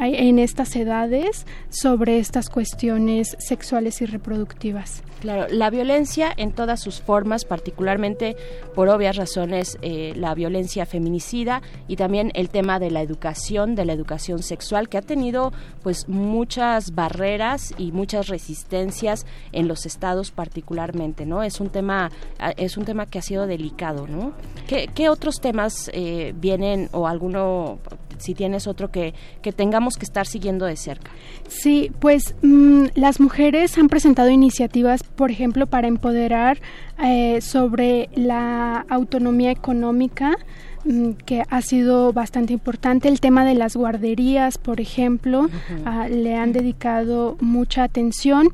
en 0.00 0.38
estas 0.38 0.74
edades 0.76 1.44
sobre 1.68 2.20
estas 2.20 2.48
cuestiones 2.48 3.36
sexuales 3.38 4.00
y 4.00 4.06
reproductivas. 4.06 5.02
Claro, 5.20 5.46
la 5.50 5.70
violencia 5.70 6.32
en 6.36 6.52
todas 6.52 6.80
sus 6.80 7.00
formas, 7.00 7.44
particularmente 7.44 8.36
por 8.74 8.88
obvias 8.88 9.16
razones 9.16 9.78
eh, 9.82 10.12
la 10.16 10.34
violencia 10.34 10.86
feminicida 10.86 11.62
y 11.88 11.96
también 11.96 12.30
el 12.34 12.50
tema 12.50 12.78
de 12.78 12.90
la 12.90 13.02
educación, 13.02 13.74
de 13.74 13.84
la 13.84 13.92
educación 13.92 14.42
sexual, 14.42 14.88
que 14.88 14.98
ha 14.98 15.02
tenido 15.02 15.52
pues 15.82 16.08
muchas 16.08 16.94
barreras 16.94 17.74
y 17.78 17.92
muchas 17.92 18.28
resistencias 18.28 19.26
en 19.52 19.66
los 19.66 19.86
estados 19.86 20.30
particularmente, 20.30 21.26
¿no? 21.26 21.42
Es 21.42 21.60
un 21.60 21.70
tema 21.70 22.10
es 22.56 22.76
un 22.76 22.84
tema 22.84 23.06
que 23.06 23.18
ha 23.18 23.22
sido 23.22 23.46
delicado, 23.46 24.06
¿no? 24.06 24.32
¿Qué, 24.66 25.08
otros 25.08 25.40
temas 25.40 25.90
eh, 25.94 26.34
vienen 26.36 26.88
o 26.92 27.08
alguno 27.08 27.78
si 28.20 28.34
tienes 28.34 28.66
otro 28.66 28.90
que, 28.90 29.14
que 29.42 29.52
tengamos 29.52 29.96
que 29.96 30.04
estar 30.04 30.26
siguiendo 30.26 30.66
de 30.66 30.76
cerca. 30.76 31.10
Sí, 31.48 31.90
pues 32.00 32.34
mm, 32.42 32.86
las 32.94 33.20
mujeres 33.20 33.76
han 33.78 33.88
presentado 33.88 34.30
iniciativas, 34.30 35.02
por 35.02 35.30
ejemplo, 35.30 35.66
para 35.66 35.88
empoderar 35.88 36.60
eh, 37.02 37.40
sobre 37.40 38.08
la 38.14 38.84
autonomía 38.88 39.50
económica 39.50 40.36
mm, 40.84 41.12
que 41.24 41.42
ha 41.48 41.62
sido 41.62 42.12
bastante 42.12 42.52
importante. 42.52 43.08
El 43.08 43.20
tema 43.20 43.44
de 43.44 43.54
las 43.54 43.76
guarderías, 43.76 44.58
por 44.58 44.80
ejemplo, 44.80 45.48
ah, 45.84 46.08
le 46.08 46.36
han 46.36 46.52
dedicado 46.52 47.36
mucha 47.40 47.84
atención. 47.84 48.48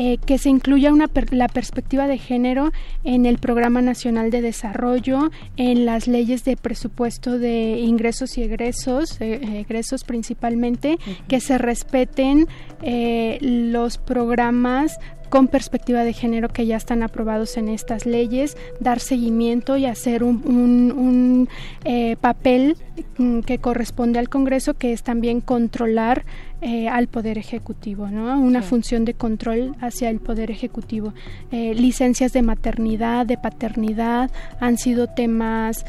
Eh, 0.00 0.18
que 0.24 0.38
se 0.38 0.48
incluya 0.48 0.92
una 0.92 1.10
la 1.32 1.48
perspectiva 1.48 2.06
de 2.06 2.18
género 2.18 2.70
en 3.02 3.26
el 3.26 3.38
Programa 3.38 3.82
Nacional 3.82 4.30
de 4.30 4.42
Desarrollo, 4.42 5.32
en 5.56 5.86
las 5.86 6.06
leyes 6.06 6.44
de 6.44 6.56
presupuesto 6.56 7.36
de 7.36 7.80
ingresos 7.80 8.38
y 8.38 8.44
egresos, 8.44 9.20
eh, 9.20 9.40
egresos 9.58 10.04
principalmente, 10.04 10.98
que 11.26 11.40
se 11.40 11.58
respeten 11.58 12.46
eh, 12.80 13.38
los 13.40 13.98
programas 13.98 15.00
con 15.28 15.48
perspectiva 15.48 16.04
de 16.04 16.12
género 16.12 16.48
que 16.48 16.66
ya 16.66 16.76
están 16.76 17.02
aprobados 17.02 17.56
en 17.56 17.68
estas 17.68 18.06
leyes, 18.06 18.56
dar 18.80 19.00
seguimiento 19.00 19.76
y 19.76 19.86
hacer 19.86 20.22
un, 20.22 20.42
un, 20.46 21.48
eh, 21.84 22.16
papel 22.20 22.76
mm, 23.18 23.40
que 23.40 23.58
corresponde 23.58 24.18
al 24.18 24.28
Congreso, 24.28 24.74
que 24.74 24.92
es 24.92 25.02
también 25.02 25.40
controlar 25.40 26.24
eh, 26.60 26.88
al 26.88 27.06
Poder 27.06 27.38
Ejecutivo, 27.38 28.08
¿no? 28.08 28.40
Una 28.40 28.62
función 28.62 29.04
de 29.04 29.14
control 29.14 29.76
hacia 29.80 30.10
el 30.10 30.18
Poder 30.18 30.50
Ejecutivo. 30.50 31.14
Eh, 31.52 31.74
licencias 31.74 32.32
de 32.32 32.42
maternidad, 32.42 33.26
de 33.26 33.38
paternidad, 33.38 34.30
han 34.60 34.76
sido 34.76 35.06
temas 35.06 35.84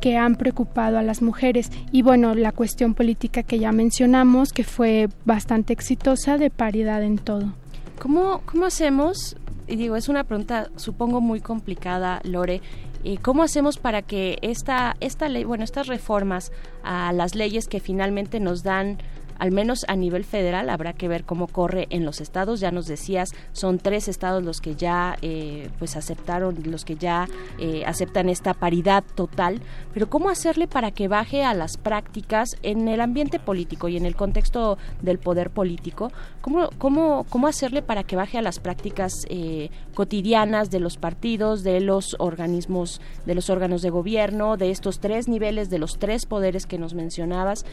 que 0.00 0.16
han 0.16 0.34
preocupado 0.34 0.98
a 0.98 1.02
las 1.02 1.22
mujeres. 1.22 1.70
Y 1.92 2.02
bueno, 2.02 2.34
la 2.34 2.50
cuestión 2.50 2.94
política 2.94 3.44
que 3.44 3.60
ya 3.60 3.70
mencionamos, 3.70 4.52
que 4.52 4.64
fue 4.64 5.08
bastante 5.24 5.72
exitosa, 5.72 6.36
de 6.36 6.50
paridad 6.50 7.04
en 7.04 7.18
todo. 7.18 7.61
¿Cómo, 8.02 8.40
cómo 8.46 8.66
hacemos? 8.66 9.36
Y 9.68 9.76
digo, 9.76 9.94
es 9.94 10.08
una 10.08 10.24
pregunta, 10.24 10.70
supongo, 10.74 11.20
muy 11.20 11.40
complicada, 11.40 12.20
Lore. 12.24 12.60
¿Y 13.04 13.18
¿Cómo 13.18 13.44
hacemos 13.44 13.78
para 13.78 14.02
que 14.02 14.40
esta, 14.42 14.96
esta 14.98 15.28
ley, 15.28 15.44
bueno, 15.44 15.62
estas 15.62 15.86
reformas 15.86 16.50
a 16.82 17.12
las 17.12 17.36
leyes 17.36 17.68
que 17.68 17.78
finalmente 17.78 18.40
nos 18.40 18.64
dan 18.64 18.98
al 19.42 19.50
menos 19.50 19.84
a 19.88 19.96
nivel 19.96 20.22
federal 20.22 20.70
habrá 20.70 20.92
que 20.92 21.08
ver 21.08 21.24
cómo 21.24 21.48
corre 21.48 21.88
en 21.90 22.04
los 22.04 22.20
estados. 22.20 22.60
Ya 22.60 22.70
nos 22.70 22.86
decías 22.86 23.34
son 23.50 23.80
tres 23.80 24.06
estados 24.06 24.44
los 24.44 24.60
que 24.60 24.76
ya 24.76 25.16
eh, 25.20 25.68
pues 25.80 25.96
aceptaron 25.96 26.62
los 26.64 26.84
que 26.84 26.94
ya 26.94 27.26
eh, 27.58 27.82
aceptan 27.84 28.28
esta 28.28 28.54
paridad 28.54 29.02
total. 29.16 29.60
Pero 29.92 30.08
cómo 30.08 30.28
hacerle 30.28 30.68
para 30.68 30.92
que 30.92 31.08
baje 31.08 31.42
a 31.42 31.54
las 31.54 31.76
prácticas 31.76 32.56
en 32.62 32.86
el 32.86 33.00
ambiente 33.00 33.40
político 33.40 33.88
y 33.88 33.96
en 33.96 34.06
el 34.06 34.14
contexto 34.14 34.78
del 35.00 35.18
poder 35.18 35.50
político 35.50 36.12
cómo 36.40 36.70
cómo 36.78 37.26
cómo 37.28 37.48
hacerle 37.48 37.82
para 37.82 38.04
que 38.04 38.14
baje 38.14 38.38
a 38.38 38.42
las 38.42 38.60
prácticas 38.60 39.26
eh, 39.28 39.70
cotidianas 39.94 40.70
de 40.70 40.78
los 40.78 40.98
partidos 40.98 41.64
de 41.64 41.80
los 41.80 42.14
organismos 42.20 43.00
de 43.26 43.34
los 43.34 43.50
órganos 43.50 43.82
de 43.82 43.90
gobierno 43.90 44.56
de 44.56 44.70
estos 44.70 45.00
tres 45.00 45.26
niveles 45.26 45.68
de 45.68 45.80
los 45.80 45.98
tres 45.98 46.26
poderes 46.26 46.66
que 46.66 46.78
nos 46.78 46.94
mencionabas 46.94 47.64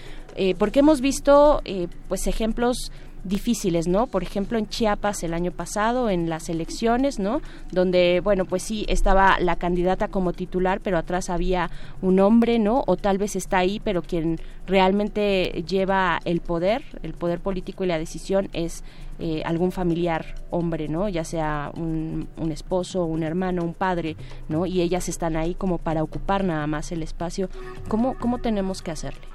porque 0.58 0.80
hemos 0.80 1.02
visto 1.02 1.59
eh, 1.66 1.88
pues 2.08 2.28
ejemplos 2.28 2.92
difíciles, 3.24 3.88
¿no? 3.88 4.08
Por 4.08 4.24
ejemplo, 4.24 4.58
en 4.58 4.68
Chiapas 4.68 5.24
el 5.24 5.34
año 5.34 5.52
pasado, 5.52 6.10
en 6.10 6.30
las 6.30 6.50
elecciones, 6.50 7.20
¿no? 7.20 7.42
Donde, 7.72 8.22
bueno, 8.24 8.46
pues 8.46 8.64
sí, 8.64 8.86
estaba 8.88 9.40
la 9.40 9.58
candidata 9.58 10.08
como 10.08 10.34
titular, 10.34 10.80
pero 10.82 10.98
atrás 10.98 11.30
había 11.30 11.70
un 12.02 12.20
hombre, 12.20 12.60
¿no? 12.60 12.84
O 12.88 12.96
tal 12.96 13.18
vez 13.18 13.36
está 13.36 13.58
ahí, 13.58 13.80
pero 13.84 14.02
quien 14.02 14.40
realmente 14.68 15.64
lleva 15.68 16.20
el 16.26 16.42
poder, 16.42 16.84
el 17.04 17.14
poder 17.14 17.40
político 17.40 17.84
y 17.84 17.88
la 17.88 18.00
decisión 18.00 18.50
es 18.54 18.84
eh, 19.20 19.42
algún 19.46 19.72
familiar 19.72 20.36
hombre, 20.50 20.88
¿no? 20.88 21.10
Ya 21.10 21.26
sea 21.26 21.72
un, 21.76 22.30
un, 22.38 22.52
esposo, 22.52 23.04
un 23.04 23.24
hermano, 23.24 23.64
un 23.64 23.74
padre, 23.74 24.16
¿no? 24.48 24.66
Y 24.66 24.82
ellas 24.82 25.10
están 25.10 25.36
ahí 25.36 25.56
como 25.56 25.78
para 25.78 26.04
ocupar 26.04 26.44
nada 26.44 26.68
más 26.68 26.92
el 26.92 27.04
espacio. 27.04 27.50
¿Cómo, 27.90 28.16
cómo 28.18 28.38
tenemos 28.38 28.82
que 28.82 28.92
hacerle? 28.92 29.28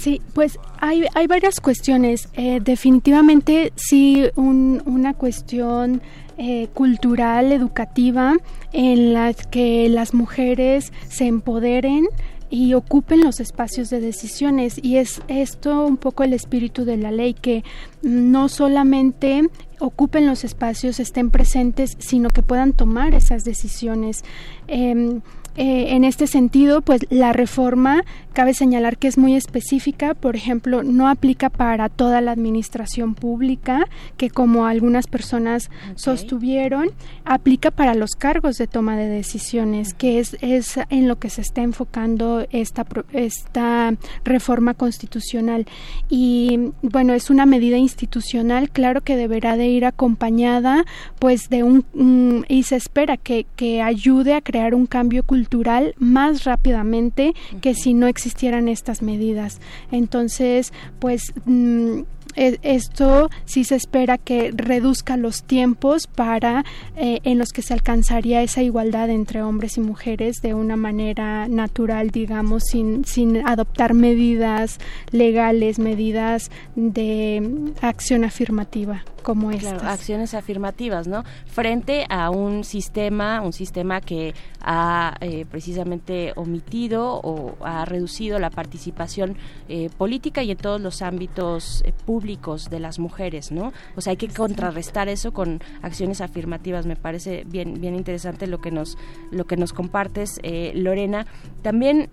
Sí, 0.00 0.22
pues 0.32 0.58
hay, 0.78 1.04
hay 1.14 1.26
varias 1.26 1.60
cuestiones. 1.60 2.30
Eh, 2.32 2.60
definitivamente 2.64 3.70
sí, 3.76 4.24
una 4.34 5.12
cuestión 5.12 6.00
eh, 6.38 6.68
cultural, 6.72 7.52
educativa, 7.52 8.38
en 8.72 9.12
la 9.12 9.34
que 9.34 9.90
las 9.90 10.14
mujeres 10.14 10.90
se 11.10 11.26
empoderen 11.26 12.06
y 12.48 12.72
ocupen 12.72 13.20
los 13.20 13.40
espacios 13.40 13.90
de 13.90 14.00
decisiones. 14.00 14.82
Y 14.82 14.96
es 14.96 15.20
esto 15.28 15.84
un 15.84 15.98
poco 15.98 16.24
el 16.24 16.32
espíritu 16.32 16.86
de 16.86 16.96
la 16.96 17.12
ley, 17.12 17.34
que 17.34 17.62
no 18.00 18.48
solamente 18.48 19.50
ocupen 19.80 20.26
los 20.26 20.44
espacios, 20.44 20.98
estén 20.98 21.30
presentes, 21.30 21.98
sino 21.98 22.30
que 22.30 22.42
puedan 22.42 22.72
tomar 22.72 23.12
esas 23.12 23.44
decisiones. 23.44 24.24
Em, 24.66 25.20
eh, 25.60 25.94
en 25.94 26.04
este 26.04 26.26
sentido, 26.26 26.80
pues 26.80 27.06
la 27.10 27.34
reforma 27.34 28.02
cabe 28.32 28.54
señalar 28.54 28.96
que 28.96 29.08
es 29.08 29.18
muy 29.18 29.36
específica, 29.36 30.14
por 30.14 30.34
ejemplo, 30.34 30.82
no 30.82 31.06
aplica 31.06 31.50
para 31.50 31.90
toda 31.90 32.22
la 32.22 32.32
administración 32.32 33.14
pública, 33.14 33.86
que 34.16 34.30
como 34.30 34.64
algunas 34.64 35.06
personas 35.06 35.68
sostuvieron, 35.96 36.92
aplica 37.26 37.70
para 37.70 37.94
los 37.94 38.12
cargos 38.12 38.56
de 38.56 38.68
toma 38.68 38.96
de 38.96 39.08
decisiones, 39.08 39.92
que 39.92 40.18
es, 40.18 40.38
es 40.40 40.78
en 40.88 41.08
lo 41.08 41.18
que 41.18 41.28
se 41.28 41.42
está 41.42 41.60
enfocando 41.60 42.46
esta, 42.52 42.86
esta 43.12 43.92
reforma 44.24 44.72
constitucional. 44.72 45.66
Y 46.08 46.70
bueno, 46.80 47.12
es 47.12 47.28
una 47.28 47.44
medida 47.44 47.76
institucional, 47.76 48.70
claro 48.70 49.02
que 49.02 49.16
deberá 49.16 49.58
de 49.58 49.66
ir 49.66 49.84
acompañada 49.84 50.86
pues 51.18 51.50
de 51.50 51.64
un, 51.64 52.46
y 52.48 52.62
se 52.62 52.76
espera 52.76 53.18
que, 53.18 53.44
que 53.56 53.82
ayude 53.82 54.32
a 54.32 54.40
crear 54.40 54.74
un 54.74 54.86
cambio 54.86 55.22
cultural 55.22 55.49
cultural 55.50 55.94
más 55.98 56.44
rápidamente 56.44 57.34
que 57.60 57.74
si 57.74 57.92
no 57.92 58.06
existieran 58.06 58.68
estas 58.68 59.02
medidas. 59.02 59.60
Entonces, 59.90 60.72
pues 61.00 61.32
mm, 61.44 62.02
esto 62.36 63.28
sí 63.44 63.64
se 63.64 63.76
espera 63.76 64.18
que 64.18 64.52
reduzca 64.54 65.16
los 65.16 65.42
tiempos 65.42 66.06
para 66.06 66.64
eh, 66.96 67.20
en 67.24 67.38
los 67.38 67.50
que 67.50 67.62
se 67.62 67.74
alcanzaría 67.74 68.42
esa 68.42 68.62
igualdad 68.62 69.10
entre 69.10 69.42
hombres 69.42 69.76
y 69.76 69.80
mujeres 69.80 70.36
de 70.42 70.54
una 70.54 70.76
manera 70.76 71.48
natural, 71.48 72.10
digamos, 72.10 72.64
sin, 72.64 73.04
sin 73.04 73.46
adoptar 73.46 73.94
medidas 73.94 74.78
legales, 75.10 75.78
medidas 75.78 76.50
de 76.74 77.72
acción 77.80 78.24
afirmativa 78.24 79.04
como 79.22 79.50
estas. 79.50 79.82
acciones 79.82 80.34
afirmativas, 80.34 81.06
¿no? 81.06 81.24
Frente 81.46 82.06
a 82.08 82.30
un 82.30 82.64
sistema, 82.64 83.40
un 83.40 83.52
sistema 83.52 84.00
que 84.00 84.34
ha 84.60 85.16
eh, 85.20 85.46
precisamente 85.50 86.32
omitido 86.36 87.20
o 87.22 87.56
ha 87.64 87.84
reducido 87.84 88.38
la 88.38 88.50
participación 88.50 89.36
eh, 89.68 89.90
política 89.96 90.42
y 90.42 90.50
en 90.50 90.56
todos 90.56 90.80
los 90.80 91.02
ámbitos 91.02 91.82
eh, 91.84 91.92
públicos 92.20 92.68
de 92.68 92.80
las 92.80 92.98
mujeres, 92.98 93.50
¿no? 93.50 93.72
O 93.96 94.00
sea, 94.00 94.10
hay 94.10 94.16
que 94.18 94.28
contrarrestar 94.28 95.08
eso 95.08 95.32
con 95.32 95.62
acciones 95.80 96.20
afirmativas. 96.20 96.84
Me 96.84 96.96
parece 96.96 97.44
bien, 97.46 97.80
bien 97.80 97.94
interesante 97.94 98.46
lo 98.46 98.60
que 98.60 98.70
nos, 98.70 98.98
lo 99.30 99.46
que 99.46 99.56
nos 99.56 99.72
compartes, 99.72 100.38
Lorena. 100.74 101.26
También, 101.62 102.10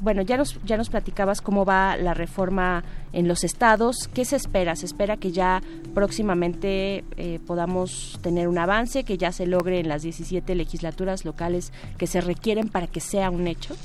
bueno, 0.00 0.22
ya 0.22 0.36
nos, 0.36 0.60
ya 0.64 0.76
nos 0.76 0.90
platicabas 0.90 1.40
cómo 1.40 1.64
va 1.64 1.96
la 1.96 2.14
reforma 2.14 2.82
en 3.12 3.28
los 3.28 3.44
estados. 3.44 4.08
¿Qué 4.12 4.24
se 4.24 4.36
espera? 4.36 4.76
Se 4.76 4.86
espera 4.86 5.16
que 5.16 5.32
ya 5.32 5.62
próximamente 5.94 7.04
eh, 7.16 7.38
podamos 7.46 8.18
tener 8.22 8.48
un 8.48 8.58
avance, 8.58 9.04
que 9.04 9.18
ya 9.18 9.32
se 9.32 9.46
logre 9.46 9.80
en 9.80 9.88
las 9.88 10.02
17 10.02 10.54
legislaturas 10.54 11.24
locales 11.24 11.72
que 11.98 12.06
se 12.06 12.20
requieren 12.20 12.68
para 12.68 12.86
que 12.86 13.00
sea 13.00 13.30
un 13.30 13.46
hecho. 13.46 13.76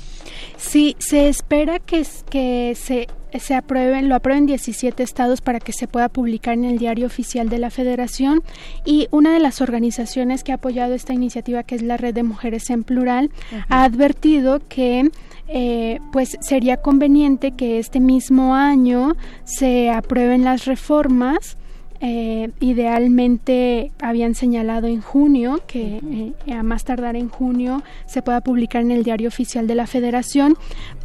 Sí, 0.56 0.96
se 0.98 1.28
espera 1.28 1.78
que, 1.78 2.06
que 2.30 2.74
se 2.74 3.08
se 3.38 3.54
aprueben, 3.54 4.08
lo 4.08 4.14
aprueben 4.14 4.46
17 4.46 5.02
estados 5.02 5.40
para 5.40 5.60
que 5.60 5.72
se 5.72 5.86
pueda 5.86 6.08
publicar 6.08 6.54
en 6.54 6.64
el 6.64 6.78
diario 6.78 7.06
oficial 7.06 7.48
de 7.48 7.58
la 7.58 7.70
Federación. 7.70 8.42
Y 8.84 9.08
una 9.10 9.34
de 9.34 9.38
las 9.38 9.60
organizaciones 9.60 10.42
que 10.42 10.52
ha 10.52 10.56
apoyado 10.56 10.94
esta 10.94 11.12
iniciativa, 11.12 11.62
que 11.62 11.74
es 11.74 11.82
la 11.82 11.96
Red 11.96 12.14
de 12.14 12.22
Mujeres 12.22 12.70
en 12.70 12.84
Plural, 12.84 13.30
ha 13.68 13.84
advertido 13.84 14.60
que 14.68 15.10
eh, 15.48 15.98
pues 16.12 16.36
sería 16.40 16.78
conveniente 16.78 17.52
que 17.52 17.78
este 17.78 18.00
mismo 18.00 18.54
año 18.54 19.12
se 19.44 19.90
aprueben 19.90 20.44
las 20.44 20.64
reformas 20.64 21.56
eh, 22.00 22.50
idealmente 22.60 23.92
habían 24.00 24.34
señalado 24.34 24.86
en 24.86 25.00
junio 25.00 25.60
que 25.66 26.00
eh, 26.46 26.52
a 26.52 26.62
más 26.62 26.84
tardar 26.84 27.16
en 27.16 27.28
junio 27.28 27.82
se 28.06 28.22
pueda 28.22 28.40
publicar 28.40 28.82
en 28.82 28.90
el 28.90 29.02
diario 29.02 29.28
oficial 29.28 29.66
de 29.66 29.74
la 29.74 29.86
federación 29.86 30.56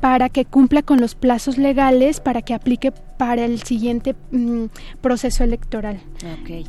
para 0.01 0.29
que 0.29 0.45
cumpla 0.45 0.81
con 0.83 1.01
los 1.01 1.15
plazos 1.15 1.57
legales 1.57 2.19
para 2.19 2.41
que 2.41 2.53
aplique 2.53 2.91
para 3.17 3.45
el 3.45 3.61
siguiente 3.63 4.15
mm, 4.31 4.65
proceso 5.01 5.43
electoral. 5.43 6.01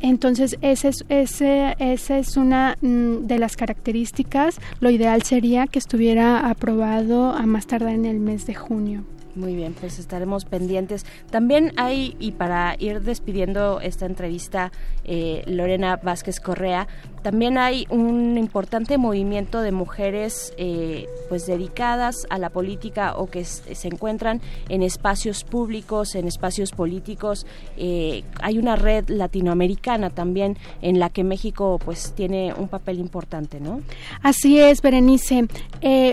Entonces, 0.01 0.57
esa 0.61 0.87
es, 0.87 1.05
ese, 1.09 1.75
esa 1.79 2.17
es 2.17 2.37
una 2.37 2.77
mm, 2.81 3.27
de 3.27 3.39
las 3.39 3.55
características. 3.55 4.59
Lo 4.79 4.89
ideal 4.89 5.23
sería 5.23 5.67
que 5.67 5.79
estuviera 5.79 6.49
aprobado 6.49 7.31
a 7.31 7.45
más 7.45 7.67
tardar 7.67 7.93
en 7.93 8.05
el 8.05 8.19
mes 8.19 8.45
de 8.45 8.55
junio. 8.55 9.03
Muy 9.35 9.53
bien, 9.53 9.73
pues 9.73 9.99
estaremos 9.99 10.45
pendientes. 10.45 11.05
También 11.29 11.73
hay, 11.75 12.15
y 12.19 12.31
para 12.31 12.75
ir 12.79 13.01
despidiendo 13.01 13.81
esta 13.81 14.05
entrevista, 14.05 14.71
eh, 15.03 15.43
Lorena 15.45 15.97
Vázquez 15.97 16.39
Correa, 16.39 16.87
también 17.25 17.57
hay 17.57 17.87
un 17.89 18.37
importante 18.37 18.99
movimiento 18.99 19.61
de 19.61 19.71
mujeres 19.71 20.53
eh, 20.57 21.07
pues 21.27 21.47
dedicadas 21.47 22.27
a 22.29 22.37
la 22.37 22.51
política 22.51 23.15
o 23.17 23.31
que 23.31 23.43
se 23.43 23.87
encuentran 23.87 24.41
en 24.69 24.83
espacios 24.83 25.43
públicos, 25.43 26.13
en 26.13 26.27
espacios 26.27 26.69
políticos. 26.69 27.47
Eh, 27.77 28.23
hay 28.43 28.59
una 28.59 28.75
red 28.75 29.09
latinoamericana 29.09 30.11
también 30.11 30.55
en 30.83 30.99
la 30.99 31.09
que 31.09 31.23
México 31.23 31.79
pues 31.83 32.13
tiene 32.15 32.53
un 32.53 32.67
papel 32.67 32.99
importante, 32.99 33.59
¿no? 33.59 33.81
Así 34.21 34.59
es, 34.59 34.83
Berenice. 34.83 35.47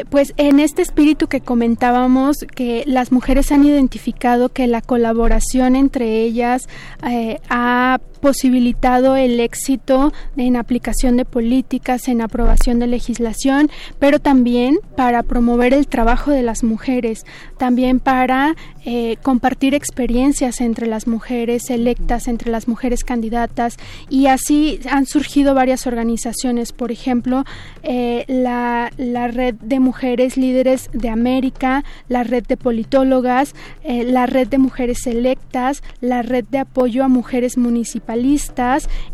pues 0.09 0.33
en 0.39 0.61
este 0.61 0.81
espíritu 0.81 1.27
que 1.27 1.43
comentábamos 1.43 2.39
que 2.55 2.85
las 2.87 3.13
mujeres 3.13 3.53
han 3.53 3.67
identificado 3.67 4.49
que 4.49 4.67
la 4.67 4.81
colaboración 4.81 5.77
entre 5.77 6.23
ellas 6.23 6.71
eh, 7.07 7.39
ha 7.51 8.01
posibilitado 8.23 9.17
el 9.17 9.41
éxito 9.41 10.13
en 10.37 10.57
aplicación 10.57 11.17
de 11.17 11.25
políticas, 11.25 12.07
en 12.07 12.23
aprobación 12.23 12.79
de 12.79 12.87
legislación, 12.87 13.69
pero 13.99 14.21
también 14.21 14.79
para 14.97 15.25
promover 15.25 15.75
el 15.75 15.89
trabajo 15.89 16.31
de 16.31 16.43
las 16.43 16.63
mujeres, 16.63 17.27
también 17.59 17.99
para 17.99 18.55
eh, 18.85 19.17
compartir 19.23 19.75
experiencias 19.75 20.61
entre 20.61 20.87
las 20.87 21.09
mujeres 21.09 21.69
electas, 21.69 22.29
entre 22.29 22.53
las 22.53 22.69
mujeres 22.69 23.03
candidatas, 23.03 23.77
y 24.09 24.29
así 24.29 24.79
han 24.89 25.07
surgido 25.07 25.55
varias 25.55 25.89
organizaciones, 25.89 26.73
por 26.73 26.93
ejemplo, 26.93 27.45
eh, 27.83 28.25
la, 28.29 28.93
la, 28.99 29.27
Red 29.27 29.57
de 29.57 29.81
Mujeres 29.81 30.37
Líderes 30.37 30.91
de 30.93 31.09
América, 31.09 31.85
la 32.09 32.23
Red 32.23 32.47
de 32.47 32.57
Politólogas, 32.57 33.55
eh, 33.83 34.05
la 34.05 34.27
Red 34.27 34.47
de 34.47 34.59
Mujeres 34.59 35.09
Electas, 35.09 35.83
la 36.01 36.23
Red 36.23 36.45
de 36.51 36.59
Apoyo 36.59 37.03
a 37.03 37.09
Mujeres 37.09 37.59
Municipales, 37.59 38.12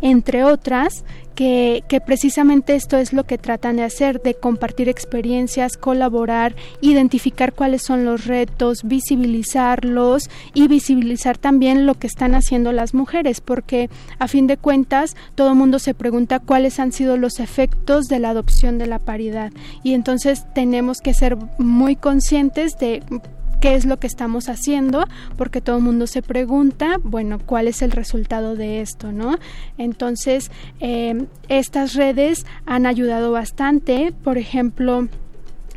entre 0.01 0.43
otras, 0.43 1.03
que, 1.35 1.85
que, 1.87 2.01
precisamente 2.01 2.75
esto 2.75 2.97
es 2.97 3.13
lo 3.13 3.23
que 3.23 3.37
tratan 3.37 3.77
de 3.77 3.83
hacer, 3.83 4.21
de 4.21 4.33
compartir 4.33 4.89
experiencias, 4.89 5.77
colaborar, 5.77 6.53
identificar 6.81 7.53
cuáles 7.53 7.81
son 7.81 8.03
los 8.03 8.25
retos, 8.25 8.83
visibilizarlos 8.83 10.29
y 10.53 10.67
visibilizar 10.67 11.37
también 11.37 11.85
lo 11.85 11.93
que 11.93 12.07
están 12.07 12.35
haciendo 12.35 12.73
las 12.73 12.93
mujeres, 12.93 13.39
porque 13.39 13.89
a 14.17 14.27
fin 14.27 14.47
de 14.47 14.57
cuentas 14.57 15.15
todo 15.35 15.51
el 15.51 15.55
mundo 15.55 15.79
se 15.79 15.93
pregunta 15.93 16.39
cuáles 16.39 16.77
han 16.77 16.91
sido 16.91 17.15
los 17.15 17.39
efectos 17.39 18.07
de 18.07 18.19
la 18.19 18.31
adopción 18.31 18.77
de 18.77 18.87
la 18.87 18.99
paridad. 18.99 19.53
Y 19.81 19.93
entonces 19.93 20.45
tenemos 20.53 20.99
que 20.99 21.13
ser 21.13 21.37
muy 21.57 21.95
conscientes 21.95 22.77
de 22.79 23.01
qué 23.59 23.75
es 23.75 23.85
lo 23.85 23.97
que 23.97 24.07
estamos 24.07 24.49
haciendo, 24.49 25.05
porque 25.37 25.61
todo 25.61 25.77
el 25.77 25.83
mundo 25.83 26.07
se 26.07 26.21
pregunta, 26.21 26.97
bueno, 27.03 27.39
cuál 27.45 27.67
es 27.67 27.81
el 27.81 27.91
resultado 27.91 28.55
de 28.55 28.81
esto, 28.81 29.11
¿no? 29.11 29.37
Entonces, 29.77 30.51
eh, 30.79 31.25
estas 31.47 31.93
redes 31.93 32.45
han 32.65 32.85
ayudado 32.85 33.31
bastante, 33.31 34.13
por 34.23 34.37
ejemplo, 34.37 35.07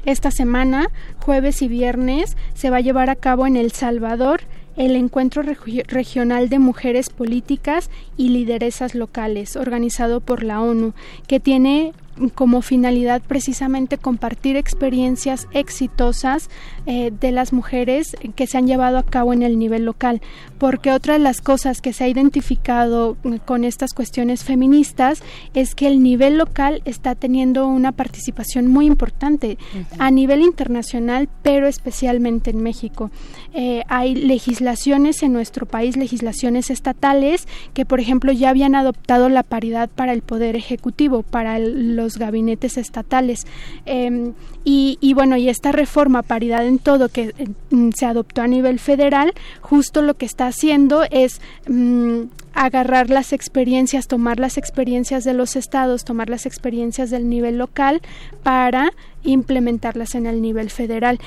esta 0.05 0.31
semana, 0.31 0.89
jueves 1.21 1.63
y 1.63 1.69
viernes, 1.69 2.37
se 2.55 2.71
va 2.71 2.79
a 2.79 2.81
llevar 2.81 3.11
a 3.11 3.17
cabo 3.17 3.47
en 3.47 3.57
El 3.57 3.73
Salvador 3.73 4.43
el 4.77 4.97
Encuentro 4.97 5.43
Regional 5.43 6.49
de 6.49 6.59
Mujeres 6.59 7.11
Políticas 7.11 7.91
y 8.17 8.31
Lideresas 8.31 8.95
Locales, 8.95 9.57
organizado 9.57 10.21
por 10.21 10.43
la 10.43 10.63
ONU, 10.63 10.95
que 11.27 11.41
tiene 11.41 11.93
como 12.31 12.63
finalidad 12.63 13.23
precisamente 13.23 13.99
compartir 13.99 14.57
experiencias 14.57 15.49
exitosas 15.53 16.51
eh, 16.87 17.13
de 17.19 17.33
las 17.33 17.53
mujeres 17.53 18.17
que 18.35 18.47
se 18.47 18.59
han 18.59 18.67
llevado 18.67 18.99
a 18.99 19.03
cabo 19.03 19.33
en 19.33 19.43
el 19.43 19.59
nivel 19.59 19.85
local, 19.85 20.21
porque 20.59 20.93
otra 20.93 21.15
de 21.15 21.21
las 21.21 21.41
cosas 21.41 21.81
que 21.81 21.93
se 21.93 22.05
ha 22.05 22.09
identificado 22.09 23.17
eh, 23.25 23.39
con 23.45 23.65
estas 23.65 23.93
cuestiones 23.93 24.45
feministas 24.45 25.23
es 25.55 25.75
que 25.75 25.87
el 25.87 26.03
nivel 26.03 26.39
local 26.39 26.83
está 26.85 27.15
teniendo 27.15 27.67
una 27.67 27.93
participación 27.93 28.67
muy 28.67 28.87
importante 28.87 29.59
a 29.99 30.11
nivel 30.11 30.43
internacional, 30.43 31.29
pero 31.43 31.67
especialmente 31.67 32.51
en 32.51 32.63
México. 32.63 33.11
Eh, 33.55 33.83
hay 33.89 34.15
legislaciones 34.15 35.23
en 35.23 35.33
nuestro 35.33 35.67
país, 35.67 35.97
legislaciones 35.97 36.71
estatales, 36.71 37.47
que 37.75 37.85
por 37.85 38.01
ejemplo 38.01 38.33
ya 38.33 38.51
habían 38.51 38.75
adoptado 38.75 39.29
la 39.29 39.43
paridad 39.43 39.89
para 39.89 40.13
el 40.13 40.23
poder 40.23 40.57
ejecutivo, 40.57 41.23
para 41.23 41.59
los 41.59 42.12
gabinetes 42.19 42.77
estatales. 42.77 43.47
Em, 43.87 44.35
y, 44.65 45.13
bueno, 45.15 45.37
y 45.37 45.49
esta 45.49 45.73
reforma 45.73 46.23
paridad 46.23 46.67
en 46.67 46.79
todo 46.79 47.09
que 47.09 47.35
mm, 47.71 47.91
se 47.97 48.07
adoptó 48.07 48.43
a 48.43 48.47
nivel 48.47 48.79
federal, 48.79 49.33
justo 49.61 50.03
lo 50.03 50.15
que 50.15 50.27
está 50.27 50.47
haciendo 50.47 51.03
es 51.11 51.41
mm, 51.69 52.23
agarrar 52.55 53.11
las 53.11 53.33
experiencias, 53.33 54.07
tomar 54.07 54.39
las 54.39 54.59
experiencias 54.59 55.25
de 55.25 55.35
los 55.35 55.57
estados, 55.57 56.05
tomar 56.05 56.29
las 56.29 56.47
experiencias 56.47 57.11
del 57.11 57.29
nivel 57.29 57.59
local 57.59 58.03
para 58.43 58.93
implementarlas 59.25 60.15
en 60.15 60.27
el 60.27 60.43
nivel 60.43 60.71
federal. 60.71 61.19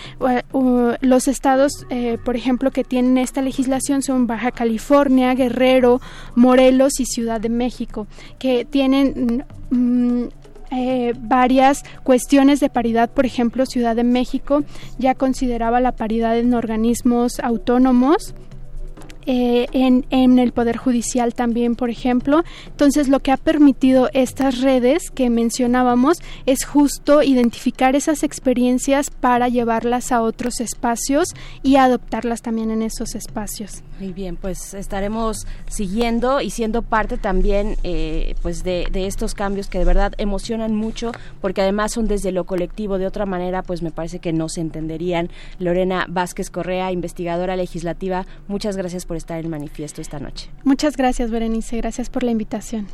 los 1.02 1.28
estados, 1.28 1.86
eh, 1.90 2.18
por 2.24 2.36
ejemplo, 2.36 2.72
que 2.72 2.84
tienen 2.84 3.18
esta 3.18 3.42
legislación 3.42 4.02
son 4.02 4.28
Baja 4.28 4.52
California, 4.52 5.34
Guerrero, 5.34 6.02
Morelos 6.36 7.00
y 7.00 7.06
Ciudad 7.06 7.40
de 7.42 7.50
México, 7.50 8.08
que 8.40 8.66
tienen 8.66 9.46
mm, 9.70 10.26
eh, 10.76 11.14
varias 11.18 11.84
cuestiones 12.04 12.60
de 12.60 12.70
paridad, 12.70 13.10
por 13.10 13.26
ejemplo, 13.26 13.66
Ciudad 13.66 13.96
de 13.96 14.04
México 14.04 14.64
ya 14.98 15.16
consideraba 15.16 15.80
la 15.80 15.94
paridad 15.94 16.38
en 16.38 16.54
organismos 16.54 17.40
autónomos 17.40 18.36
eh, 19.26 19.68
en, 19.72 20.40
el 20.40 20.52
Poder 20.52 20.78
Judicial 20.78 21.34
también, 21.34 21.76
por 21.76 21.90
ejemplo. 21.90 22.44
Entonces, 22.68 23.08
lo 23.08 23.20
que 23.20 23.32
ha 23.32 23.38
permitido 23.38 24.10
estas 24.14 24.62
redes 24.62 25.10
que 25.12 25.30
mencionábamos 25.30 26.20
es 26.46 26.66
justo 26.66 27.24
identificar 27.24 27.96
esas 27.96 28.24
experiencias 28.24 29.10
para 29.10 29.50
llevarlas 29.50 30.12
a 30.12 30.22
otros 30.22 30.60
espacios 30.60 31.30
y 31.64 31.78
adoptarlas 31.78 32.42
también 32.42 32.72
en 32.72 32.82
esos 32.82 33.16
espacios. 33.16 33.84
Muy 34.00 34.12
bien, 34.12 34.36
pues 34.36 34.74
estaremos 34.74 35.48
siguiendo 35.68 36.42
y 36.42 36.50
siendo 36.50 36.82
parte 36.82 37.18
también 37.18 37.78
eh, 37.84 38.36
pues 38.42 38.64
de, 38.64 38.88
de, 38.92 39.08
estos 39.08 39.34
cambios 39.34 39.68
que 39.68 39.80
de 39.80 39.86
verdad 39.86 40.12
emocionan 40.18 40.76
mucho 40.76 41.14
porque 41.40 41.62
además 41.62 41.94
son 41.94 42.08
desde 42.08 42.34
lo 42.34 42.44
colectivo. 42.44 42.98
De 42.98 43.08
otra 43.08 43.26
manera, 43.26 43.64
pues 43.64 43.82
me 43.82 43.92
parece 43.92 44.20
que 44.20 44.34
no 44.34 44.50
se 44.50 44.62
entenderían. 44.62 45.30
Lorena 45.60 46.06
Vázquez 46.10 46.50
Correa, 46.50 46.92
investigadora 46.92 47.56
legislativa, 47.56 48.26
muchas 48.48 48.76
gracias 48.76 49.06
por 49.06 49.15
estar 49.16 49.44
en 49.44 49.50
manifiesto 49.50 50.02
esta 50.02 50.20
noche. 50.20 50.50
Muchas 50.64 50.98
gracias, 50.98 51.32
Berenice. 51.32 51.78
Gracias 51.78 52.10
por 52.10 52.24
la 52.24 52.32
invitación. 52.32 52.88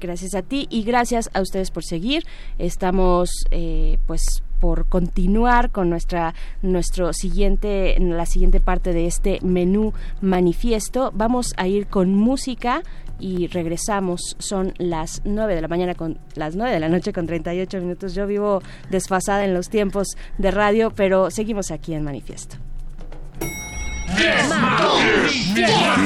Gracias 0.00 0.34
a 0.34 0.42
ti 0.42 0.66
y 0.70 0.82
gracias 0.82 1.30
a 1.32 1.40
ustedes 1.40 1.70
por 1.70 1.84
seguir. 1.84 2.24
Estamos, 2.58 3.30
eh, 3.50 3.98
pues, 4.06 4.42
por 4.60 4.86
continuar 4.86 5.70
con 5.70 5.90
nuestra 5.90 6.34
nuestro 6.62 7.12
siguiente 7.12 7.96
la 8.00 8.24
siguiente 8.24 8.60
parte 8.60 8.92
de 8.92 9.06
este 9.06 9.38
menú 9.42 9.92
manifiesto. 10.20 11.10
Vamos 11.14 11.52
a 11.56 11.66
ir 11.66 11.86
con 11.86 12.14
música 12.14 12.82
y 13.18 13.46
regresamos. 13.48 14.36
Son 14.38 14.74
las 14.78 15.22
9 15.24 15.54
de 15.54 15.60
la 15.62 15.68
mañana 15.68 15.94
con 15.94 16.18
las 16.34 16.56
9 16.56 16.72
de 16.72 16.80
la 16.80 16.88
noche 16.88 17.12
con 17.12 17.26
38 17.26 17.80
minutos. 17.80 18.14
Yo 18.14 18.26
vivo 18.26 18.62
desfasada 18.90 19.44
en 19.44 19.54
los 19.54 19.68
tiempos 19.68 20.08
de 20.38 20.50
radio, 20.50 20.90
pero 20.94 21.30
seguimos 21.30 21.70
aquí 21.70 21.94
en 21.94 22.04
manifiesto. 22.04 22.56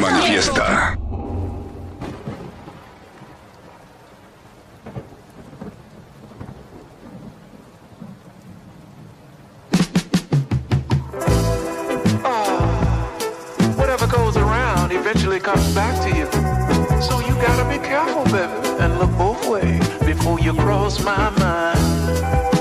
Manifiesta. 0.01 0.97
Ah. 12.25 13.17
Whatever 13.77 14.07
goes 14.07 14.37
around 14.37 14.93
eventually 14.93 15.41
comes 15.41 15.75
back 15.75 15.95
to 16.03 16.09
you. 16.17 16.27
So 17.03 17.21
you 17.21 17.35
gotta 17.35 17.69
be 17.69 17.79
careful, 17.85 18.25
baby, 18.25 18.53
and 18.81 18.99
look 18.99 19.11
both 19.19 19.47
ways 19.49 19.87
before 20.05 20.41
you 20.41 20.55
cross 20.55 21.05
my 21.05 21.31
mind. 21.39 22.58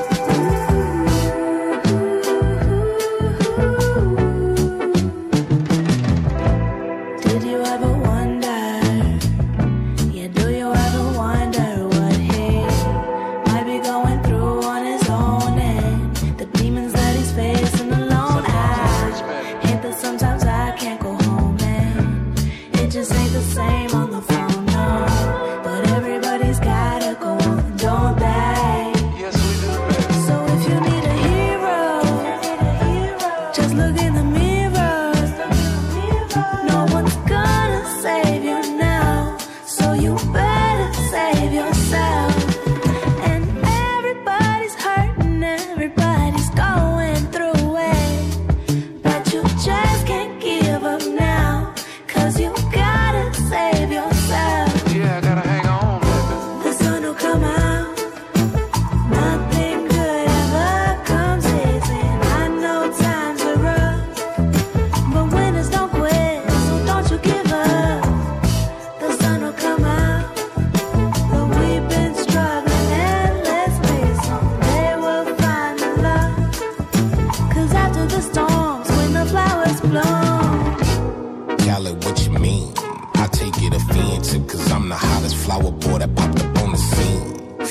Flower 85.47 85.71
boy 85.71 85.97
that 85.99 86.13
popped 86.13 86.39
up 86.43 86.57
on 86.63 86.71
the 86.73 86.77
scene. 86.77 87.25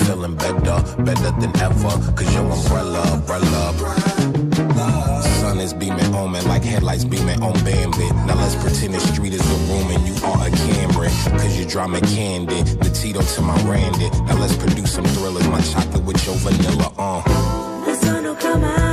Feeling 0.06 0.34
better, 0.36 0.78
better 1.02 1.30
than 1.40 1.52
ever, 1.60 1.92
cause 2.16 2.34
your 2.34 2.48
umbrella, 2.56 3.02
umbrella. 3.12 3.62
Sun 5.40 5.58
is 5.60 5.74
beaming 5.74 6.14
on 6.14 6.32
me 6.32 6.40
like 6.52 6.64
headlights 6.64 7.04
beaming 7.04 7.42
on 7.42 7.52
Bambi. 7.64 8.08
Now 8.26 8.36
let's 8.42 8.56
pretend 8.62 8.94
the 8.94 9.00
street 9.12 9.34
is 9.34 9.46
a 9.56 9.58
room 9.68 9.88
and 9.94 10.02
you 10.08 10.14
are 10.24 10.46
a 10.48 10.50
Camry. 10.64 11.10
Cause 11.40 11.58
you 11.58 11.66
drama 11.66 12.00
candy, 12.00 12.62
the 12.62 12.90
Tito 12.98 13.20
to 13.20 13.40
my 13.42 13.56
Randy. 13.70 14.08
Now 14.26 14.38
let's 14.40 14.56
produce 14.56 14.92
some 14.94 15.04
thrillers, 15.14 15.46
my 15.48 15.60
chocolate 15.60 16.04
with 16.04 16.26
your 16.26 16.36
vanilla, 16.36 16.88
uh. 16.96 17.20
The 17.84 17.94
sun 17.94 18.24
will 18.24 18.36
come 18.36 18.64
out. 18.64 18.85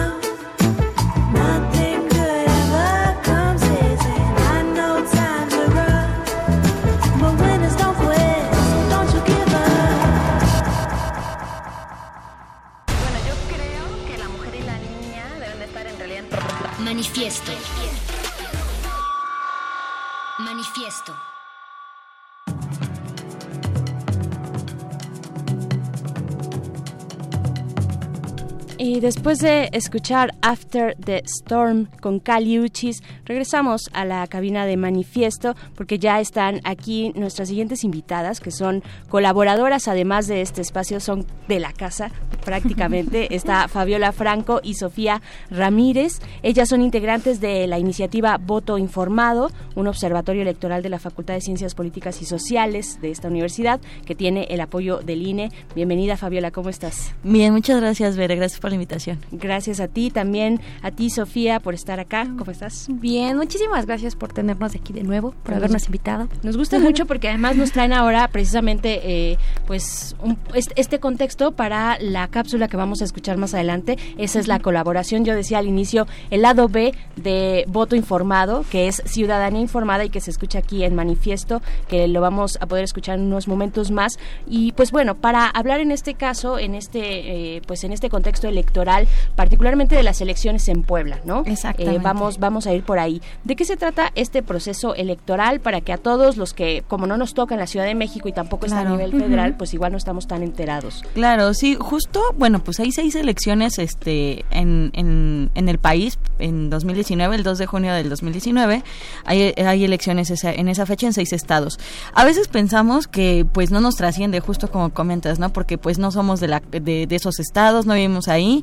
Y 28.93 28.99
después 28.99 29.39
de 29.39 29.69
escuchar 29.71 30.35
After 30.43 30.95
the 31.03 31.23
Storm 31.25 31.87
con 31.99 32.19
Cali 32.19 32.59
Uchis, 32.59 33.01
regresamos 33.25 33.89
a 33.91 34.05
la 34.05 34.27
cabina 34.27 34.67
de 34.67 34.77
Manifiesto 34.77 35.55
porque 35.73 35.97
ya 35.97 36.19
están 36.19 36.61
aquí 36.63 37.11
nuestras 37.15 37.47
siguientes 37.47 37.83
invitadas 37.83 38.39
que 38.39 38.51
son 38.51 38.83
colaboradoras 39.09 39.87
además 39.87 40.27
de 40.27 40.41
este 40.41 40.61
espacio, 40.61 40.99
son 40.99 41.25
de 41.47 41.59
la 41.59 41.73
casa 41.73 42.11
prácticamente. 42.45 43.33
Está 43.35 43.67
Fabiola 43.67 44.11
Franco 44.11 44.59
y 44.61 44.75
Sofía 44.75 45.23
Ramírez. 45.49 46.19
Ellas 46.43 46.69
son 46.69 46.83
integrantes 46.83 47.41
de 47.41 47.65
la 47.65 47.79
iniciativa 47.79 48.37
Voto 48.37 48.77
Informado, 48.77 49.49
un 49.73 49.87
observatorio 49.87 50.43
electoral 50.43 50.83
de 50.83 50.89
la 50.89 50.99
Facultad 50.99 51.33
de 51.33 51.41
Ciencias 51.41 51.73
Políticas 51.73 52.21
y 52.21 52.25
Sociales 52.25 52.99
de 53.01 53.09
esta 53.09 53.27
universidad 53.27 53.81
que 54.05 54.13
tiene 54.13 54.43
el 54.51 54.61
apoyo 54.61 54.99
del 54.99 55.25
INE. 55.25 55.51
Bienvenida 55.73 56.15
Fabiola, 56.15 56.51
¿cómo 56.51 56.69
estás? 56.69 57.15
Bien, 57.23 57.53
muchas 57.53 57.81
gracias, 57.81 58.17
Vera. 58.17 58.35
Gracias 58.35 58.59
por 58.59 58.69
la 58.69 58.75
invitación. 58.83 59.19
Gracias 59.31 59.79
a 59.79 59.87
ti, 59.87 60.11
también 60.11 60.59
a 60.81 60.91
ti, 60.91 61.09
Sofía, 61.09 61.59
por 61.59 61.73
estar 61.73 61.99
acá. 61.99 62.27
¿Cómo 62.37 62.51
estás? 62.51 62.87
Bien, 62.89 63.37
muchísimas 63.37 63.85
gracias 63.85 64.15
por 64.15 64.33
tenernos 64.33 64.75
aquí 64.75 64.91
de 64.93 65.03
nuevo, 65.03 65.33
por 65.43 65.53
habernos 65.53 65.85
invitado. 65.85 66.27
Nos 66.43 66.57
gusta 66.57 66.79
mucho 66.87 67.05
porque 67.05 67.29
además 67.29 67.55
nos 67.55 67.71
traen 67.71 67.93
ahora 67.93 68.27
precisamente 68.27 68.99
eh, 69.31 69.37
pues 69.65 70.15
un- 70.21 70.37
este, 70.53 70.73
este 70.79 70.99
contexto 70.99 71.53
para 71.53 71.97
la 71.99 72.27
cápsula 72.27 72.67
que 72.67 72.75
vamos 72.77 73.01
a 73.01 73.05
escuchar 73.05 73.37
más 73.37 73.53
adelante. 73.53 73.97
Esa 74.17 74.39
es 74.39 74.47
la 74.47 74.59
colaboración, 74.59 75.23
yo 75.25 75.33
decía 75.35 75.59
al 75.59 75.67
inicio, 75.67 76.07
el 76.29 76.41
lado 76.41 76.67
B 76.67 76.93
de 77.15 77.63
Voto 77.67 77.95
Informado, 77.95 78.65
que 78.69 78.87
es 78.87 79.01
Ciudadanía 79.05 79.61
Informada 79.61 80.03
y 80.03 80.09
que 80.09 80.19
se 80.19 80.29
escucha 80.31 80.59
aquí 80.59 80.83
en 80.83 80.95
Manifiesto, 80.95 81.61
que 81.87 82.07
lo 82.07 82.19
vamos 82.21 82.57
a 82.59 82.65
poder 82.65 82.83
escuchar 82.83 83.17
en 83.19 83.25
unos 83.25 83.47
momentos 83.47 83.91
más. 83.91 84.17
Y 84.47 84.73
pues 84.73 84.91
bueno, 84.91 85.15
para 85.15 85.47
hablar 85.47 85.79
en 85.79 85.91
este 85.91 86.15
caso, 86.15 86.59
en 86.59 86.75
este, 86.75 87.55
eh, 87.55 87.61
pues 87.65 87.83
en 87.83 87.93
este 87.93 88.09
contexto 88.09 88.47
electoral, 88.47 88.72
electoral, 88.73 89.07
particularmente 89.35 89.95
de 89.95 90.01
las 90.03 90.19
elecciones 90.21 90.67
en 90.67 90.81
Puebla, 90.83 91.19
¿no? 91.25 91.43
Exactamente. 91.45 91.97
Eh, 91.97 92.01
vamos, 92.03 92.39
vamos 92.39 92.65
a 92.65 92.73
ir 92.73 92.83
por 92.83 92.97
ahí. 92.97 93.21
¿De 93.43 93.55
qué 93.55 93.65
se 93.65 93.77
trata 93.77 94.11
este 94.15 94.41
proceso 94.41 94.95
electoral 94.95 95.59
para 95.59 95.81
que 95.81 95.93
a 95.93 95.97
todos 95.97 96.37
los 96.37 96.53
que, 96.53 96.83
como 96.87 97.05
no 97.05 97.15
nos 97.17 97.33
toca 97.35 97.53
en 97.53 97.59
la 97.59 97.67
Ciudad 97.67 97.85
de 97.85 97.93
México 97.93 98.27
y 98.27 98.31
tampoco 98.33 98.65
está 98.65 98.79
a 98.79 98.85
nivel 98.89 99.11
federal, 99.11 99.55
pues 99.57 99.73
igual 99.75 99.91
no 99.91 99.97
estamos 99.99 100.25
tan 100.27 100.41
enterados? 100.41 101.03
Claro, 101.13 101.53
sí, 101.53 101.77
justo, 101.79 102.19
bueno, 102.37 102.63
pues 102.63 102.79
hay 102.79 102.91
seis 102.91 103.13
elecciones 103.15 103.77
este, 103.77 104.43
en, 104.49 104.89
en, 104.93 105.51
en 105.53 105.69
el 105.69 105.77
país 105.77 106.17
en 106.39 106.69
2019, 106.71 107.35
el 107.35 107.43
2 107.43 107.57
de 107.59 107.65
junio 107.67 107.93
del 107.93 108.09
2019, 108.09 108.83
hay, 109.25 109.53
hay 109.57 109.83
elecciones 109.85 110.31
esa- 110.31 110.51
en 110.53 110.67
esa 110.67 110.85
fecha 110.87 111.05
en 111.05 111.13
seis 111.13 111.31
estados. 111.31 111.79
A 112.15 112.25
veces 112.25 112.47
pensamos 112.47 113.07
que 113.07 113.45
pues 113.53 113.69
no 113.71 113.79
nos 113.81 113.95
trasciende, 113.95 114.39
justo 114.39 114.71
como 114.71 114.89
comentas, 114.91 115.37
¿no? 115.37 115.49
Porque 115.53 115.77
pues 115.77 115.99
no 115.99 116.11
somos 116.11 116.39
de, 116.39 116.47
la, 116.47 116.61
de, 116.71 117.05
de 117.07 117.15
esos 117.15 117.39
estados, 117.39 117.85
no 117.85 117.93
vivimos 117.93 118.27
ahí, 118.27 118.62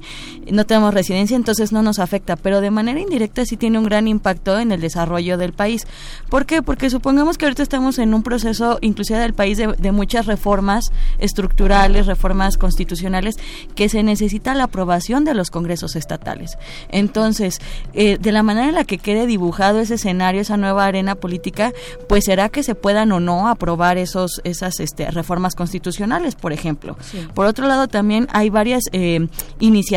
no 0.50 0.66
tenemos 0.66 0.94
residencia, 0.94 1.36
entonces 1.36 1.72
no 1.72 1.82
nos 1.82 1.98
afecta, 1.98 2.36
pero 2.36 2.60
de 2.60 2.70
manera 2.70 3.00
indirecta 3.00 3.44
sí 3.44 3.56
tiene 3.56 3.78
un 3.78 3.84
gran 3.84 4.08
impacto 4.08 4.58
en 4.58 4.72
el 4.72 4.80
desarrollo 4.80 5.38
del 5.38 5.52
país. 5.52 5.86
¿Por 6.28 6.46
qué? 6.46 6.62
Porque 6.62 6.90
supongamos 6.90 7.38
que 7.38 7.46
ahorita 7.46 7.62
estamos 7.62 7.98
en 7.98 8.14
un 8.14 8.22
proceso, 8.22 8.78
inclusive 8.80 9.18
del 9.18 9.34
país, 9.34 9.58
de, 9.58 9.68
de 9.68 9.92
muchas 9.92 10.26
reformas 10.26 10.92
estructurales, 11.18 12.06
reformas 12.06 12.56
constitucionales, 12.56 13.36
que 13.74 13.88
se 13.88 14.02
necesita 14.02 14.54
la 14.54 14.64
aprobación 14.64 15.24
de 15.24 15.34
los 15.34 15.50
congresos 15.50 15.96
estatales. 15.96 16.58
Entonces, 16.88 17.58
eh, 17.94 18.18
de 18.18 18.32
la 18.32 18.42
manera 18.42 18.68
en 18.68 18.74
la 18.74 18.84
que 18.84 18.98
quede 18.98 19.26
dibujado 19.26 19.80
ese 19.80 19.94
escenario, 19.94 20.40
esa 20.40 20.56
nueva 20.56 20.84
arena 20.84 21.14
política, 21.14 21.72
pues 22.08 22.24
será 22.24 22.48
que 22.48 22.62
se 22.62 22.74
puedan 22.74 23.12
o 23.12 23.20
no 23.20 23.48
aprobar 23.48 23.98
esos, 23.98 24.40
esas 24.44 24.80
este, 24.80 25.10
reformas 25.10 25.54
constitucionales, 25.54 26.34
por 26.34 26.52
ejemplo. 26.52 26.96
Por 27.34 27.46
otro 27.46 27.66
lado, 27.66 27.88
también 27.88 28.28
hay 28.32 28.50
varias 28.50 28.84
eh, 28.92 29.28
iniciativas 29.58 29.89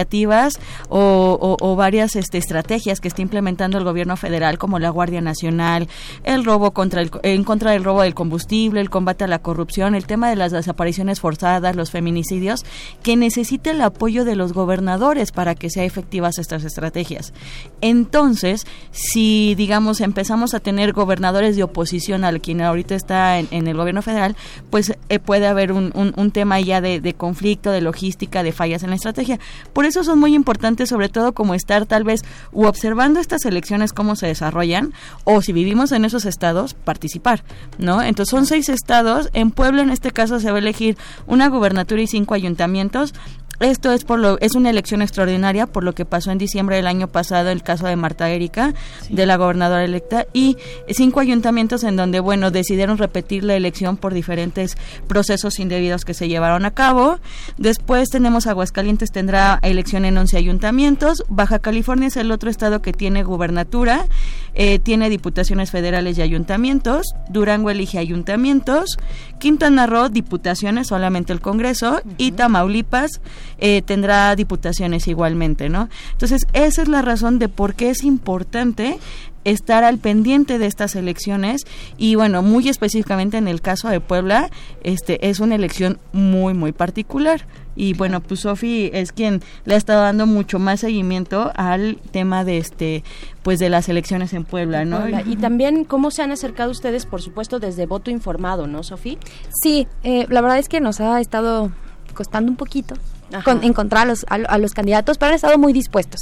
o, 0.89 1.57
o- 1.59 1.75
varias 1.75 2.15
este, 2.15 2.37
estrategias 2.37 2.99
que 2.99 3.07
está 3.07 3.21
implementando 3.21 3.77
el 3.77 3.83
gobierno 3.83 4.15
federal, 4.15 4.57
como 4.57 4.79
la 4.79 4.89
Guardia 4.89 5.21
Nacional, 5.21 5.87
el 6.23 6.45
robo 6.45 6.71
contra 6.71 7.01
el, 7.01 7.09
en 7.23 7.43
contra 7.43 7.71
del 7.71 7.83
robo 7.83 8.03
del 8.03 8.13
combustible, 8.13 8.79
el 8.79 8.89
combate 8.89 9.23
a 9.23 9.27
la 9.27 9.39
corrupción, 9.39 9.95
el 9.95 10.05
tema 10.05 10.29
de 10.29 10.35
las 10.35 10.51
desapariciones 10.51 11.19
forzadas, 11.19 11.75
los 11.75 11.91
feminicidios, 11.91 12.63
que 13.01 13.15
necesita 13.15 13.71
el 13.71 13.81
apoyo 13.81 14.25
de 14.25 14.35
los 14.35 14.53
gobernadores 14.53 15.31
para 15.31 15.55
que 15.55 15.69
sean 15.69 15.85
efectivas 15.85 16.37
estas 16.37 16.63
estrategias. 16.63 17.33
Entonces, 17.81 18.65
si 18.91 19.55
digamos 19.55 20.01
empezamos 20.01 20.53
a 20.53 20.59
tener 20.59 20.93
gobernadores 20.93 21.55
de 21.55 21.63
oposición 21.63 22.23
al 22.23 22.41
quien 22.41 22.61
ahorita 22.61 22.95
está 22.95 23.39
en, 23.39 23.67
el 23.67 23.75
gobierno 23.75 24.01
federal, 24.01 24.35
pues 24.69 24.93
eh, 25.09 25.19
puede 25.19 25.47
haber 25.47 25.71
un, 25.71 26.31
tema 26.31 26.59
ya 26.59 26.81
de, 26.81 27.13
conflicto, 27.13 27.71
de 27.71 27.81
logística, 27.81 28.43
de 28.43 28.51
fallas 28.51 28.83
en 28.83 28.89
la 28.89 28.95
estrategia. 28.95 29.39
Eso 29.85 30.03
son 30.03 30.19
muy 30.19 30.35
importantes, 30.35 30.89
sobre 30.89 31.09
todo 31.09 31.33
como 31.33 31.53
estar 31.53 31.85
tal 31.85 32.03
vez 32.03 32.21
u 32.51 32.65
observando 32.65 33.19
estas 33.19 33.45
elecciones 33.45 33.93
cómo 33.93 34.15
se 34.15 34.27
desarrollan, 34.27 34.93
o 35.23 35.41
si 35.41 35.53
vivimos 35.53 35.91
en 35.91 36.05
esos 36.05 36.25
estados, 36.25 36.73
participar, 36.73 37.43
¿no? 37.77 38.01
Entonces 38.01 38.31
son 38.31 38.45
seis 38.45 38.69
estados, 38.69 39.29
en 39.33 39.51
Puebla 39.51 39.81
en 39.81 39.89
este 39.89 40.11
caso 40.11 40.39
se 40.39 40.51
va 40.51 40.57
a 40.57 40.59
elegir 40.59 40.97
una 41.27 41.47
gubernatura 41.47 42.01
y 42.01 42.07
cinco 42.07 42.33
ayuntamientos, 42.33 43.13
esto 43.59 43.91
es 43.91 44.03
por 44.03 44.19
lo 44.19 44.39
es 44.41 44.55
una 44.55 44.69
elección 44.69 45.01
extraordinaria 45.01 45.67
por 45.67 45.83
lo 45.83 45.93
que 45.93 46.05
pasó 46.05 46.31
en 46.31 46.37
diciembre 46.37 46.75
del 46.75 46.87
año 46.87 47.07
pasado 47.07 47.49
el 47.49 47.63
caso 47.63 47.87
de 47.87 47.95
Marta 47.95 48.29
Erika 48.29 48.73
de 49.09 49.25
la 49.25 49.37
gobernadora 49.37 49.83
electa 49.83 50.25
y 50.33 50.57
cinco 50.89 51.19
ayuntamientos 51.19 51.83
en 51.83 51.95
donde 51.95 52.19
bueno 52.19 52.51
decidieron 52.51 52.97
repetir 52.97 53.43
la 53.43 53.55
elección 53.55 53.97
por 53.97 54.13
diferentes 54.13 54.77
procesos 55.07 55.59
indebidos 55.59 56.05
que 56.05 56.13
se 56.13 56.27
llevaron 56.27 56.65
a 56.65 56.71
cabo. 56.71 57.19
Después 57.57 58.09
tenemos 58.09 58.47
Aguascalientes 58.47 59.11
tendrá 59.11 59.59
elección 59.61 60.05
en 60.05 60.17
11 60.17 60.37
ayuntamientos, 60.37 61.23
Baja 61.29 61.59
California 61.59 62.07
es 62.07 62.17
el 62.17 62.31
otro 62.31 62.49
estado 62.49 62.81
que 62.81 62.93
tiene 62.93 63.23
gubernatura, 63.23 64.07
eh, 64.55 64.79
tiene 64.79 65.09
diputaciones 65.09 65.71
federales 65.71 66.17
y 66.17 66.21
ayuntamientos, 66.21 67.15
Durango 67.29 67.69
elige 67.69 67.97
ayuntamientos, 67.97 68.97
Quintana 69.39 69.87
Roo 69.87 70.09
diputaciones 70.09 70.87
solamente 70.87 71.33
el 71.33 71.41
Congreso. 71.41 72.01
Y 72.17 72.31
Tamaulipas 72.31 73.21
eh, 73.65 73.81
tendrá 73.81 74.35
diputaciones 74.35 75.07
igualmente, 75.07 75.69
¿no? 75.69 75.87
Entonces, 76.11 76.45
esa 76.51 76.81
es 76.81 76.89
la 76.89 77.01
razón 77.01 77.39
de 77.39 77.47
por 77.47 77.75
qué 77.75 77.91
es 77.91 78.03
importante 78.03 78.99
estar 79.45 79.85
al 79.85 79.99
pendiente 79.99 80.59
de 80.59 80.65
estas 80.65 80.97
elecciones 80.97 81.61
y 81.97 82.15
bueno, 82.15 82.41
muy 82.41 82.67
específicamente 82.67 83.37
en 83.37 83.47
el 83.47 83.61
caso 83.61 83.87
de 83.87 84.01
Puebla, 84.01 84.49
este 84.83 85.29
es 85.29 85.39
una 85.39 85.55
elección 85.55 85.97
muy 86.11 86.53
muy 86.53 86.73
particular 86.73 87.45
y 87.77 87.93
bueno, 87.93 88.19
pues 88.19 88.41
Sofi 88.41 88.89
es 88.93 89.13
quien 89.13 89.41
le 89.63 89.75
ha 89.75 89.77
estado 89.77 90.01
dando 90.01 90.25
mucho 90.25 90.59
más 90.59 90.81
seguimiento 90.81 91.53
al 91.55 91.99
tema 92.11 92.43
de 92.43 92.57
este 92.57 93.05
pues 93.43 93.59
de 93.59 93.69
las 93.69 93.87
elecciones 93.87 94.33
en 94.33 94.43
Puebla, 94.43 94.83
¿no? 94.83 94.99
Puebla. 94.99 95.23
Y 95.25 95.37
también 95.37 95.85
cómo 95.85 96.11
se 96.11 96.21
han 96.21 96.33
acercado 96.33 96.69
ustedes, 96.69 97.05
por 97.05 97.21
supuesto, 97.21 97.59
desde 97.59 97.85
voto 97.85 98.11
informado, 98.11 98.67
¿no, 98.67 98.83
Sofía? 98.83 99.17
Sí, 99.61 99.87
eh, 100.03 100.25
la 100.29 100.41
verdad 100.41 100.59
es 100.59 100.67
que 100.67 100.81
nos 100.81 100.99
ha 100.99 101.21
estado 101.21 101.71
costando 102.13 102.51
un 102.51 102.57
poquito. 102.57 102.95
Con- 103.43 103.63
encontrar 103.63 104.03
a 104.03 104.05
los, 104.05 104.25
a, 104.29 104.37
lo- 104.37 104.49
a 104.49 104.57
los 104.57 104.73
candidatos, 104.73 105.17
pero 105.17 105.29
han 105.29 105.35
estado 105.35 105.57
muy 105.57 105.73
dispuestos, 105.73 106.21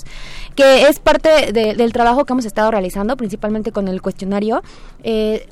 que 0.56 0.84
es 0.88 1.00
parte 1.00 1.52
de- 1.52 1.76
del 1.76 1.92
trabajo 1.94 2.26
que 2.26 2.34
hemos 2.34 2.46
estado 2.46 2.72
realizando, 2.72 3.18
principalmente 3.18 3.72
con 3.72 3.88
el 3.88 4.02
cuestionario. 4.02 4.62
Eh, 5.04 5.48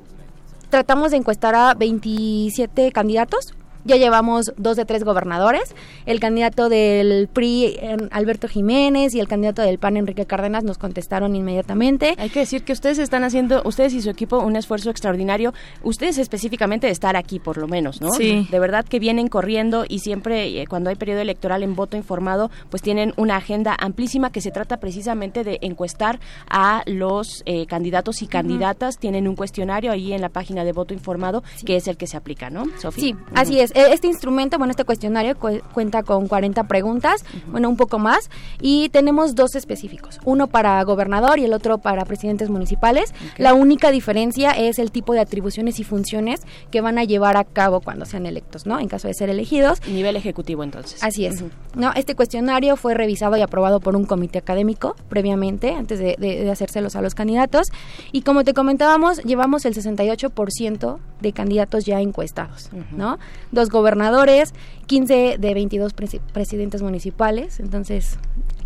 tratamos 0.70 1.12
de 1.12 1.18
encuestar 1.18 1.56
a 1.56 1.74
27 1.74 2.92
candidatos. 2.92 3.54
Ya 3.86 3.96
llevamos 3.96 4.54
dos 4.58 4.78
de 4.78 4.86
tres 4.86 5.04
gobernadores. 5.04 5.76
El 6.06 6.20
candidato 6.20 6.70
del 6.70 7.28
PRI, 7.32 7.66
eh, 7.66 7.98
Alberto 8.12 8.48
Jiménez, 8.48 9.16
y 9.16 9.20
el 9.20 9.28
candidato 9.28 9.62
del 9.62 9.80
PAN, 9.80 9.98
Enrique 9.98 10.26
Cárdenas, 10.26 10.64
nos 10.64 10.78
contestaron 10.78 11.36
inmediatamente. 11.36 12.16
Hay 12.18 12.30
que 12.30 12.40
decir 12.40 12.64
que 12.64 12.74
ustedes 12.74 13.00
están 13.00 13.24
haciendo, 13.24 13.62
ustedes 13.66 13.94
y 13.94 14.02
su 14.02 14.10
equipo, 14.10 14.40
un 14.40 14.56
esfuerzo 14.56 14.90
extraordinario. 14.90 15.54
Ustedes 15.84 16.18
específicamente 16.18 16.88
de 16.88 16.94
estar 16.94 17.16
aquí, 17.16 17.40
por 17.40 17.58
lo 17.58 17.68
menos, 17.68 18.02
¿no? 18.02 18.12
Sí. 18.12 18.48
De 18.52 18.60
verdad 18.60 18.86
que 18.86 19.00
vienen 19.00 19.28
corriendo 19.28 19.86
y 19.88 20.00
siempre, 20.00 20.62
eh, 20.62 20.68
cuando 20.68 20.90
hay 20.90 20.96
periodo 20.96 21.22
electoral 21.22 21.64
en 21.64 21.76
voto 21.76 21.98
informado, 21.98 22.52
pues 22.70 22.82
tienen 22.82 23.14
una 23.16 23.38
agenda 23.38 23.76
amplísima 23.80 24.32
que 24.32 24.42
se 24.42 24.52
trata 24.52 24.78
precisamente 24.78 25.44
de 25.44 25.60
encuestar 25.62 26.20
a 26.50 26.84
los 26.86 27.44
eh, 27.46 27.66
candidatos 27.66 28.22
y 28.22 28.28
candidatas. 28.28 28.98
Tienen 28.98 29.28
un 29.28 29.36
cuestionario 29.36 29.92
ahí 29.92 30.14
en 30.14 30.22
la 30.22 30.30
página 30.30 30.64
de 30.64 30.74
voto 30.74 30.94
informado, 30.94 31.44
que 31.66 31.78
es 31.78 31.88
el 31.88 31.98
que 31.98 32.08
se 32.08 32.18
aplica, 32.18 32.50
¿no, 32.50 32.66
Sofía? 32.78 33.04
Sí, 33.04 33.16
así 33.34 33.60
es. 33.60 33.69
E- 33.76 33.94
Este 33.94 34.08
instrumento, 34.08 34.58
bueno, 34.58 34.72
este 34.72 34.84
cuestionario 34.84 35.38
cu- 35.38 35.62
cuenta 35.74 36.04
con 36.04 36.28
40 36.28 36.64
preguntas, 36.66 37.24
bueno, 37.48 37.70
un 37.70 37.78
poco 37.78 38.00
más, 38.00 38.30
y 38.62 38.90
tenemos 38.90 39.36
dos 39.36 39.56
específicos, 39.56 40.20
uno 40.26 40.48
para 40.48 40.82
gobernador 40.84 41.40
y 41.40 41.46
el 41.46 41.54
otro 41.54 41.78
para 41.80 42.06
presidentes 42.06 42.50
municipales. 42.50 43.14
La 43.38 43.54
única 43.54 43.92
diferencia 43.92 44.52
es 44.52 44.80
el 44.80 44.92
tipo 44.92 45.14
de 45.14 45.20
atribuciones 45.20 45.80
y 45.80 45.84
funciones 45.84 46.42
que 46.72 46.82
van 46.82 46.98
a 46.98 47.04
llevar 47.04 47.38
a 47.38 47.44
cabo 47.44 47.82
cuando 47.82 48.06
sean 48.06 48.26
electos, 48.26 48.66
¿no? 48.66 48.80
En 48.80 48.88
caso 48.88 49.08
de 49.08 49.14
ser 49.14 49.30
elegidos. 49.30 49.82
Nivel 49.88 50.16
ejecutivo, 50.16 50.64
entonces. 50.64 51.04
Así 51.04 51.26
es. 51.26 51.44
No, 51.76 51.92
este 51.96 52.16
cuestionario 52.16 52.76
fue 52.76 52.94
revisado 52.94 53.38
y 53.38 53.42
aprobado 53.42 53.80
por 53.80 53.96
un 53.96 54.06
comité 54.06 54.40
académico 54.40 54.96
previamente, 55.10 55.74
antes 55.74 56.00
de, 56.00 56.16
de- 56.20 56.44
de 56.44 56.52
hacérselos 56.52 56.96
a 56.96 57.02
los 57.02 57.16
candidatos. 57.16 57.68
Y 58.12 58.22
como 58.22 58.44
te 58.44 58.54
comentábamos, 58.54 59.20
llevamos 59.24 59.66
el 59.66 59.74
68% 59.76 60.98
de 61.22 61.34
candidatos 61.34 61.86
ya 61.86 62.00
encuestados, 62.00 62.70
¿no? 62.96 63.18
Dos 63.60 63.70
gobernadores, 63.70 64.54
15 64.88 65.36
de 65.38 65.54
22 65.54 65.94
presi- 65.94 66.22
presidentes 66.32 66.82
municipales. 66.82 67.60
Entonces, 67.60 68.18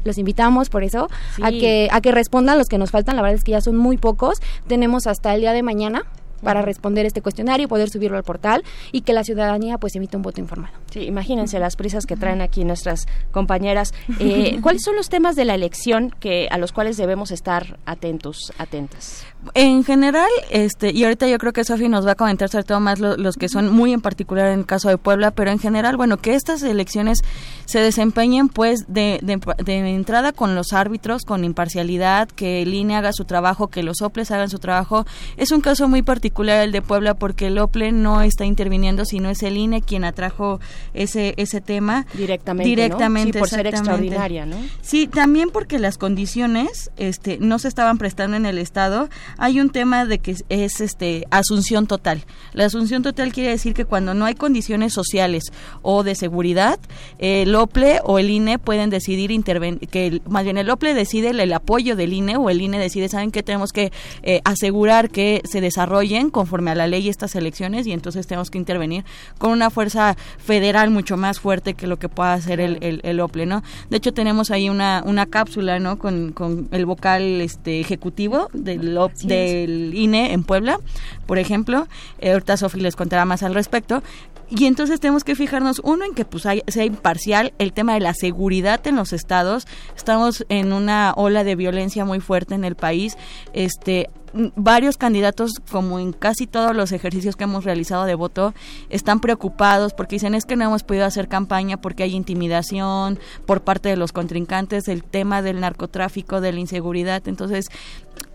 los 0.03 0.19
invitamos 0.19 0.69
por 0.69 0.83
eso 0.83 1.09
a 1.41 1.49
que 1.49 1.87
a 1.91 1.99
que 1.99 2.11
respondan 2.11 2.59
los 2.59 2.67
que 2.67 2.77
nos 2.77 2.91
faltan. 2.91 3.15
La 3.15 3.23
verdad 3.23 3.35
es 3.37 3.43
que 3.43 3.53
ya 3.53 3.61
son 3.61 3.75
muy 3.75 3.97
pocos. 3.97 4.37
Tenemos 4.67 5.07
hasta 5.07 5.33
el 5.33 5.41
día 5.41 5.51
de 5.53 5.63
mañana 5.63 6.03
para 6.43 6.61
responder 6.61 7.05
este 7.07 7.21
cuestionario 7.21 7.63
y 7.63 7.67
poder 7.67 7.89
subirlo 7.89 8.17
al 8.17 8.23
portal 8.23 8.63
y 8.91 9.01
que 9.01 9.13
la 9.13 9.23
ciudadanía 9.23 9.77
pues 9.77 9.95
emita 9.95 10.17
un 10.17 10.23
voto 10.23 10.41
informado. 10.41 10.73
Sí, 10.91 10.99
imagínense 11.05 11.57
las 11.57 11.75
prisas 11.77 12.05
que 12.05 12.17
traen 12.17 12.41
aquí 12.41 12.65
nuestras 12.65 13.07
compañeras. 13.31 13.93
Eh, 14.19 14.59
¿Cuáles 14.61 14.83
son 14.83 14.95
los 14.95 15.07
temas 15.09 15.35
de 15.37 15.45
la 15.45 15.55
elección 15.55 16.13
que 16.19 16.49
a 16.51 16.57
los 16.57 16.71
cuales 16.73 16.97
debemos 16.97 17.31
estar 17.31 17.79
atentos, 17.85 18.51
atentas? 18.59 19.25
En 19.55 19.83
general, 19.83 20.29
este, 20.49 20.91
y 20.91 21.03
ahorita 21.03 21.27
yo 21.27 21.37
creo 21.37 21.53
que 21.53 21.63
Sofi 21.63 21.89
nos 21.89 22.05
va 22.07 22.11
a 22.11 22.15
comentar 22.15 22.49
sobre 22.49 22.63
todo 22.63 22.79
más 22.79 22.99
lo- 22.99 23.17
los 23.17 23.35
que 23.35 23.49
son 23.49 23.69
muy 23.71 23.93
en 23.93 24.01
particular 24.01 24.47
en 24.51 24.59
el 24.59 24.65
caso 24.65 24.89
de 24.89 24.97
Puebla, 24.97 25.31
pero 25.31 25.51
en 25.51 25.59
general, 25.59 25.97
bueno, 25.97 26.17
que 26.17 26.33
estas 26.35 26.63
elecciones 26.63 27.19
se 27.65 27.79
desempeñen 27.79 28.49
pues 28.49 28.85
de, 28.87 29.19
de, 29.21 29.39
de 29.63 29.93
entrada 29.95 30.31
con 30.31 30.55
los 30.55 30.73
árbitros, 30.73 31.23
con 31.23 31.43
imparcialidad, 31.43 32.27
que 32.29 32.61
el 32.61 32.73
INE 32.73 32.95
haga 32.95 33.11
su 33.13 33.25
trabajo, 33.25 33.67
que 33.67 33.83
los 33.83 34.01
OPLES 34.01 34.31
hagan 34.31 34.49
su 34.49 34.59
trabajo. 34.59 35.05
Es 35.37 35.51
un 35.51 35.61
caso 35.61 35.87
muy 35.87 36.01
particular 36.01 36.63
el 36.63 36.71
de 36.71 36.81
Puebla 36.81 37.13
porque 37.13 37.47
el 37.47 37.57
OPLE 37.57 37.91
no 37.91 38.21
está 38.21 38.45
interviniendo, 38.45 39.05
sino 39.05 39.29
es 39.29 39.43
el 39.43 39.57
INE 39.57 39.81
quien 39.81 40.03
atrajo 40.03 40.59
ese 40.93 41.33
ese 41.37 41.61
tema 41.61 42.05
directamente, 42.13 42.69
¿no? 42.69 42.75
directamente 42.75 43.33
Sí, 43.33 43.39
por 43.39 43.49
ser 43.49 43.67
extraordinaria, 43.67 44.45
¿no? 44.45 44.57
Sí, 44.81 45.07
también 45.07 45.49
porque 45.49 45.79
las 45.79 45.97
condiciones 45.97 46.91
este 46.97 47.37
no 47.39 47.59
se 47.59 47.67
estaban 47.67 47.97
prestando 47.97 48.37
en 48.37 48.45
el 48.45 48.57
estado. 48.57 49.09
Hay 49.37 49.59
un 49.59 49.69
tema 49.69 50.05
de 50.05 50.19
que 50.19 50.31
es, 50.31 50.45
es, 50.49 50.81
este 50.81 51.25
asunción 51.31 51.87
total. 51.87 52.23
La 52.53 52.65
asunción 52.65 53.03
total 53.03 53.31
quiere 53.31 53.49
decir 53.49 53.73
que 53.73 53.85
cuando 53.85 54.13
no 54.13 54.25
hay 54.25 54.35
condiciones 54.35 54.93
sociales 54.93 55.43
o 55.81 56.03
de 56.03 56.15
seguridad, 56.15 56.79
el 57.19 57.55
OPLE 57.55 58.01
o 58.03 58.19
el 58.19 58.29
INE 58.29 58.59
pueden 58.59 58.89
decidir 58.89 59.31
intervenir 59.31 59.87
que 59.87 60.21
más 60.27 60.43
bien 60.43 60.57
el 60.57 60.69
OPLE 60.69 60.93
decide 60.93 61.29
el, 61.29 61.53
apoyo 61.53 61.95
del 61.95 62.13
INE 62.13 62.37
o 62.37 62.49
el 62.49 62.61
INE 62.61 62.79
decide 62.79 63.09
saben 63.09 63.31
que 63.31 63.43
tenemos 63.43 63.71
que 63.71 63.91
eh, 64.23 64.41
asegurar 64.43 65.09
que 65.09 65.41
se 65.45 65.61
desarrollen 65.61 66.29
conforme 66.29 66.71
a 66.71 66.75
la 66.75 66.87
ley 66.87 67.09
estas 67.09 67.35
elecciones 67.35 67.87
y 67.87 67.91
entonces 67.91 68.27
tenemos 68.27 68.49
que 68.49 68.57
intervenir 68.57 69.03
con 69.37 69.51
una 69.51 69.69
fuerza 69.69 70.15
federal 70.37 70.89
mucho 70.89 71.17
más 71.17 71.39
fuerte 71.39 71.73
que 71.73 71.87
lo 71.87 71.97
que 71.97 72.09
pueda 72.09 72.33
hacer 72.33 72.59
el, 72.59 72.77
el, 73.03 73.19
OPLE, 73.19 73.45
¿no? 73.45 73.63
De 73.89 73.97
hecho 73.97 74.13
tenemos 74.13 74.51
ahí 74.51 74.69
una, 74.69 75.03
una 75.05 75.25
cápsula, 75.25 75.79
¿no? 75.79 75.97
Con, 75.97 76.31
con 76.31 76.67
el 76.71 76.85
vocal 76.85 77.41
este 77.41 77.79
ejecutivo 77.79 78.49
del, 78.53 78.97
OP- 78.97 79.13
Del 79.27 79.93
INE 79.93 80.33
en 80.33 80.43
Puebla, 80.43 80.79
por 81.25 81.37
ejemplo. 81.39 81.87
Eh, 82.19 82.31
ahorita 82.31 82.57
Sofi 82.57 82.79
les 82.79 82.95
contará 82.95 83.25
más 83.25 83.43
al 83.43 83.53
respecto. 83.53 84.03
Y 84.49 84.65
entonces 84.65 84.99
tenemos 84.99 85.23
que 85.23 85.35
fijarnos, 85.35 85.81
uno, 85.83 86.05
en 86.05 86.13
que 86.13 86.25
pues 86.25 86.45
hay- 86.45 86.61
sea 86.67 86.85
imparcial, 86.85 87.53
el 87.57 87.73
tema 87.73 87.93
de 87.95 88.01
la 88.01 88.13
seguridad 88.13 88.85
en 88.85 88.95
los 88.97 89.11
estados. 89.13 89.65
Estamos 89.95 90.45
en 90.49 90.73
una 90.73 91.13
ola 91.15 91.43
de 91.43 91.55
violencia 91.55 92.05
muy 92.05 92.19
fuerte 92.19 92.53
en 92.53 92.63
el 92.63 92.75
país. 92.75 93.17
Este, 93.53 94.09
varios 94.55 94.97
candidatos, 94.97 95.53
como 95.71 95.99
en 95.99 96.13
casi 96.13 96.47
todos 96.47 96.75
los 96.75 96.91
ejercicios 96.91 97.35
que 97.35 97.43
hemos 97.43 97.63
realizado 97.65 98.05
de 98.05 98.15
voto, 98.15 98.53
están 98.89 99.19
preocupados 99.19 99.93
porque 99.93 100.15
dicen 100.15 100.35
es 100.35 100.45
que 100.45 100.55
no 100.55 100.65
hemos 100.65 100.83
podido 100.83 101.05
hacer 101.05 101.27
campaña 101.27 101.77
porque 101.77 102.03
hay 102.03 102.15
intimidación 102.15 103.19
por 103.45 103.61
parte 103.61 103.89
de 103.89 103.97
los 103.97 104.11
contrincantes, 104.11 104.87
el 104.87 105.03
tema 105.03 105.41
del 105.41 105.59
narcotráfico, 105.59 106.41
de 106.41 106.53
la 106.53 106.59
inseguridad. 106.59 107.27
Entonces, 107.27 107.69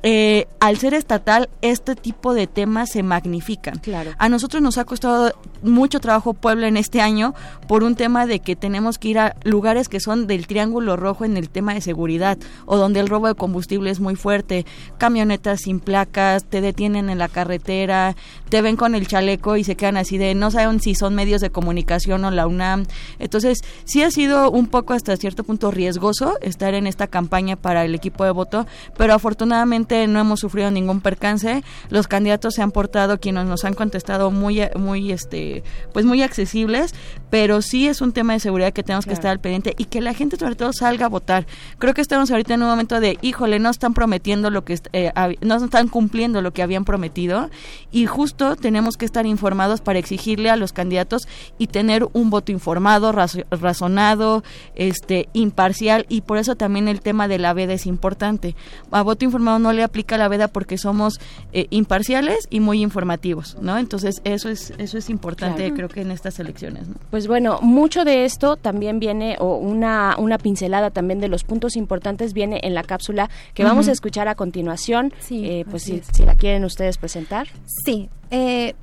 eh, 0.05 0.47
al 0.61 0.79
ser 0.79 0.95
estatal, 0.95 1.49
este 1.61 1.97
tipo 1.97 2.33
de 2.33 2.47
temas 2.47 2.91
se 2.91 3.03
magnifican. 3.03 3.79
Claro. 3.79 4.13
A 4.19 4.29
nosotros 4.29 4.63
nos 4.63 4.79
ha 4.79 4.85
costado 4.85 5.33
mucho 5.63 5.99
trabajo 5.99 6.35
Puebla 6.35 6.69
en 6.69 6.77
este 6.77 7.01
año 7.01 7.35
por 7.67 7.83
un 7.83 7.97
tema 7.97 8.27
de 8.27 8.39
que 8.39 8.55
tenemos 8.55 8.99
que 8.99 9.09
ir 9.09 9.19
a 9.19 9.35
lugares 9.43 9.89
que 9.89 9.99
son 9.99 10.29
del 10.29 10.47
triángulo 10.47 10.97
rojo 10.97 11.25
en 11.25 11.37
el 11.37 11.51
tema 11.51 11.75
de 11.75 11.81
seguridad 11.81 12.39
o 12.65 12.77
donde 12.77 13.01
el 13.01 13.09
robo 13.09 13.27
de 13.27 13.35
combustible 13.35 13.91
es 13.91 13.99
muy 13.99 14.15
fuerte, 14.15 14.67
camionetas 14.99 15.63
sin 15.63 15.81
placas, 15.89 16.45
te 16.45 16.61
detienen 16.61 17.09
en 17.09 17.17
la 17.17 17.29
carretera, 17.29 18.15
te 18.51 18.61
ven 18.61 18.77
con 18.77 18.95
el 18.95 19.07
chaleco 19.09 19.57
y 19.57 19.65
se 19.65 19.75
quedan 19.75 19.97
así 19.97 20.19
de 20.19 20.35
no 20.35 20.51
saben 20.51 20.81
si 20.81 20.95
son 20.95 21.15
medios 21.15 21.41
de 21.41 21.49
comunicación 21.49 22.27
o 22.27 22.31
la 22.31 22.47
UNAM. 22.47 22.85
Entonces, 23.19 23.61
sí 23.85 24.03
ha 24.03 24.11
sido 24.11 24.51
un 24.51 24.67
poco 24.67 24.93
hasta 24.93 25.17
cierto 25.17 25.45
punto 25.45 25.71
riesgoso 25.71 26.37
estar 26.43 26.75
en 26.75 26.87
esta 26.87 27.07
campaña 27.07 27.57
para 27.57 27.87
el 27.87 27.95
equipo 27.95 28.23
de 28.25 28.33
voto, 28.33 28.67
pero 28.99 29.15
afortunadamente 29.15 30.07
no 30.09 30.21
hemos 30.21 30.41
sufrido 30.41 30.71
ningún 30.71 31.01
percance. 31.01 31.63
Los 31.89 32.07
candidatos 32.07 32.53
se 32.55 32.61
han 32.61 32.71
portado, 32.71 33.19
quienes 33.19 33.47
nos 33.47 33.65
han 33.65 33.73
contestado 33.73 34.31
muy, 34.31 34.61
muy, 34.77 35.11
este, 35.11 35.63
pues 35.95 36.05
muy 36.05 36.21
accesibles, 36.23 36.95
pero 37.31 37.63
sí 37.63 37.89
es 37.89 38.03
un 38.03 38.13
tema 38.13 38.35
de 38.35 38.41
seguridad 38.41 38.75
que 38.75 38.83
tenemos 38.83 39.07
que 39.07 39.15
estar 39.15 39.31
al 39.31 39.41
pendiente 39.41 39.75
y 39.79 39.87
que 39.87 40.03
la 40.03 40.13
gente 40.13 40.37
sobre 40.37 40.55
todo 40.55 40.75
salga 40.75 41.07
a 41.07 41.09
votar. 41.09 41.47
Creo 41.79 41.95
que 41.95 42.03
estamos 42.03 42.31
ahorita 42.31 42.53
en 42.55 42.63
un 42.63 42.69
momento 42.69 43.01
de, 43.01 43.17
híjole, 43.23 43.59
no 43.59 43.71
están 43.71 43.95
prometiendo 43.95 44.51
lo 44.51 44.65
que, 44.65 44.79
eh, 44.93 45.13
hab- 45.15 45.39
no 45.41 45.55
están 45.57 45.78
cumpliendo 45.87 46.43
lo 46.43 46.51
que 46.53 46.63
habían 46.65 46.85
prometido 46.85 47.49
y 47.93 48.07
justo 48.07 48.57
tenemos 48.57 48.97
que 48.97 49.05
estar 49.05 49.25
informados 49.27 49.81
para 49.81 50.01
exigirle 50.01 50.51
a 50.51 50.57
los 50.57 50.73
candidatos 50.73 51.29
y 51.59 51.69
tener 51.69 52.05
un 52.13 52.31
voto 52.31 52.51
informado, 52.51 53.13
razo- 53.13 53.45
razonado, 53.53 54.43
este, 54.75 55.29
imparcial 55.33 56.05
y 56.09 56.23
por 56.23 56.39
eso 56.39 56.57
también 56.57 56.89
el 56.89 57.01
tema 57.01 57.29
de 57.29 57.39
la 57.39 57.53
veda 57.53 57.75
es 57.75 57.87
importante. 57.87 58.57
A 58.91 59.03
voto 59.03 59.25
informado 59.25 59.61
no 59.61 59.73
le 59.73 59.85
aplica 59.85 60.19
la 60.19 60.27
veda 60.29 60.49
porque 60.49 60.79
somos 60.79 61.21
eh, 61.53 61.67
imparciales 61.71 62.49
y 62.51 62.59
muy 62.61 62.83
informativos, 62.83 63.57
¿no? 63.61 63.79
Entonces 63.79 64.21
eso 64.25 64.49
es 64.49 64.73
eso 64.79 64.99
es 64.99 65.09
importante 65.11 65.59
Claro. 65.59 65.75
creo 65.77 65.89
que 65.89 66.01
en 66.01 66.11
estas 66.11 66.41
elecciones, 66.41 66.89
¿no? 66.89 66.95
Pues 67.11 67.27
bueno, 67.29 67.59
mucho 67.61 68.05
de 68.05 68.25
esto 68.25 68.57
también 68.57 68.99
viene, 68.99 69.37
o 69.39 69.57
una, 69.57 70.15
una 70.19 70.39
pincelada 70.39 70.91
también 70.91 71.21
de 71.21 71.29
los 71.29 71.45
puntos 71.45 71.77
importantes 71.77 72.33
viene 72.33 72.61
en 72.63 72.75
la 72.75 72.83
cápsula 72.83 73.29
que 73.55 73.63
vamos 73.65 73.89
a 73.89 73.93
escuchar 73.93 74.27
a 74.29 74.35
continuación. 74.35 75.13
Eh, 75.31 75.58
pues 75.65 75.83
si, 75.83 76.03
si 76.13 76.25
la 76.25 76.35
quieren 76.35 76.65
ustedes 76.65 76.99
presentar. 76.99 77.49
Sí, 77.85 78.09
eh, 78.31 78.75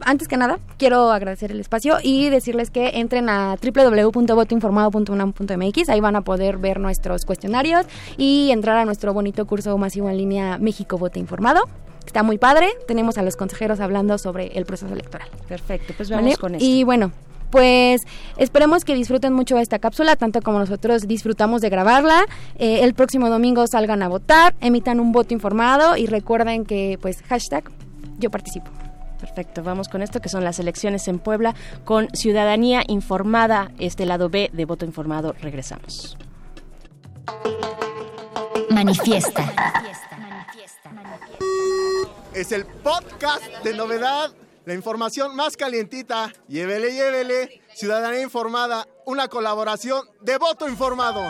antes 0.00 0.28
que 0.28 0.36
nada, 0.36 0.58
quiero 0.78 1.10
agradecer 1.10 1.50
el 1.50 1.58
espacio 1.60 1.96
y 2.02 2.28
decirles 2.30 2.70
que 2.70 3.00
entren 3.00 3.28
a 3.28 3.56
www.votoinformado.unam.mx, 3.56 5.88
ahí 5.88 6.00
van 6.00 6.14
a 6.16 6.22
poder 6.22 6.58
ver 6.58 6.80
nuestros 6.80 7.24
cuestionarios 7.24 7.86
y 8.16 8.50
entrar 8.50 8.78
a 8.78 8.84
nuestro 8.84 9.12
bonito 9.12 9.46
curso 9.46 9.78
masivo 9.78 10.08
en 10.08 10.16
línea 10.16 10.58
México 10.58 10.98
Vota 10.98 11.20
Informado. 11.20 11.68
Está 12.06 12.22
muy 12.22 12.38
padre, 12.38 12.68
tenemos 12.88 13.18
a 13.18 13.22
los 13.22 13.36
consejeros 13.36 13.80
hablando 13.80 14.16
sobre 14.18 14.46
el 14.58 14.64
proceso 14.64 14.90
electoral. 14.92 15.28
Perfecto, 15.46 15.92
pues 15.96 16.08
¿Vale? 16.10 16.22
vamos 16.22 16.38
con 16.38 16.54
esto. 16.54 16.64
Y 16.64 16.84
bueno, 16.84 17.12
pues 17.50 18.02
esperemos 18.36 18.84
que 18.84 18.94
disfruten 18.94 19.32
mucho 19.32 19.58
esta 19.58 19.78
cápsula, 19.78 20.16
tanto 20.16 20.42
como 20.42 20.58
nosotros 20.58 21.06
disfrutamos 21.06 21.60
de 21.60 21.70
grabarla. 21.70 22.24
Eh, 22.58 22.80
el 22.82 22.94
próximo 22.94 23.28
domingo 23.28 23.66
salgan 23.66 24.02
a 24.02 24.08
votar, 24.08 24.54
emitan 24.60 25.00
un 25.00 25.12
voto 25.12 25.34
informado 25.34 25.96
y 25.96 26.06
recuerden 26.06 26.64
que, 26.64 26.98
pues, 27.00 27.22
hashtag 27.22 27.64
yo 28.18 28.30
participo. 28.30 28.70
Perfecto, 29.20 29.62
vamos 29.62 29.88
con 29.88 30.00
esto 30.00 30.20
que 30.20 30.30
son 30.30 30.44
las 30.44 30.58
elecciones 30.58 31.06
en 31.06 31.18
Puebla 31.18 31.54
con 31.84 32.08
ciudadanía 32.14 32.82
informada, 32.88 33.70
este 33.78 34.06
lado 34.06 34.30
B 34.30 34.50
de 34.52 34.64
voto 34.64 34.86
informado. 34.86 35.34
Regresamos. 35.40 36.16
Manifiesta. 38.70 39.52
Es 42.32 42.52
el 42.52 42.64
podcast 42.64 43.44
de 43.64 43.74
novedad, 43.74 44.30
la 44.70 44.76
información 44.76 45.34
más 45.34 45.56
calientita. 45.56 46.32
Llévele, 46.46 46.92
llévele. 46.92 47.60
Ciudadanía 47.74 48.22
informada, 48.22 48.86
una 49.04 49.26
colaboración 49.26 50.08
de 50.20 50.38
voto 50.38 50.68
informado. 50.68 51.28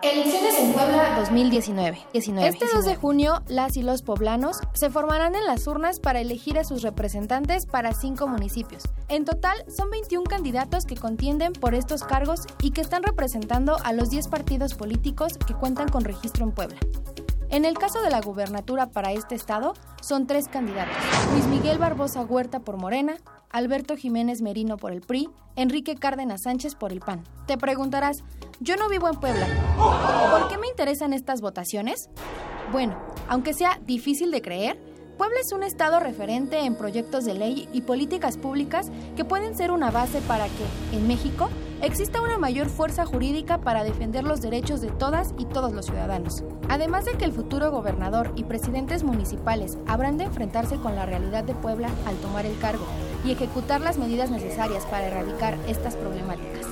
Elecciones 0.00 0.58
en 0.60 0.72
Puebla 0.74 1.16
2019. 1.18 2.06
Este 2.12 2.66
2 2.72 2.84
de 2.84 2.94
junio, 2.94 3.42
las 3.48 3.76
y 3.76 3.82
los 3.82 4.02
poblanos 4.02 4.60
se 4.74 4.90
formarán 4.90 5.34
en 5.34 5.44
las 5.44 5.66
urnas 5.66 5.98
para 5.98 6.20
elegir 6.20 6.56
a 6.56 6.62
sus 6.62 6.82
representantes 6.82 7.66
para 7.66 7.94
cinco 7.94 8.28
municipios. 8.28 8.84
En 9.08 9.24
total, 9.24 9.64
son 9.68 9.90
21 9.90 10.22
candidatos 10.22 10.86
que 10.86 10.94
contienden 10.94 11.52
por 11.52 11.74
estos 11.74 12.04
cargos 12.04 12.42
y 12.62 12.70
que 12.70 12.82
están 12.82 13.02
representando 13.02 13.76
a 13.82 13.92
los 13.92 14.10
10 14.10 14.28
partidos 14.28 14.74
políticos 14.74 15.32
que 15.44 15.54
cuentan 15.54 15.88
con 15.88 16.04
registro 16.04 16.44
en 16.44 16.52
Puebla. 16.52 16.78
En 17.48 17.64
el 17.64 17.78
caso 17.78 18.02
de 18.02 18.10
la 18.10 18.20
gubernatura 18.20 18.90
para 18.90 19.12
este 19.12 19.34
estado, 19.34 19.74
son 20.02 20.26
tres 20.26 20.48
candidatos. 20.48 20.96
Luis 21.32 21.46
Miguel 21.46 21.78
Barbosa 21.78 22.22
Huerta 22.22 22.60
por 22.60 22.76
Morena, 22.76 23.18
Alberto 23.50 23.96
Jiménez 23.96 24.42
Merino 24.42 24.76
por 24.76 24.92
el 24.92 25.00
PRI, 25.00 25.28
Enrique 25.54 25.94
Cárdenas 25.94 26.42
Sánchez 26.42 26.74
por 26.74 26.92
el 26.92 27.00
PAN. 27.00 27.22
Te 27.46 27.56
preguntarás, 27.56 28.24
yo 28.60 28.76
no 28.76 28.88
vivo 28.88 29.08
en 29.08 29.20
Puebla. 29.20 29.46
¿Por 30.30 30.48
qué 30.48 30.58
me 30.58 30.66
interesan 30.66 31.12
estas 31.12 31.40
votaciones? 31.40 32.10
Bueno, 32.72 33.00
aunque 33.28 33.54
sea 33.54 33.78
difícil 33.86 34.30
de 34.32 34.42
creer, 34.42 34.95
Puebla 35.16 35.40
es 35.40 35.52
un 35.52 35.62
estado 35.62 35.98
referente 35.98 36.58
en 36.58 36.74
proyectos 36.74 37.24
de 37.24 37.32
ley 37.32 37.70
y 37.72 37.80
políticas 37.80 38.36
públicas 38.36 38.90
que 39.16 39.24
pueden 39.24 39.56
ser 39.56 39.70
una 39.70 39.90
base 39.90 40.20
para 40.20 40.44
que, 40.44 40.96
en 40.96 41.08
México, 41.08 41.48
exista 41.80 42.20
una 42.20 42.36
mayor 42.36 42.68
fuerza 42.68 43.06
jurídica 43.06 43.58
para 43.62 43.82
defender 43.82 44.24
los 44.24 44.42
derechos 44.42 44.82
de 44.82 44.90
todas 44.90 45.32
y 45.38 45.46
todos 45.46 45.72
los 45.72 45.86
ciudadanos. 45.86 46.44
Además 46.68 47.06
de 47.06 47.12
que 47.12 47.24
el 47.24 47.32
futuro 47.32 47.70
gobernador 47.70 48.32
y 48.36 48.44
presidentes 48.44 49.04
municipales 49.04 49.78
habrán 49.86 50.18
de 50.18 50.24
enfrentarse 50.24 50.76
con 50.76 50.94
la 50.94 51.06
realidad 51.06 51.44
de 51.44 51.54
Puebla 51.54 51.88
al 52.04 52.16
tomar 52.16 52.44
el 52.44 52.58
cargo 52.58 52.84
y 53.24 53.32
ejecutar 53.32 53.80
las 53.80 53.96
medidas 53.96 54.30
necesarias 54.30 54.84
para 54.84 55.06
erradicar 55.06 55.56
estas 55.66 55.96
problemáticas. 55.96 56.66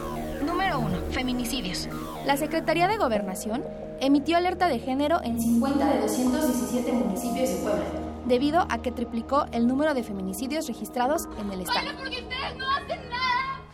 Número 0.45 0.81
1. 0.81 0.99
Feminicidios. 1.13 1.89
La 2.27 2.37
Secretaría 2.37 2.89
de 2.89 2.99
Gobernación 2.99 3.65
emitió 4.01 4.37
alerta 4.37 4.69
de 4.69 4.81
género 4.81 5.23
en 5.25 5.41
50 5.41 5.95
de 5.95 6.01
217 6.01 6.93
municipios 6.93 7.49
de 7.49 7.57
Puebla, 7.57 7.85
debido 8.27 8.67
a 8.71 8.79
que 8.83 8.93
triplicó 8.93 9.47
el 9.53 9.67
número 9.67 9.95
de 9.95 10.03
feminicidios 10.03 10.67
registrados 10.67 11.29
en 11.39 11.53
el 11.53 11.61
estado. 11.63 11.89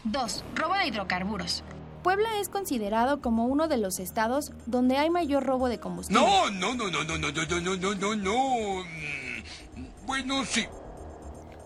2. 0.04 0.44
Robo 0.54 0.74
de 0.74 0.86
hidrocarburos. 0.86 1.62
Puebla 2.02 2.38
es 2.40 2.48
considerado 2.48 3.20
como 3.20 3.44
uno 3.44 3.68
de 3.68 3.76
los 3.76 3.98
estados 3.98 4.52
donde 4.66 4.96
hay 4.96 5.10
mayor 5.10 5.44
robo 5.44 5.68
de 5.68 5.78
combustible. 5.78 6.22
No, 6.22 6.50
no, 6.50 6.74
no, 6.74 6.90
no, 6.90 7.04
no, 7.04 7.18
no, 7.18 7.30
no, 7.30 7.44
no, 7.44 7.60
no, 7.60 7.76
no, 7.76 7.94
no, 7.94 8.16
no. 8.16 8.84
Mm, 8.84 10.06
Bueno, 10.06 10.44
sí. 10.44 10.66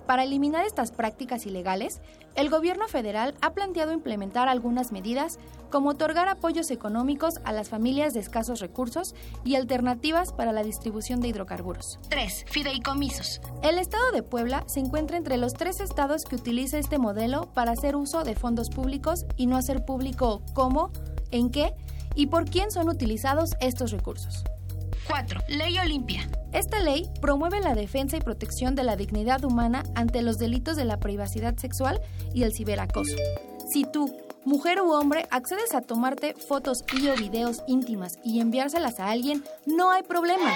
Para 0.06 0.24
eliminar 0.24 0.66
estas 0.66 0.90
prácticas 0.90 1.46
ilegales, 1.46 2.00
el 2.34 2.50
gobierno 2.50 2.88
federal 2.88 3.34
ha 3.40 3.52
planteado 3.52 3.92
implementar 3.92 4.48
algunas 4.48 4.92
medidas 4.92 5.38
como 5.70 5.90
otorgar 5.90 6.28
apoyos 6.28 6.70
económicos 6.70 7.40
a 7.44 7.52
las 7.52 7.68
familias 7.68 8.14
de 8.14 8.20
escasos 8.20 8.60
recursos 8.60 9.14
y 9.44 9.56
alternativas 9.56 10.32
para 10.32 10.52
la 10.52 10.62
distribución 10.62 11.20
de 11.20 11.28
hidrocarburos. 11.28 11.98
3. 12.10 12.44
Fideicomisos. 12.48 13.40
El 13.62 13.78
estado 13.78 14.12
de 14.12 14.22
Puebla 14.22 14.64
se 14.66 14.80
encuentra 14.80 15.16
entre 15.16 15.36
los 15.36 15.54
tres 15.54 15.80
estados 15.80 16.24
que 16.24 16.36
utiliza 16.36 16.78
este 16.78 16.98
modelo 16.98 17.52
para 17.54 17.72
hacer 17.72 17.96
uso 17.96 18.24
de 18.24 18.36
fondos 18.36 18.70
públicos 18.70 19.26
y 19.36 19.46
no 19.46 19.56
hacer 19.56 19.84
público 19.84 20.42
cómo, 20.54 20.92
en 21.30 21.50
qué 21.50 21.74
y 22.14 22.26
por 22.26 22.48
quién 22.48 22.70
son 22.70 22.88
utilizados 22.88 23.54
estos 23.60 23.90
recursos. 23.90 24.44
4. 25.06 25.40
Ley 25.48 25.78
Olimpia. 25.78 26.28
Esta 26.52 26.80
ley 26.80 27.10
promueve 27.20 27.60
la 27.60 27.74
defensa 27.74 28.16
y 28.16 28.20
protección 28.20 28.74
de 28.74 28.84
la 28.84 28.96
dignidad 28.96 29.44
humana 29.44 29.84
ante 29.94 30.22
los 30.22 30.38
delitos 30.38 30.76
de 30.76 30.84
la 30.84 30.98
privacidad 30.98 31.56
sexual 31.56 32.00
y 32.32 32.44
el 32.44 32.52
ciberacoso. 32.54 33.16
Si 33.72 33.84
tú, 33.84 34.16
mujer 34.44 34.80
u 34.80 34.92
hombre, 34.92 35.26
accedes 35.30 35.74
a 35.74 35.80
tomarte 35.80 36.34
fotos 36.34 36.84
y 36.92 37.08
o 37.08 37.16
videos 37.16 37.62
íntimas 37.66 38.18
y 38.24 38.40
enviárselas 38.40 39.00
a 39.00 39.10
alguien, 39.10 39.42
no 39.66 39.90
hay 39.90 40.02
problema. 40.02 40.52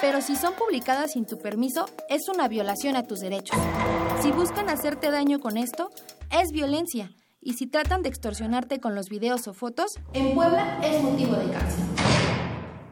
Pero 0.00 0.20
si 0.20 0.36
son 0.36 0.54
publicadas 0.54 1.12
sin 1.12 1.26
tu 1.26 1.38
permiso, 1.38 1.86
es 2.08 2.28
una 2.28 2.46
violación 2.46 2.94
a 2.94 3.02
tus 3.02 3.20
derechos. 3.20 3.58
Si 4.22 4.30
buscan 4.30 4.68
hacerte 4.68 5.10
daño 5.10 5.40
con 5.40 5.56
esto, 5.56 5.90
es 6.30 6.52
violencia. 6.52 7.10
Y 7.40 7.54
si 7.54 7.66
tratan 7.66 8.02
de 8.02 8.08
extorsionarte 8.08 8.80
con 8.80 8.94
los 8.94 9.08
videos 9.08 9.48
o 9.48 9.54
fotos, 9.54 9.98
en 10.12 10.34
Puebla 10.34 10.78
es 10.82 11.02
motivo 11.02 11.34
de 11.34 11.50
cárcel. 11.50 11.84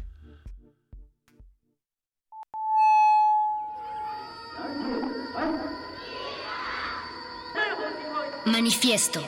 Manifiesto. 8.47 9.21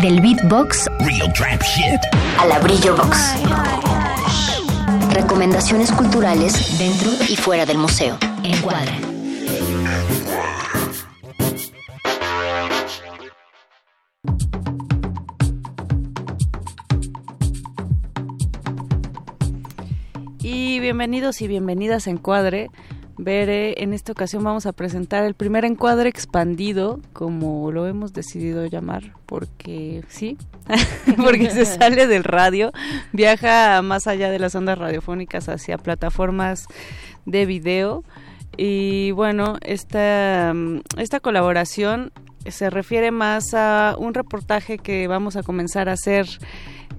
Del 0.00 0.20
beatbox 0.20 0.88
Real 1.00 1.32
trap 1.32 1.62
shit. 1.62 2.00
a 2.38 2.46
la 2.46 2.58
brillo 2.58 2.94
box. 2.96 3.34
Recomendaciones 5.12 5.90
culturales 5.90 6.78
dentro 6.78 7.10
y 7.28 7.36
fuera 7.36 7.64
del 7.64 7.78
museo. 7.78 8.18
Encuadra. 8.42 8.92
Y 20.40 20.80
bienvenidos 20.80 21.40
y 21.40 21.48
bienvenidas 21.48 22.06
a 22.06 22.10
Encuadre. 22.10 22.70
Bere, 23.18 23.82
en 23.82 23.94
esta 23.94 24.12
ocasión 24.12 24.44
vamos 24.44 24.66
a 24.66 24.72
presentar 24.72 25.24
el 25.24 25.34
primer 25.34 25.64
encuadre 25.64 26.08
expandido, 26.08 27.00
como 27.14 27.72
lo 27.72 27.86
hemos 27.86 28.12
decidido 28.12 28.66
llamar, 28.66 29.14
porque 29.24 30.04
sí, 30.08 30.36
porque 31.16 31.50
se 31.50 31.64
sale 31.64 32.06
del 32.06 32.24
radio, 32.24 32.72
viaja 33.12 33.80
más 33.80 34.06
allá 34.06 34.30
de 34.30 34.38
las 34.38 34.54
ondas 34.54 34.78
radiofónicas 34.78 35.48
hacia 35.48 35.78
plataformas 35.78 36.66
de 37.24 37.46
video. 37.46 38.04
Y 38.58 39.12
bueno, 39.12 39.56
esta, 39.62 40.54
esta 40.98 41.20
colaboración 41.20 42.12
se 42.46 42.70
refiere 42.70 43.10
más 43.10 43.54
a 43.54 43.96
un 43.98 44.14
reportaje 44.14 44.78
que 44.78 45.08
vamos 45.08 45.36
a 45.36 45.42
comenzar 45.42 45.88
a 45.88 45.92
hacer 45.92 46.26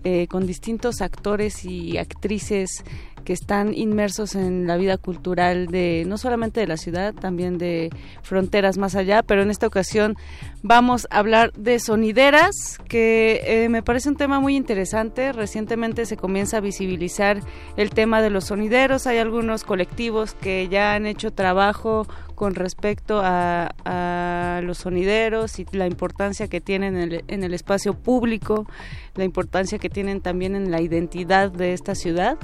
eh, 0.04 0.28
con 0.28 0.46
distintos 0.46 1.02
actores 1.02 1.66
y 1.66 1.98
actrices 1.98 2.84
que 3.28 3.34
están 3.34 3.74
inmersos 3.74 4.36
en 4.36 4.68
la 4.68 4.78
vida 4.78 4.98
cultural 4.98 5.68
de 5.68 6.06
no 6.08 6.18
solamente 6.18 6.62
de 6.62 6.68
la 6.68 6.78
ciudad, 6.78 7.14
también 7.14 7.58
de 7.58 7.90
fronteras 8.22 8.78
más 8.78 8.96
allá, 8.96 9.22
pero 9.22 9.42
en 9.42 9.52
esta 9.52 9.68
ocasión 9.68 10.16
vamos 10.64 11.10
a 11.12 11.20
hablar 11.20 11.52
de 11.52 11.78
sonideras, 11.80 12.78
que 12.88 13.42
eh, 13.44 13.68
me 13.68 13.84
parece 13.84 14.08
un 14.08 14.16
tema 14.16 14.40
muy 14.40 14.56
interesante. 14.56 15.34
Recientemente 15.34 16.06
se 16.06 16.16
comienza 16.16 16.58
a 16.58 16.62
visibilizar 16.62 17.42
el 17.76 17.90
tema 17.90 18.22
de 18.22 18.30
los 18.30 18.46
sonideros. 18.46 19.08
Hay 19.08 19.18
algunos 19.18 19.66
colectivos 19.66 20.34
que 20.34 20.70
ya 20.70 20.94
han 20.94 21.06
hecho 21.06 21.32
trabajo 21.32 22.08
con 22.38 22.54
respecto 22.54 23.20
a, 23.24 23.72
a 23.84 24.62
los 24.62 24.78
sonideros 24.78 25.58
y 25.58 25.66
la 25.72 25.88
importancia 25.88 26.48
que 26.48 26.62
tienen 26.62 26.96
en 26.96 27.12
el, 27.12 27.24
en 27.28 27.44
el 27.44 27.54
espacio 27.54 27.96
público, 27.96 28.68
la 29.16 29.24
importancia 29.24 29.80
que 29.80 29.90
tienen 29.90 30.22
también 30.22 30.56
en 30.56 30.70
la 30.70 30.80
identidad 30.80 31.52
de 31.52 31.74
esta 31.74 31.96
ciudad, 31.96 32.38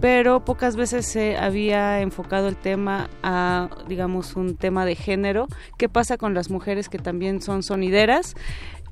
pero 0.00 0.44
pocas 0.44 0.76
veces 0.76 1.06
se 1.06 1.36
había 1.36 2.00
enfocado 2.00 2.48
el 2.48 2.56
tema 2.56 3.08
a, 3.22 3.68
digamos, 3.88 4.36
un 4.36 4.56
tema 4.56 4.84
de 4.84 4.94
género. 4.94 5.46
¿Qué 5.78 5.88
pasa 5.88 6.16
con 6.16 6.34
las 6.34 6.50
mujeres 6.50 6.88
que 6.88 6.98
también 6.98 7.40
son 7.40 7.62
sonideras? 7.62 8.34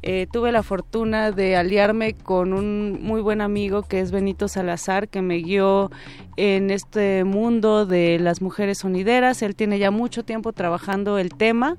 Eh, 0.04 0.26
tuve 0.32 0.50
la 0.50 0.64
fortuna 0.64 1.30
de 1.30 1.54
aliarme 1.54 2.14
con 2.14 2.54
un 2.54 2.98
muy 3.02 3.20
buen 3.20 3.40
amigo 3.40 3.82
que 3.82 4.00
es 4.00 4.10
Benito 4.10 4.48
Salazar, 4.48 5.08
que 5.08 5.22
me 5.22 5.36
guió 5.36 5.92
en 6.36 6.72
este 6.72 7.22
mundo 7.22 7.86
de 7.86 8.18
las 8.18 8.42
mujeres 8.42 8.78
sonideras. 8.78 9.42
Él 9.42 9.54
tiene 9.54 9.78
ya 9.78 9.92
mucho 9.92 10.24
tiempo 10.24 10.52
trabajando 10.52 11.18
el 11.18 11.28
tema, 11.30 11.76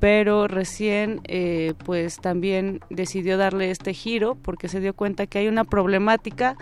pero 0.00 0.48
recién 0.48 1.20
eh, 1.24 1.74
pues 1.84 2.18
también 2.18 2.80
decidió 2.88 3.36
darle 3.36 3.70
este 3.70 3.92
giro 3.92 4.36
porque 4.36 4.68
se 4.68 4.80
dio 4.80 4.94
cuenta 4.94 5.26
que 5.26 5.38
hay 5.38 5.48
una 5.48 5.64
problemática 5.64 6.56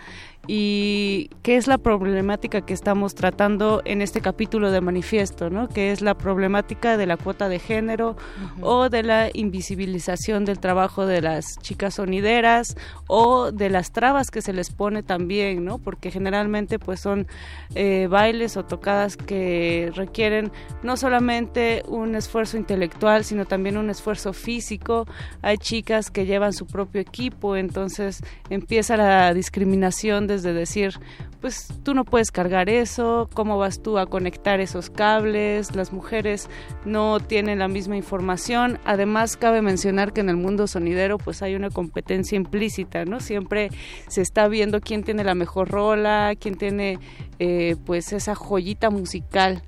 y 0.47 1.29
qué 1.41 1.57
es 1.57 1.67
la 1.67 1.77
problemática 1.77 2.61
que 2.61 2.73
estamos 2.73 3.15
tratando 3.15 3.81
en 3.85 4.01
este 4.01 4.21
capítulo 4.21 4.71
de 4.71 4.81
manifiesto, 4.81 5.49
¿no? 5.49 5.67
Que 5.67 5.91
es 5.91 6.01
la 6.01 6.15
problemática 6.15 6.97
de 6.97 7.05
la 7.05 7.17
cuota 7.17 7.49
de 7.49 7.59
género 7.59 8.15
o 8.61 8.89
de 8.89 9.03
la 9.03 9.29
invisibilización 9.33 10.45
del 10.45 10.59
trabajo 10.59 11.05
de 11.05 11.21
las 11.21 11.57
chicas 11.59 11.95
sonideras 11.95 12.75
o 13.07 13.51
de 13.51 13.69
las 13.69 13.91
trabas 13.91 14.31
que 14.31 14.41
se 14.41 14.53
les 14.53 14.71
pone 14.71 15.03
también, 15.03 15.65
¿no? 15.65 15.79
Porque 15.79 16.11
generalmente 16.11 16.79
pues 16.79 16.99
son 16.99 17.27
eh, 17.73 18.07
bailes 18.09 18.57
o 18.57 18.65
tocadas 18.65 19.17
que 19.17 19.91
requieren 19.95 20.51
no 20.83 20.97
solamente 20.97 21.83
un 21.87 22.15
esfuerzo 22.15 22.57
intelectual, 22.57 23.23
sino 23.23 23.45
también 23.45 23.77
un 23.77 23.89
esfuerzo 23.89 24.33
físico. 24.33 25.05
Hay 25.41 25.57
chicas 25.57 26.11
que 26.11 26.25
llevan 26.25 26.53
su 26.53 26.67
propio 26.67 27.01
equipo, 27.01 27.55
entonces 27.55 28.21
empieza 28.49 28.97
la 28.97 29.33
discriminación 29.33 30.27
desde 30.35 30.53
decir, 30.53 30.99
pues 31.41 31.67
tú 31.83 31.93
no 31.93 32.03
puedes 32.03 32.31
cargar 32.31 32.69
eso, 32.69 33.29
cómo 33.33 33.57
vas 33.57 33.81
tú 33.81 33.97
a 33.97 34.05
conectar 34.05 34.59
esos 34.59 34.89
cables, 34.89 35.75
las 35.75 35.93
mujeres 35.93 36.49
no 36.85 37.19
tienen 37.19 37.59
la 37.59 37.67
misma 37.67 37.95
información. 37.95 38.79
Además, 38.83 39.37
cabe 39.37 39.61
mencionar 39.61 40.11
que 40.11 40.21
en 40.21 40.29
el 40.29 40.37
mundo 40.37 40.67
sonidero 40.67 41.17
pues 41.17 41.41
hay 41.41 41.55
una 41.55 41.69
competencia 41.69 42.35
implícita, 42.35 43.05
¿no? 43.05 43.19
Siempre 43.19 43.69
se 44.07 44.21
está 44.21 44.47
viendo 44.47 44.81
quién 44.81 45.03
tiene 45.03 45.23
la 45.23 45.35
mejor 45.35 45.69
rola, 45.69 46.33
quién 46.39 46.55
tiene 46.55 46.99
eh, 47.39 47.75
pues 47.85 48.11
esa 48.11 48.35
joyita 48.35 48.89
musical. 48.89 49.61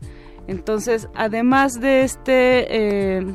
Entonces, 0.47 1.09
además 1.13 1.79
de 1.79 2.03
este 2.03 3.17
eh, 3.17 3.25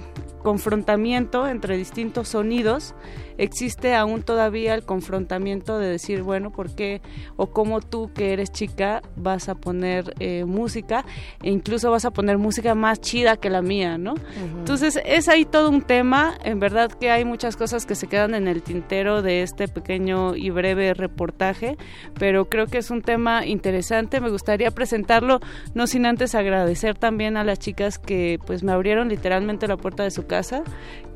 confrontamiento 0.42 1.46
entre 1.46 1.76
distintos 1.76 2.28
sonidos, 2.28 2.94
existe 3.38 3.94
aún 3.94 4.22
todavía 4.22 4.74
el 4.74 4.84
confrontamiento 4.84 5.78
de 5.78 5.88
decir, 5.88 6.22
bueno, 6.22 6.50
¿por 6.50 6.74
qué 6.74 7.00
o 7.36 7.48
cómo 7.48 7.80
tú 7.80 8.10
que 8.14 8.32
eres 8.32 8.50
chica 8.52 9.02
vas 9.16 9.48
a 9.48 9.54
poner 9.54 10.14
eh, 10.18 10.44
música 10.44 11.04
e 11.42 11.50
incluso 11.50 11.90
vas 11.90 12.04
a 12.04 12.10
poner 12.10 12.38
música 12.38 12.74
más 12.74 13.00
chida 13.00 13.36
que 13.36 13.50
la 13.50 13.62
mía, 13.62 13.98
¿no? 13.98 14.14
Entonces 14.58 15.00
es 15.04 15.28
ahí 15.28 15.44
todo 15.44 15.70
un 15.70 15.82
tema, 15.82 16.34
en 16.44 16.60
verdad 16.60 16.90
que 16.92 17.10
hay 17.10 17.24
muchas 17.24 17.56
cosas 17.56 17.86
que 17.86 17.94
se 17.94 18.06
quedan 18.06 18.34
en 18.34 18.48
el 18.48 18.62
tintero 18.62 19.22
de 19.22 19.42
este 19.42 19.68
pequeño 19.68 20.36
y 20.36 20.50
breve 20.50 20.94
reportaje, 20.94 21.76
pero 22.18 22.48
creo 22.48 22.66
que 22.66 22.78
es 22.78 22.90
un 22.90 23.02
tema 23.02 23.46
interesante, 23.46 24.20
me 24.20 24.30
gustaría 24.30 24.70
presentarlo, 24.70 25.40
no 25.74 25.86
sin 25.86 26.06
antes 26.06 26.34
agradecer 26.34 26.96
también 26.96 27.36
a 27.36 27.44
las 27.44 27.58
chicas 27.58 27.98
que 27.98 28.38
pues 28.46 28.62
me 28.62 28.72
abrieron 28.72 29.08
literalmente 29.08 29.68
la 29.68 29.76
puerta 29.76 30.02
de 30.02 30.10
su 30.10 30.26
casa, 30.26 30.62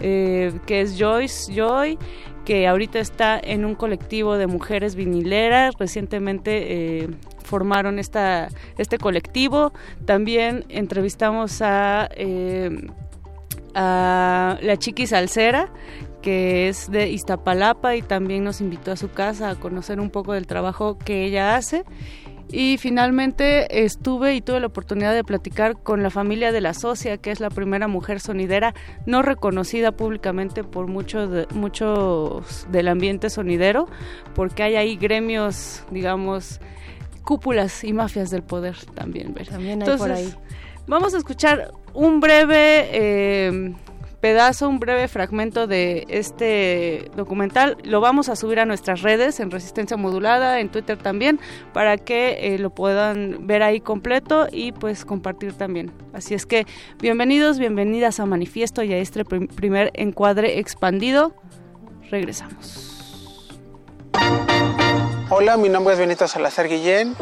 eh, 0.00 0.52
que 0.66 0.80
es 0.80 0.96
Joyce 0.98 1.52
Joy, 1.54 1.98
que 2.46 2.66
ahorita 2.66 3.00
está 3.00 3.38
en 3.38 3.66
un 3.66 3.74
colectivo 3.74 4.38
de 4.38 4.46
mujeres 4.46 4.94
vinileras, 4.94 5.74
recientemente 5.78 7.02
eh, 7.02 7.08
formaron 7.42 7.98
esta, 7.98 8.48
este 8.78 8.96
colectivo, 8.96 9.74
también 10.06 10.64
entrevistamos 10.70 11.60
a... 11.60 12.08
eh, 12.16 12.70
a 13.78 14.56
la 14.62 14.78
Chiqui 14.78 15.06
Salsera, 15.06 15.68
que 16.22 16.68
es 16.68 16.90
de 16.90 17.10
Iztapalapa 17.10 17.94
y 17.94 18.00
también 18.00 18.42
nos 18.42 18.62
invitó 18.62 18.90
a 18.90 18.96
su 18.96 19.10
casa 19.10 19.50
a 19.50 19.54
conocer 19.56 20.00
un 20.00 20.08
poco 20.08 20.32
del 20.32 20.46
trabajo 20.46 20.96
que 20.96 21.26
ella 21.26 21.56
hace. 21.56 21.84
Y 22.48 22.78
finalmente 22.78 23.84
estuve 23.84 24.34
y 24.36 24.40
tuve 24.40 24.60
la 24.60 24.68
oportunidad 24.68 25.12
de 25.14 25.24
platicar 25.24 25.82
con 25.82 26.02
la 26.04 26.10
familia 26.10 26.52
de 26.52 26.60
la 26.60 26.74
Socia, 26.74 27.16
que 27.18 27.32
es 27.32 27.40
la 27.40 27.50
primera 27.50 27.88
mujer 27.88 28.20
sonidera 28.20 28.72
no 29.04 29.22
reconocida 29.22 29.92
públicamente 29.92 30.62
por 30.62 30.86
mucho 30.86 31.26
de- 31.26 31.46
muchos 31.52 32.66
del 32.70 32.86
ambiente 32.88 33.30
sonidero, 33.30 33.88
porque 34.34 34.62
hay 34.62 34.76
ahí 34.76 34.96
gremios, 34.96 35.82
digamos, 35.90 36.60
cúpulas 37.22 37.82
y 37.82 37.92
mafias 37.92 38.30
del 38.30 38.44
poder 38.44 38.76
también. 38.94 39.34
¿verdad? 39.34 39.54
También 39.54 39.82
hay 39.82 39.96
por 39.98 40.12
ahí. 40.12 40.32
Vamos 40.86 41.14
a 41.14 41.18
escuchar 41.18 41.72
un 41.94 42.20
breve 42.20 42.88
eh, 42.92 43.74
pedazo, 44.20 44.68
un 44.68 44.78
breve 44.80 45.08
fragmento 45.08 45.66
de 45.66 46.04
este 46.08 47.10
documental. 47.16 47.76
Lo 47.84 48.00
vamos 48.00 48.28
a 48.28 48.36
subir 48.36 48.58
a 48.60 48.64
nuestras 48.64 49.02
redes 49.02 49.40
en 49.40 49.50
Resistencia 49.50 49.96
Modulada, 49.96 50.60
en 50.60 50.68
Twitter 50.70 50.96
también, 50.96 51.38
para 51.72 51.98
que 51.98 52.54
eh, 52.54 52.58
lo 52.58 52.70
puedan 52.70 53.46
ver 53.46 53.62
ahí 53.62 53.80
completo 53.80 54.48
y 54.50 54.72
pues 54.72 55.04
compartir 55.04 55.52
también. 55.52 55.92
Así 56.12 56.34
es 56.34 56.46
que 56.46 56.66
bienvenidos, 56.98 57.58
bienvenidas 57.58 58.18
a 58.20 58.26
Manifiesto 58.26 58.82
y 58.82 58.92
a 58.92 58.98
este 58.98 59.24
prim- 59.24 59.48
primer 59.48 59.90
encuadre 59.94 60.58
expandido. 60.58 61.34
Regresamos. 62.10 62.92
Hola, 65.28 65.56
mi 65.56 65.68
nombre 65.68 65.94
es 65.94 65.98
Benito 66.00 66.28
Salazar 66.28 66.68
Guillén. 66.68 67.14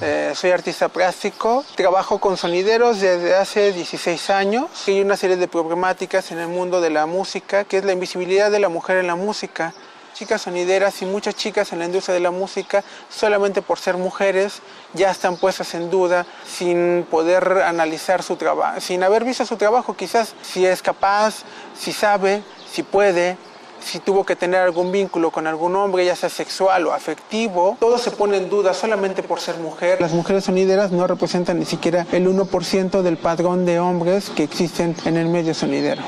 Eh, 0.00 0.32
soy 0.36 0.52
artista 0.52 0.88
plástico. 0.88 1.64
Trabajo 1.74 2.20
con 2.20 2.36
sonideros 2.36 3.00
desde 3.00 3.34
hace 3.34 3.72
16 3.72 4.30
años. 4.30 4.70
Hay 4.86 5.00
una 5.00 5.16
serie 5.16 5.36
de 5.36 5.48
problemáticas 5.48 6.30
en 6.30 6.38
el 6.38 6.46
mundo 6.46 6.80
de 6.80 6.90
la 6.90 7.06
música, 7.06 7.64
que 7.64 7.78
es 7.78 7.84
la 7.84 7.92
invisibilidad 7.92 8.48
de 8.52 8.60
la 8.60 8.68
mujer 8.68 8.98
en 8.98 9.08
la 9.08 9.16
música. 9.16 9.74
Chicas 10.14 10.42
sonideras 10.42 11.02
y 11.02 11.06
muchas 11.06 11.34
chicas 11.34 11.72
en 11.72 11.80
la 11.80 11.86
industria 11.86 12.14
de 12.14 12.20
la 12.20 12.30
música, 12.30 12.84
solamente 13.08 13.60
por 13.60 13.80
ser 13.80 13.96
mujeres, 13.96 14.62
ya 14.94 15.10
están 15.10 15.36
puestas 15.36 15.74
en 15.74 15.90
duda 15.90 16.26
sin 16.46 17.04
poder 17.10 17.62
analizar 17.62 18.22
su 18.22 18.36
trabajo, 18.36 18.80
sin 18.80 19.02
haber 19.02 19.24
visto 19.24 19.44
su 19.46 19.56
trabajo, 19.56 19.94
quizás 19.94 20.34
si 20.42 20.64
es 20.64 20.82
capaz, 20.82 21.42
si 21.76 21.92
sabe, 21.92 22.42
si 22.70 22.82
puede, 22.82 23.36
si 23.80 24.00
tuvo 24.00 24.24
que 24.24 24.36
tener 24.36 24.60
algún 24.60 24.92
vínculo 24.92 25.30
con 25.30 25.46
algún 25.46 25.76
hombre, 25.76 26.04
ya 26.04 26.16
sea 26.16 26.28
sexual 26.28 26.86
o 26.86 26.92
afectivo, 26.92 27.76
todo 27.80 27.98
se 27.98 28.10
pone 28.10 28.36
en 28.36 28.48
duda 28.48 28.74
solamente 28.74 29.22
por 29.22 29.40
ser 29.40 29.56
mujer. 29.58 30.00
Las 30.00 30.12
mujeres 30.12 30.44
sonideras 30.44 30.92
no 30.92 31.06
representan 31.06 31.58
ni 31.58 31.64
siquiera 31.64 32.06
el 32.12 32.26
1% 32.28 33.02
del 33.02 33.16
padrón 33.16 33.64
de 33.64 33.80
hombres 33.80 34.30
que 34.30 34.44
existen 34.44 34.94
en 35.04 35.16
el 35.16 35.28
medio 35.28 35.54
sonidero. 35.54 36.02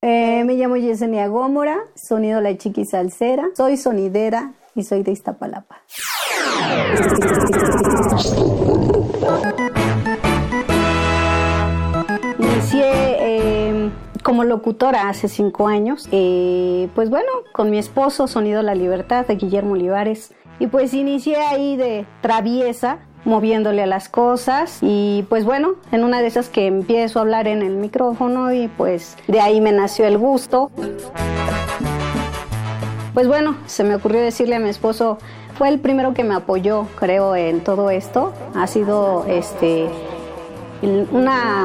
Eh, 0.00 0.44
me 0.44 0.54
llamo 0.54 0.76
Yesenia 0.76 1.26
Gómora, 1.26 1.76
sonido 1.96 2.40
La 2.40 2.56
Chiqui 2.56 2.84
Salsera, 2.84 3.48
soy 3.56 3.76
sonidera 3.76 4.52
y 4.76 4.84
soy 4.84 5.02
de 5.02 5.10
Iztapalapa. 5.10 5.82
Eh, 12.84 13.90
como 14.22 14.44
locutora 14.44 15.08
hace 15.08 15.28
cinco 15.28 15.68
años, 15.68 16.08
eh, 16.12 16.88
pues 16.94 17.08
bueno, 17.08 17.30
con 17.52 17.70
mi 17.70 17.78
esposo 17.78 18.26
Sonido 18.26 18.62
La 18.62 18.74
Libertad 18.74 19.26
de 19.26 19.36
Guillermo 19.36 19.72
Olivares 19.72 20.34
y 20.58 20.66
pues 20.66 20.92
inicié 20.92 21.36
ahí 21.36 21.76
de 21.76 22.04
traviesa 22.20 22.98
moviéndole 23.24 23.82
a 23.82 23.86
las 23.86 24.08
cosas 24.08 24.78
y 24.82 25.24
pues 25.28 25.44
bueno, 25.44 25.76
en 25.92 26.04
una 26.04 26.20
de 26.20 26.26
esas 26.26 26.48
que 26.48 26.66
empiezo 26.66 27.18
a 27.18 27.22
hablar 27.22 27.48
en 27.48 27.62
el 27.62 27.76
micrófono 27.76 28.52
y 28.52 28.68
pues 28.68 29.16
de 29.28 29.40
ahí 29.40 29.60
me 29.60 29.72
nació 29.72 30.06
el 30.06 30.18
gusto. 30.18 30.70
Pues 33.14 33.26
bueno, 33.26 33.56
se 33.66 33.82
me 33.82 33.94
ocurrió 33.94 34.20
decirle 34.20 34.56
a 34.56 34.60
mi 34.60 34.68
esposo, 34.68 35.18
fue 35.56 35.68
el 35.68 35.80
primero 35.80 36.14
que 36.14 36.22
me 36.22 36.34
apoyó, 36.34 36.86
creo, 36.96 37.34
en 37.34 37.60
todo 37.64 37.90
esto. 37.90 38.32
Ha 38.54 38.66
sido 38.68 39.24
este 39.26 39.88
una, 40.82 41.64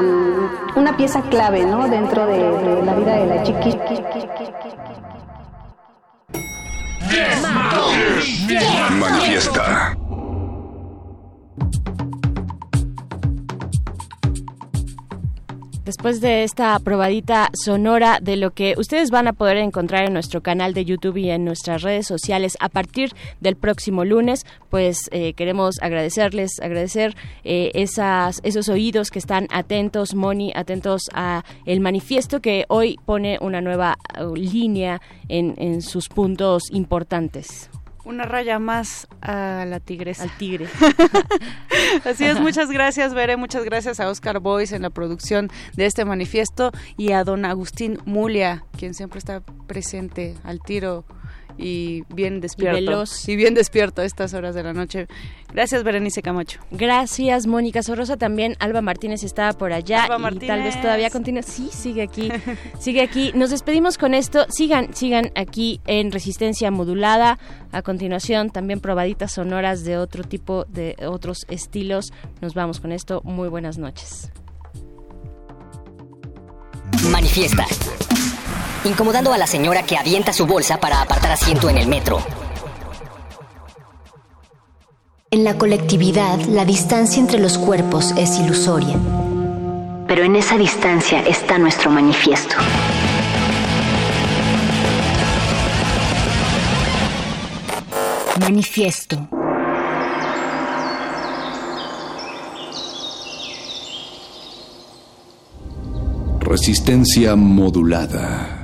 una 0.76 0.96
pieza 0.96 1.22
clave, 1.22 1.64
¿no? 1.64 1.88
Dentro 1.88 2.26
de, 2.26 2.82
la 2.84 2.94
vida 2.94 3.16
de 3.16 3.26
la 3.26 3.42
chiqui. 3.42 3.78
Después 15.84 16.22
de 16.22 16.44
esta 16.44 16.78
probadita 16.78 17.50
sonora 17.52 18.18
de 18.22 18.36
lo 18.36 18.52
que 18.52 18.74
ustedes 18.78 19.10
van 19.10 19.28
a 19.28 19.34
poder 19.34 19.58
encontrar 19.58 20.06
en 20.06 20.14
nuestro 20.14 20.42
canal 20.42 20.72
de 20.72 20.86
YouTube 20.86 21.18
y 21.18 21.28
en 21.28 21.44
nuestras 21.44 21.82
redes 21.82 22.06
sociales 22.06 22.56
a 22.60 22.70
partir 22.70 23.10
del 23.40 23.54
próximo 23.56 24.06
lunes, 24.06 24.46
pues 24.70 25.10
eh, 25.10 25.34
queremos 25.34 25.74
agradecerles, 25.82 26.58
agradecer 26.62 27.14
eh, 27.44 27.70
esas, 27.74 28.40
esos 28.44 28.70
oídos 28.70 29.10
que 29.10 29.18
están 29.18 29.46
atentos, 29.50 30.14
Moni, 30.14 30.52
atentos 30.54 31.02
a 31.12 31.44
el 31.66 31.80
manifiesto 31.80 32.40
que 32.40 32.64
hoy 32.68 32.98
pone 33.04 33.36
una 33.42 33.60
nueva 33.60 33.98
uh, 34.18 34.34
línea 34.34 35.02
en, 35.28 35.54
en 35.58 35.82
sus 35.82 36.08
puntos 36.08 36.62
importantes. 36.70 37.68
Una 38.04 38.24
raya 38.24 38.58
más 38.58 39.08
a 39.22 39.64
la 39.66 39.80
tigresa. 39.80 40.24
Al 40.24 40.36
tigre. 40.36 40.66
Así 42.04 42.24
es, 42.24 42.38
muchas 42.40 42.70
gracias, 42.70 43.14
Veré, 43.14 43.36
muchas 43.36 43.64
gracias 43.64 43.98
a 44.00 44.08
Oscar 44.08 44.40
Boyce 44.40 44.76
en 44.76 44.82
la 44.82 44.90
producción 44.90 45.50
de 45.74 45.86
este 45.86 46.04
manifiesto 46.04 46.72
y 46.96 47.12
a 47.12 47.24
don 47.24 47.44
Agustín 47.44 47.98
Mulia, 48.04 48.64
quien 48.76 48.94
siempre 48.94 49.18
está 49.18 49.40
presente 49.66 50.34
al 50.44 50.60
tiro 50.60 51.04
y 51.58 52.02
bien 52.12 52.40
despierto. 52.40 52.76
veloz. 52.76 53.28
Y 53.28 53.36
bien 53.36 53.54
despierto 53.54 54.02
a 54.02 54.04
estas 54.04 54.34
horas 54.34 54.54
de 54.54 54.62
la 54.62 54.72
noche. 54.72 55.06
Gracias, 55.52 55.84
Berenice 55.84 56.20
Camacho. 56.20 56.60
Gracias, 56.70 57.46
Mónica 57.46 57.82
Sorrosa. 57.82 58.16
También 58.16 58.56
Alba 58.58 58.80
Martínez 58.80 59.22
estaba 59.22 59.52
por 59.52 59.72
allá 59.72 60.04
Alba 60.04 60.18
y 60.18 60.22
Martínez. 60.22 60.48
tal 60.48 60.62
vez 60.62 60.80
todavía 60.80 61.10
continúa. 61.10 61.42
Sí, 61.42 61.68
sigue 61.70 62.02
aquí. 62.02 62.30
sigue 62.80 63.02
aquí. 63.02 63.30
Nos 63.34 63.50
despedimos 63.50 63.96
con 63.98 64.14
esto. 64.14 64.46
Sigan, 64.48 64.94
sigan 64.94 65.30
aquí 65.36 65.80
en 65.86 66.10
Resistencia 66.10 66.70
Modulada. 66.70 67.38
A 67.70 67.82
continuación, 67.82 68.50
también 68.50 68.80
probaditas 68.80 69.32
sonoras 69.32 69.84
de 69.84 69.96
otro 69.96 70.24
tipo, 70.24 70.64
de 70.64 70.96
otros 71.06 71.46
estilos. 71.48 72.12
Nos 72.40 72.54
vamos 72.54 72.80
con 72.80 72.92
esto. 72.92 73.20
Muy 73.24 73.48
buenas 73.48 73.78
noches. 73.78 74.30
Manifiesta. 77.10 77.64
Incomodando 78.84 79.32
a 79.32 79.38
la 79.38 79.46
señora 79.46 79.82
que 79.82 79.96
avienta 79.96 80.32
su 80.32 80.46
bolsa 80.46 80.78
para 80.78 81.00
apartar 81.00 81.32
asiento 81.32 81.70
en 81.70 81.78
el 81.78 81.88
metro. 81.88 82.18
En 85.30 85.42
la 85.42 85.58
colectividad, 85.58 86.38
la 86.42 86.64
distancia 86.64 87.18
entre 87.18 87.40
los 87.40 87.58
cuerpos 87.58 88.12
es 88.16 88.38
ilusoria. 88.38 88.96
Pero 90.06 90.22
en 90.22 90.36
esa 90.36 90.58
distancia 90.58 91.22
está 91.22 91.58
nuestro 91.58 91.90
manifiesto. 91.90 92.54
Manifiesto. 98.38 99.28
Resistencia 106.40 107.34
modulada. 107.34 108.63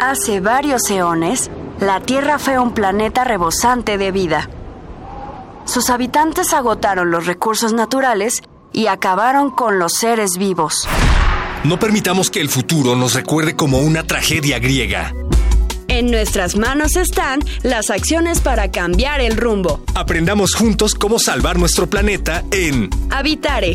Hace 0.00 0.38
varios 0.38 0.88
eones, 0.90 1.50
la 1.80 1.98
Tierra 2.00 2.38
fue 2.38 2.56
un 2.56 2.72
planeta 2.72 3.24
rebosante 3.24 3.98
de 3.98 4.12
vida. 4.12 4.48
Sus 5.64 5.90
habitantes 5.90 6.52
agotaron 6.52 7.10
los 7.10 7.26
recursos 7.26 7.72
naturales 7.72 8.42
y 8.72 8.86
acabaron 8.86 9.50
con 9.50 9.80
los 9.80 9.94
seres 9.94 10.38
vivos. 10.38 10.86
No 11.64 11.80
permitamos 11.80 12.30
que 12.30 12.40
el 12.40 12.48
futuro 12.48 12.94
nos 12.94 13.14
recuerde 13.14 13.56
como 13.56 13.80
una 13.80 14.04
tragedia 14.04 14.60
griega. 14.60 15.12
En 15.88 16.12
nuestras 16.12 16.54
manos 16.54 16.94
están 16.94 17.40
las 17.62 17.90
acciones 17.90 18.40
para 18.40 18.70
cambiar 18.70 19.20
el 19.20 19.36
rumbo. 19.36 19.82
Aprendamos 19.96 20.54
juntos 20.54 20.94
cómo 20.94 21.18
salvar 21.18 21.58
nuestro 21.58 21.90
planeta 21.90 22.44
en 22.52 22.88
Habitare, 23.10 23.74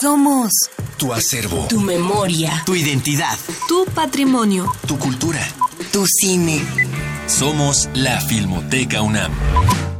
Somos 0.00 0.50
Tu 0.96 1.12
acervo. 1.12 1.66
tu 1.68 1.80
memoria, 1.80 2.62
Tu 2.64 2.74
identidad. 2.76 3.36
tu 3.68 3.84
patrimonio, 3.94 4.72
Tu 4.86 4.96
cultura. 4.98 5.40
tu 5.92 6.06
cine. 6.06 6.62
Somos 7.26 7.88
la 7.94 8.20
Filmoteca 8.20 9.02
UNAM. 9.02 9.30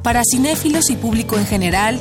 Para 0.02 0.22
cinéfilos 0.24 0.88
y 0.90 0.96
público 0.96 1.36
en 1.36 1.46
general, 1.46 2.00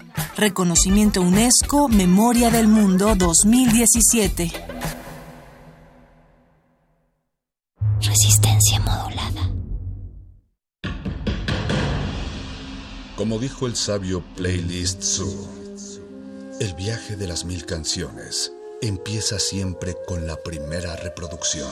Reconocimiento 0.35 1.21
UNESCO 1.21 1.87
Memoria 1.87 2.49
del 2.49 2.67
Mundo 2.67 3.15
2017. 3.15 4.51
Resistencia 8.01 8.79
modulada. 8.79 9.51
Como 13.15 13.37
dijo 13.37 13.67
el 13.67 13.75
sabio 13.75 14.23
Playlist 14.35 15.03
Zoo, 15.03 15.47
el 16.59 16.73
viaje 16.73 17.15
de 17.15 17.27
las 17.27 17.45
mil 17.45 17.65
canciones 17.65 18.51
empieza 18.81 19.37
siempre 19.37 19.95
con 20.07 20.25
la 20.25 20.37
primera 20.37 20.95
reproducción. 20.95 21.71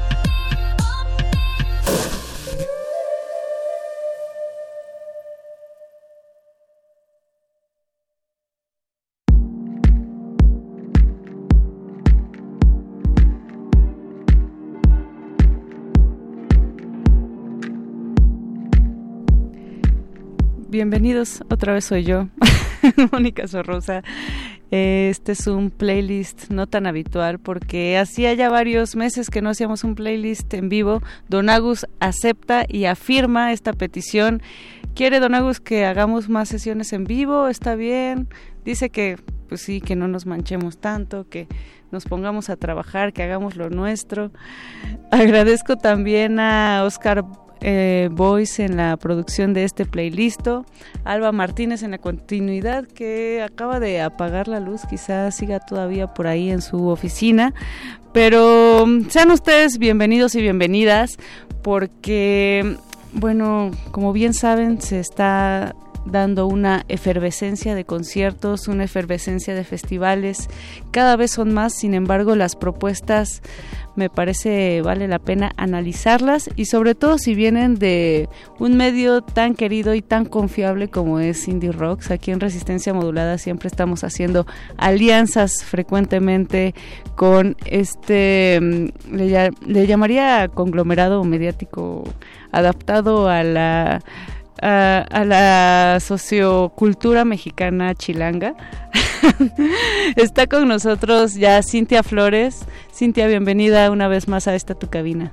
Bienvenidos, 20.71 21.43
otra 21.49 21.73
vez 21.73 21.83
soy 21.83 22.05
yo, 22.05 22.29
Mónica 23.11 23.45
Sorrosa. 23.45 24.03
Este 24.71 25.33
es 25.33 25.47
un 25.47 25.69
playlist 25.69 26.49
no 26.49 26.65
tan 26.65 26.87
habitual 26.87 27.39
porque 27.39 27.97
hacía 27.97 28.33
ya 28.35 28.49
varios 28.49 28.95
meses 28.95 29.29
que 29.29 29.41
no 29.41 29.49
hacíamos 29.49 29.83
un 29.83 29.95
playlist 29.95 30.53
en 30.53 30.69
vivo. 30.69 31.01
Don 31.27 31.49
Agus 31.49 31.87
acepta 31.99 32.63
y 32.69 32.85
afirma 32.85 33.51
esta 33.51 33.73
petición. 33.73 34.41
¿Quiere 34.95 35.19
Don 35.19 35.35
Agus 35.35 35.59
que 35.59 35.83
hagamos 35.83 36.29
más 36.29 36.47
sesiones 36.47 36.93
en 36.93 37.03
vivo? 37.03 37.49
¿Está 37.49 37.75
bien? 37.75 38.29
Dice 38.63 38.89
que, 38.89 39.17
pues 39.49 39.59
sí, 39.59 39.81
que 39.81 39.97
no 39.97 40.07
nos 40.07 40.25
manchemos 40.25 40.77
tanto, 40.77 41.27
que 41.27 41.49
nos 41.91 42.05
pongamos 42.05 42.49
a 42.49 42.55
trabajar, 42.55 43.11
que 43.11 43.23
hagamos 43.23 43.57
lo 43.57 43.69
nuestro. 43.69 44.31
Agradezco 45.11 45.75
también 45.75 46.39
a 46.39 46.85
Oscar 46.85 47.25
eh, 47.61 48.09
Boyce 48.11 48.65
en 48.65 48.77
la 48.77 48.97
producción 48.97 49.53
de 49.53 49.63
este 49.63 49.85
playlist, 49.85 50.47
Alba 51.03 51.31
Martínez 51.31 51.83
en 51.83 51.91
la 51.91 51.97
continuidad 51.97 52.85
que 52.87 53.41
acaba 53.41 53.79
de 53.79 54.01
apagar 54.01 54.47
la 54.47 54.59
luz, 54.59 54.81
quizás 54.89 55.35
siga 55.35 55.59
todavía 55.59 56.07
por 56.13 56.27
ahí 56.27 56.49
en 56.49 56.61
su 56.61 56.87
oficina, 56.87 57.53
pero 58.13 58.85
mm, 58.85 59.09
sean 59.09 59.31
ustedes 59.31 59.77
bienvenidos 59.77 60.35
y 60.35 60.41
bienvenidas 60.41 61.17
porque, 61.61 62.77
bueno, 63.13 63.71
como 63.91 64.13
bien 64.13 64.33
saben, 64.33 64.81
se 64.81 64.99
está 64.99 65.75
dando 66.05 66.47
una 66.47 66.83
efervescencia 66.87 67.75
de 67.75 67.85
conciertos, 67.85 68.67
una 68.67 68.83
efervescencia 68.83 69.55
de 69.55 69.63
festivales. 69.63 70.49
Cada 70.91 71.15
vez 71.15 71.31
son 71.31 71.53
más, 71.53 71.73
sin 71.73 71.93
embargo, 71.93 72.35
las 72.35 72.55
propuestas 72.55 73.41
me 73.95 74.09
parece 74.09 74.81
vale 74.81 75.07
la 75.07 75.19
pena 75.19 75.51
analizarlas 75.57 76.49
y 76.55 76.65
sobre 76.65 76.95
todo 76.95 77.17
si 77.17 77.35
vienen 77.35 77.75
de 77.75 78.29
un 78.57 78.77
medio 78.77 79.21
tan 79.21 79.53
querido 79.53 79.93
y 79.93 80.01
tan 80.01 80.25
confiable 80.25 80.89
como 80.89 81.19
es 81.19 81.47
Indie 81.47 81.71
Rocks. 81.71 82.09
Aquí 82.11 82.31
en 82.31 82.39
Resistencia 82.39 82.93
Modulada 82.93 83.37
siempre 83.37 83.67
estamos 83.67 84.03
haciendo 84.03 84.45
alianzas 84.77 85.63
frecuentemente 85.63 86.73
con 87.15 87.57
este, 87.65 88.59
mm, 88.61 89.15
le, 89.15 89.87
llamaría 89.87 90.47
conglomerado 90.47 91.23
mediático 91.23 92.03
adaptado 92.51 93.27
a 93.29 93.43
la 93.43 94.01
a, 94.61 95.05
a 95.09 95.25
la 95.25 95.99
sociocultura 95.99 97.25
mexicana 97.25 97.95
chilanga. 97.95 98.55
Está 100.15 100.47
con 100.47 100.67
nosotros 100.67 101.35
ya 101.35 101.61
Cintia 101.63 102.03
Flores. 102.03 102.65
Cintia, 102.93 103.27
bienvenida 103.27 103.91
una 103.91 104.07
vez 104.07 104.27
más 104.27 104.47
a 104.47 104.55
esta 104.55 104.75
tu 104.75 104.89
cabina. 104.89 105.31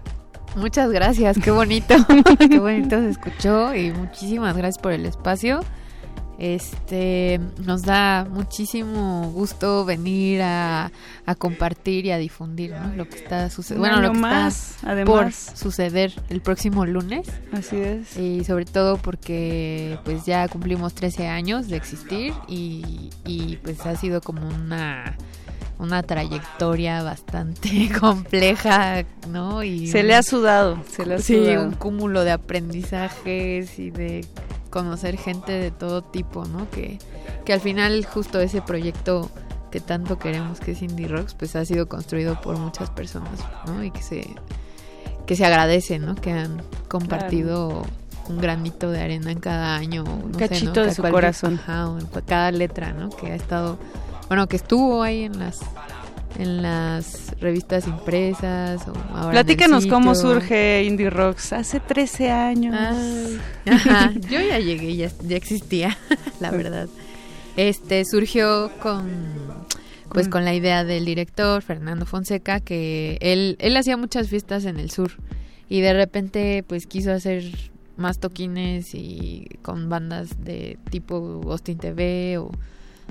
Muchas 0.57 0.91
gracias, 0.91 1.39
qué 1.39 1.51
bonito, 1.51 1.95
qué 2.39 2.59
bonito 2.59 2.99
se 3.01 3.11
escuchó 3.11 3.75
y 3.75 3.93
muchísimas 3.93 4.57
gracias 4.57 4.83
por 4.83 4.93
el 4.93 5.07
espacio. 5.07 5.61
Este, 6.39 7.41
nos 7.67 7.83
da 7.83 8.25
muchísimo 8.31 9.31
gusto 9.33 9.85
venir 9.85 10.41
a, 10.43 10.93
a 11.27 11.35
compartir 11.35 12.07
y 12.07 12.13
a 12.13 12.19
difundir 12.19 12.71
¿no? 12.71 12.95
lo 12.95 13.09
que 13.09 13.17
está 13.17 13.51
sucediendo. 13.51 13.89
Bueno, 13.89 14.01
lo 14.01 14.13
que 14.13 14.19
más, 14.21 14.77
está 14.77 14.93
además. 14.93 15.51
por 15.51 15.59
suceder 15.59 16.13
el 16.29 16.41
próximo 16.41 16.87
lunes. 16.87 17.27
Así 17.53 17.77
es. 17.77 18.17
Y 18.17 18.45
sobre 18.45 18.67
todo 18.67 18.99
porque 18.99 19.99
pues 20.05 20.27
ya 20.27 20.47
cumplimos 20.47 20.95
13 20.95 21.27
años 21.27 21.67
de 21.69 21.77
existir 21.77 22.33
y, 22.47 23.11
y 23.27 23.57
pues 23.57 23.85
ha 23.85 23.97
sido 23.97 24.21
como 24.21 24.47
una 24.49 25.17
una 25.79 26.03
trayectoria 26.03 27.03
bastante 27.05 27.89
compleja, 28.01 29.05
¿no? 29.29 29.63
Y 29.63 29.87
Se 29.87 30.03
le 30.03 30.15
ha 30.15 30.23
sudado, 30.23 30.83
se 30.91 31.07
le 31.07 31.15
ha 31.15 31.19
sí, 31.19 31.37
sudado. 31.37 31.65
un 31.67 31.73
cúmulo 31.75 32.25
de 32.25 32.33
aprendizajes 32.33 33.79
y 33.79 33.91
de 33.91 34.25
conocer 34.71 35.17
gente 35.17 35.53
de 35.53 35.71
todo 35.71 36.03
tipo, 36.03 36.45
¿no? 36.45 36.71
Que, 36.71 36.99
que 37.45 37.53
al 37.53 37.61
final 37.61 38.05
justo 38.05 38.41
ese 38.41 38.63
proyecto 38.63 39.31
que 39.71 39.81
tanto 39.81 40.19
queremos 40.19 40.61
que 40.61 40.73
es 40.73 40.83
Indie 40.83 41.09
Rocks, 41.09 41.35
pues 41.35 41.57
ha 41.57 41.65
sido 41.65 41.89
construido 41.89 42.41
por 42.41 42.59
muchas 42.59 42.91
personas, 42.91 43.41
¿no? 43.67 43.85
Y 43.85 43.91
que 43.91 44.03
se 44.03 44.27
que 45.27 45.37
se 45.37 45.45
agradece, 45.45 45.99
¿no? 45.99 46.15
Que 46.15 46.33
han 46.33 46.63
compartido 46.89 47.85
un 48.29 48.39
granito 48.39 48.91
de 48.91 49.03
arena 49.03 49.31
en 49.31 49.41
cada 49.41 49.77
año, 49.77 50.05
un 50.05 50.33
cachito 50.33 50.83
de 50.83 50.95
su 50.95 51.03
corazón, 51.03 51.61
ajá, 51.63 51.95
cada 52.27 52.51
letra, 52.51 52.93
¿no? 52.93 53.11
Que 53.11 53.33
ha 53.33 53.35
estado, 53.35 53.79
bueno, 54.29 54.47
que 54.49 54.57
estuvo 54.57 55.03
ahí 55.03 55.25
en 55.25 55.39
las 55.39 55.61
en 56.37 56.63
las 56.63 57.35
revistas 57.41 57.87
impresas 57.87 58.87
o 58.89 58.93
ahora 59.15 59.31
Platícanos 59.31 59.87
cómo 59.87 60.15
surge 60.15 60.85
Indie 60.85 61.11
Rocks 61.11 61.53
hace 61.53 61.81
13 61.81 62.31
años. 62.31 62.77
ajá, 63.67 64.13
yo 64.31 64.41
ya 64.41 64.59
llegué, 64.59 64.97
ya, 64.97 65.11
ya 65.27 65.37
existía, 65.37 65.97
la 66.41 66.51
verdad. 66.51 66.89
Este 67.57 68.05
surgió 68.05 68.71
con 68.81 69.11
pues 70.11 70.29
con 70.29 70.45
la 70.45 70.55
idea 70.55 70.85
del 70.85 71.05
director 71.05 71.61
Fernando 71.61 72.07
Fonseca 72.07 72.61
que 72.61 73.19
él 73.21 73.57
él 73.59 73.77
hacía 73.77 73.97
muchas 73.97 74.29
fiestas 74.29 74.65
en 74.65 74.79
el 74.79 74.91
sur 74.91 75.13
y 75.69 75.81
de 75.81 75.93
repente 75.93 76.65
pues 76.67 76.87
quiso 76.87 77.13
hacer 77.13 77.45
más 77.99 78.19
toquines 78.19 78.95
y 78.95 79.49
con 79.61 79.89
bandas 79.89 80.45
de 80.45 80.79
tipo 80.91 81.43
Austin 81.51 81.79
TV 81.79 82.39
o 82.39 82.51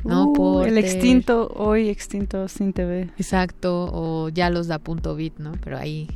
no 0.04 0.28
uh, 0.28 0.62
el 0.64 0.78
extinto 0.78 1.48
hoy 1.56 1.90
extinto 1.90 2.42
Austin 2.42 2.74
TV 2.74 3.10
exacto 3.18 3.90
o 3.92 4.30
ya 4.30 4.50
los 4.50 4.68
da 4.68 4.80
punto 4.80 5.16
bit 5.16 5.38
no 5.40 5.54
pero 5.64 5.78
ahí 5.78 6.08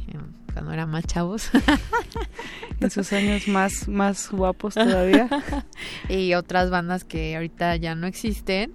cuando 0.53 0.71
eran 0.73 0.89
más 0.89 1.05
chavos. 1.05 1.49
En 2.79 2.89
sus 2.89 3.13
años 3.13 3.47
más 3.47 3.87
más 3.87 4.31
guapos 4.31 4.73
todavía. 4.73 5.29
Y 6.09 6.33
otras 6.33 6.69
bandas 6.69 7.03
que 7.03 7.35
ahorita 7.35 7.75
ya 7.75 7.95
no 7.95 8.07
existen. 8.07 8.73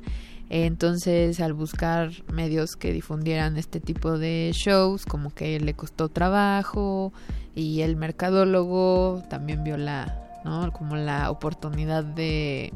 Entonces, 0.48 1.40
al 1.40 1.54
buscar 1.54 2.12
medios 2.32 2.76
que 2.76 2.92
difundieran 2.92 3.56
este 3.56 3.80
tipo 3.80 4.16
de 4.16 4.52
shows, 4.54 5.04
como 5.04 5.34
que 5.34 5.58
le 5.58 5.74
costó 5.74 6.08
trabajo 6.08 7.12
y 7.56 7.80
el 7.80 7.96
mercadólogo 7.96 9.24
también 9.28 9.64
vio 9.64 9.76
la, 9.76 10.40
¿no? 10.44 10.70
Como 10.72 10.94
la 10.94 11.32
oportunidad 11.32 12.04
de 12.04 12.72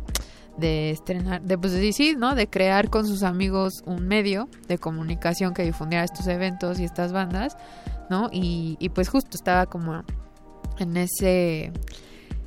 de 0.61 0.91
estrenar, 0.91 1.43
de 1.43 1.59
pues 1.59 1.73
de, 1.73 1.93
sí, 1.93 2.15
¿no? 2.17 2.35
De 2.35 2.49
crear 2.49 2.91
con 2.91 3.07
sus 3.07 3.23
amigos 3.23 3.83
un 3.87 4.07
medio 4.07 4.49
de 4.69 4.79
comunicación 4.79 5.55
que 5.55 5.63
difundiera 5.65 6.05
estos 6.05 6.27
eventos 6.27 6.79
y 6.79 6.85
estas 6.85 7.13
bandas, 7.13 7.57
¿no? 8.09 8.29
Y, 8.31 8.77
y 8.79 8.91
pues 8.91 9.09
justo 9.09 9.37
estaba 9.37 9.67
como 9.67 10.05
en 10.79 10.97
ese 10.97 11.73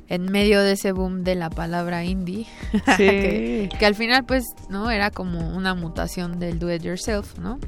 en 0.08 0.30
medio 0.30 0.60
de 0.60 0.72
ese 0.72 0.92
boom 0.92 1.24
de 1.24 1.34
la 1.34 1.50
palabra 1.50 2.04
indie, 2.04 2.46
que, 2.96 3.68
al 3.82 3.94
final 3.94 4.24
pues, 4.24 4.44
¿no? 4.68 4.90
Era 4.90 5.10
como 5.10 5.56
una 5.56 5.74
mutación 5.74 6.38
del 6.38 6.58
do 6.58 6.72
it 6.72 6.82
yourself, 6.82 7.38
¿no? 7.38 7.58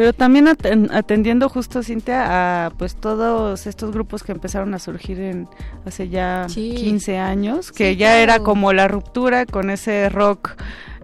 Pero 0.00 0.14
también 0.14 0.48
atendiendo 0.48 1.50
justo, 1.50 1.82
Cintia, 1.82 2.24
a 2.64 2.70
pues 2.70 2.96
todos 2.96 3.66
estos 3.66 3.92
grupos 3.92 4.22
que 4.22 4.32
empezaron 4.32 4.72
a 4.72 4.78
surgir 4.78 5.20
en 5.20 5.46
hace 5.84 6.08
ya 6.08 6.46
15 6.48 7.18
años, 7.18 7.70
que 7.70 7.96
ya 7.96 8.18
era 8.18 8.38
como 8.38 8.72
la 8.72 8.88
ruptura 8.88 9.44
con 9.44 9.68
ese 9.68 10.08
rock 10.08 10.52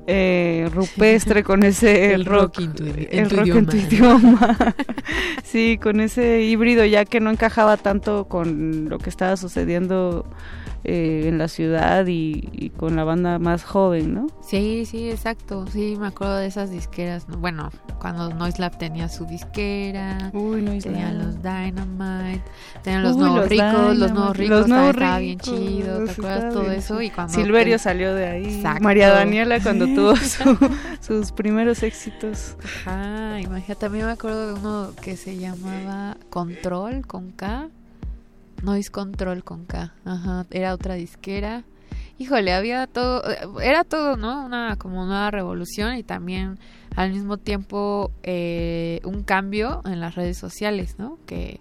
eh, 0.07 0.71
rupestre 0.73 1.45
con 1.45 1.63
ese 1.63 2.15
el 2.15 2.25
rock, 2.25 2.59
el 2.59 3.29
rock 3.29 3.49
en 3.49 3.67
tu 3.67 3.77
idioma. 3.77 4.57
Sí 5.45 5.77
con 5.77 6.01
ese 6.01 6.41
híbrido 6.41 6.87
ya 6.87 7.05
que 7.05 7.21
no 7.21 7.29
encajaba 7.29 7.77
tanto 7.77 8.25
con 8.29 8.89
lo 8.89 8.99
que 8.99 9.11
estaba 9.11 9.37
sucediendo 9.37 10.25
eh, 10.89 11.25
en 11.27 11.39
la 11.39 11.49
ciudad 11.49 12.07
y, 12.07 12.71
con 12.77 12.95
la 12.95 13.03
banda 13.03 13.41
más 13.41 13.65
joven, 13.65 14.15
¿no? 14.15 14.27
Sí, 14.41 14.85
sí, 14.87 15.11
exacto. 15.11 15.67
Sí, 15.73 15.97
me 15.99 16.07
acuerdo 16.07 16.37
de 16.37 16.47
esas 16.47 16.71
disqueras. 16.71 17.27
Bueno, 17.27 17.71
cuando 17.99 18.33
Noise 18.33 18.61
Lab 18.61 18.79
tenía 18.79 19.09
su 19.09 19.27
disquera, 19.27 20.31
Uy, 20.33 20.63
Noise 20.63 20.89
tenían 20.89 21.19
los 21.19 21.43
Dynamite, 21.43 22.43
tenían 22.83 23.03
los 23.03 23.17
nuevos 23.17 23.49
ricos, 23.49 23.97
los 23.97 24.13
nuevos 24.13 24.37
ricos, 24.37 24.59
los 24.61 24.69
nuevos 24.69 24.91
estaba 24.91 25.19
bien 25.19 25.41
chido, 25.41 26.05
¿te 26.05 26.11
acuerdas 26.13 26.55
todo 26.55 26.71
eso? 26.71 27.03
Y 27.03 27.11
cuando 27.11 27.35
Silverio 27.35 27.79
salió 27.81 28.15
de 28.15 28.27
ahí. 28.27 28.55
Exacto. 28.57 28.85
María 28.85 29.11
Daniela 29.11 29.59
cuando 29.61 29.87
tuvo 29.95 30.15
sus 31.01 31.33
primeros 31.33 31.83
éxitos. 31.83 32.57
Ajá, 32.63 33.41
imagínate, 33.41 33.75
también 33.75 34.07
me 34.07 34.13
acuerdo 34.13 34.55
de 34.55 34.61
uno 34.61 34.93
que 35.03 35.17
se 35.17 35.37
llamaba 35.37 36.17
Control 36.31 37.05
con 37.07 37.33
K 37.33 37.71
Noise 38.63 38.91
Control 38.91 39.45
con 39.45 39.65
K. 39.65 39.93
Ajá, 40.05 40.47
era 40.51 40.75
otra 40.75 40.95
disquera. 40.95 41.65
Híjole, 42.19 42.53
había 42.53 42.87
todo, 42.87 43.23
era 43.61 43.85
todo, 43.85 44.17
¿no? 44.17 44.47
Una 44.47 44.77
como 44.77 45.05
nueva 45.05 45.31
revolución 45.31 45.97
y 45.97 46.03
también 46.03 46.59
al 46.95 47.13
mismo 47.13 47.37
tiempo 47.37 48.11
eh, 48.23 49.01
un 49.05 49.23
cambio 49.23 49.83
en 49.85 50.01
las 50.01 50.15
redes 50.15 50.39
sociales, 50.39 50.97
¿no? 50.99 51.19
Que 51.27 51.61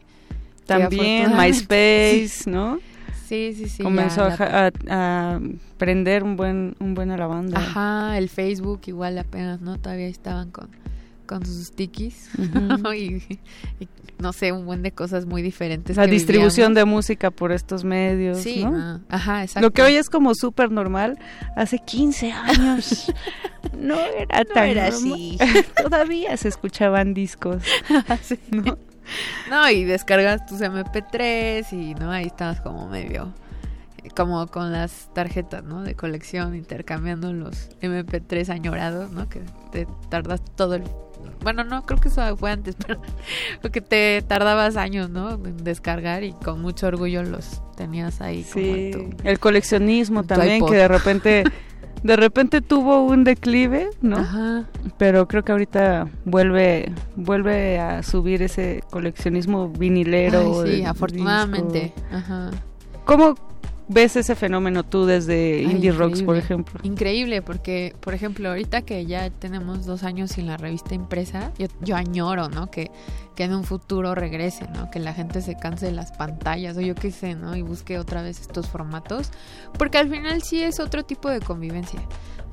también 0.66 1.36
MySpace, 1.38 2.44
¿no? 2.50 2.80
Sí, 3.28 3.54
sí, 3.56 3.68
sí. 3.68 3.84
Comenzó 3.84 4.24
a, 4.24 4.72
a, 4.90 5.40
prender 5.78 6.24
un 6.24 6.38
buen, 6.38 6.76
un 6.80 6.94
buen 6.94 7.12
a 7.12 7.18
la 7.18 7.28
banda. 7.28 7.60
Ajá, 7.60 8.18
el 8.18 8.30
Facebook 8.30 8.82
igual 8.86 9.18
apenas, 9.18 9.62
¿no? 9.62 9.78
Todavía 9.78 10.08
estaban 10.08 10.52
con, 10.52 10.70
con 11.26 11.46
sus 11.46 11.72
tikis 11.72 12.30
y, 12.98 13.22
no 14.20 14.34
sé, 14.34 14.52
un 14.52 14.66
buen 14.66 14.82
de 14.82 14.92
cosas 14.92 15.26
muy 15.26 15.42
diferentes. 15.42 15.98
La 15.98 16.08
distribución 16.08 16.74
de 16.74 16.86
música 16.86 17.32
por 17.32 17.52
estos 17.52 17.84
medios, 17.84 18.40
sí, 18.40 18.64
¿no? 18.64 19.02
ajá, 19.10 19.44
exacto. 19.44 19.68
Lo 19.68 19.72
que 19.72 19.82
hoy 19.82 19.96
es 19.96 20.10
como 20.10 20.36
súper 20.36 20.72
normal, 20.72 21.20
hace 21.56 21.80
15 21.80 22.32
años 22.32 23.12
no 23.78 23.96
era 24.00 24.44
no 24.44 24.54
tan 24.54 24.70
era 24.70 24.88
así. 24.88 25.38
Todavía 25.84 26.36
se 26.38 26.48
escuchaban 26.48 27.14
discos, 27.14 27.64
¿no? 28.52 28.78
No, 29.50 29.70
y 29.70 29.84
descargas 29.84 30.46
tus 30.48 30.62
MP3 30.62 31.72
y 31.74 31.94
no, 31.96 32.12
ahí 32.12 32.26
estabas 32.26 32.62
como 32.62 32.88
medio 32.88 33.34
como 34.16 34.48
con 34.48 34.72
las 34.72 35.10
tarjetas, 35.14 35.64
¿no? 35.64 35.84
De 35.84 35.96
colección, 35.96 36.56
intercambiando 36.56 37.34
los 37.34 37.70
MP3 37.82 38.50
añorados, 38.50 39.12
¿no? 39.12 39.28
Que 39.30 39.42
te 39.72 39.88
tardas 40.10 40.42
todo 40.56 40.76
el 40.76 40.84
bueno, 41.42 41.64
no, 41.64 41.86
creo 41.86 42.00
que 42.00 42.10
eso 42.10 42.36
fue 42.38 42.52
antes, 42.52 42.76
pero 42.86 43.02
porque 43.62 43.82
te 43.82 44.22
tardabas 44.22 44.78
años, 44.78 45.10
¿no? 45.10 45.32
En 45.34 45.64
descargar 45.64 46.24
y 46.24 46.34
con 46.34 46.62
mucho 46.62 46.88
orgullo 46.88 47.24
los 47.24 47.62
tenías 47.76 48.22
ahí. 48.22 48.44
Sí, 48.44 48.92
el 49.24 49.40
coleccionismo 49.40 50.24
también, 50.24 50.66
que 50.66 50.76
de 50.76 50.88
repente, 50.88 51.44
de 52.04 52.16
repente 52.16 52.62
tuvo 52.62 53.04
un 53.04 53.24
declive, 53.24 53.90
¿no? 54.02 54.18
Ajá. 54.18 54.66
Pero 54.98 55.28
creo 55.28 55.44
que 55.44 55.52
ahorita 55.52 56.08
vuelve, 56.26 56.92
vuelve 57.16 57.80
a 57.80 58.04
subir 58.04 58.42
ese 58.42 58.84
coleccionismo 58.90 59.70
vinilero. 59.70 60.66
sí, 60.66 60.84
afortunadamente. 60.84 61.94
Ajá. 62.12 62.52
¿Cómo, 63.06 63.36
ves 63.88 64.16
ese 64.16 64.36
fenómeno 64.36 64.84
tú 64.84 65.06
desde 65.06 65.62
Indie 65.62 65.92
Rocks, 65.92 66.24
por 66.24 66.38
ejemplo? 66.38 66.80
Increíble, 66.84 67.42
porque, 67.42 67.96
por 68.00 68.14
ejemplo, 68.14 68.50
ahorita 68.50 68.82
que 68.82 69.06
ya 69.06 69.30
tenemos 69.30 69.86
dos 69.86 70.04
años 70.04 70.32
sin 70.32 70.48
la 70.48 70.58
revista 70.58 70.96
impresa, 70.96 71.52
yo, 71.58 71.68
yo 71.82 71.96
añoro, 71.96 72.50
¿no? 72.50 72.72
Que, 72.72 72.92
que 73.36 73.44
en 73.44 73.54
un 73.54 73.64
futuro 73.64 74.16
regrese, 74.16 74.68
¿no? 74.74 74.90
Que 74.90 75.00
la 75.00 75.14
gente 75.14 75.42
se 75.42 75.56
canse 75.58 75.88
de 75.88 75.92
las 75.92 76.12
pantallas 76.12 76.78
o 76.78 76.82
yo 76.82 76.96
qué 76.96 77.12
sé, 77.12 77.36
¿no? 77.36 77.56
Y 77.56 77.62
busque 77.62 78.00
otra 78.00 78.22
vez 78.22 78.40
estos 78.40 78.68
formatos, 78.68 79.32
porque 79.78 79.98
al 79.98 80.10
final 80.10 80.42
sí 80.42 80.64
es 80.64 80.80
otro 80.80 81.04
tipo 81.04 81.30
de 81.30 81.40
convivencia. 81.40 82.00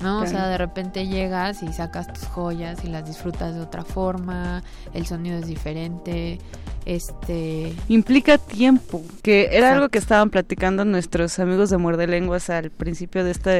¿No? 0.03 0.21
O 0.21 0.27
sea, 0.27 0.47
de 0.47 0.57
repente 0.57 1.07
llegas 1.07 1.63
y 1.63 1.71
sacas 1.73 2.11
tus 2.11 2.27
joyas 2.27 2.83
y 2.83 2.87
las 2.87 3.05
disfrutas 3.05 3.55
de 3.55 3.61
otra 3.61 3.83
forma, 3.83 4.61
el 4.93 5.07
sonido 5.07 5.39
es 5.39 5.47
diferente, 5.47 6.39
este... 6.85 7.73
Implica 7.87 8.37
tiempo, 8.37 9.01
que 9.21 9.49
era 9.51 9.73
algo 9.73 9.89
que 9.89 9.97
estaban 9.97 10.29
platicando 10.29 10.83
nuestros 10.85 11.39
amigos 11.39 11.69
de 11.69 11.77
Muerde 11.77 12.07
Lenguas 12.07 12.49
al 12.49 12.71
principio 12.71 13.23
de 13.23 13.31
esta 13.31 13.51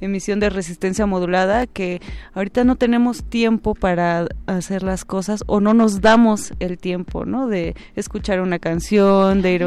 emisión 0.00 0.40
de 0.40 0.50
Resistencia 0.50 1.06
Modulada, 1.06 1.66
que 1.66 2.00
ahorita 2.34 2.64
no 2.64 2.76
tenemos 2.76 3.24
tiempo 3.24 3.74
para 3.74 4.26
hacer 4.46 4.82
las 4.82 5.04
cosas 5.04 5.42
o 5.46 5.60
no 5.60 5.74
nos 5.74 6.00
damos 6.00 6.52
el 6.60 6.78
tiempo, 6.78 7.24
¿no? 7.24 7.48
De 7.48 7.74
escuchar 7.96 8.40
una 8.40 8.58
canción, 8.58 9.42
de 9.42 9.52
ir 9.52 9.64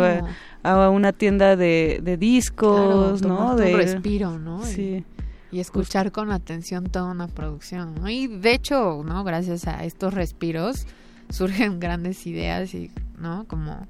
a, 0.63 0.89
una 0.89 1.11
tienda 1.11 1.55
de, 1.55 2.17
discos, 2.17 3.21
¿no? 3.23 3.55
De 3.55 3.75
respiro, 3.75 4.39
¿no? 4.39 4.63
Sí 4.63 5.03
y 5.20 5.20
escuchar 5.59 6.11
con 6.11 6.31
atención 6.31 6.85
toda 6.85 7.11
una 7.11 7.27
producción, 7.27 7.95
¿no? 7.95 8.09
Y 8.09 8.27
de 8.27 8.53
hecho, 8.53 9.03
¿no? 9.05 9.23
Gracias 9.23 9.67
a 9.67 9.83
estos 9.83 10.13
respiros 10.13 10.87
surgen 11.29 11.79
grandes 11.79 12.25
ideas 12.27 12.73
y, 12.73 12.91
¿no? 13.17 13.45
Como 13.47 13.87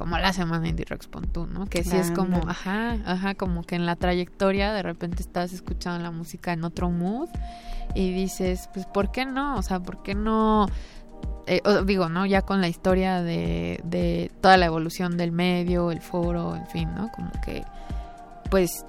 como 0.00 0.16
la 0.16 0.32
semana 0.32 0.66
Indie 0.66 0.86
Rocks 0.88 1.08
Pontu, 1.08 1.46
¿no? 1.46 1.66
Que 1.66 1.84
sí 1.84 1.94
es 1.94 2.10
como, 2.10 2.38
ajá, 2.48 2.92
ajá, 3.04 3.34
como 3.34 3.64
que 3.64 3.74
en 3.74 3.84
la 3.84 3.96
trayectoria 3.96 4.72
de 4.72 4.82
repente 4.82 5.22
estás 5.22 5.52
escuchando 5.52 6.02
la 6.02 6.10
música 6.10 6.54
en 6.54 6.64
otro 6.64 6.88
mood 6.88 7.28
y 7.94 8.10
dices, 8.10 8.70
pues, 8.72 8.86
¿por 8.86 9.12
qué 9.12 9.26
no? 9.26 9.58
O 9.58 9.62
sea, 9.62 9.78
¿por 9.78 10.02
qué 10.02 10.14
no? 10.14 10.68
Eh, 11.46 11.60
digo, 11.84 12.08
¿no? 12.08 12.24
Ya 12.24 12.40
con 12.40 12.62
la 12.62 12.68
historia 12.68 13.20
de, 13.20 13.78
de 13.84 14.32
toda 14.40 14.56
la 14.56 14.64
evolución 14.64 15.18
del 15.18 15.32
medio, 15.32 15.90
el 15.90 16.00
foro, 16.00 16.56
en 16.56 16.66
fin, 16.68 16.88
¿no? 16.94 17.12
Como 17.12 17.30
que, 17.44 17.62
pues, 18.50 18.86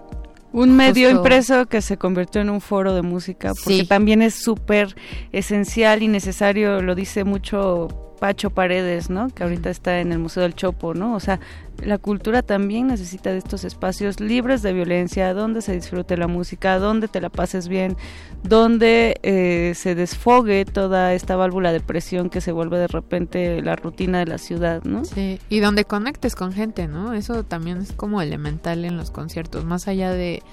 un 0.53 0.75
medio 0.75 1.09
impreso 1.09 1.65
que 1.67 1.81
se 1.81 1.97
convirtió 1.97 2.41
en 2.41 2.49
un 2.49 2.61
foro 2.61 2.93
de 2.93 3.01
música, 3.01 3.53
porque 3.63 3.85
también 3.85 4.21
es 4.21 4.35
súper 4.35 4.95
esencial 5.31 6.03
y 6.03 6.07
necesario, 6.07 6.81
lo 6.81 6.95
dice 6.95 7.23
mucho 7.23 8.15
Pacho 8.19 8.51
Paredes, 8.51 9.09
¿no? 9.09 9.29
Que 9.29 9.43
ahorita 9.43 9.69
está 9.69 9.99
en 9.99 10.11
el 10.11 10.19
Museo 10.19 10.43
del 10.43 10.53
Chopo, 10.53 10.93
¿no? 10.93 11.15
O 11.15 11.19
sea, 11.19 11.39
la 11.81 11.97
cultura 11.97 12.41
también 12.41 12.87
necesita 12.87 13.31
de 13.31 13.37
estos 13.37 13.63
espacios 13.63 14.19
libres 14.19 14.61
de 14.61 14.73
violencia, 14.73 15.33
donde 15.33 15.61
se 15.61 15.73
disfrute 15.73 16.17
la 16.17 16.27
música, 16.27 16.79
donde 16.79 17.07
te 17.07 17.21
la 17.21 17.29
pases 17.29 17.67
bien, 17.67 17.97
donde 18.43 19.19
eh, 19.23 19.73
se 19.75 19.95
desfogue 19.95 20.65
toda 20.65 21.13
esta 21.13 21.35
válvula 21.35 21.71
de 21.71 21.79
presión 21.79 22.29
que 22.29 22.41
se 22.41 22.51
vuelve 22.51 22.77
de 22.77 22.87
repente 22.87 23.61
la 23.61 23.75
rutina 23.75 24.19
de 24.19 24.25
la 24.25 24.37
ciudad, 24.37 24.83
¿no? 24.83 25.05
Sí, 25.05 25.39
y 25.49 25.59
donde 25.59 25.85
conectes 25.85 26.35
con 26.35 26.53
gente, 26.53 26.87
¿no? 26.87 27.13
Eso 27.13 27.43
también 27.43 27.77
es 27.77 27.91
como 27.91 28.21
elemental 28.21 28.85
en 28.85 28.97
los 28.97 29.11
conciertos, 29.11 29.65
más 29.65 29.87
allá 29.87 30.11
de 30.11 30.43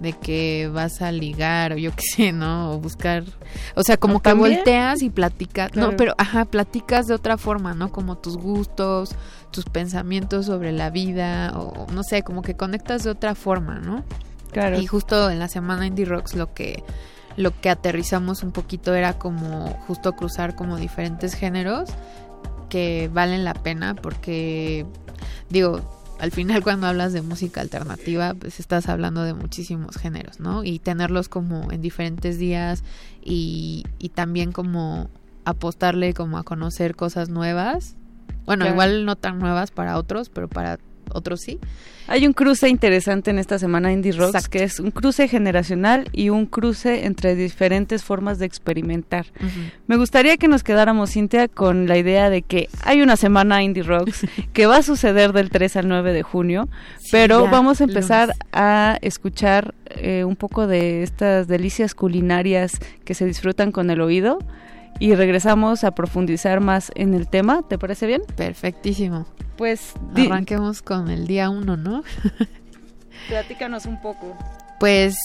de 0.00 0.14
que 0.14 0.70
vas 0.72 1.02
a 1.02 1.12
ligar 1.12 1.72
o 1.72 1.76
yo 1.76 1.92
qué 1.94 2.02
sé, 2.02 2.32
¿no? 2.32 2.72
O 2.72 2.78
buscar, 2.80 3.24
o 3.76 3.82
sea, 3.82 3.96
como 3.96 4.20
que 4.20 4.32
volteas 4.32 5.02
y 5.02 5.10
platicas, 5.10 5.74
no, 5.74 5.96
pero 5.96 6.14
ajá, 6.18 6.46
platicas 6.46 7.06
de 7.06 7.14
otra 7.14 7.36
forma, 7.36 7.74
¿no? 7.74 7.92
Como 7.92 8.18
tus 8.18 8.36
gustos, 8.36 9.14
tus 9.50 9.66
pensamientos 9.66 10.46
sobre 10.46 10.72
la 10.72 10.90
vida 10.90 11.52
o 11.54 11.86
no 11.92 12.02
sé, 12.02 12.22
como 12.22 12.42
que 12.42 12.56
conectas 12.56 13.04
de 13.04 13.10
otra 13.10 13.34
forma, 13.34 13.78
¿no? 13.78 14.04
Claro. 14.50 14.80
Y 14.80 14.86
justo 14.86 15.30
en 15.30 15.38
la 15.38 15.48
semana 15.48 15.86
Indie 15.86 16.06
Rocks 16.06 16.34
lo 16.34 16.52
que 16.54 16.82
lo 17.36 17.58
que 17.58 17.70
aterrizamos 17.70 18.42
un 18.42 18.50
poquito 18.50 18.94
era 18.94 19.14
como 19.14 19.68
justo 19.86 20.12
cruzar 20.14 20.56
como 20.56 20.76
diferentes 20.76 21.34
géneros 21.34 21.90
que 22.68 23.08
valen 23.12 23.44
la 23.44 23.54
pena 23.54 23.94
porque 23.94 24.84
digo, 25.48 25.99
al 26.20 26.30
final 26.30 26.62
cuando 26.62 26.86
hablas 26.86 27.12
de 27.12 27.22
música 27.22 27.60
alternativa, 27.60 28.34
pues 28.34 28.60
estás 28.60 28.88
hablando 28.88 29.22
de 29.22 29.34
muchísimos 29.34 29.96
géneros, 29.96 30.40
¿no? 30.40 30.64
Y 30.64 30.78
tenerlos 30.78 31.28
como 31.28 31.72
en 31.72 31.80
diferentes 31.80 32.38
días 32.38 32.84
y, 33.22 33.84
y 33.98 34.10
también 34.10 34.52
como 34.52 35.08
apostarle 35.44 36.14
como 36.14 36.38
a 36.38 36.42
conocer 36.42 36.94
cosas 36.94 37.28
nuevas. 37.28 37.96
Bueno, 38.46 38.66
igual 38.66 39.04
no 39.04 39.16
tan 39.16 39.38
nuevas 39.38 39.70
para 39.70 39.96
otros, 39.96 40.28
pero 40.28 40.48
para 40.48 40.78
otros 41.12 41.40
sí. 41.40 41.58
Hay 42.06 42.26
un 42.26 42.32
cruce 42.32 42.68
interesante 42.68 43.30
en 43.30 43.38
esta 43.38 43.58
semana 43.58 43.92
Indie 43.92 44.10
Rocks, 44.10 44.48
que 44.48 44.64
es 44.64 44.80
un 44.80 44.90
cruce 44.90 45.28
generacional 45.28 46.08
y 46.12 46.30
un 46.30 46.46
cruce 46.46 47.06
entre 47.06 47.36
diferentes 47.36 48.02
formas 48.02 48.40
de 48.40 48.46
experimentar. 48.46 49.26
Me 49.86 49.96
gustaría 49.96 50.36
que 50.36 50.48
nos 50.48 50.64
quedáramos, 50.64 51.12
Cintia, 51.12 51.46
con 51.46 51.86
la 51.86 51.98
idea 51.98 52.28
de 52.28 52.42
que 52.42 52.68
hay 52.82 53.00
una 53.00 53.16
semana 53.16 53.62
Indie 53.62 53.84
Rocks 53.84 54.26
que 54.52 54.66
va 54.66 54.78
a 54.78 54.82
suceder 54.82 55.32
del 55.32 55.50
3 55.50 55.76
al 55.76 55.88
9 55.88 56.12
de 56.12 56.22
junio, 56.22 56.68
pero 57.12 57.48
vamos 57.48 57.80
a 57.80 57.84
empezar 57.84 58.34
a 58.52 58.98
escuchar 59.02 59.74
eh, 59.90 60.24
un 60.24 60.34
poco 60.34 60.66
de 60.66 61.04
estas 61.04 61.46
delicias 61.46 61.94
culinarias 61.94 62.72
que 63.04 63.14
se 63.14 63.24
disfrutan 63.24 63.70
con 63.70 63.88
el 63.90 64.00
oído 64.00 64.38
y 64.98 65.14
regresamos 65.14 65.84
a 65.84 65.92
profundizar 65.92 66.60
más 66.60 66.90
en 66.94 67.14
el 67.14 67.28
tema. 67.28 67.62
¿Te 67.66 67.78
parece 67.78 68.06
bien? 68.06 68.22
Perfectísimo. 68.36 69.26
Pues 69.56 69.94
arranquemos 70.16 70.82
con 70.82 71.10
el 71.10 71.26
día 71.26 71.50
uno, 71.50 71.76
¿no? 71.76 72.02
Platícanos 73.28 73.86
un 73.86 74.00
poco. 74.00 74.36
Pues 74.78 75.16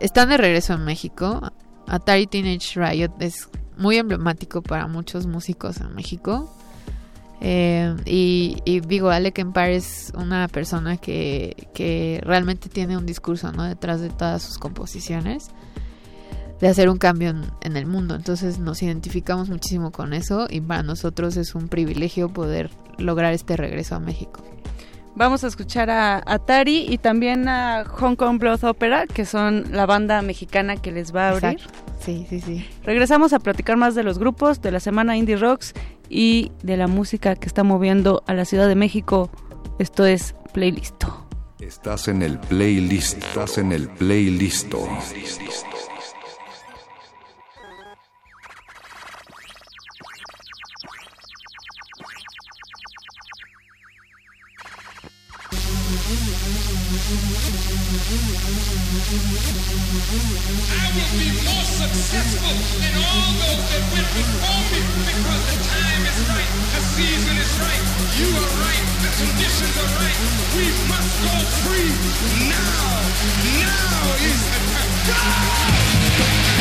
están 0.00 0.28
de 0.28 0.36
regreso 0.36 0.74
en 0.74 0.84
México. 0.84 1.52
Atari 1.86 2.26
Teenage 2.26 2.80
Riot 2.80 3.12
es 3.20 3.48
muy 3.76 3.96
emblemático 3.98 4.62
para 4.62 4.86
muchos 4.86 5.26
músicos 5.26 5.80
en 5.80 5.94
México. 5.94 6.52
Eh, 7.40 7.94
y, 8.06 8.80
digo, 8.80 9.10
Alec 9.10 9.38
Empire 9.38 9.76
es 9.76 10.12
una 10.16 10.48
persona 10.48 10.96
que, 10.96 11.68
que 11.74 12.20
realmente 12.24 12.68
tiene 12.68 12.96
un 12.96 13.06
discurso 13.06 13.52
¿no? 13.52 13.64
detrás 13.64 14.00
de 14.00 14.08
todas 14.08 14.42
sus 14.42 14.58
composiciones 14.58 15.50
de 16.60 16.68
hacer 16.68 16.88
un 16.88 16.98
cambio 16.98 17.34
en, 17.60 17.76
el 17.76 17.86
mundo. 17.86 18.14
Entonces 18.14 18.58
nos 18.58 18.82
identificamos 18.82 19.48
muchísimo 19.48 19.90
con 19.90 20.12
eso 20.12 20.46
y 20.48 20.60
para 20.60 20.82
nosotros 20.82 21.36
es 21.36 21.54
un 21.54 21.68
privilegio 21.68 22.28
poder 22.28 22.70
lograr 22.98 23.32
este 23.32 23.56
regreso 23.56 23.96
a 23.96 24.00
México. 24.00 24.42
Vamos 25.16 25.44
a 25.44 25.46
escuchar 25.46 25.90
a 25.90 26.22
Atari 26.26 26.86
y 26.88 26.98
también 26.98 27.48
a 27.48 27.84
Hong 27.84 28.16
Kong 28.16 28.38
Blood 28.40 28.64
Opera, 28.64 29.06
que 29.06 29.24
son 29.24 29.66
la 29.70 29.86
banda 29.86 30.22
mexicana 30.22 30.76
que 30.76 30.90
les 30.90 31.14
va 31.14 31.28
a 31.28 31.30
abrir. 31.30 31.60
Sí, 32.00 32.26
sí, 32.28 32.40
sí. 32.40 32.66
Regresamos 32.82 33.32
a 33.32 33.38
platicar 33.38 33.76
más 33.76 33.94
de 33.94 34.02
los 34.02 34.18
grupos, 34.18 34.60
de 34.60 34.72
la 34.72 34.80
semana 34.80 35.16
Indie 35.16 35.36
Rocks 35.36 35.72
y 36.08 36.50
de 36.62 36.76
la 36.76 36.88
música 36.88 37.36
que 37.36 37.46
está 37.46 37.62
moviendo 37.62 38.24
a 38.26 38.34
la 38.34 38.44
Ciudad 38.44 38.66
de 38.66 38.74
México. 38.74 39.30
Esto 39.78 40.04
es 40.04 40.34
Playlist. 40.52 41.04
Estás 41.60 42.08
en 42.08 42.22
el 42.22 42.38
playlist, 42.40 43.18
estás 43.18 43.56
en 43.58 43.72
el 43.72 43.88
playlist. 43.88 44.74
I 59.04 59.12
will 60.96 61.12
be 61.20 61.28
more 61.44 61.66
successful 61.68 62.56
than 62.80 62.96
all 63.04 63.36
those 63.36 63.60
that 63.68 63.84
went 63.92 64.08
before 64.16 64.64
me 64.72 64.80
because 64.80 65.44
the 65.44 65.60
time 65.60 66.08
is 66.08 66.24
right, 66.24 66.48
the 66.72 66.80
season 66.80 67.36
is 67.36 67.52
right, 67.60 67.84
you 68.16 68.32
are 68.32 68.48
right, 68.64 68.80
the 69.04 69.12
conditions 69.20 69.76
are 69.76 69.92
right. 70.00 70.16
We 70.56 70.72
must 70.88 71.20
go 71.20 71.36
free 71.68 71.92
now. 72.48 73.04
Now 73.60 74.08
is 74.24 74.40
the 76.48 76.53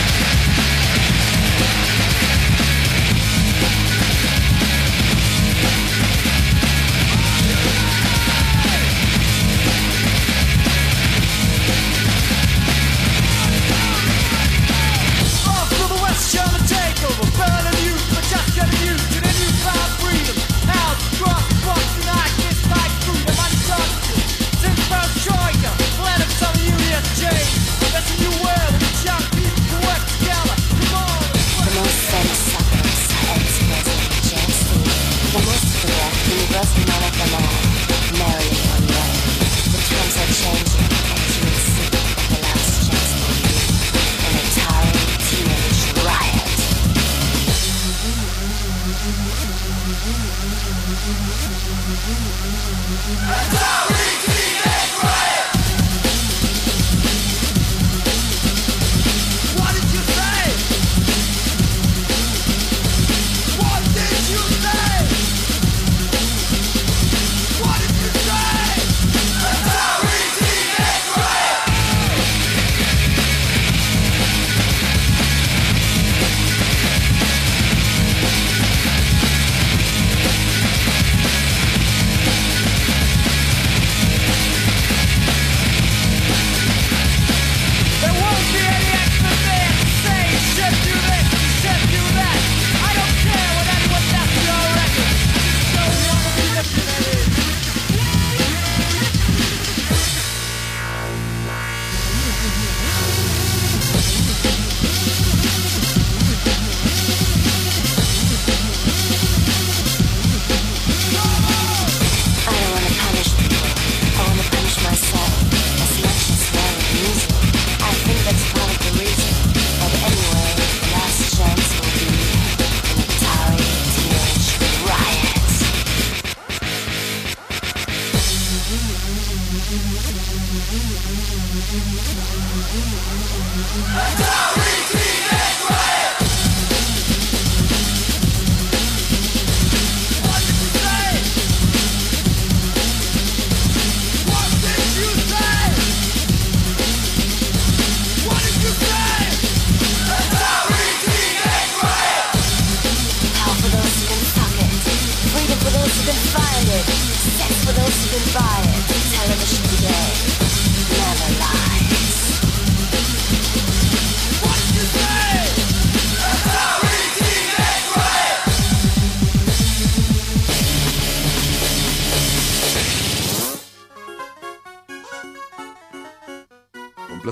dressed 36.54 36.78
man 36.78 37.04
of 37.04 37.14
the 37.18 37.28
law, 37.34 37.50
marrying 38.20 38.68
on 38.74 38.82
the 38.86 39.04
The 39.72 39.80
terms 39.90 40.16
had 40.16 40.30
changed. 40.30 40.83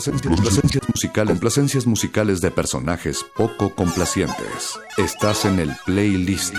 Complacencias, 0.09 1.85
musicales 1.85 2.41
de 2.41 2.51
personajes 2.51 3.25
poco 3.35 3.75
complacientes. 3.75 4.79
Estás 4.97 5.45
en 5.45 5.59
el 5.59 5.71
playlist. 5.85 6.55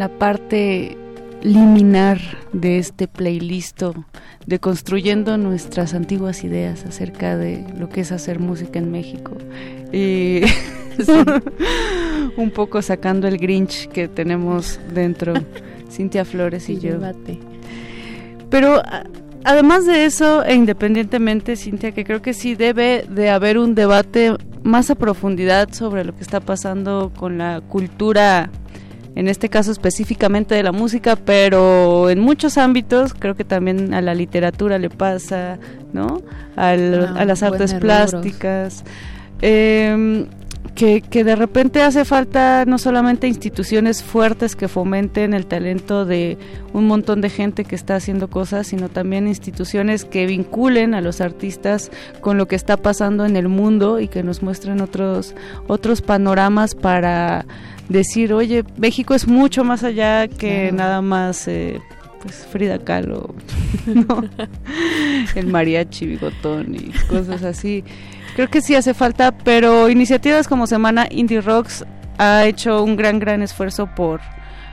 La 0.00 0.08
parte 0.08 0.96
liminar 1.42 2.18
de 2.54 2.78
este 2.78 3.06
playlist 3.06 3.82
de 4.46 4.58
construyendo 4.58 5.36
nuestras 5.36 5.92
antiguas 5.92 6.42
ideas 6.42 6.86
acerca 6.86 7.36
de 7.36 7.66
lo 7.78 7.90
que 7.90 8.00
es 8.00 8.10
hacer 8.10 8.38
música 8.38 8.78
en 8.78 8.90
México. 8.90 9.32
Y 9.92 10.40
un 12.38 12.50
poco 12.50 12.80
sacando 12.80 13.28
el 13.28 13.36
Grinch 13.36 13.88
que 13.88 14.08
tenemos 14.08 14.80
dentro, 14.94 15.34
Cintia 15.90 16.24
Flores 16.24 16.70
y 16.70 16.78
yo. 16.78 16.92
Pero 18.48 18.80
además 19.44 19.84
de 19.84 20.06
eso, 20.06 20.42
e 20.46 20.54
independientemente, 20.54 21.56
Cintia, 21.56 21.92
que 21.92 22.04
creo 22.04 22.22
que 22.22 22.32
sí 22.32 22.54
debe 22.54 23.04
de 23.06 23.28
haber 23.28 23.58
un 23.58 23.74
debate 23.74 24.34
más 24.62 24.90
a 24.90 24.94
profundidad 24.94 25.68
sobre 25.74 26.04
lo 26.04 26.16
que 26.16 26.22
está 26.22 26.40
pasando 26.40 27.12
con 27.14 27.36
la 27.36 27.60
cultura, 27.60 28.48
en 29.20 29.28
este 29.28 29.50
caso 29.50 29.70
específicamente 29.70 30.54
de 30.54 30.62
la 30.62 30.72
música, 30.72 31.14
pero 31.14 32.08
en 32.08 32.20
muchos 32.20 32.56
ámbitos, 32.56 33.12
creo 33.12 33.34
que 33.34 33.44
también 33.44 33.92
a 33.92 34.00
la 34.00 34.14
literatura 34.14 34.78
le 34.78 34.88
pasa, 34.88 35.58
¿no? 35.92 36.22
Al- 36.56 37.04
Ah, 37.14 37.20
a 37.20 37.24
las 37.26 37.42
artes 37.42 37.72
plásticas. 38.22 38.82
eh, 39.42 40.26
que, 40.74 41.00
que 41.02 41.24
de 41.24 41.36
repente 41.36 41.82
hace 41.82 42.04
falta 42.04 42.64
no 42.66 42.78
solamente 42.78 43.26
instituciones 43.28 44.02
fuertes 44.02 44.56
que 44.56 44.68
fomenten 44.68 45.34
el 45.34 45.46
talento 45.46 46.04
de 46.06 46.38
un 46.72 46.86
montón 46.86 47.20
de 47.20 47.28
gente 47.30 47.64
que 47.64 47.74
está 47.74 47.96
haciendo 47.96 48.28
cosas, 48.30 48.68
sino 48.68 48.88
también 48.88 49.26
instituciones 49.28 50.04
que 50.04 50.26
vinculen 50.26 50.94
a 50.94 51.00
los 51.00 51.20
artistas 51.20 51.90
con 52.20 52.38
lo 52.38 52.46
que 52.48 52.56
está 52.56 52.76
pasando 52.76 53.26
en 53.26 53.36
el 53.36 53.48
mundo 53.48 54.00
y 54.00 54.08
que 54.08 54.22
nos 54.22 54.42
muestren 54.42 54.80
otros, 54.80 55.34
otros 55.66 56.00
panoramas 56.02 56.74
para 56.74 57.44
decir, 57.88 58.32
oye, 58.32 58.64
México 58.76 59.14
es 59.14 59.26
mucho 59.26 59.64
más 59.64 59.82
allá 59.84 60.28
que 60.28 60.68
Claro. 60.70 60.76
nada 60.76 61.02
más... 61.02 61.46
eh, 61.48 61.80
pues 62.22 62.46
Frida 62.52 62.78
Kahlo, 62.78 63.34
¿no? 63.86 64.22
el 65.34 65.46
mariachi 65.46 66.04
bigotón 66.06 66.74
y 66.74 66.90
cosas 67.08 67.42
así. 67.44 67.82
Creo 68.34 68.48
que 68.48 68.60
sí 68.62 68.74
hace 68.74 68.94
falta, 68.94 69.32
pero 69.32 69.88
iniciativas 69.90 70.48
como 70.48 70.66
Semana 70.66 71.06
Indie 71.10 71.40
Rocks 71.40 71.84
ha 72.18 72.44
hecho 72.46 72.82
un 72.82 72.96
gran, 72.96 73.18
gran 73.18 73.42
esfuerzo 73.42 73.88
por 73.94 74.20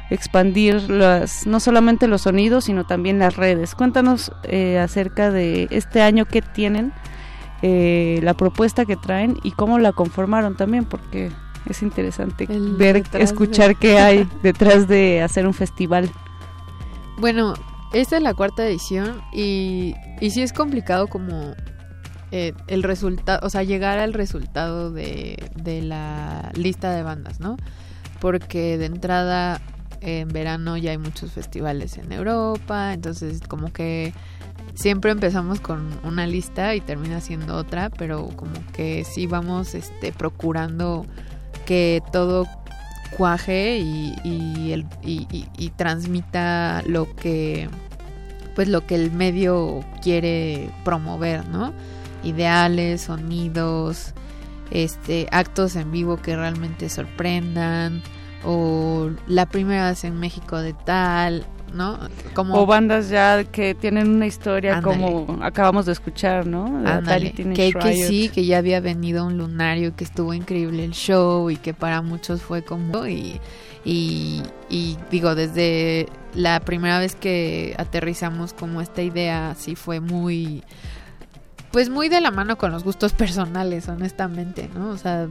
expandir 0.09 0.89
las, 0.89 1.45
no 1.47 1.59
solamente 1.59 2.07
los 2.07 2.21
sonidos, 2.21 2.65
sino 2.65 2.85
también 2.85 3.19
las 3.19 3.35
redes. 3.35 3.75
Cuéntanos 3.75 4.31
eh, 4.43 4.79
acerca 4.79 5.31
de 5.31 5.67
este 5.71 6.01
año 6.01 6.25
que 6.25 6.41
tienen, 6.41 6.93
eh, 7.61 8.19
la 8.23 8.33
propuesta 8.35 8.85
que 8.85 8.95
traen 8.95 9.37
y 9.43 9.51
cómo 9.51 9.79
la 9.79 9.91
conformaron 9.91 10.55
también, 10.55 10.85
porque 10.85 11.31
es 11.67 11.81
interesante 11.81 12.45
El 12.49 12.75
ver, 12.75 13.03
escuchar 13.13 13.69
de- 13.69 13.75
qué 13.75 13.99
hay 13.99 14.29
detrás 14.43 14.87
de 14.87 15.21
hacer 15.21 15.45
un 15.47 15.53
festival. 15.53 16.09
Bueno, 17.17 17.55
esta 17.93 18.17
es 18.17 18.21
la 18.23 18.33
cuarta 18.33 18.65
edición 18.65 19.21
y, 19.33 19.95
y 20.21 20.29
sí 20.29 20.41
es 20.41 20.53
complicado 20.53 21.07
como 21.07 21.53
eh, 22.31 22.53
el 22.67 22.83
resultado, 22.83 23.39
o 23.45 23.49
sea, 23.49 23.63
llegar 23.63 23.99
al 23.99 24.13
resultado 24.13 24.91
de, 24.91 25.49
de 25.55 25.81
la 25.81 26.51
lista 26.55 26.91
de 26.93 27.03
bandas, 27.03 27.39
¿no? 27.39 27.57
Porque 28.19 28.77
de 28.77 28.85
entrada 28.85 29.61
en 30.01 30.27
verano 30.29 30.77
ya 30.77 30.91
hay 30.91 30.97
muchos 30.97 31.31
festivales 31.31 31.97
en 31.97 32.11
Europa, 32.11 32.93
entonces 32.93 33.41
como 33.47 33.71
que 33.73 34.13
siempre 34.75 35.11
empezamos 35.11 35.59
con 35.59 35.87
una 36.03 36.27
lista 36.27 36.75
y 36.75 36.81
termina 36.81 37.19
siendo 37.21 37.55
otra, 37.55 37.89
pero 37.89 38.27
como 38.35 38.53
que 38.73 39.03
sí 39.05 39.25
vamos 39.25 39.73
este, 39.73 40.11
procurando 40.11 41.05
que 41.65 42.01
todo 42.11 42.45
cuaje 43.17 43.79
y, 43.79 44.13
y, 44.23 44.71
el- 44.73 44.85
y- 45.01 45.27
y- 45.57 45.69
transmita 45.69 46.83
lo 46.85 47.15
que 47.15 47.69
pues 48.55 48.67
lo 48.67 48.85
que 48.87 48.95
el 48.95 49.11
medio 49.11 49.81
quiere 50.01 50.69
promover, 50.83 51.47
¿no? 51.47 51.73
Ideales, 52.23 53.01
sonidos, 53.01 54.13
este, 54.71 55.27
actos 55.31 55.75
en 55.75 55.91
vivo 55.91 56.17
que 56.17 56.35
realmente 56.35 56.89
sorprendan, 56.89 58.01
o 58.45 59.09
la 59.27 59.45
primera 59.45 59.89
vez 59.89 60.03
en 60.03 60.19
México 60.19 60.57
de 60.57 60.73
tal, 60.73 61.45
¿no? 61.73 61.99
Como 62.33 62.55
O 62.55 62.65
bandas 62.65 63.09
ya 63.09 63.43
que 63.43 63.75
tienen 63.75 64.09
una 64.09 64.25
historia 64.25 64.77
Ándale. 64.77 64.97
como 64.97 65.43
acabamos 65.43 65.85
de 65.85 65.91
escuchar, 65.91 66.45
¿no? 66.45 66.81
De 66.81 67.31
que, 67.53 68.05
sí, 68.07 68.29
que 68.29 68.45
ya 68.45 68.57
había 68.57 68.79
venido 68.79 69.25
un 69.25 69.37
lunario, 69.37 69.95
que 69.95 70.03
estuvo 70.03 70.33
increíble 70.33 70.83
el 70.83 70.91
show 70.91 71.49
y 71.49 71.57
que 71.57 71.73
para 71.73 72.01
muchos 72.01 72.41
fue 72.41 72.63
como... 72.63 73.05
Y, 73.05 73.39
y, 73.85 74.43
y 74.69 74.97
digo, 75.11 75.35
desde 75.35 76.07
la 76.33 76.59
primera 76.59 76.99
vez 76.99 77.15
que 77.15 77.73
aterrizamos 77.77 78.53
como 78.53 78.81
esta 78.81 79.01
idea, 79.01 79.55
sí 79.57 79.75
fue 79.75 79.99
muy... 79.99 80.63
Pues 81.71 81.89
muy 81.89 82.09
de 82.09 82.21
la 82.21 82.31
mano 82.31 82.57
con 82.57 82.71
los 82.71 82.83
gustos 82.83 83.13
personales, 83.13 83.87
honestamente, 83.89 84.69
¿no? 84.73 84.89
O 84.89 84.97
sea, 84.97 85.27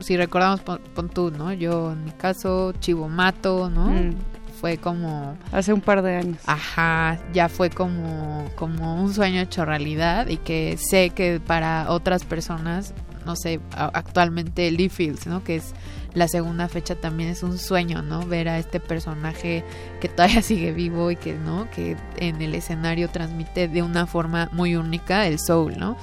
si 0.00 0.16
recordamos, 0.16 0.60
pon, 0.60 0.80
pon 0.94 1.08
tú, 1.08 1.30
¿no? 1.30 1.52
Yo, 1.52 1.92
en 1.92 2.04
mi 2.04 2.10
caso, 2.12 2.72
Chivo 2.80 3.08
Mato, 3.08 3.70
¿no? 3.70 3.86
Mm. 3.86 4.14
Fue 4.60 4.76
como... 4.76 5.38
Hace 5.52 5.72
un 5.72 5.80
par 5.80 6.02
de 6.02 6.16
años. 6.16 6.42
Ajá, 6.46 7.18
ya 7.32 7.48
fue 7.48 7.70
como, 7.70 8.50
como 8.56 9.02
un 9.02 9.14
sueño 9.14 9.40
hecho 9.40 9.64
realidad 9.64 10.28
y 10.28 10.36
que 10.36 10.76
sé 10.76 11.10
que 11.10 11.40
para 11.40 11.90
otras 11.90 12.24
personas, 12.24 12.92
no 13.24 13.36
sé, 13.36 13.60
actualmente 13.70 14.70
Lee 14.70 14.90
Fields, 14.90 15.26
¿no? 15.26 15.42
Que 15.42 15.56
es 15.56 15.72
la 16.14 16.28
segunda 16.28 16.68
fecha 16.68 16.94
también 16.94 17.30
es 17.30 17.42
un 17.42 17.58
sueño, 17.58 18.02
¿no? 18.02 18.26
Ver 18.26 18.48
a 18.48 18.58
este 18.58 18.80
personaje 18.80 19.64
que 20.00 20.08
todavía 20.08 20.42
sigue 20.42 20.72
vivo 20.72 21.10
y 21.10 21.16
que, 21.16 21.34
¿no? 21.34 21.70
Que 21.70 21.96
en 22.16 22.42
el 22.42 22.54
escenario 22.54 23.08
transmite 23.08 23.68
de 23.68 23.82
una 23.82 24.06
forma 24.06 24.48
muy 24.52 24.76
única 24.76 25.26
el 25.26 25.38
soul, 25.38 25.78
¿no? 25.78 25.96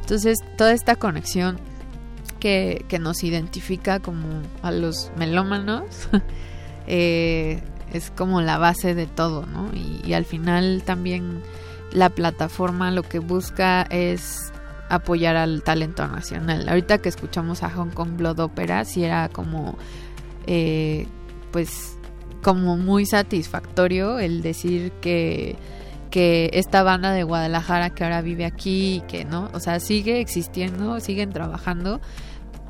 Entonces, 0.00 0.38
toda 0.56 0.72
esta 0.72 0.96
conexión 0.96 1.58
que, 2.38 2.84
que 2.88 2.98
nos 2.98 3.24
identifica 3.24 3.98
como 3.98 4.42
a 4.62 4.70
los 4.70 5.10
melómanos 5.16 6.08
eh, 6.86 7.62
es 7.92 8.10
como 8.10 8.42
la 8.42 8.58
base 8.58 8.94
de 8.94 9.06
todo, 9.06 9.46
¿no? 9.46 9.70
Y, 9.74 10.02
y 10.04 10.12
al 10.12 10.24
final 10.24 10.82
también 10.84 11.42
la 11.92 12.10
plataforma 12.10 12.90
lo 12.90 13.02
que 13.02 13.20
busca 13.20 13.82
es 13.82 14.52
apoyar 14.88 15.36
al 15.36 15.62
talento 15.62 16.06
nacional. 16.06 16.68
Ahorita 16.68 16.98
que 16.98 17.08
escuchamos 17.08 17.62
a 17.62 17.70
Hong 17.70 17.90
Kong 17.90 18.16
Blood 18.16 18.40
Opera, 18.40 18.84
sí 18.84 19.04
era 19.04 19.28
como, 19.28 19.76
eh, 20.46 21.06
pues, 21.50 21.96
como 22.42 22.76
muy 22.76 23.06
satisfactorio 23.06 24.18
el 24.18 24.42
decir 24.42 24.92
que 25.00 25.56
que 26.16 26.48
esta 26.54 26.82
banda 26.82 27.12
de 27.12 27.24
Guadalajara 27.24 27.90
que 27.90 28.04
ahora 28.04 28.22
vive 28.22 28.46
aquí, 28.46 29.02
que 29.06 29.26
no, 29.26 29.50
o 29.52 29.60
sea, 29.60 29.80
sigue 29.80 30.20
existiendo, 30.20 30.98
siguen 31.00 31.30
trabajando, 31.30 32.00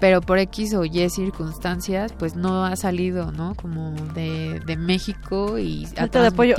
pero 0.01 0.21
por 0.21 0.39
X 0.39 0.75
o 0.75 0.85
Y 0.85 1.09
circunstancias, 1.09 2.13
pues 2.19 2.37
no 2.37 2.67
ha 2.67 2.77
salido, 2.77 3.33
¿no? 3.33 3.55
Como 3.55 3.93
de, 4.15 4.61
de 4.67 4.77
México 4.77 5.59
y 5.59 5.87
Falta 5.87 6.21
de 6.21 6.29
apoyo. 6.29 6.55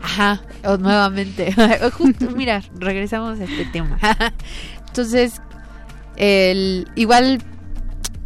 Ajá, 0.00 0.40
o 0.64 0.78
nuevamente. 0.78 1.54
Justo, 1.98 2.30
mira, 2.30 2.62
regresamos 2.78 3.40
a 3.40 3.44
este 3.44 3.66
tema. 3.66 3.98
Entonces, 4.88 5.40
el, 6.16 6.88
igual, 6.96 7.40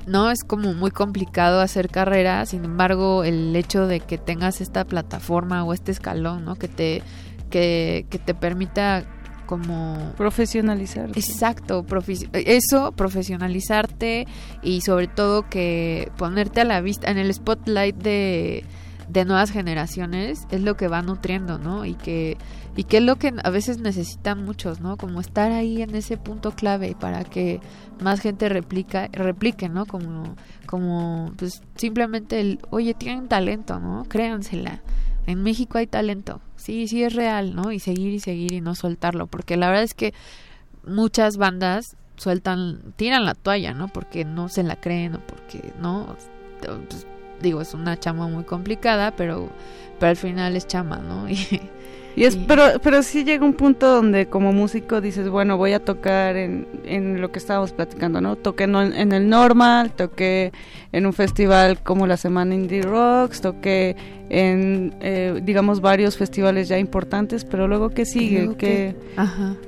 ¿no? 0.06 0.30
Es 0.30 0.42
como 0.44 0.72
muy 0.74 0.90
complicado 0.90 1.60
hacer 1.60 1.88
carrera, 1.88 2.46
sin 2.46 2.64
embargo, 2.64 3.24
el 3.24 3.54
hecho 3.54 3.86
de 3.86 4.00
que 4.00 4.18
tengas 4.18 4.60
esta 4.60 4.84
plataforma 4.84 5.64
o 5.64 5.72
este 5.74 5.92
escalón, 5.92 6.44
¿no? 6.44 6.56
Que 6.56 6.68
te, 6.68 7.02
que, 7.50 8.06
que 8.08 8.18
te 8.18 8.34
permita 8.34 9.04
como 9.46 10.12
profesionalizar. 10.16 11.10
Exacto, 11.14 11.84
profe- 11.84 12.30
eso, 12.32 12.92
profesionalizarte 12.92 14.26
y 14.62 14.80
sobre 14.80 15.08
todo 15.08 15.48
que 15.50 16.10
ponerte 16.16 16.62
a 16.62 16.64
la 16.64 16.80
vista 16.80 17.10
en 17.10 17.18
el 17.18 17.34
spotlight 17.34 17.96
de, 17.96 18.64
de 19.12 19.26
nuevas 19.26 19.50
generaciones 19.50 20.46
es 20.50 20.62
lo 20.62 20.76
que 20.76 20.88
va 20.88 21.02
nutriendo, 21.02 21.58
¿no? 21.58 21.84
Y 21.84 21.94
que, 21.94 22.38
y 22.76 22.84
que 22.84 22.96
es 22.96 23.02
lo 23.02 23.16
que 23.16 23.34
a 23.44 23.50
veces 23.50 23.78
necesitan 23.78 24.42
muchos, 24.44 24.80
¿no? 24.80 24.96
Como 24.96 25.20
estar 25.20 25.52
ahí 25.52 25.82
en 25.82 25.94
ese 25.94 26.16
punto 26.16 26.52
clave 26.52 26.96
para 26.98 27.22
que 27.22 27.60
más 28.00 28.20
gente 28.20 28.48
replica, 28.48 29.08
replique, 29.12 29.68
¿no? 29.68 29.84
Como, 29.84 30.34
como 30.66 31.32
pues 31.36 31.62
simplemente 31.76 32.40
el, 32.40 32.60
oye, 32.70 32.94
tienen 32.94 33.28
talento, 33.28 33.78
¿no? 33.78 34.04
Créansela. 34.08 34.80
En 35.26 35.42
México 35.42 35.78
hay 35.78 35.86
talento, 35.86 36.40
sí, 36.56 36.88
sí 36.88 37.04
es 37.04 37.14
real, 37.14 37.54
¿no? 37.54 37.70
Y 37.70 37.80
seguir 37.80 38.14
y 38.14 38.18
seguir 38.18 38.52
y 38.52 38.60
no 38.60 38.74
soltarlo, 38.74 39.26
porque 39.26 39.56
la 39.56 39.68
verdad 39.68 39.84
es 39.84 39.94
que 39.94 40.14
muchas 40.84 41.36
bandas 41.36 41.96
sueltan, 42.16 42.94
tiran 42.96 43.24
la 43.24 43.34
toalla, 43.34 43.74
¿no? 43.74 43.88
Porque 43.88 44.24
no 44.24 44.48
se 44.48 44.62
la 44.62 44.76
creen 44.76 45.16
o 45.16 45.20
porque 45.20 45.72
no, 45.80 46.16
pues, 46.58 47.06
digo, 47.42 47.60
es 47.60 47.74
una 47.74 47.98
chama 47.98 48.28
muy 48.28 48.44
complicada, 48.44 49.10
pero, 49.10 49.48
pero 49.98 50.10
al 50.10 50.16
final 50.16 50.56
es 50.56 50.66
chama, 50.66 50.98
¿no? 50.98 51.28
Y, 51.28 51.60
Y 52.14 52.24
es, 52.24 52.36
pero, 52.36 52.64
pero 52.82 53.02
sí 53.02 53.24
llega 53.24 53.44
un 53.44 53.54
punto 53.54 53.86
donde 53.90 54.26
como 54.26 54.52
músico 54.52 55.00
dices, 55.00 55.28
bueno, 55.30 55.56
voy 55.56 55.72
a 55.72 55.82
tocar 55.82 56.36
en, 56.36 56.66
en 56.84 57.20
lo 57.20 57.32
que 57.32 57.38
estábamos 57.38 57.72
platicando, 57.72 58.20
¿no? 58.20 58.36
Toqué 58.36 58.64
en, 58.64 58.74
en 58.76 59.12
el 59.12 59.28
Normal, 59.30 59.92
toqué 59.92 60.52
en 60.92 61.06
un 61.06 61.12
festival 61.14 61.82
como 61.82 62.06
la 62.06 62.16
Semana 62.18 62.54
Indie 62.54 62.82
Rocks, 62.82 63.40
toqué 63.40 63.96
en, 64.28 64.94
eh, 65.00 65.40
digamos, 65.42 65.80
varios 65.80 66.16
festivales 66.16 66.68
ya 66.68 66.78
importantes, 66.78 67.44
pero 67.44 67.66
luego, 67.68 67.90
¿qué 67.90 68.04
sigue? 68.06 68.50
¿Qué. 68.58 68.94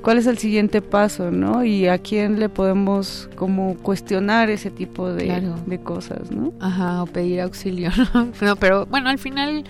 ¿Cuál 0.03 0.19
es 0.19 0.27
el 0.27 0.39
siguiente 0.39 0.81
paso, 0.83 1.31
no? 1.31 1.65
Y 1.65 1.87
a 1.89 1.99
quién 1.99 2.39
le 2.41 2.49
podemos 2.49 3.29
como 3.37 3.75
cuestionar 3.77 4.51
ese 4.51 4.71
tipo 4.71 5.11
de, 5.13 5.25
Claro. 5.25 5.55
de 5.67 5.79
cosas, 5.81 6.31
¿no? 6.31 6.53
Ajá, 6.61 7.03
o 7.03 7.07
pedir 7.07 7.41
auxilio, 7.41 7.91
¿no? 8.15 8.29
No, 8.43 8.57
pero 8.57 8.85
bueno, 8.87 9.09
al 9.11 9.19
final, 9.19 9.65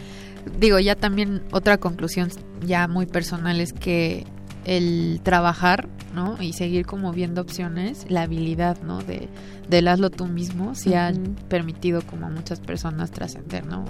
digo, 0.58 0.78
ya 0.78 0.94
también 0.94 1.42
otra 1.52 1.78
conclusión 1.78 2.30
ya 2.64 2.88
muy 2.88 3.06
personal 3.06 3.60
es 3.60 3.72
que 3.72 4.24
el 4.64 5.20
trabajar, 5.22 5.88
¿no? 6.14 6.40
Y 6.40 6.52
seguir 6.52 6.86
como 6.86 7.12
viendo 7.12 7.40
opciones, 7.40 8.06
la 8.08 8.22
habilidad, 8.22 8.80
¿no? 8.82 9.02
De, 9.02 9.28
del 9.68 9.88
hazlo 9.88 10.10
tú 10.10 10.26
mismo, 10.26 10.74
sí 10.74 10.94
ha 10.94 11.12
permitido 11.48 12.02
como 12.02 12.26
a 12.26 12.30
muchas 12.30 12.60
personas 12.60 13.10
trascender, 13.10 13.66
¿no? 13.66 13.84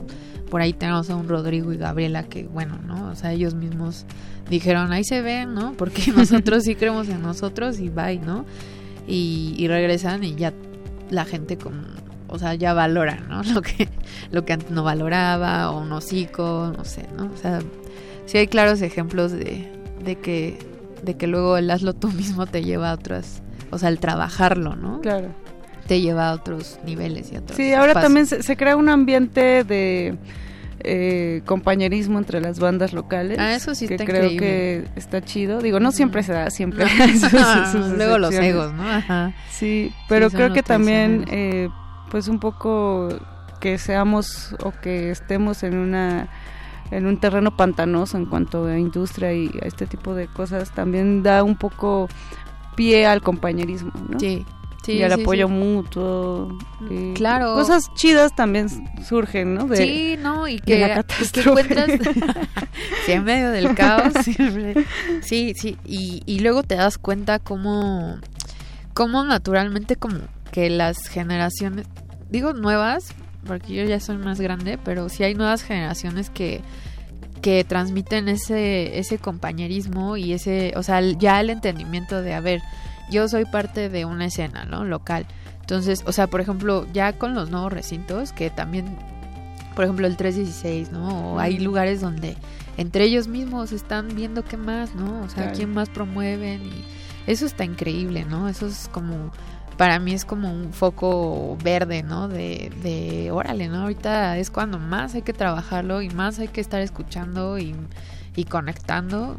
Por 0.51 0.61
ahí 0.61 0.73
tenemos 0.73 1.11
a 1.11 1.17
un 1.17 1.29
Rodrigo 1.29 1.73
y 1.73 1.77
Gabriela 1.77 2.25
que, 2.25 2.45
bueno, 2.45 2.79
¿no? 2.85 3.11
O 3.11 3.15
sea, 3.15 3.33
ellos 3.33 3.55
mismos 3.55 4.05
dijeron, 4.51 4.93
ahí 4.93 5.05
se 5.05 5.23
ven, 5.23 5.55
¿no? 5.55 5.73
Porque 5.77 6.13
nosotros 6.13 6.65
sí 6.65 6.75
creemos 6.75 7.09
en 7.09 7.23
nosotros 7.23 7.79
y 7.79 7.89
bye, 7.89 8.19
¿no? 8.19 8.45
Y, 9.07 9.55
y 9.59 9.69
regresan 9.69 10.25
y 10.25 10.35
ya 10.35 10.53
la 11.11 11.25
gente 11.25 11.59
como, 11.59 11.83
o 12.29 12.39
sea, 12.39 12.55
ya 12.55 12.73
valora, 12.75 13.21
¿no? 13.29 13.43
Lo 13.55 13.63
que, 13.63 13.89
lo 14.31 14.45
que 14.45 14.53
antes 14.55 14.71
no 14.71 14.83
valoraba, 14.83 15.71
o 15.71 15.81
un 15.81 15.93
hocico, 15.93 16.73
no 16.77 16.85
sé, 16.85 17.07
¿no? 17.17 17.25
O 17.33 17.37
sea, 17.37 17.61
sí 18.27 18.39
hay 18.39 18.47
claros 18.47 18.81
ejemplos 18.83 19.33
de, 19.33 19.71
de 20.05 20.17
que, 20.17 20.59
de 21.03 21.17
que 21.17 21.27
luego 21.27 21.57
el 21.57 21.71
hazlo 21.71 21.93
tú 21.95 22.09
mismo 22.13 22.47
te 22.47 22.63
lleva 22.65 22.91
a 22.91 22.95
otras, 22.95 23.43
o 23.71 23.79
sea, 23.79 23.89
el 23.89 23.99
trabajarlo, 23.99 24.75
¿no? 24.77 25.01
Claro. 25.01 25.29
Te 25.87 26.01
lleva 26.01 26.31
a 26.31 26.33
otros 26.33 26.79
niveles 26.87 27.31
y 27.31 27.37
a 27.37 27.41
otros 27.41 27.57
Sí, 27.57 27.73
ahora 27.75 27.89
espacios. 27.89 28.05
también 28.05 28.27
se, 28.27 28.43
se 28.43 28.57
crea 28.57 28.75
un 28.77 28.89
ambiente 28.89 29.65
de 29.65 30.17
eh, 30.81 31.43
compañerismo 31.45 32.19
entre 32.19 32.41
las 32.41 32.59
bandas 32.59 32.93
locales. 32.95 33.39
Ah, 33.39 33.55
eso 33.55 33.75
sí 33.75 33.87
que 33.87 33.95
está 33.95 34.07
creo 34.07 34.31
increíble. 34.31 34.89
que 34.95 34.99
está 34.99 35.21
chido. 35.23 35.61
Digo, 35.61 35.81
no 35.81 35.93
siempre 35.93 36.23
se 36.23 36.33
da, 36.33 36.51
siempre. 36.51 36.85
No. 36.87 36.91
hay 37.05 37.19
sus- 37.19 37.31
sus 37.71 37.89
Luego 37.99 38.19
los 38.19 38.35
egos, 38.35 38.73
¿no? 38.73 38.83
Ajá. 38.91 39.35
Sí, 39.51 39.93
pero 40.09 40.31
creo 40.31 40.53
que 40.55 40.63
también, 40.63 41.27
eh, 41.31 41.69
pues 42.15 42.29
un 42.29 42.39
poco 42.39 43.09
que 43.59 43.77
seamos 43.77 44.55
o 44.63 44.71
que 44.71 45.11
estemos 45.11 45.65
en 45.65 45.77
una 45.77 46.29
en 46.93 47.07
un 47.07 47.19
terreno 47.19 47.57
pantanoso 47.57 48.17
en 48.17 48.27
cuanto 48.27 48.67
a 48.67 48.79
industria 48.79 49.33
y 49.33 49.49
a 49.61 49.67
este 49.67 49.85
tipo 49.89 50.15
de 50.15 50.29
cosas 50.29 50.71
también 50.71 51.25
da 51.25 51.43
un 51.43 51.57
poco 51.57 52.09
pie 52.77 53.05
al 53.05 53.21
compañerismo, 53.21 53.91
¿no? 54.09 54.21
Sí, 54.21 54.47
sí, 54.85 54.93
y 54.93 55.03
al 55.03 55.13
sí, 55.13 55.23
apoyo 55.23 55.49
sí. 55.49 55.53
mutuo. 55.55 56.57
y 56.89 57.15
Claro. 57.15 57.55
Cosas 57.55 57.93
chidas 57.95 58.33
también 58.37 58.69
surgen, 59.05 59.55
¿no? 59.57 59.65
De- 59.65 59.77
sí, 59.77 60.17
no, 60.23 60.47
y 60.47 60.59
de 60.59 60.63
que, 60.63 60.79
la 60.79 60.87
y 60.87 60.89
que 60.91 60.95
catástrofe. 60.95 61.49
encuentras 61.51 61.91
sí, 63.07 63.11
en 63.13 63.25
medio 63.25 63.51
del 63.51 63.75
caos. 63.75 64.13
siempre. 64.23 64.75
Sí, 65.21 65.53
sí, 65.57 65.77
y, 65.85 66.23
y 66.27 66.39
luego 66.39 66.63
te 66.63 66.77
das 66.77 66.97
cuenta 66.97 67.41
cómo, 67.41 68.19
cómo 68.93 69.25
naturalmente 69.25 69.97
como 69.97 70.19
que 70.53 70.71
las 70.71 71.09
generaciones, 71.09 71.85
digo 72.35 72.53
nuevas, 72.53 73.15
porque 73.47 73.75
yo 73.75 73.85
ya 73.85 74.01
soy 74.01 74.17
más 74.19 74.41
grande, 74.41 74.77
pero 74.85 75.09
sí 75.09 75.23
hay 75.23 75.35
nuevas 75.35 75.63
generaciones 75.63 76.31
que 76.31 76.61
que 77.41 77.63
transmiten 77.63 78.29
ese 78.29 78.99
ese 78.99 79.19
compañerismo 79.19 80.17
y 80.17 80.33
ese, 80.33 80.73
o 80.77 80.83
sea, 80.83 81.01
ya 81.03 81.41
el 81.41 81.51
entendimiento 81.51 82.23
de, 82.23 82.33
a 82.35 82.41
ver, 82.41 82.61
yo 83.11 83.29
soy 83.29 83.45
parte 83.45 83.89
de 83.91 84.05
una 84.07 84.27
escena, 84.27 84.65
¿no? 84.65 84.85
Local. 84.85 85.27
Entonces, 85.61 86.03
o 86.07 86.13
sea, 86.13 86.27
por 86.27 86.41
ejemplo, 86.41 86.87
ya 86.93 87.13
con 87.13 87.35
los 87.35 87.51
nuevos 87.51 87.71
recintos, 87.73 88.33
que 88.33 88.49
también, 88.51 88.97
por 89.75 89.85
ejemplo, 89.85 90.07
el 90.07 90.17
316, 90.17 90.91
¿no? 90.91 91.35
O 91.35 91.39
hay 91.39 91.59
lugares 91.59 92.01
donde 92.01 92.37
entre 92.79 93.05
ellos 93.05 93.29
mismos 93.29 93.73
están 93.73 94.09
viendo 94.17 94.43
qué 94.43 94.57
más, 94.57 94.95
¿no? 94.95 95.23
O 95.23 95.29
sea, 95.29 95.45
Claro. 95.45 95.53
quién 95.57 95.73
más 95.75 95.89
promueven 95.91 96.63
y 96.63 96.85
eso 97.27 97.45
está 97.47 97.65
increíble, 97.65 98.25
¿no? 98.25 98.49
Eso 98.49 98.67
es 98.67 98.89
como, 98.91 99.31
para 99.77 99.99
mí 99.99 100.13
es 100.13 100.25
como 100.25 100.53
un 100.53 100.73
foco 100.73 101.57
verde, 101.63 102.03
¿no? 102.03 102.29
De, 102.29 102.73
de 102.83 103.31
órale, 103.31 103.69
¿no? 103.69 103.83
Ahorita 103.83 104.39
es 104.39 104.51
cuando 104.51 104.79
más 104.79 105.15
hay 105.15 105.23
que 105.23 105.33
trabajarlo 105.33 106.03
y 106.03 106.11
más 106.11 106.39
hay 106.39 106.49
que 106.49 106.61
estar 106.61 106.81
escuchando 106.81 107.59
y, 107.59 107.75
y 108.37 108.45
conectando. 108.45 109.37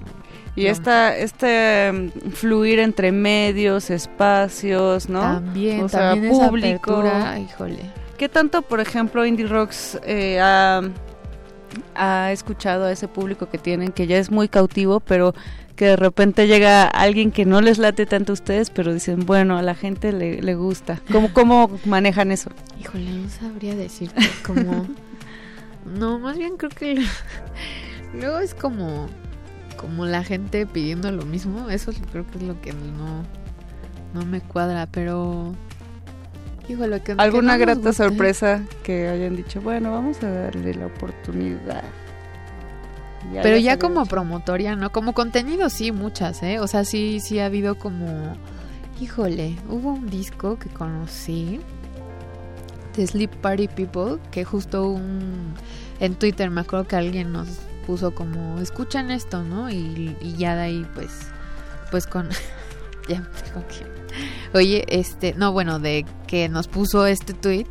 Y 0.56 0.68
esta, 0.68 1.16
este 1.16 1.92
mm, 1.92 2.32
fluir 2.32 2.80
entre 2.80 3.12
medios, 3.12 3.90
espacios, 3.90 5.10
¿no? 5.10 5.22
También, 5.22 5.84
o 5.84 5.90
sea, 5.90 6.12
también 6.12 6.34
esa 6.34 6.50
público. 6.50 6.94
apertura, 6.94 7.40
híjole. 7.40 7.80
¿Qué 8.18 8.30
tanto, 8.30 8.62
por 8.62 8.80
ejemplo, 8.80 9.26
Indie 9.26 9.48
Rocks 9.48 10.00
eh, 10.06 10.40
ha, 10.42 10.82
ha 11.96 12.32
escuchado 12.32 12.86
a 12.86 12.92
ese 12.92 13.10
público 13.10 13.50
que 13.50 13.58
tienen, 13.58 13.92
que 13.92 14.08
ya 14.08 14.18
es 14.18 14.32
muy 14.32 14.48
cautivo, 14.48 15.02
pero 15.02 15.34
que 15.76 15.86
de 15.86 15.96
repente 15.96 16.48
llega 16.48 16.86
alguien 16.86 17.32
que 17.32 17.46
no 17.46 17.62
les 17.62 17.78
late 17.78 18.06
tanto 18.06 18.32
a 18.32 18.36
ustedes, 18.36 18.70
pero 18.70 18.94
dicen, 18.94 19.26
bueno, 19.26 19.58
a 19.58 19.62
la 19.62 19.76
gente 19.76 20.12
le, 20.12 20.42
le 20.42 20.56
gusta. 20.56 21.02
¿Cómo, 21.12 21.34
¿Cómo 21.34 21.70
manejan 21.86 22.32
eso? 22.32 22.50
Híjole, 22.80 23.10
no 23.12 23.30
sabría 23.30 23.76
decirte 23.76 24.22
como... 24.46 24.88
no, 26.00 26.20
más 26.20 26.38
bien 26.38 26.58
creo 26.58 26.72
que... 26.72 27.04
Luego 28.20 28.40
es 28.40 28.54
como... 28.56 29.08
Como 29.78 30.06
la 30.06 30.24
gente 30.24 30.66
pidiendo 30.66 31.12
lo 31.12 31.26
mismo. 31.26 31.70
Eso 31.70 31.92
es- 31.92 32.02
creo 32.12 32.26
que 32.32 32.38
es 32.38 32.44
lo 32.44 32.60
que 32.62 32.72
no... 32.74 33.24
No 34.14 34.26
me 34.26 34.40
cuadra, 34.42 34.88
pero... 34.88 35.54
Híjole, 36.70 37.00
que... 37.02 37.16
que 37.16 37.22
¿Alguna 37.22 37.54
no 37.58 37.60
grata 37.60 37.94
sorpresa 37.94 38.64
que 38.84 39.08
hayan 39.10 39.36
dicho, 39.36 39.62
bueno, 39.62 39.92
vamos 39.92 40.24
a 40.24 40.30
darle 40.32 40.74
la 40.74 40.88
oportunidad? 40.88 41.84
Ya 43.34 43.42
Pero 43.42 43.58
ya 43.58 43.78
como 43.78 44.06
promotoria, 44.06 44.76
¿no? 44.76 44.92
Como 44.92 45.14
contenido 45.14 45.70
sí, 45.70 45.92
muchas, 45.92 46.42
¿eh? 46.44 46.60
O 46.60 46.68
sea, 46.68 46.86
sí, 46.86 47.20
sí 47.20 47.40
ha 47.40 47.46
habido 47.46 47.76
como... 47.76 48.36
Híjole, 49.02 49.56
hubo 49.70 49.94
un 49.94 50.10
disco 50.10 50.58
que 50.58 50.70
conocí 50.70 51.60
de 52.96 53.06
Sleep 53.08 53.36
Party 53.42 53.68
People, 53.68 54.20
que 54.32 54.46
justo 54.46 54.88
un... 54.88 55.54
En 56.00 56.16
Twitter 56.16 56.50
me 56.50 56.62
acuerdo 56.62 56.88
que 56.88 56.96
alguien 56.96 57.32
nos 57.32 57.48
puso 57.86 58.16
como, 58.16 58.60
escuchan 58.60 59.12
esto, 59.12 59.44
¿no? 59.44 59.70
Y, 59.70 60.16
y 60.22 60.36
ya 60.38 60.56
de 60.56 60.62
ahí, 60.62 60.88
pues, 60.96 61.12
pues 61.92 62.08
con... 62.08 62.30
ya 63.10 63.22
que... 63.68 64.58
Oye, 64.58 64.86
este, 64.88 65.34
no, 65.34 65.52
bueno, 65.52 65.80
de 65.80 66.06
que 66.28 66.48
nos 66.48 66.68
puso 66.68 67.06
este 67.06 67.34
tweet 67.34 67.68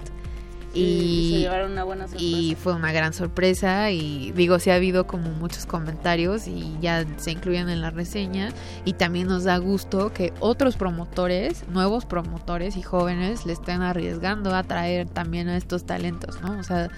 Y, 0.75 1.31
se 1.33 1.39
llevaron 1.41 1.73
una 1.73 1.85
buena 1.85 2.09
sorpresa. 2.09 2.25
y 2.25 2.55
fue 2.57 2.75
una 2.75 2.93
gran 2.93 3.12
sorpresa 3.12 3.91
y 3.91 4.33
digo, 4.33 4.59
sí 4.59 4.70
ha 4.70 4.75
habido 4.75 5.07
como 5.07 5.31
muchos 5.31 5.67
comentarios 5.67 6.49
y 6.49 6.77
ya 6.81 7.05
se 7.17 7.31
incluyen 7.31 7.69
en 7.69 7.81
la 7.81 7.91
reseña 7.91 8.51
y 8.85 8.94
también 8.94 9.28
nos 9.28 9.44
da 9.44 9.57
gusto 9.59 10.12
que 10.12 10.33
otros 10.41 10.77
promotores, 10.77 11.67
nuevos 11.69 12.07
promotores 12.07 12.77
y 12.77 12.83
jóvenes 12.83 13.47
le 13.47 13.53
estén 13.53 13.83
arriesgando 13.83 14.55
a 14.55 14.62
traer 14.62 15.09
también 15.09 15.49
a 15.49 15.57
estos 15.57 15.85
talentos, 15.85 16.41
¿no? 16.43 16.59
O 16.59 16.62
sea, 16.62 16.91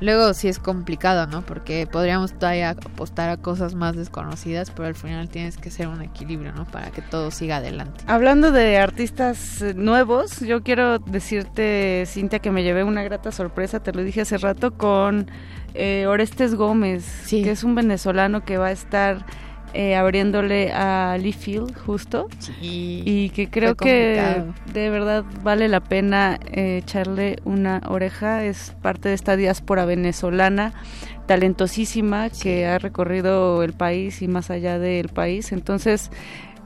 luego 0.00 0.34
sí 0.34 0.48
es 0.48 0.58
complicado, 0.58 1.26
¿no? 1.26 1.42
Porque 1.42 1.86
podríamos 1.90 2.32
todavía 2.32 2.70
apostar 2.70 3.30
a 3.30 3.36
cosas 3.36 3.74
más 3.74 3.96
desconocidas, 3.96 4.70
pero 4.70 4.88
al 4.88 4.94
final 4.94 5.28
tienes 5.28 5.56
que 5.56 5.70
ser 5.70 5.88
un 5.88 6.02
equilibrio, 6.02 6.52
¿no? 6.52 6.64
Para 6.64 6.90
que 6.90 7.02
todo 7.02 7.30
siga 7.30 7.56
adelante. 7.56 8.04
Hablando 8.06 8.52
de 8.52 8.78
artistas 8.78 9.62
eh, 9.62 9.74
nuevos, 9.74 10.40
yo 10.40 10.62
quiero 10.62 10.98
decirte, 10.98 12.04
Cintia, 12.06 12.38
que 12.38 12.50
me 12.50 12.62
llevé 12.62 12.84
una 12.84 13.02
grata 13.02 13.32
sorpresa, 13.32 13.80
te 13.80 13.92
lo 13.92 14.02
dije 14.02 14.22
hace 14.22 14.38
rato, 14.38 14.74
con 14.74 15.30
eh, 15.74 16.06
Orestes 16.06 16.54
Gómez, 16.54 17.26
que 17.28 17.50
es 17.50 17.64
un 17.64 17.74
venezolano 17.74 18.44
que 18.44 18.58
va 18.58 18.66
a 18.66 18.72
estar 18.72 19.24
eh, 19.78 19.94
abriéndole 19.94 20.72
a 20.72 21.18
Lee 21.20 21.34
Field 21.34 21.76
justo. 21.76 22.28
y 22.62 23.28
que 23.30 23.50
creo 23.50 23.74
que 23.74 24.42
de 24.72 24.88
verdad 24.88 25.22
vale 25.42 25.68
la 25.68 25.80
pena 25.80 26.40
eh, 26.50 26.78
echarle 26.78 27.36
una 27.44 27.82
oreja. 27.86 28.42
Es 28.42 28.74
parte 28.80 29.10
de 29.10 29.14
esta 29.14 29.36
diáspora 29.36 29.84
venezolana 29.84 30.72
talentosísima 31.26 32.30
que 32.30 32.66
ha 32.66 32.78
recorrido 32.78 33.62
el 33.62 33.74
país 33.74 34.22
y 34.22 34.28
más 34.28 34.50
allá 34.50 34.78
del 34.78 35.10
país. 35.10 35.52
Entonces, 35.52 36.10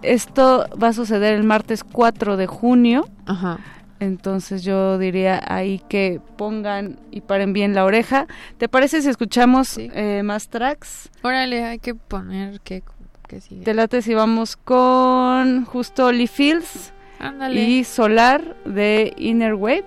esto 0.02 0.68
va 0.80 0.88
a 0.88 0.92
suceder 0.92 1.34
el 1.34 1.42
martes 1.42 1.82
4 1.82 2.36
de 2.36 2.46
junio. 2.46 3.08
Ajá. 3.26 3.58
Entonces 3.98 4.64
yo 4.64 4.98
diría 4.98 5.42
ahí 5.46 5.82
que 5.88 6.20
pongan 6.36 6.98
y 7.10 7.20
paren 7.20 7.52
bien 7.52 7.74
la 7.74 7.84
oreja. 7.84 8.26
¿Te 8.56 8.66
parece 8.66 9.02
si 9.02 9.08
escuchamos 9.08 9.76
eh, 9.76 10.22
más 10.24 10.48
tracks? 10.48 11.10
Órale, 11.22 11.64
hay 11.64 11.78
que 11.80 11.94
poner 11.94 12.60
que, 12.60 12.82
que 13.30 13.40
sigue. 13.40 13.62
Te 13.64 13.72
late 13.74 14.02
si 14.02 14.12
vamos 14.12 14.56
con 14.56 15.64
justo 15.64 16.10
Lee 16.10 16.26
Fields 16.26 16.92
Ándale. 17.20 17.62
y 17.62 17.84
Solar 17.84 18.56
de 18.64 19.14
Inner 19.16 19.54
Wave. 19.54 19.84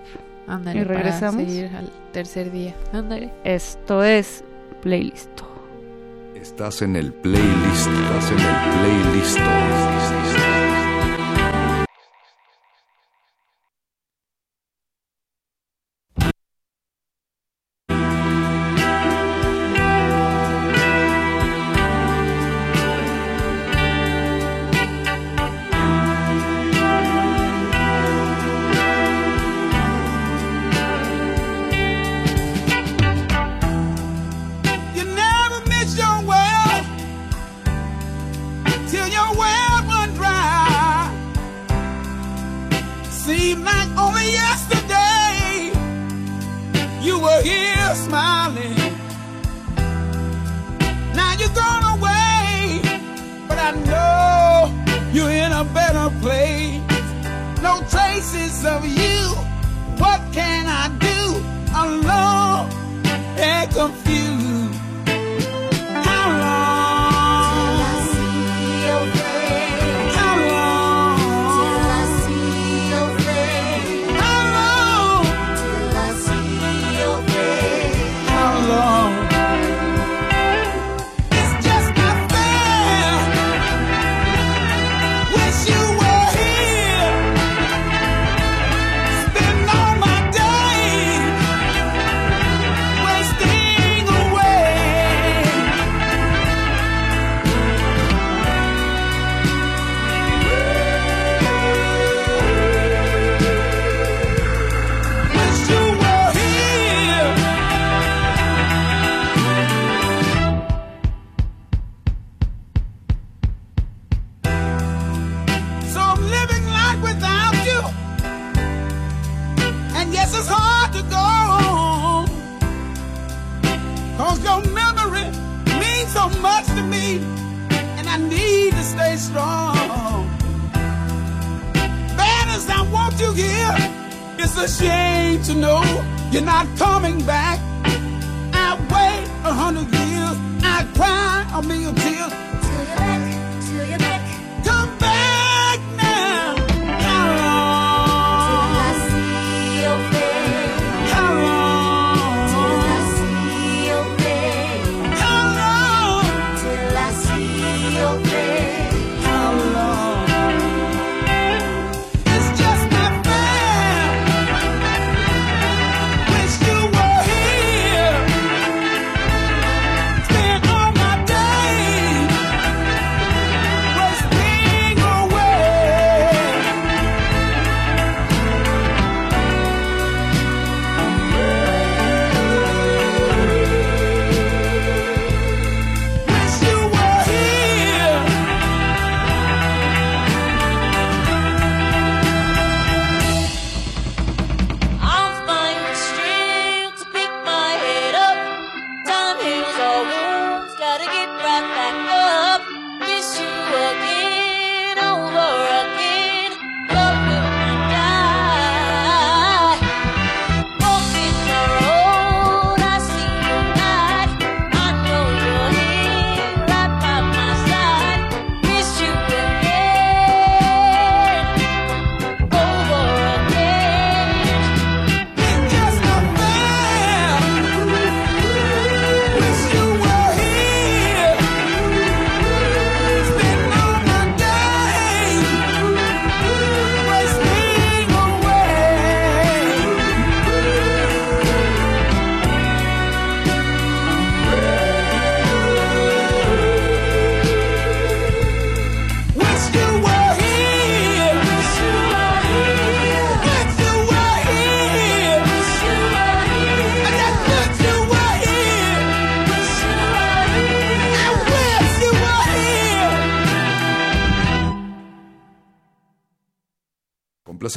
Ándale, 0.48 0.80
y 0.80 0.84
para 0.84 0.94
regresamos. 0.96 1.42
seguir 1.44 1.70
al 1.76 1.90
tercer 2.12 2.50
día. 2.50 2.74
Ándale. 2.92 3.30
Esto 3.44 4.02
es 4.02 4.42
Playlist. 4.82 5.28
Estás 6.34 6.82
en 6.82 6.96
el 6.96 7.12
playlist, 7.12 7.88
estás 7.88 8.30
en 8.30 8.38
el 8.38 9.10
playlist. 9.10 9.38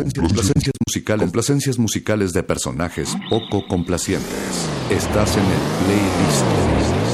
complacencias, 0.03 0.73
musicales, 0.85 1.79
musicales 1.79 2.33
de 2.33 2.43
personajes 2.43 3.15
poco 3.29 3.67
complacientes. 3.67 4.67
Estás 4.89 5.35
en 5.37 5.43
el 5.43 5.85
playlist. 5.85 7.06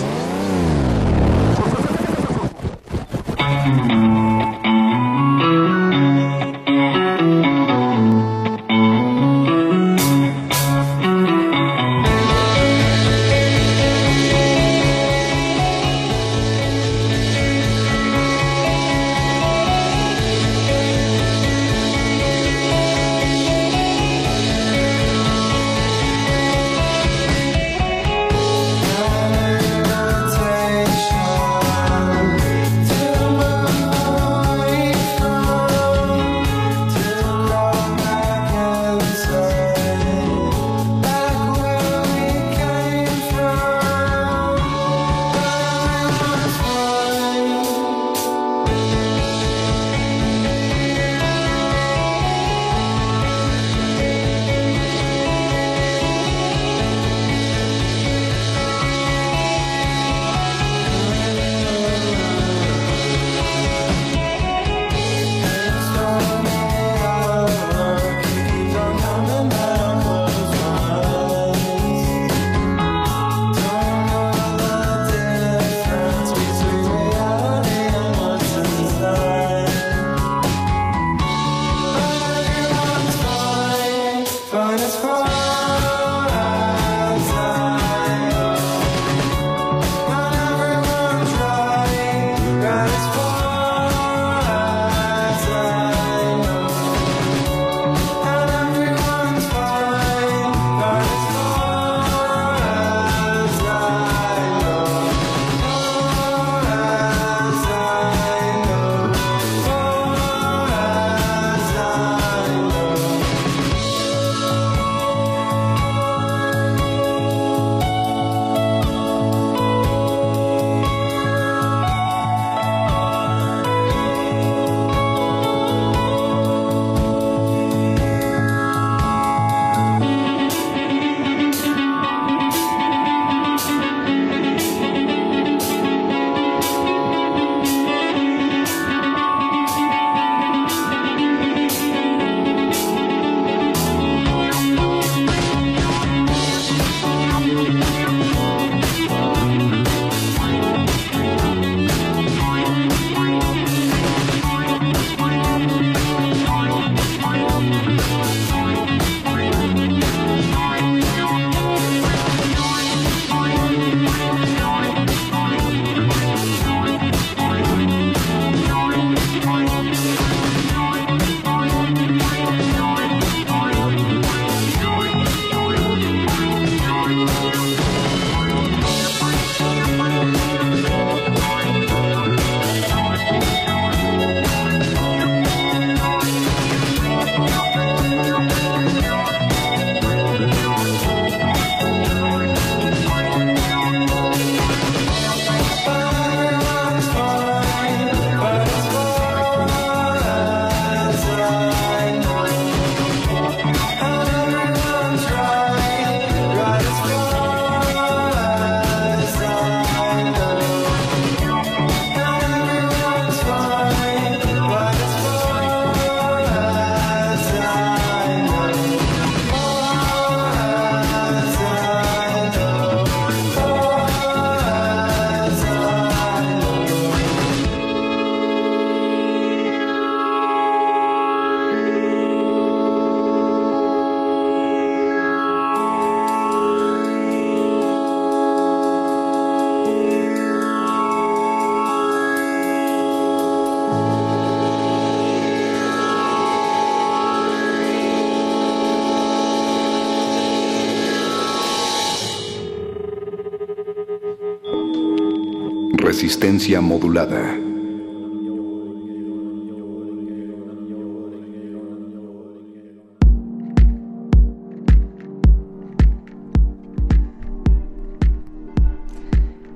Resistencia 256.13 256.79
modulada. 256.79 257.57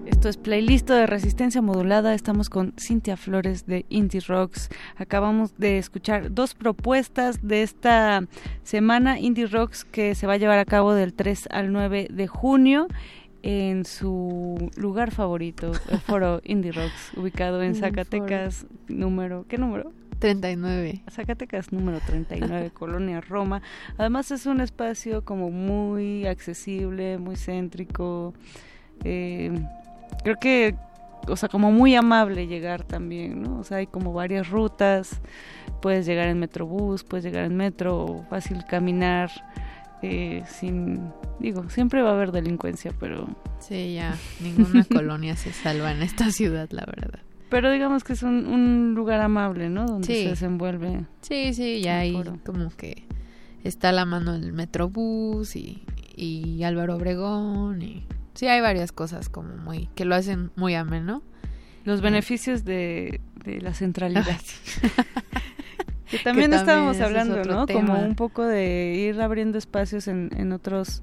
Esto 0.06 0.30
es 0.30 0.38
playlist 0.38 0.88
de 0.88 1.08
resistencia 1.08 1.64
modulada. 1.64 2.14
Estamos 2.14 2.52
con 2.52 2.76
Cintia 2.80 3.18
Flores 3.18 3.66
de 3.66 3.88
Indie 3.90 4.22
Rocks. 4.22 4.70
Acabamos 4.96 5.58
de 5.58 5.80
escuchar 5.80 6.32
dos 6.32 6.54
propuestas 6.54 7.40
de 7.42 7.64
esta 7.64 8.24
semana 8.62 9.20
Indie 9.20 9.48
Rocks 9.48 9.86
que 9.86 10.14
se 10.14 10.28
va 10.28 10.34
a 10.34 10.38
llevar 10.38 10.60
a 10.60 10.66
cabo 10.66 10.94
del 10.94 11.16
3 11.16 11.48
al 11.50 11.72
9 11.72 12.10
de 12.12 12.28
junio 12.28 12.88
en 13.50 13.86
su 13.86 14.70
lugar 14.76 15.12
favorito, 15.12 15.72
el 15.90 16.00
foro 16.02 16.42
Indie 16.44 16.74
Rocks, 16.74 17.14
ubicado 17.16 17.64
en 17.64 17.76
Zacatecas, 17.76 18.68
número, 18.90 19.46
¿qué 19.48 19.58
número? 19.58 19.94
39. 20.20 21.04
Zacatecas 21.10 21.72
número 21.72 22.02
39, 22.06 22.72
Colonia 22.74 23.22
Roma. 23.22 23.62
Además 23.98 24.32
es 24.32 24.48
un 24.48 24.60
espacio 24.60 25.24
como 25.24 25.50
muy 25.50 26.26
accesible, 26.26 27.20
muy 27.20 27.38
céntrico. 27.38 28.34
eh, 29.06 29.58
creo 30.26 30.36
que, 30.42 30.76
o 31.30 31.38
sea, 31.38 31.48
como 31.48 31.72
muy 31.72 31.96
amable 31.96 32.48
llegar 32.48 32.84
también, 32.84 33.44
¿no? 33.44 33.60
O 33.60 33.64
sea, 33.64 33.78
hay 33.78 33.88
como 33.88 34.12
varias 34.12 34.50
rutas. 34.50 35.22
Puedes 35.82 36.06
llegar 36.06 36.28
en 36.28 36.38
metrobús, 36.38 37.06
puedes 37.06 37.24
llegar 37.24 37.46
en 37.46 37.56
metro, 37.56 38.26
fácil 38.30 38.66
caminar. 38.66 39.32
Eh, 40.02 40.44
sin, 40.48 41.12
digo, 41.40 41.70
siempre 41.70 42.02
va 42.02 42.10
a 42.12 42.14
haber 42.14 42.32
delincuencia, 42.32 42.92
pero 43.00 43.28
Sí, 43.60 43.96
ya, 43.96 44.16
ninguna 44.42 44.84
colonia 44.94 45.36
se 45.36 45.52
salva 45.54 45.92
en 45.92 46.02
esta 46.02 46.32
ciudad, 46.32 46.70
la 46.72 46.86
verdad. 46.86 47.20
pero 47.50 47.72
digamos 47.72 48.04
que 48.04 48.14
es 48.14 48.24
un, 48.24 48.46
un 48.46 48.94
lugar 48.96 49.22
amable, 49.22 49.70
¿no? 49.70 49.86
Donde 49.86 50.06
Sí. 50.08 50.24
se 50.24 50.30
desenvuelve. 50.30 51.06
Sí, 51.22 51.54
sí, 51.54 51.82
ya 51.82 52.04
foro. 52.14 52.38
como 52.46 52.70
que 52.70 53.04
está 53.64 53.90
a 53.90 53.92
la 53.94 54.06
mano 54.06 54.36
el 54.36 54.54
Metrobús 54.54 55.56
y, 55.56 55.84
y 56.16 56.64
Álvaro 56.64 56.96
Obregón 56.96 57.82
y 57.82 58.06
sí 58.36 58.48
hay 58.48 58.62
varias 58.62 58.92
cosas 58.92 59.30
como 59.30 59.56
muy 59.58 59.88
que 59.96 60.06
lo 60.06 60.14
hacen 60.16 60.52
muy 60.56 60.76
ameno. 60.76 61.24
Los 61.86 62.02
beneficios 62.02 62.66
de, 62.66 63.22
de 63.46 63.62
la 63.62 63.74
centralidad. 63.74 64.40
Que 66.10 66.20
también 66.20 66.52
Que 66.52 66.58
estábamos 66.58 66.98
también 66.98 67.22
ese 67.22 67.32
es 67.32 67.38
hablando, 67.38 67.56
¿no? 67.56 67.66
tema. 67.66 67.80
Como 67.96 68.06
un 68.06 68.16
poco 68.16 68.44
de 68.46 68.94
ir 68.96 69.22
abriendo 69.22 69.58
espacios 69.58 70.08
en, 70.08 70.30
en 70.36 70.52
otros 70.52 71.02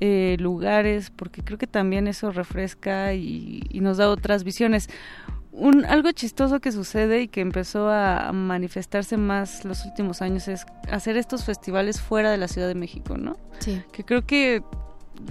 eh, 0.00 0.36
lugares, 0.40 1.10
porque 1.10 1.42
creo 1.42 1.58
que 1.58 1.66
también 1.66 2.06
eso 2.06 2.30
refresca 2.30 3.14
y, 3.14 3.62
y 3.70 3.80
nos 3.80 3.96
da 3.96 4.10
otras 4.10 4.44
visiones. 4.44 4.88
Un, 5.52 5.86
algo 5.86 6.12
chistoso 6.12 6.60
que 6.60 6.70
sucede 6.70 7.22
y 7.22 7.28
que 7.28 7.40
empezó 7.40 7.88
a 7.88 8.30
manifestarse 8.32 9.16
más 9.16 9.64
los 9.64 9.86
últimos 9.86 10.20
años 10.20 10.48
es 10.48 10.66
hacer 10.90 11.16
estos 11.16 11.44
festivales 11.44 11.98
fuera 11.98 12.30
de 12.30 12.36
la 12.36 12.46
Ciudad 12.46 12.68
de 12.68 12.74
México, 12.74 13.16
¿no? 13.16 13.38
Sí. 13.60 13.82
Que 13.90 14.04
creo 14.04 14.26
que 14.26 14.62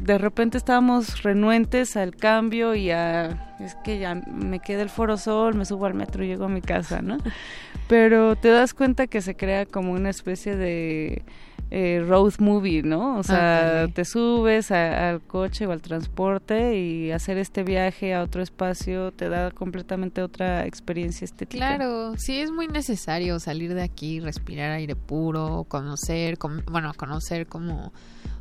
de 0.02 0.18
repente 0.18 0.58
estábamos 0.58 1.24
renuentes 1.24 1.96
al 1.98 2.16
cambio 2.16 2.76
y 2.76 2.92
a 2.92 3.56
es 3.60 3.76
que 3.84 4.00
ya 4.00 4.16
me 4.16 4.60
queda 4.60 4.82
el 4.82 4.90
Foro 4.90 5.18
Sol, 5.18 5.56
me 5.56 5.66
subo 5.66 5.86
al 5.86 5.94
metro 5.94 6.24
y 6.24 6.28
llego 6.28 6.46
a 6.46 6.50
mi 6.50 6.62
casa, 6.62 7.02
¿no? 7.02 7.18
Pero 7.88 8.36
te 8.36 8.50
das 8.50 8.74
cuenta 8.74 9.08
que 9.08 9.22
se 9.22 9.36
crea 9.36 9.66
como 9.66 9.92
una 9.94 10.10
especie 10.10 10.56
de 10.56 11.24
eh, 11.72 12.04
road 12.08 12.34
movie, 12.40 12.84
¿no? 12.84 13.18
O 13.18 13.24
sea, 13.24 13.88
te 13.94 14.06
subes 14.06 14.72
a- 14.72 15.10
al 15.10 15.22
coche 15.22 15.66
o 15.68 15.72
al 15.72 15.82
transporte 15.82 16.78
y 16.80 17.12
hacer 17.12 17.38
este 17.38 17.64
viaje 17.64 18.14
a 18.14 18.22
otro 18.24 18.42
espacio 18.42 19.12
te 19.12 19.30
da 19.30 19.52
completamente 19.52 20.22
otra 20.22 20.66
experiencia 20.66 21.26
estética. 21.26 21.78
Claro, 21.78 22.14
sí 22.18 22.40
es 22.40 22.52
muy 22.52 22.68
necesario 22.68 23.40
salir 23.40 23.74
de 23.74 23.84
aquí, 23.84 24.20
respirar 24.20 24.72
aire 24.72 24.96
puro, 24.96 25.66
conocer, 25.68 26.38
bueno, 26.72 26.92
conocer 26.96 27.48
como 27.48 27.94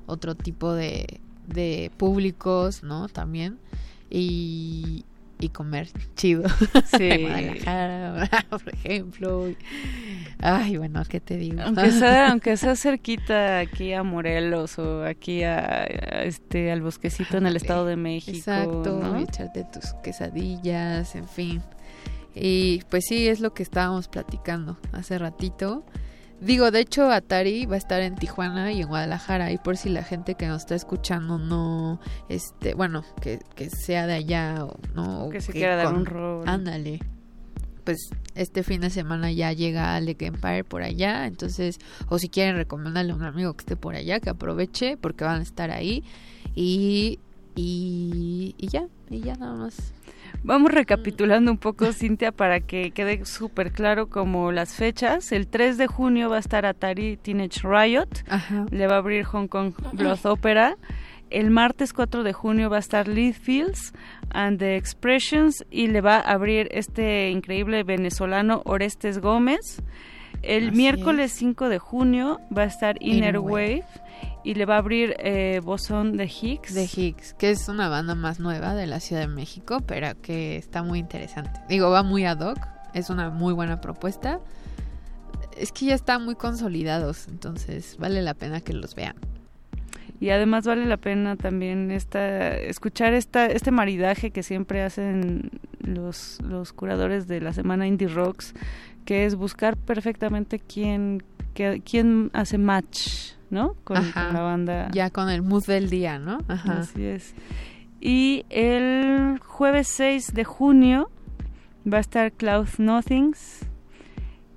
otro 0.06 0.34
tipo 0.34 0.72
de, 0.74 1.20
de 1.46 1.90
públicos, 1.96 2.82
¿no? 2.82 3.08
También. 3.08 3.58
Y, 4.10 5.04
y 5.38 5.48
comer 5.48 5.88
chido. 6.16 6.44
Sí. 6.96 7.08
En 7.10 7.22
Guadalajara, 7.22 8.46
por 8.50 8.74
ejemplo. 8.74 9.46
Ay, 10.40 10.76
bueno, 10.76 11.02
¿qué 11.08 11.20
te 11.20 11.36
digo? 11.36 11.62
Aunque 11.62 11.90
sea, 11.90 12.28
aunque 12.30 12.56
sea 12.56 12.76
cerquita 12.76 13.58
aquí 13.58 13.92
a 13.92 14.02
Morelos 14.02 14.78
o 14.78 15.04
aquí 15.04 15.42
a, 15.42 15.58
a 15.58 16.24
este 16.24 16.70
al 16.70 16.82
bosquecito 16.82 17.38
en 17.38 17.46
el 17.46 17.56
Estado 17.56 17.86
de 17.86 17.96
México. 17.96 18.36
Exacto, 18.36 19.00
¿no? 19.02 19.20
y 19.20 19.24
echarte 19.24 19.64
tus 19.64 19.92
quesadillas, 20.02 21.14
en 21.14 21.28
fin. 21.28 21.62
Y 22.34 22.82
pues 22.90 23.04
sí, 23.06 23.28
es 23.28 23.40
lo 23.40 23.54
que 23.54 23.62
estábamos 23.62 24.08
platicando 24.08 24.76
hace 24.92 25.18
ratito. 25.18 25.84
Digo, 26.40 26.70
de 26.70 26.80
hecho, 26.80 27.10
Atari 27.10 27.64
va 27.64 27.76
a 27.76 27.78
estar 27.78 28.02
en 28.02 28.16
Tijuana 28.16 28.72
y 28.72 28.82
en 28.82 28.88
Guadalajara. 28.88 29.52
Y 29.52 29.58
por 29.58 29.76
si 29.76 29.88
la 29.88 30.02
gente 30.02 30.34
que 30.34 30.46
nos 30.46 30.62
está 30.62 30.74
escuchando 30.74 31.38
no, 31.38 32.00
este, 32.28 32.74
bueno, 32.74 33.04
que, 33.22 33.38
que 33.54 33.70
sea 33.70 34.06
de 34.06 34.14
allá 34.14 34.64
o 34.64 34.78
no. 34.94 35.26
o 35.26 35.30
Que 35.30 35.40
se 35.40 35.52
quiera 35.52 35.76
dar 35.76 35.94
un 35.94 36.04
rol. 36.04 36.46
Ándale. 36.46 37.00
Pues 37.84 38.10
este 38.34 38.62
fin 38.62 38.80
de 38.80 38.90
semana 38.90 39.30
ya 39.30 39.52
llega 39.52 39.94
Alec 39.94 40.20
Empire 40.22 40.64
por 40.64 40.82
allá. 40.82 41.26
Entonces, 41.26 41.78
o 42.08 42.18
si 42.18 42.28
quieren 42.28 42.56
recomendarle 42.56 43.12
a 43.12 43.14
un 43.14 43.24
amigo 43.24 43.54
que 43.54 43.62
esté 43.62 43.76
por 43.76 43.94
allá, 43.94 44.20
que 44.20 44.30
aproveche 44.30 44.96
porque 44.96 45.24
van 45.24 45.40
a 45.40 45.42
estar 45.42 45.70
ahí. 45.70 46.02
Y, 46.54 47.20
y, 47.54 48.54
y 48.58 48.68
ya, 48.68 48.86
y 49.08 49.20
ya 49.20 49.36
nada 49.36 49.54
más. 49.54 49.93
Vamos 50.44 50.72
recapitulando 50.72 51.50
un 51.50 51.56
poco, 51.56 51.90
Cintia, 51.94 52.30
para 52.30 52.60
que 52.60 52.90
quede 52.90 53.24
súper 53.24 53.72
claro 53.72 54.10
como 54.10 54.52
las 54.52 54.74
fechas. 54.74 55.32
El 55.32 55.46
3 55.46 55.78
de 55.78 55.86
junio 55.86 56.28
va 56.28 56.36
a 56.36 56.40
estar 56.40 56.66
Atari 56.66 57.16
Teenage 57.16 57.60
Riot. 57.64 58.10
Ajá. 58.28 58.66
Le 58.70 58.86
va 58.86 58.96
a 58.96 58.98
abrir 58.98 59.24
Hong 59.24 59.46
Kong 59.48 59.72
Blood 59.94 60.26
Opera. 60.26 60.76
El 61.30 61.50
martes 61.50 61.94
4 61.94 62.22
de 62.22 62.34
junio 62.34 62.68
va 62.68 62.76
a 62.76 62.80
estar 62.80 63.08
Leadfields 63.08 63.94
and 64.34 64.58
the 64.58 64.76
Expressions 64.76 65.64
y 65.70 65.86
le 65.86 66.02
va 66.02 66.16
a 66.16 66.32
abrir 66.32 66.68
este 66.72 67.30
increíble 67.30 67.82
venezolano 67.82 68.60
Orestes 68.66 69.20
Gómez. 69.20 69.82
El 70.46 70.68
Así 70.68 70.76
miércoles 70.76 71.32
5 71.32 71.68
de 71.68 71.78
junio 71.78 72.40
va 72.56 72.62
a 72.62 72.66
estar 72.66 72.96
Inner 73.00 73.36
Inner 73.36 73.38
Wave 73.38 73.84
y 74.44 74.54
le 74.54 74.66
va 74.66 74.74
a 74.74 74.78
abrir 74.78 75.16
eh, 75.18 75.60
Boson 75.64 76.16
de 76.16 76.24
Higgs. 76.24 76.74
de 76.74 76.84
Higgs, 76.84 77.34
que 77.34 77.50
es 77.50 77.68
una 77.68 77.88
banda 77.88 78.14
más 78.14 78.40
nueva 78.40 78.74
de 78.74 78.86
la 78.86 79.00
Ciudad 79.00 79.22
de 79.22 79.28
México, 79.28 79.80
pero 79.86 80.20
que 80.20 80.56
está 80.56 80.82
muy 80.82 80.98
interesante. 80.98 81.60
Digo, 81.68 81.90
va 81.90 82.02
muy 82.02 82.26
ad 82.26 82.40
hoc, 82.40 82.58
es 82.92 83.10
una 83.10 83.30
muy 83.30 83.54
buena 83.54 83.80
propuesta. 83.80 84.40
Es 85.56 85.72
que 85.72 85.86
ya 85.86 85.94
están 85.94 86.24
muy 86.24 86.34
consolidados, 86.34 87.26
entonces 87.28 87.96
vale 87.98 88.20
la 88.22 88.34
pena 88.34 88.60
que 88.60 88.74
los 88.74 88.94
vean. 88.94 89.16
Y 90.20 90.30
además 90.30 90.66
vale 90.66 90.86
la 90.86 90.96
pena 90.96 91.36
también 91.36 91.90
esta, 91.90 92.56
escuchar 92.56 93.14
esta, 93.14 93.46
este 93.46 93.70
maridaje 93.70 94.30
que 94.30 94.42
siempre 94.42 94.82
hacen 94.82 95.50
los, 95.80 96.38
los 96.42 96.72
curadores 96.72 97.26
de 97.28 97.40
la 97.40 97.52
semana 97.52 97.86
Indie 97.86 98.08
Rocks, 98.08 98.54
que 99.04 99.24
es 99.26 99.34
buscar 99.34 99.76
perfectamente 99.76 100.58
quién, 100.58 101.22
quién 101.84 102.30
hace 102.32 102.58
match, 102.58 103.32
¿no? 103.50 103.74
Con, 103.84 103.98
Ajá. 103.98 104.26
con 104.26 104.34
la 104.34 104.40
banda. 104.40 104.90
Ya 104.92 105.10
con 105.10 105.28
el 105.30 105.42
mood 105.42 105.66
del 105.66 105.90
día, 105.90 106.18
¿no? 106.18 106.38
Ajá. 106.48 106.80
Así 106.80 107.04
es. 107.04 107.34
Y 108.00 108.44
el 108.50 109.38
jueves 109.38 109.88
6 109.88 110.34
de 110.34 110.44
junio 110.44 111.10
va 111.90 111.98
a 111.98 112.00
estar 112.00 112.32
Cloud 112.32 112.68
Nothings 112.78 113.66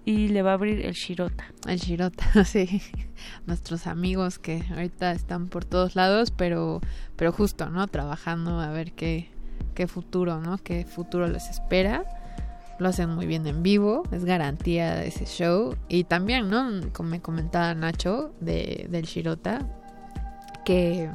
y 0.06 0.30
le 0.30 0.42
va 0.42 0.52
a 0.52 0.54
abrir 0.54 0.86
el 0.86 0.94
Shirota. 0.94 1.46
El 1.68 1.80
Shirota, 1.80 2.44
sí. 2.46 2.82
Nuestros 3.46 3.88
amigos 3.88 4.40
que 4.40 4.64
ahorita 4.72 5.12
están 5.12 5.48
por 5.48 5.66
todos 5.66 5.96
lados, 5.96 6.32
pero, 6.32 6.82
pero 7.16 7.32
justo, 7.32 7.70
¿no? 7.70 7.88
Trabajando 7.88 8.60
a 8.60 8.70
ver 8.70 8.94
qué, 8.94 9.30
qué 9.76 9.88
futuro, 9.88 10.40
¿no? 10.40 10.58
Qué 10.58 10.86
futuro 10.86 11.28
les 11.28 11.50
espera. 11.50 12.06
Lo 12.80 12.90
hacen 12.90 13.10
muy 13.10 13.26
bien 13.26 13.48
en 13.48 13.64
vivo, 13.64 14.04
es 14.12 14.24
garantía 14.24 14.96
de 14.96 15.08
ese 15.08 15.26
show. 15.26 15.76
Y 15.88 16.04
también, 16.04 16.50
¿no? 16.50 16.70
Como 16.94 17.10
me 17.10 17.22
comentaba 17.22 17.74
Nacho 17.74 18.34
de, 18.40 18.88
del 18.90 19.06
Shirota, 19.06 19.66
que 20.64 21.10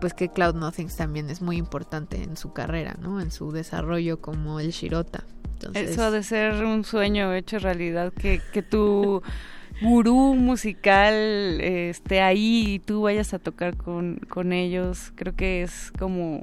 pues 0.00 0.14
que 0.14 0.28
Cloud 0.28 0.54
Nothings 0.54 0.96
también 0.96 1.28
es 1.30 1.42
muy 1.42 1.56
importante 1.56 2.22
en 2.22 2.36
su 2.36 2.52
carrera, 2.52 2.96
¿no? 3.00 3.20
En 3.20 3.30
su 3.30 3.52
desarrollo 3.52 4.20
como 4.20 4.60
el 4.60 4.70
Shirota. 4.70 5.24
Entonces, 5.54 5.90
Eso 5.90 6.04
ha 6.04 6.10
de 6.10 6.22
ser 6.22 6.64
un 6.64 6.84
sueño 6.84 7.34
hecho 7.34 7.58
realidad, 7.58 8.12
que, 8.12 8.40
que 8.52 8.62
tu 8.62 9.22
gurú 9.82 10.34
musical 10.34 11.14
eh, 11.14 11.90
esté 11.90 12.20
ahí 12.20 12.74
y 12.74 12.78
tú 12.78 13.02
vayas 13.02 13.34
a 13.34 13.38
tocar 13.38 13.76
con, 13.76 14.20
con 14.28 14.52
ellos. 14.52 15.12
Creo 15.16 15.34
que 15.34 15.62
es 15.62 15.92
como 15.98 16.42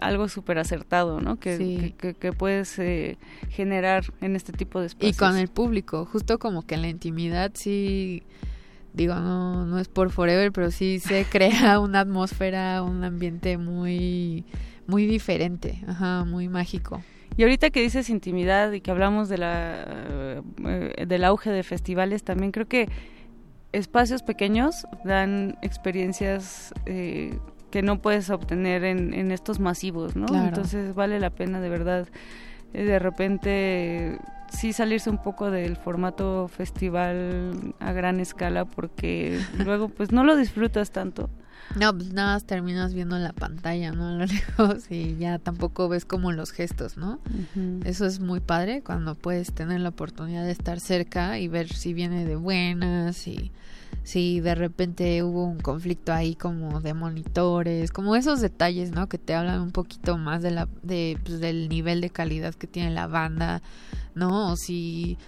algo 0.00 0.28
súper 0.28 0.58
acertado, 0.58 1.20
¿no? 1.20 1.36
Que, 1.38 1.56
Sí. 1.56 1.76
que, 1.78 1.92
que- 1.92 2.14
que 2.14 2.32
puedes 2.32 2.78
eh, 2.78 3.18
generar 3.50 4.04
en 4.20 4.36
este 4.36 4.52
tipo 4.52 4.80
de 4.80 4.86
Y 4.86 4.88
espacios. 4.88 5.16
con 5.18 5.36
el 5.36 5.48
público, 5.48 6.04
justo 6.04 6.38
como 6.38 6.66
que 6.66 6.74
en 6.76 6.82
la 6.82 6.88
intimidad 6.88 7.50
sí, 7.54 8.22
digo, 8.94 9.14
no, 9.14 9.66
no 9.66 9.78
es 9.78 9.88
por 9.88 10.10
forever, 10.10 10.52
pero 10.52 10.70
sí 10.70 10.98
se 11.00 11.24
crea 11.30 11.78
una 11.80 12.00
atmósfera, 12.00 12.82
un 12.82 13.04
ambiente 13.04 13.58
muy, 13.58 14.44
muy 14.86 15.06
diferente, 15.06 15.80
ajá, 15.86 16.24
muy 16.24 16.48
mágico. 16.48 17.02
Y 17.36 17.42
ahorita 17.42 17.68
que 17.70 17.82
dices 17.82 18.08
intimidad 18.08 18.72
y 18.72 18.80
que 18.80 18.90
hablamos 18.90 19.28
de 19.28 19.36
la 19.38 19.84
eh, 20.64 21.04
del 21.06 21.22
auge 21.24 21.50
de 21.50 21.62
festivales, 21.62 22.22
también 22.22 22.50
creo 22.50 22.66
que 22.66 22.88
espacios 23.72 24.22
pequeños 24.22 24.86
dan 25.04 25.58
experiencias 25.60 26.72
eh, 26.86 27.38
que 27.70 27.82
no 27.82 28.00
puedes 28.00 28.30
obtener 28.30 28.84
en, 28.84 29.14
en 29.14 29.32
estos 29.32 29.60
masivos, 29.60 30.16
¿no? 30.16 30.26
Claro. 30.26 30.48
Entonces 30.48 30.94
vale 30.94 31.20
la 31.20 31.30
pena 31.30 31.60
de 31.60 31.68
verdad 31.68 32.08
eh, 32.72 32.84
de 32.84 32.98
repente 32.98 34.18
sí 34.50 34.72
salirse 34.72 35.10
un 35.10 35.22
poco 35.22 35.50
del 35.50 35.76
formato 35.76 36.48
festival 36.48 37.74
a 37.80 37.92
gran 37.92 38.20
escala 38.20 38.64
porque 38.64 39.40
luego 39.64 39.88
pues 39.88 40.12
no 40.12 40.24
lo 40.24 40.36
disfrutas 40.36 40.90
tanto. 40.90 41.30
No, 41.74 41.92
pues 41.92 42.12
nada 42.12 42.34
más 42.34 42.44
terminas 42.44 42.94
viendo 42.94 43.18
la 43.18 43.32
pantalla, 43.32 43.90
¿no? 43.90 44.08
A 44.08 44.12
lo 44.12 44.26
lejos 44.26 44.90
y 44.90 45.16
ya 45.16 45.38
tampoco 45.38 45.88
ves 45.88 46.04
como 46.04 46.30
los 46.30 46.52
gestos, 46.52 46.96
¿no? 46.96 47.18
Eso 47.84 48.06
es 48.06 48.20
muy 48.20 48.40
padre 48.40 48.82
cuando 48.82 49.14
puedes 49.14 49.52
tener 49.52 49.80
la 49.80 49.88
oportunidad 49.88 50.44
de 50.44 50.52
estar 50.52 50.78
cerca 50.78 51.38
y 51.38 51.48
ver 51.48 51.72
si 51.72 51.92
viene 51.92 52.24
de 52.24 52.36
buenas 52.36 53.26
y 53.26 53.50
si 54.06 54.38
de 54.38 54.54
repente 54.54 55.24
hubo 55.24 55.44
un 55.44 55.58
conflicto 55.58 56.12
ahí 56.12 56.36
como 56.36 56.80
de 56.80 56.94
monitores, 56.94 57.90
como 57.90 58.14
esos 58.14 58.40
detalles, 58.40 58.92
¿no? 58.92 59.08
Que 59.08 59.18
te 59.18 59.34
hablan 59.34 59.60
un 59.60 59.72
poquito 59.72 60.16
más 60.16 60.42
de 60.42 60.52
la 60.52 60.68
de 60.84 61.18
pues, 61.24 61.40
del 61.40 61.68
nivel 61.68 62.00
de 62.00 62.10
calidad 62.10 62.54
que 62.54 62.68
tiene 62.68 62.92
la 62.92 63.08
banda, 63.08 63.62
¿no? 64.14 64.52
O 64.52 64.56
si 64.56 65.18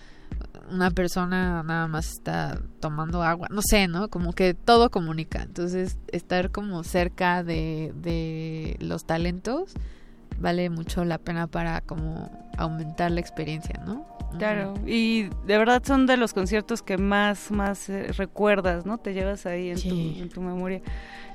una 0.70 0.92
persona 0.92 1.64
nada 1.64 1.88
más 1.88 2.08
está 2.08 2.62
tomando 2.78 3.24
agua, 3.24 3.48
no 3.50 3.62
sé, 3.62 3.88
¿no? 3.88 4.10
Como 4.10 4.32
que 4.32 4.54
todo 4.54 4.90
comunica. 4.90 5.42
Entonces, 5.42 5.98
estar 6.12 6.52
como 6.52 6.84
cerca 6.84 7.42
de, 7.42 7.92
de 8.00 8.76
los 8.78 9.04
talentos 9.06 9.74
vale 10.38 10.70
mucho 10.70 11.04
la 11.04 11.18
pena 11.18 11.46
para 11.46 11.80
como 11.82 12.30
aumentar 12.56 13.10
la 13.10 13.20
experiencia, 13.20 13.80
¿no? 13.86 14.06
Claro, 14.38 14.74
y 14.86 15.24
de 15.46 15.58
verdad 15.58 15.82
son 15.84 16.06
de 16.06 16.16
los 16.18 16.34
conciertos 16.34 16.82
que 16.82 16.98
más, 16.98 17.50
más 17.50 17.88
eh, 17.88 18.12
recuerdas, 18.16 18.84
¿no? 18.84 18.98
Te 18.98 19.14
llevas 19.14 19.46
ahí 19.46 19.70
en, 19.70 19.78
Sí. 19.78 19.88
tu, 19.88 20.22
en 20.22 20.28
tu 20.28 20.40
memoria. 20.42 20.82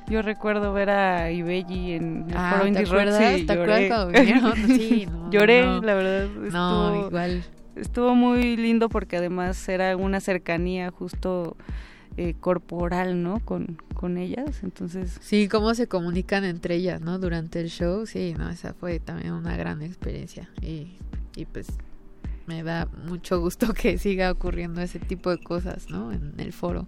Yo 0.07 0.21
recuerdo 0.21 0.73
ver 0.73 0.89
a 0.91 1.31
Ibelli 1.31 1.93
en 1.93 2.25
el 2.29 2.37
Ah, 2.37 2.49
Foro 2.51 2.61
¿te 2.63 2.67
Indie 2.67 2.83
Rock, 2.83 2.91
acuerdas? 2.91 3.35
sí, 3.39 3.45
¿Te 3.45 3.53
acuerdas 3.53 3.79
lloré. 3.79 3.87
cuando 3.89 4.07
vinieron? 4.09 4.53
Sí, 4.67 5.05
no, 5.07 5.31
Lloré, 5.31 5.65
no. 5.65 5.81
la 5.81 5.93
verdad. 5.95 6.27
No, 6.51 6.93
estuvo- 6.93 7.07
igual. 7.07 7.43
Estuvo 7.75 8.13
muy 8.15 8.55
lindo 8.57 8.87
porque 8.89 9.17
además 9.17 9.67
era 9.67 9.97
una 9.97 10.19
cercanía 10.19 10.91
justo 10.91 11.57
eh, 12.17 12.35
corporal, 12.39 13.23
¿no? 13.23 13.39
Con, 13.39 13.77
con 13.95 14.17
ellas, 14.17 14.63
entonces... 14.63 15.17
Sí, 15.21 15.47
cómo 15.47 15.73
se 15.75 15.87
comunican 15.87 16.43
entre 16.43 16.75
ellas, 16.75 17.01
¿no? 17.01 17.19
Durante 17.19 17.59
el 17.59 17.69
show, 17.69 18.05
sí, 18.05 18.35
no, 18.37 18.49
esa 18.49 18.73
fue 18.73 18.99
también 18.99 19.33
una 19.33 19.57
gran 19.57 19.81
experiencia 19.81 20.49
y, 20.61 20.97
y 21.35 21.45
pues 21.45 21.67
me 22.45 22.63
da 22.63 22.87
mucho 23.07 23.39
gusto 23.39 23.73
que 23.73 23.97
siga 23.97 24.31
ocurriendo 24.31 24.81
ese 24.81 24.99
tipo 24.99 25.29
de 25.29 25.37
cosas, 25.37 25.89
¿no? 25.89 26.11
En 26.11 26.33
el 26.37 26.53
foro. 26.53 26.87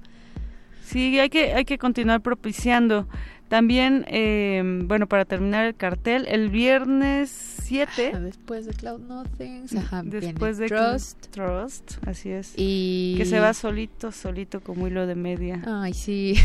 Sí, 0.83 1.19
hay 1.19 1.29
que, 1.29 1.53
hay 1.53 1.65
que 1.65 1.79
continuar 1.79 2.21
propiciando. 2.21 3.07
También, 3.47 4.05
eh, 4.07 4.61
bueno, 4.85 5.07
para 5.07 5.25
terminar 5.25 5.65
el 5.65 5.75
cartel, 5.75 6.25
el 6.27 6.49
viernes 6.49 7.29
7, 7.29 8.19
Después 8.19 8.65
de 8.65 8.73
Cloud 8.73 8.99
Nothings, 8.99 9.75
ajá, 9.75 10.01
después 10.03 10.57
de 10.57 10.67
Trust. 10.67 11.27
Trust, 11.27 11.93
así 12.07 12.31
es. 12.31 12.53
Y... 12.57 13.15
Que 13.17 13.25
se 13.25 13.39
va 13.39 13.53
solito, 13.53 14.11
solito 14.11 14.61
como 14.61 14.87
hilo 14.87 15.07
de 15.07 15.15
media. 15.15 15.61
Ay, 15.65 15.93
sí. 15.93 16.35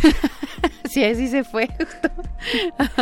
sí, 0.90 1.04
así 1.04 1.28
se 1.28 1.44
fue. 1.44 1.68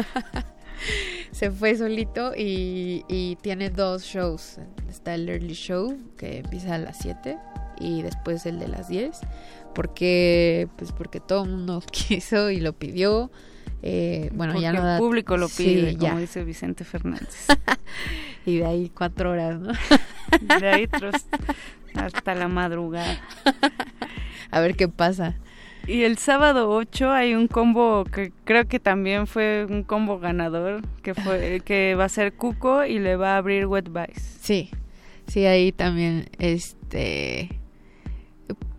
se 1.33 1.51
fue 1.51 1.77
solito 1.77 2.33
y, 2.37 3.05
y 3.09 3.37
tiene 3.37 3.71
dos 3.71 4.03
shows. 4.05 4.59
Está 4.89 5.15
el 5.15 5.29
early 5.29 5.55
show 5.55 5.97
que 6.17 6.39
empieza 6.39 6.75
a 6.75 6.79
las 6.79 6.99
7 6.99 7.37
y 7.81 8.03
después 8.03 8.47
el 8.47 8.59
de 8.59 8.69
las 8.69 8.89
10. 8.89 9.21
Porque, 9.75 10.69
pues 10.77 10.93
porque 10.93 11.21
todo 11.21 11.45
el 11.45 11.51
mundo 11.51 11.83
quiso 11.91 12.51
y 12.51 12.61
lo 12.61 12.73
pidió. 12.73 13.31
Eh, 13.83 14.31
bueno, 14.35 14.53
Porque 14.55 14.63
ya 14.63 14.73
no 14.73 14.93
el 14.95 14.99
público 14.99 15.37
lo 15.37 15.49
Sí, 15.49 15.63
pide, 15.65 15.93
ya. 15.97 16.09
como 16.11 16.21
dice 16.21 16.43
Vicente 16.45 16.85
Fernández. 16.85 17.47
y 18.47 18.59
de 18.59 18.67
ahí 18.67 18.91
cuatro 18.95 19.31
horas, 19.33 19.61
¿no? 19.61 19.73
De 20.61 20.69
ahí 20.69 20.87
tros- 20.87 21.25
hasta 21.95 22.35
la 22.35 22.49
madrugada. 22.49 23.19
A 24.51 24.61
ver 24.61 24.75
qué 24.77 24.89
pasa. 24.89 25.37
Y 25.87 26.03
el 26.03 26.19
sábado 26.19 26.69
8 26.71 27.11
hay 27.13 27.35
un 27.35 27.49
combo 27.49 28.05
que 28.05 28.31
creo 28.45 28.67
que 28.69 28.79
también 28.79 29.27
fue 29.27 29.67
un 29.69 29.83
combo 29.85 30.19
ganador, 30.19 30.83
que 31.03 31.15
fue 31.15 31.63
que 31.65 31.95
va 31.95 32.05
a 32.05 32.09
ser 32.11 32.35
Cuco 32.35 32.85
y 32.85 32.99
le 32.99 33.17
va 33.17 33.35
a 33.35 33.37
abrir 33.39 33.65
Wet 33.67 33.89
Vice. 33.89 34.21
Sí, 34.43 34.71
sí, 35.29 35.47
ahí 35.47 35.73
también, 35.73 36.29
este, 36.39 37.49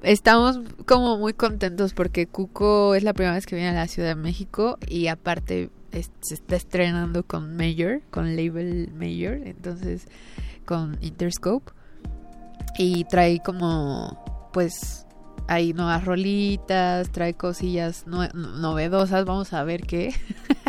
estamos 0.03 0.59
como 0.85 1.17
muy 1.17 1.33
contentos 1.33 1.93
porque 1.93 2.27
Cuco 2.27 2.95
es 2.95 3.03
la 3.03 3.13
primera 3.13 3.35
vez 3.35 3.45
que 3.45 3.55
viene 3.55 3.71
a 3.71 3.73
la 3.73 3.87
Ciudad 3.87 4.09
de 4.09 4.15
México 4.15 4.77
y 4.87 5.07
aparte 5.07 5.69
se 5.91 6.33
está 6.33 6.55
estrenando 6.55 7.23
con 7.23 7.55
Mayor, 7.57 8.01
con 8.11 8.35
label 8.35 8.91
Mayor, 8.93 9.41
entonces 9.45 10.07
con 10.65 10.97
Interscope 11.01 11.71
y 12.77 13.03
trae 13.05 13.41
como, 13.43 14.49
pues, 14.53 15.05
hay 15.47 15.73
nuevas 15.73 16.05
rolitas, 16.05 17.09
trae 17.11 17.33
cosillas 17.33 18.05
novedosas, 18.07 19.25
vamos 19.25 19.51
a 19.53 19.63
ver 19.63 19.81
qué, 19.81 20.13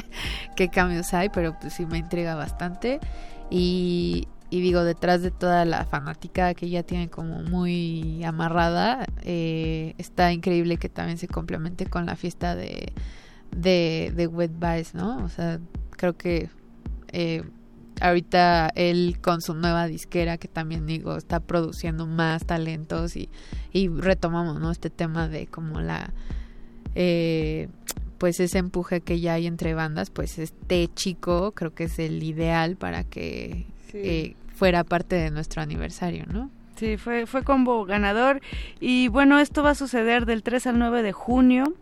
qué 0.56 0.68
cambios 0.70 1.12
hay, 1.12 1.28
pero 1.28 1.56
pues 1.60 1.74
sí 1.74 1.86
me 1.86 1.98
intriga 1.98 2.34
bastante. 2.34 2.98
Y, 3.50 4.26
y 4.50 4.60
digo, 4.60 4.82
detrás 4.82 5.22
de 5.22 5.30
toda 5.30 5.64
la 5.64 5.84
fanática 5.84 6.54
que 6.54 6.68
ya 6.68 6.82
tiene 6.82 7.08
como 7.08 7.42
muy 7.42 8.22
amarrada, 8.24 9.06
eh, 9.22 9.94
está 9.96 10.32
increíble 10.32 10.76
que 10.76 10.88
también 10.88 11.18
se 11.18 11.28
complemente 11.28 11.86
con 11.86 12.04
la 12.04 12.16
fiesta 12.16 12.56
de, 12.56 12.92
de, 13.56 14.12
de 14.14 14.26
Wet 14.26 14.50
Vice, 14.58 14.96
¿no? 14.96 15.24
O 15.24 15.28
sea, 15.28 15.60
creo 15.96 16.16
que 16.16 16.48
eh, 17.12 17.44
ahorita 18.00 18.70
él 18.74 19.18
con 19.22 19.40
su 19.40 19.54
nueva 19.54 19.86
disquera 19.86 20.36
que 20.36 20.48
también 20.48 20.84
digo 20.86 21.16
está 21.16 21.38
produciendo 21.38 22.06
más 22.06 22.44
talentos 22.44 23.14
y, 23.16 23.28
y 23.72 23.88
retomamos 23.88 24.60
no 24.60 24.70
este 24.72 24.90
tema 24.90 25.28
de 25.28 25.46
como 25.46 25.80
la 25.80 26.12
eh, 26.94 27.68
pues 28.18 28.40
ese 28.40 28.58
empuje 28.58 29.00
que 29.00 29.20
ya 29.20 29.34
hay 29.34 29.46
entre 29.46 29.74
bandas 29.74 30.10
pues 30.10 30.38
este 30.38 30.88
chico 30.94 31.52
creo 31.52 31.74
que 31.74 31.84
es 31.84 31.98
el 31.98 32.22
ideal 32.22 32.76
para 32.76 33.04
que 33.04 33.66
Sí. 33.90 33.98
eh, 34.04 34.36
fuera 34.60 34.84
parte 34.84 35.16
de 35.16 35.30
nuestro 35.30 35.62
aniversario 35.62 36.26
no 36.26 36.50
Sí, 36.76 36.98
fue, 36.98 37.26
fue 37.26 37.42
combo 37.44 37.84
ganador. 37.84 38.40
Y 38.78 39.08
bueno, 39.08 39.38
esto 39.38 39.62
va 39.62 39.70
a 39.70 39.74
suceder 39.74 40.24
del 40.24 40.42
3 40.42 40.66
al 40.68 40.78
9 40.78 41.02
de 41.02 41.12
junio, 41.12 41.74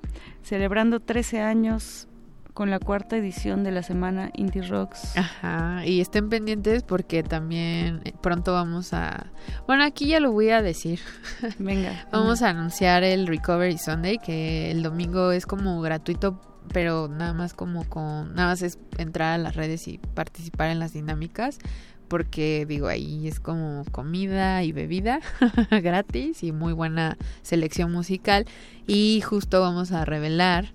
celebrando 0.43 0.99
13 0.99 1.41
años 1.41 2.09
con 2.53 2.71
la 2.71 2.81
cuarta 2.81 3.17
edición 3.17 3.63
de 3.63 3.71
la 3.71 3.85
semana 3.85 4.31
Indie 4.35 4.63
Rocks. 4.63 5.17
Ajá, 5.17 5.87
y 5.87 6.01
estén 6.01 6.29
pendientes 6.29 6.83
porque 6.83 7.23
también 7.23 8.01
eh, 8.05 8.13
pronto 8.21 8.53
vamos 8.53 8.93
a... 8.93 9.29
Bueno, 9.69 9.85
aquí 9.85 10.09
ya 10.09 10.19
lo 10.19 10.33
voy 10.33 10.51
a 10.51 10.63
decir. 10.63 10.99
Venga. 11.61 12.09
Vamos 12.11 12.43
a 12.43 12.49
anunciar 12.51 13.05
el 13.05 13.29
Recovery 13.29 13.79
Sunday, 13.79 14.19
que 14.19 14.73
el 14.73 14.83
domingo 14.83 15.31
es 15.31 15.47
como 15.47 15.81
gratuito, 15.81 16.41
pero 16.73 17.07
nada 17.07 17.35
más 17.35 17.55
como 17.55 17.89
con... 17.89 18.35
Nada 18.35 18.49
más 18.49 18.63
es 18.63 18.81
entrar 18.97 19.35
a 19.35 19.39
las 19.39 19.55
redes 19.55 19.87
y 19.87 19.99
participar 19.99 20.71
en 20.71 20.81
las 20.81 20.93
dinámicas, 20.93 21.61
porque 22.09 22.65
digo, 22.67 22.89
ahí 22.89 23.29
es 23.29 23.39
como 23.41 23.85
comida 23.93 24.63
y 24.65 24.73
bebida 24.73 25.21
gratis 25.71 26.43
y 26.43 26.53
muy 26.53 26.73
buena 26.73 27.17
selección 27.43 27.93
musical. 27.93 28.47
Y 28.87 29.21
justo 29.21 29.61
vamos 29.61 29.93
a 29.93 30.05
revelar 30.05 30.73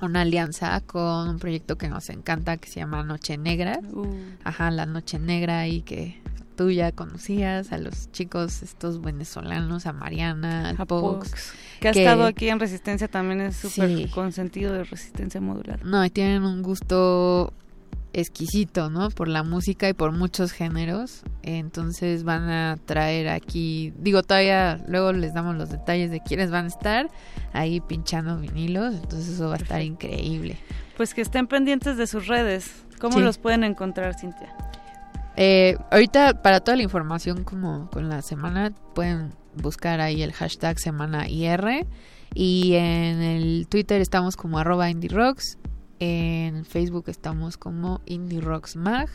una 0.00 0.20
alianza 0.22 0.80
con 0.82 1.28
un 1.28 1.38
proyecto 1.38 1.76
que 1.78 1.88
nos 1.88 2.08
encanta 2.10 2.56
que 2.56 2.68
se 2.68 2.80
llama 2.80 3.02
Noche 3.02 3.36
Negra. 3.38 3.80
Uh. 3.92 4.06
Ajá, 4.44 4.70
la 4.70 4.86
Noche 4.86 5.18
Negra 5.18 5.66
y 5.68 5.82
que 5.82 6.20
tú 6.56 6.70
ya 6.70 6.90
conocías 6.90 7.70
a 7.72 7.78
los 7.78 8.10
chicos 8.10 8.62
estos 8.62 9.00
venezolanos, 9.00 9.86
a 9.86 9.92
Mariana, 9.92 10.70
al 10.70 10.76
A 10.80 10.84
Pox, 10.86 11.28
Pox, 11.30 11.52
que 11.80 11.88
ha 11.88 11.90
estado 11.92 12.26
aquí 12.26 12.48
en 12.48 12.58
Resistencia 12.58 13.06
también 13.06 13.40
es 13.40 13.56
súper 13.56 13.88
Sí. 13.96 14.08
consentido 14.12 14.72
de 14.72 14.82
Resistencia 14.84 15.40
Modular. 15.40 15.84
No, 15.84 16.04
y 16.04 16.10
tienen 16.10 16.42
un 16.42 16.62
gusto 16.62 17.52
exquisito, 18.12 18.90
¿no? 18.90 19.10
Por 19.10 19.28
la 19.28 19.42
música 19.42 19.88
y 19.88 19.92
por 19.92 20.12
muchos 20.12 20.52
géneros. 20.52 21.22
Entonces 21.42 22.24
van 22.24 22.48
a 22.48 22.76
traer 22.84 23.28
aquí, 23.28 23.92
digo, 23.98 24.22
todavía 24.22 24.80
luego 24.88 25.12
les 25.12 25.34
damos 25.34 25.56
los 25.56 25.70
detalles 25.70 26.10
de 26.10 26.20
quiénes 26.20 26.50
van 26.50 26.64
a 26.66 26.68
estar 26.68 27.10
ahí 27.52 27.80
pinchando 27.80 28.38
vinilos. 28.38 28.94
Entonces 28.94 29.34
eso 29.34 29.48
va 29.48 29.54
a 29.54 29.58
estar 29.58 29.82
increíble. 29.82 30.56
Pues 30.96 31.14
que 31.14 31.20
estén 31.20 31.46
pendientes 31.46 31.96
de 31.96 32.06
sus 32.06 32.26
redes. 32.26 32.70
¿Cómo 33.00 33.18
Sí. 33.18 33.24
los 33.24 33.38
pueden 33.38 33.62
encontrar, 33.64 34.18
Cintia? 34.18 34.52
Eh, 35.36 35.76
ahorita 35.92 36.42
para 36.42 36.58
toda 36.60 36.76
la 36.76 36.82
información 36.82 37.44
como 37.44 37.88
con 37.90 38.08
la 38.08 38.22
semana 38.22 38.72
pueden 38.94 39.30
buscar 39.54 40.00
ahí 40.00 40.22
el 40.22 40.32
hashtag 40.32 40.80
semana 40.80 41.28
IR 41.28 41.86
y 42.34 42.74
en 42.74 43.22
el 43.22 43.68
Twitter 43.68 44.00
estamos 44.00 44.36
como 44.36 44.58
arroba 44.58 44.90
indie 44.90 45.08
rocks 45.10 45.56
En 46.00 46.64
Facebook 46.64 47.04
estamos 47.08 47.56
como 47.56 48.00
Indie 48.06 48.40
Rocks 48.40 48.76
Mag. 48.76 49.08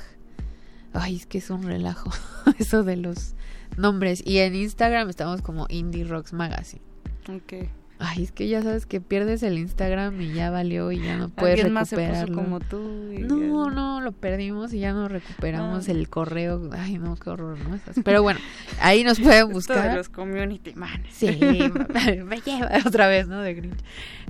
Ay, 0.93 1.15
es 1.15 1.25
que 1.25 1.39
es 1.39 1.49
un 1.49 1.63
relajo 1.63 2.11
eso 2.59 2.83
de 2.83 2.97
los 2.97 3.35
nombres. 3.77 4.21
Y 4.25 4.39
en 4.39 4.55
Instagram 4.55 5.09
estamos 5.09 5.41
como 5.41 5.65
Indie 5.69 6.03
Rocks 6.03 6.33
Magazine. 6.33 6.83
Ok. 7.29 7.69
Ay, 7.99 8.23
es 8.23 8.31
que 8.33 8.49
ya 8.49 8.61
sabes 8.61 8.85
que 8.85 8.99
pierdes 8.99 9.43
el 9.43 9.57
Instagram 9.57 10.19
y 10.19 10.33
ya 10.33 10.49
valió 10.51 10.91
y 10.91 10.99
ya 11.01 11.15
no 11.15 11.29
puedes 11.29 11.55
Alguien 11.59 11.73
más 11.73 11.87
se 11.87 11.95
puso 11.95 12.07
recuperarlo. 12.07 12.35
como 12.35 12.59
tú. 12.59 13.11
y 13.13 13.19
No, 13.19 13.69
ya- 13.69 13.73
no, 13.75 14.01
lo 14.01 14.11
perdimos 14.11 14.73
y 14.73 14.79
ya 14.79 14.91
no 14.91 15.07
recuperamos 15.07 15.87
Ah. 15.87 15.91
el 15.91 16.09
correo. 16.09 16.69
Ay, 16.73 16.97
no, 16.97 17.15
qué 17.15 17.29
horror, 17.29 17.57
¿no? 17.59 17.79
Pero 18.03 18.21
bueno, 18.21 18.39
ahí 18.81 19.03
nos 19.05 19.19
pueden 19.19 19.49
buscar. 19.53 19.95
los 19.95 20.09
community 20.09 20.73
man. 20.75 21.01
Sí, 21.11 21.27
me 22.25 22.41
lleva 22.41 22.69
otra 22.85 23.07
vez, 23.07 23.27
¿no? 23.27 23.39
De 23.41 23.53
Grinch. 23.53 23.79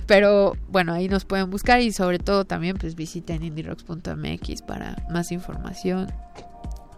Pero 0.06 0.56
bueno, 0.70 0.94
ahí 0.94 1.08
nos 1.08 1.26
pueden 1.26 1.50
buscar 1.50 1.82
y 1.82 1.92
sobre 1.94 2.20
todo 2.20 2.46
también 2.46 2.76
pues 2.78 2.96
visiten 2.96 3.44
indierocks.mx 3.44 4.62
para 4.62 4.98
más 5.10 5.32
información 5.32 6.12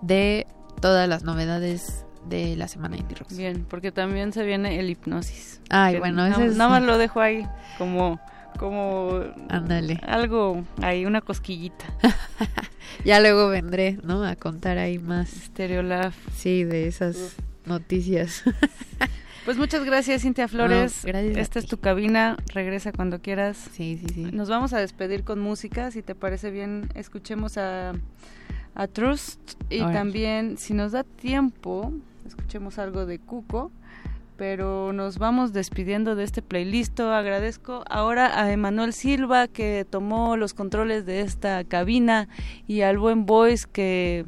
de 0.02 0.46
todas 0.82 1.08
las 1.08 1.24
novedades 1.24 2.05
de 2.28 2.56
la 2.56 2.68
semana 2.68 2.98
Indie 2.98 3.18
Rocks. 3.18 3.38
Bien, 3.38 3.66
porque 3.70 3.92
también 3.92 4.34
se 4.34 4.44
viene 4.44 4.80
el 4.80 4.90
hipnosis. 4.90 5.62
Ay, 5.70 5.98
bueno, 6.00 6.26
ese 6.26 6.48
es- 6.48 6.56
Nada 6.56 6.70
más 6.70 6.84
lo 6.84 6.98
dejo 6.98 7.22
ahí 7.22 7.46
como... 7.78 8.20
Como 8.58 9.20
Ándale. 9.50 10.00
algo 10.08 10.64
ahí, 10.82 11.06
una 11.06 11.22
cosquillita. 11.22 11.86
Ya 13.04 13.20
luego 13.20 13.50
vendré, 13.50 14.00
¿no? 14.04 14.24
A 14.24 14.36
contar 14.38 14.78
ahí 14.78 14.98
más. 15.00 15.30
Stereolab. 15.30 16.14
Sí, 16.36 16.64
de 16.64 16.88
esas 16.88 17.36
noticias. 17.66 18.44
Pues 19.46 19.58
muchas 19.60 19.84
gracias, 19.86 20.24
Cintia 20.24 20.48
Flores. 20.48 21.04
No, 21.04 21.10
gracias 21.12 21.38
Esta 21.38 21.60
es 21.60 21.68
tu 21.68 21.78
cabina. 21.78 22.36
Regresa 22.52 22.92
cuando 22.92 23.22
quieras. 23.22 23.70
Sí, 23.74 24.00
sí, 24.02 24.08
sí. 24.12 24.22
Nos 24.32 24.50
vamos 24.50 24.74
a 24.74 24.80
despedir 24.80 25.24
con 25.24 25.40
música. 25.40 25.92
Si 25.92 26.02
te 26.02 26.16
parece 26.16 26.50
bien, 26.50 26.90
escuchemos 26.96 27.60
a, 27.60 27.94
a 28.74 28.88
Trust. 28.88 29.40
Y 29.70 29.82
también, 29.82 30.58
si 30.58 30.74
nos 30.74 30.94
da 30.94 31.04
tiempo, 31.04 31.94
escuchemos 32.26 32.80
algo 32.80 33.06
de 33.06 33.20
Cuco. 33.20 33.72
Pero 34.38 34.92
nos 34.92 35.18
vamos 35.18 35.54
despidiendo 35.54 36.16
de 36.16 36.26
este 36.26 36.42
playlist. 36.42 37.00
Agradezco 37.00 37.86
ahora 37.90 38.42
a 38.42 38.52
Emanuel 38.52 38.92
Silva 38.92 39.48
que 39.48 39.86
tomó 39.90 40.36
los 40.36 40.54
controles 40.54 41.06
de 41.06 41.22
esta 41.22 41.64
cabina 41.64 42.28
y 42.68 42.82
al 42.82 42.98
buen 42.98 43.26
Voice 43.26 43.66
que 43.72 44.26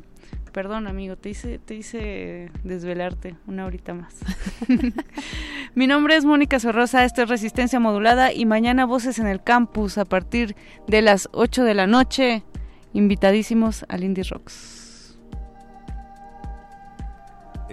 Perdón, 0.58 0.88
amigo, 0.88 1.16
te 1.16 1.30
hice, 1.30 1.60
te 1.60 1.76
hice 1.76 2.50
desvelarte 2.64 3.36
una 3.46 3.68
horita 3.68 3.94
más. 3.94 4.16
Mi 5.76 5.86
nombre 5.86 6.16
es 6.16 6.26
Mónica 6.26 6.60
Sorrosa, 6.60 7.06
esto 7.06 7.22
es 7.22 7.30
Resistencia 7.30 7.80
Modulada 7.80 8.34
y 8.34 8.48
mañana 8.48 8.88
Voces 8.88 9.20
en 9.20 9.28
el 9.28 9.44
Campus 9.44 10.00
a 10.00 10.06
partir 10.06 10.56
de 10.88 11.04
las 11.04 11.30
8 11.34 11.64
de 11.64 11.76
la 11.76 11.86
noche. 11.86 12.44
Invitadísimos 12.94 13.86
al 13.88 14.04
Indie 14.04 14.24
Rocks. 14.24 14.77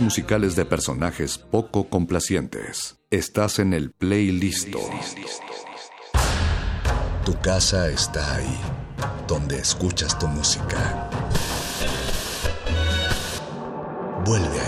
musicales 0.00 0.56
de 0.56 0.64
personajes 0.64 1.38
poco 1.38 1.88
complacientes. 1.88 2.98
Estás 3.10 3.60
en 3.60 3.72
el 3.72 3.92
playlist. 3.92 4.74
Tu 7.24 7.38
casa 7.40 7.88
está 7.88 8.34
ahí, 8.34 8.58
donde 9.28 9.58
escuchas 9.58 10.18
tu 10.18 10.26
música. 10.26 11.08
Vuelve 14.24 14.60
a 14.60 14.67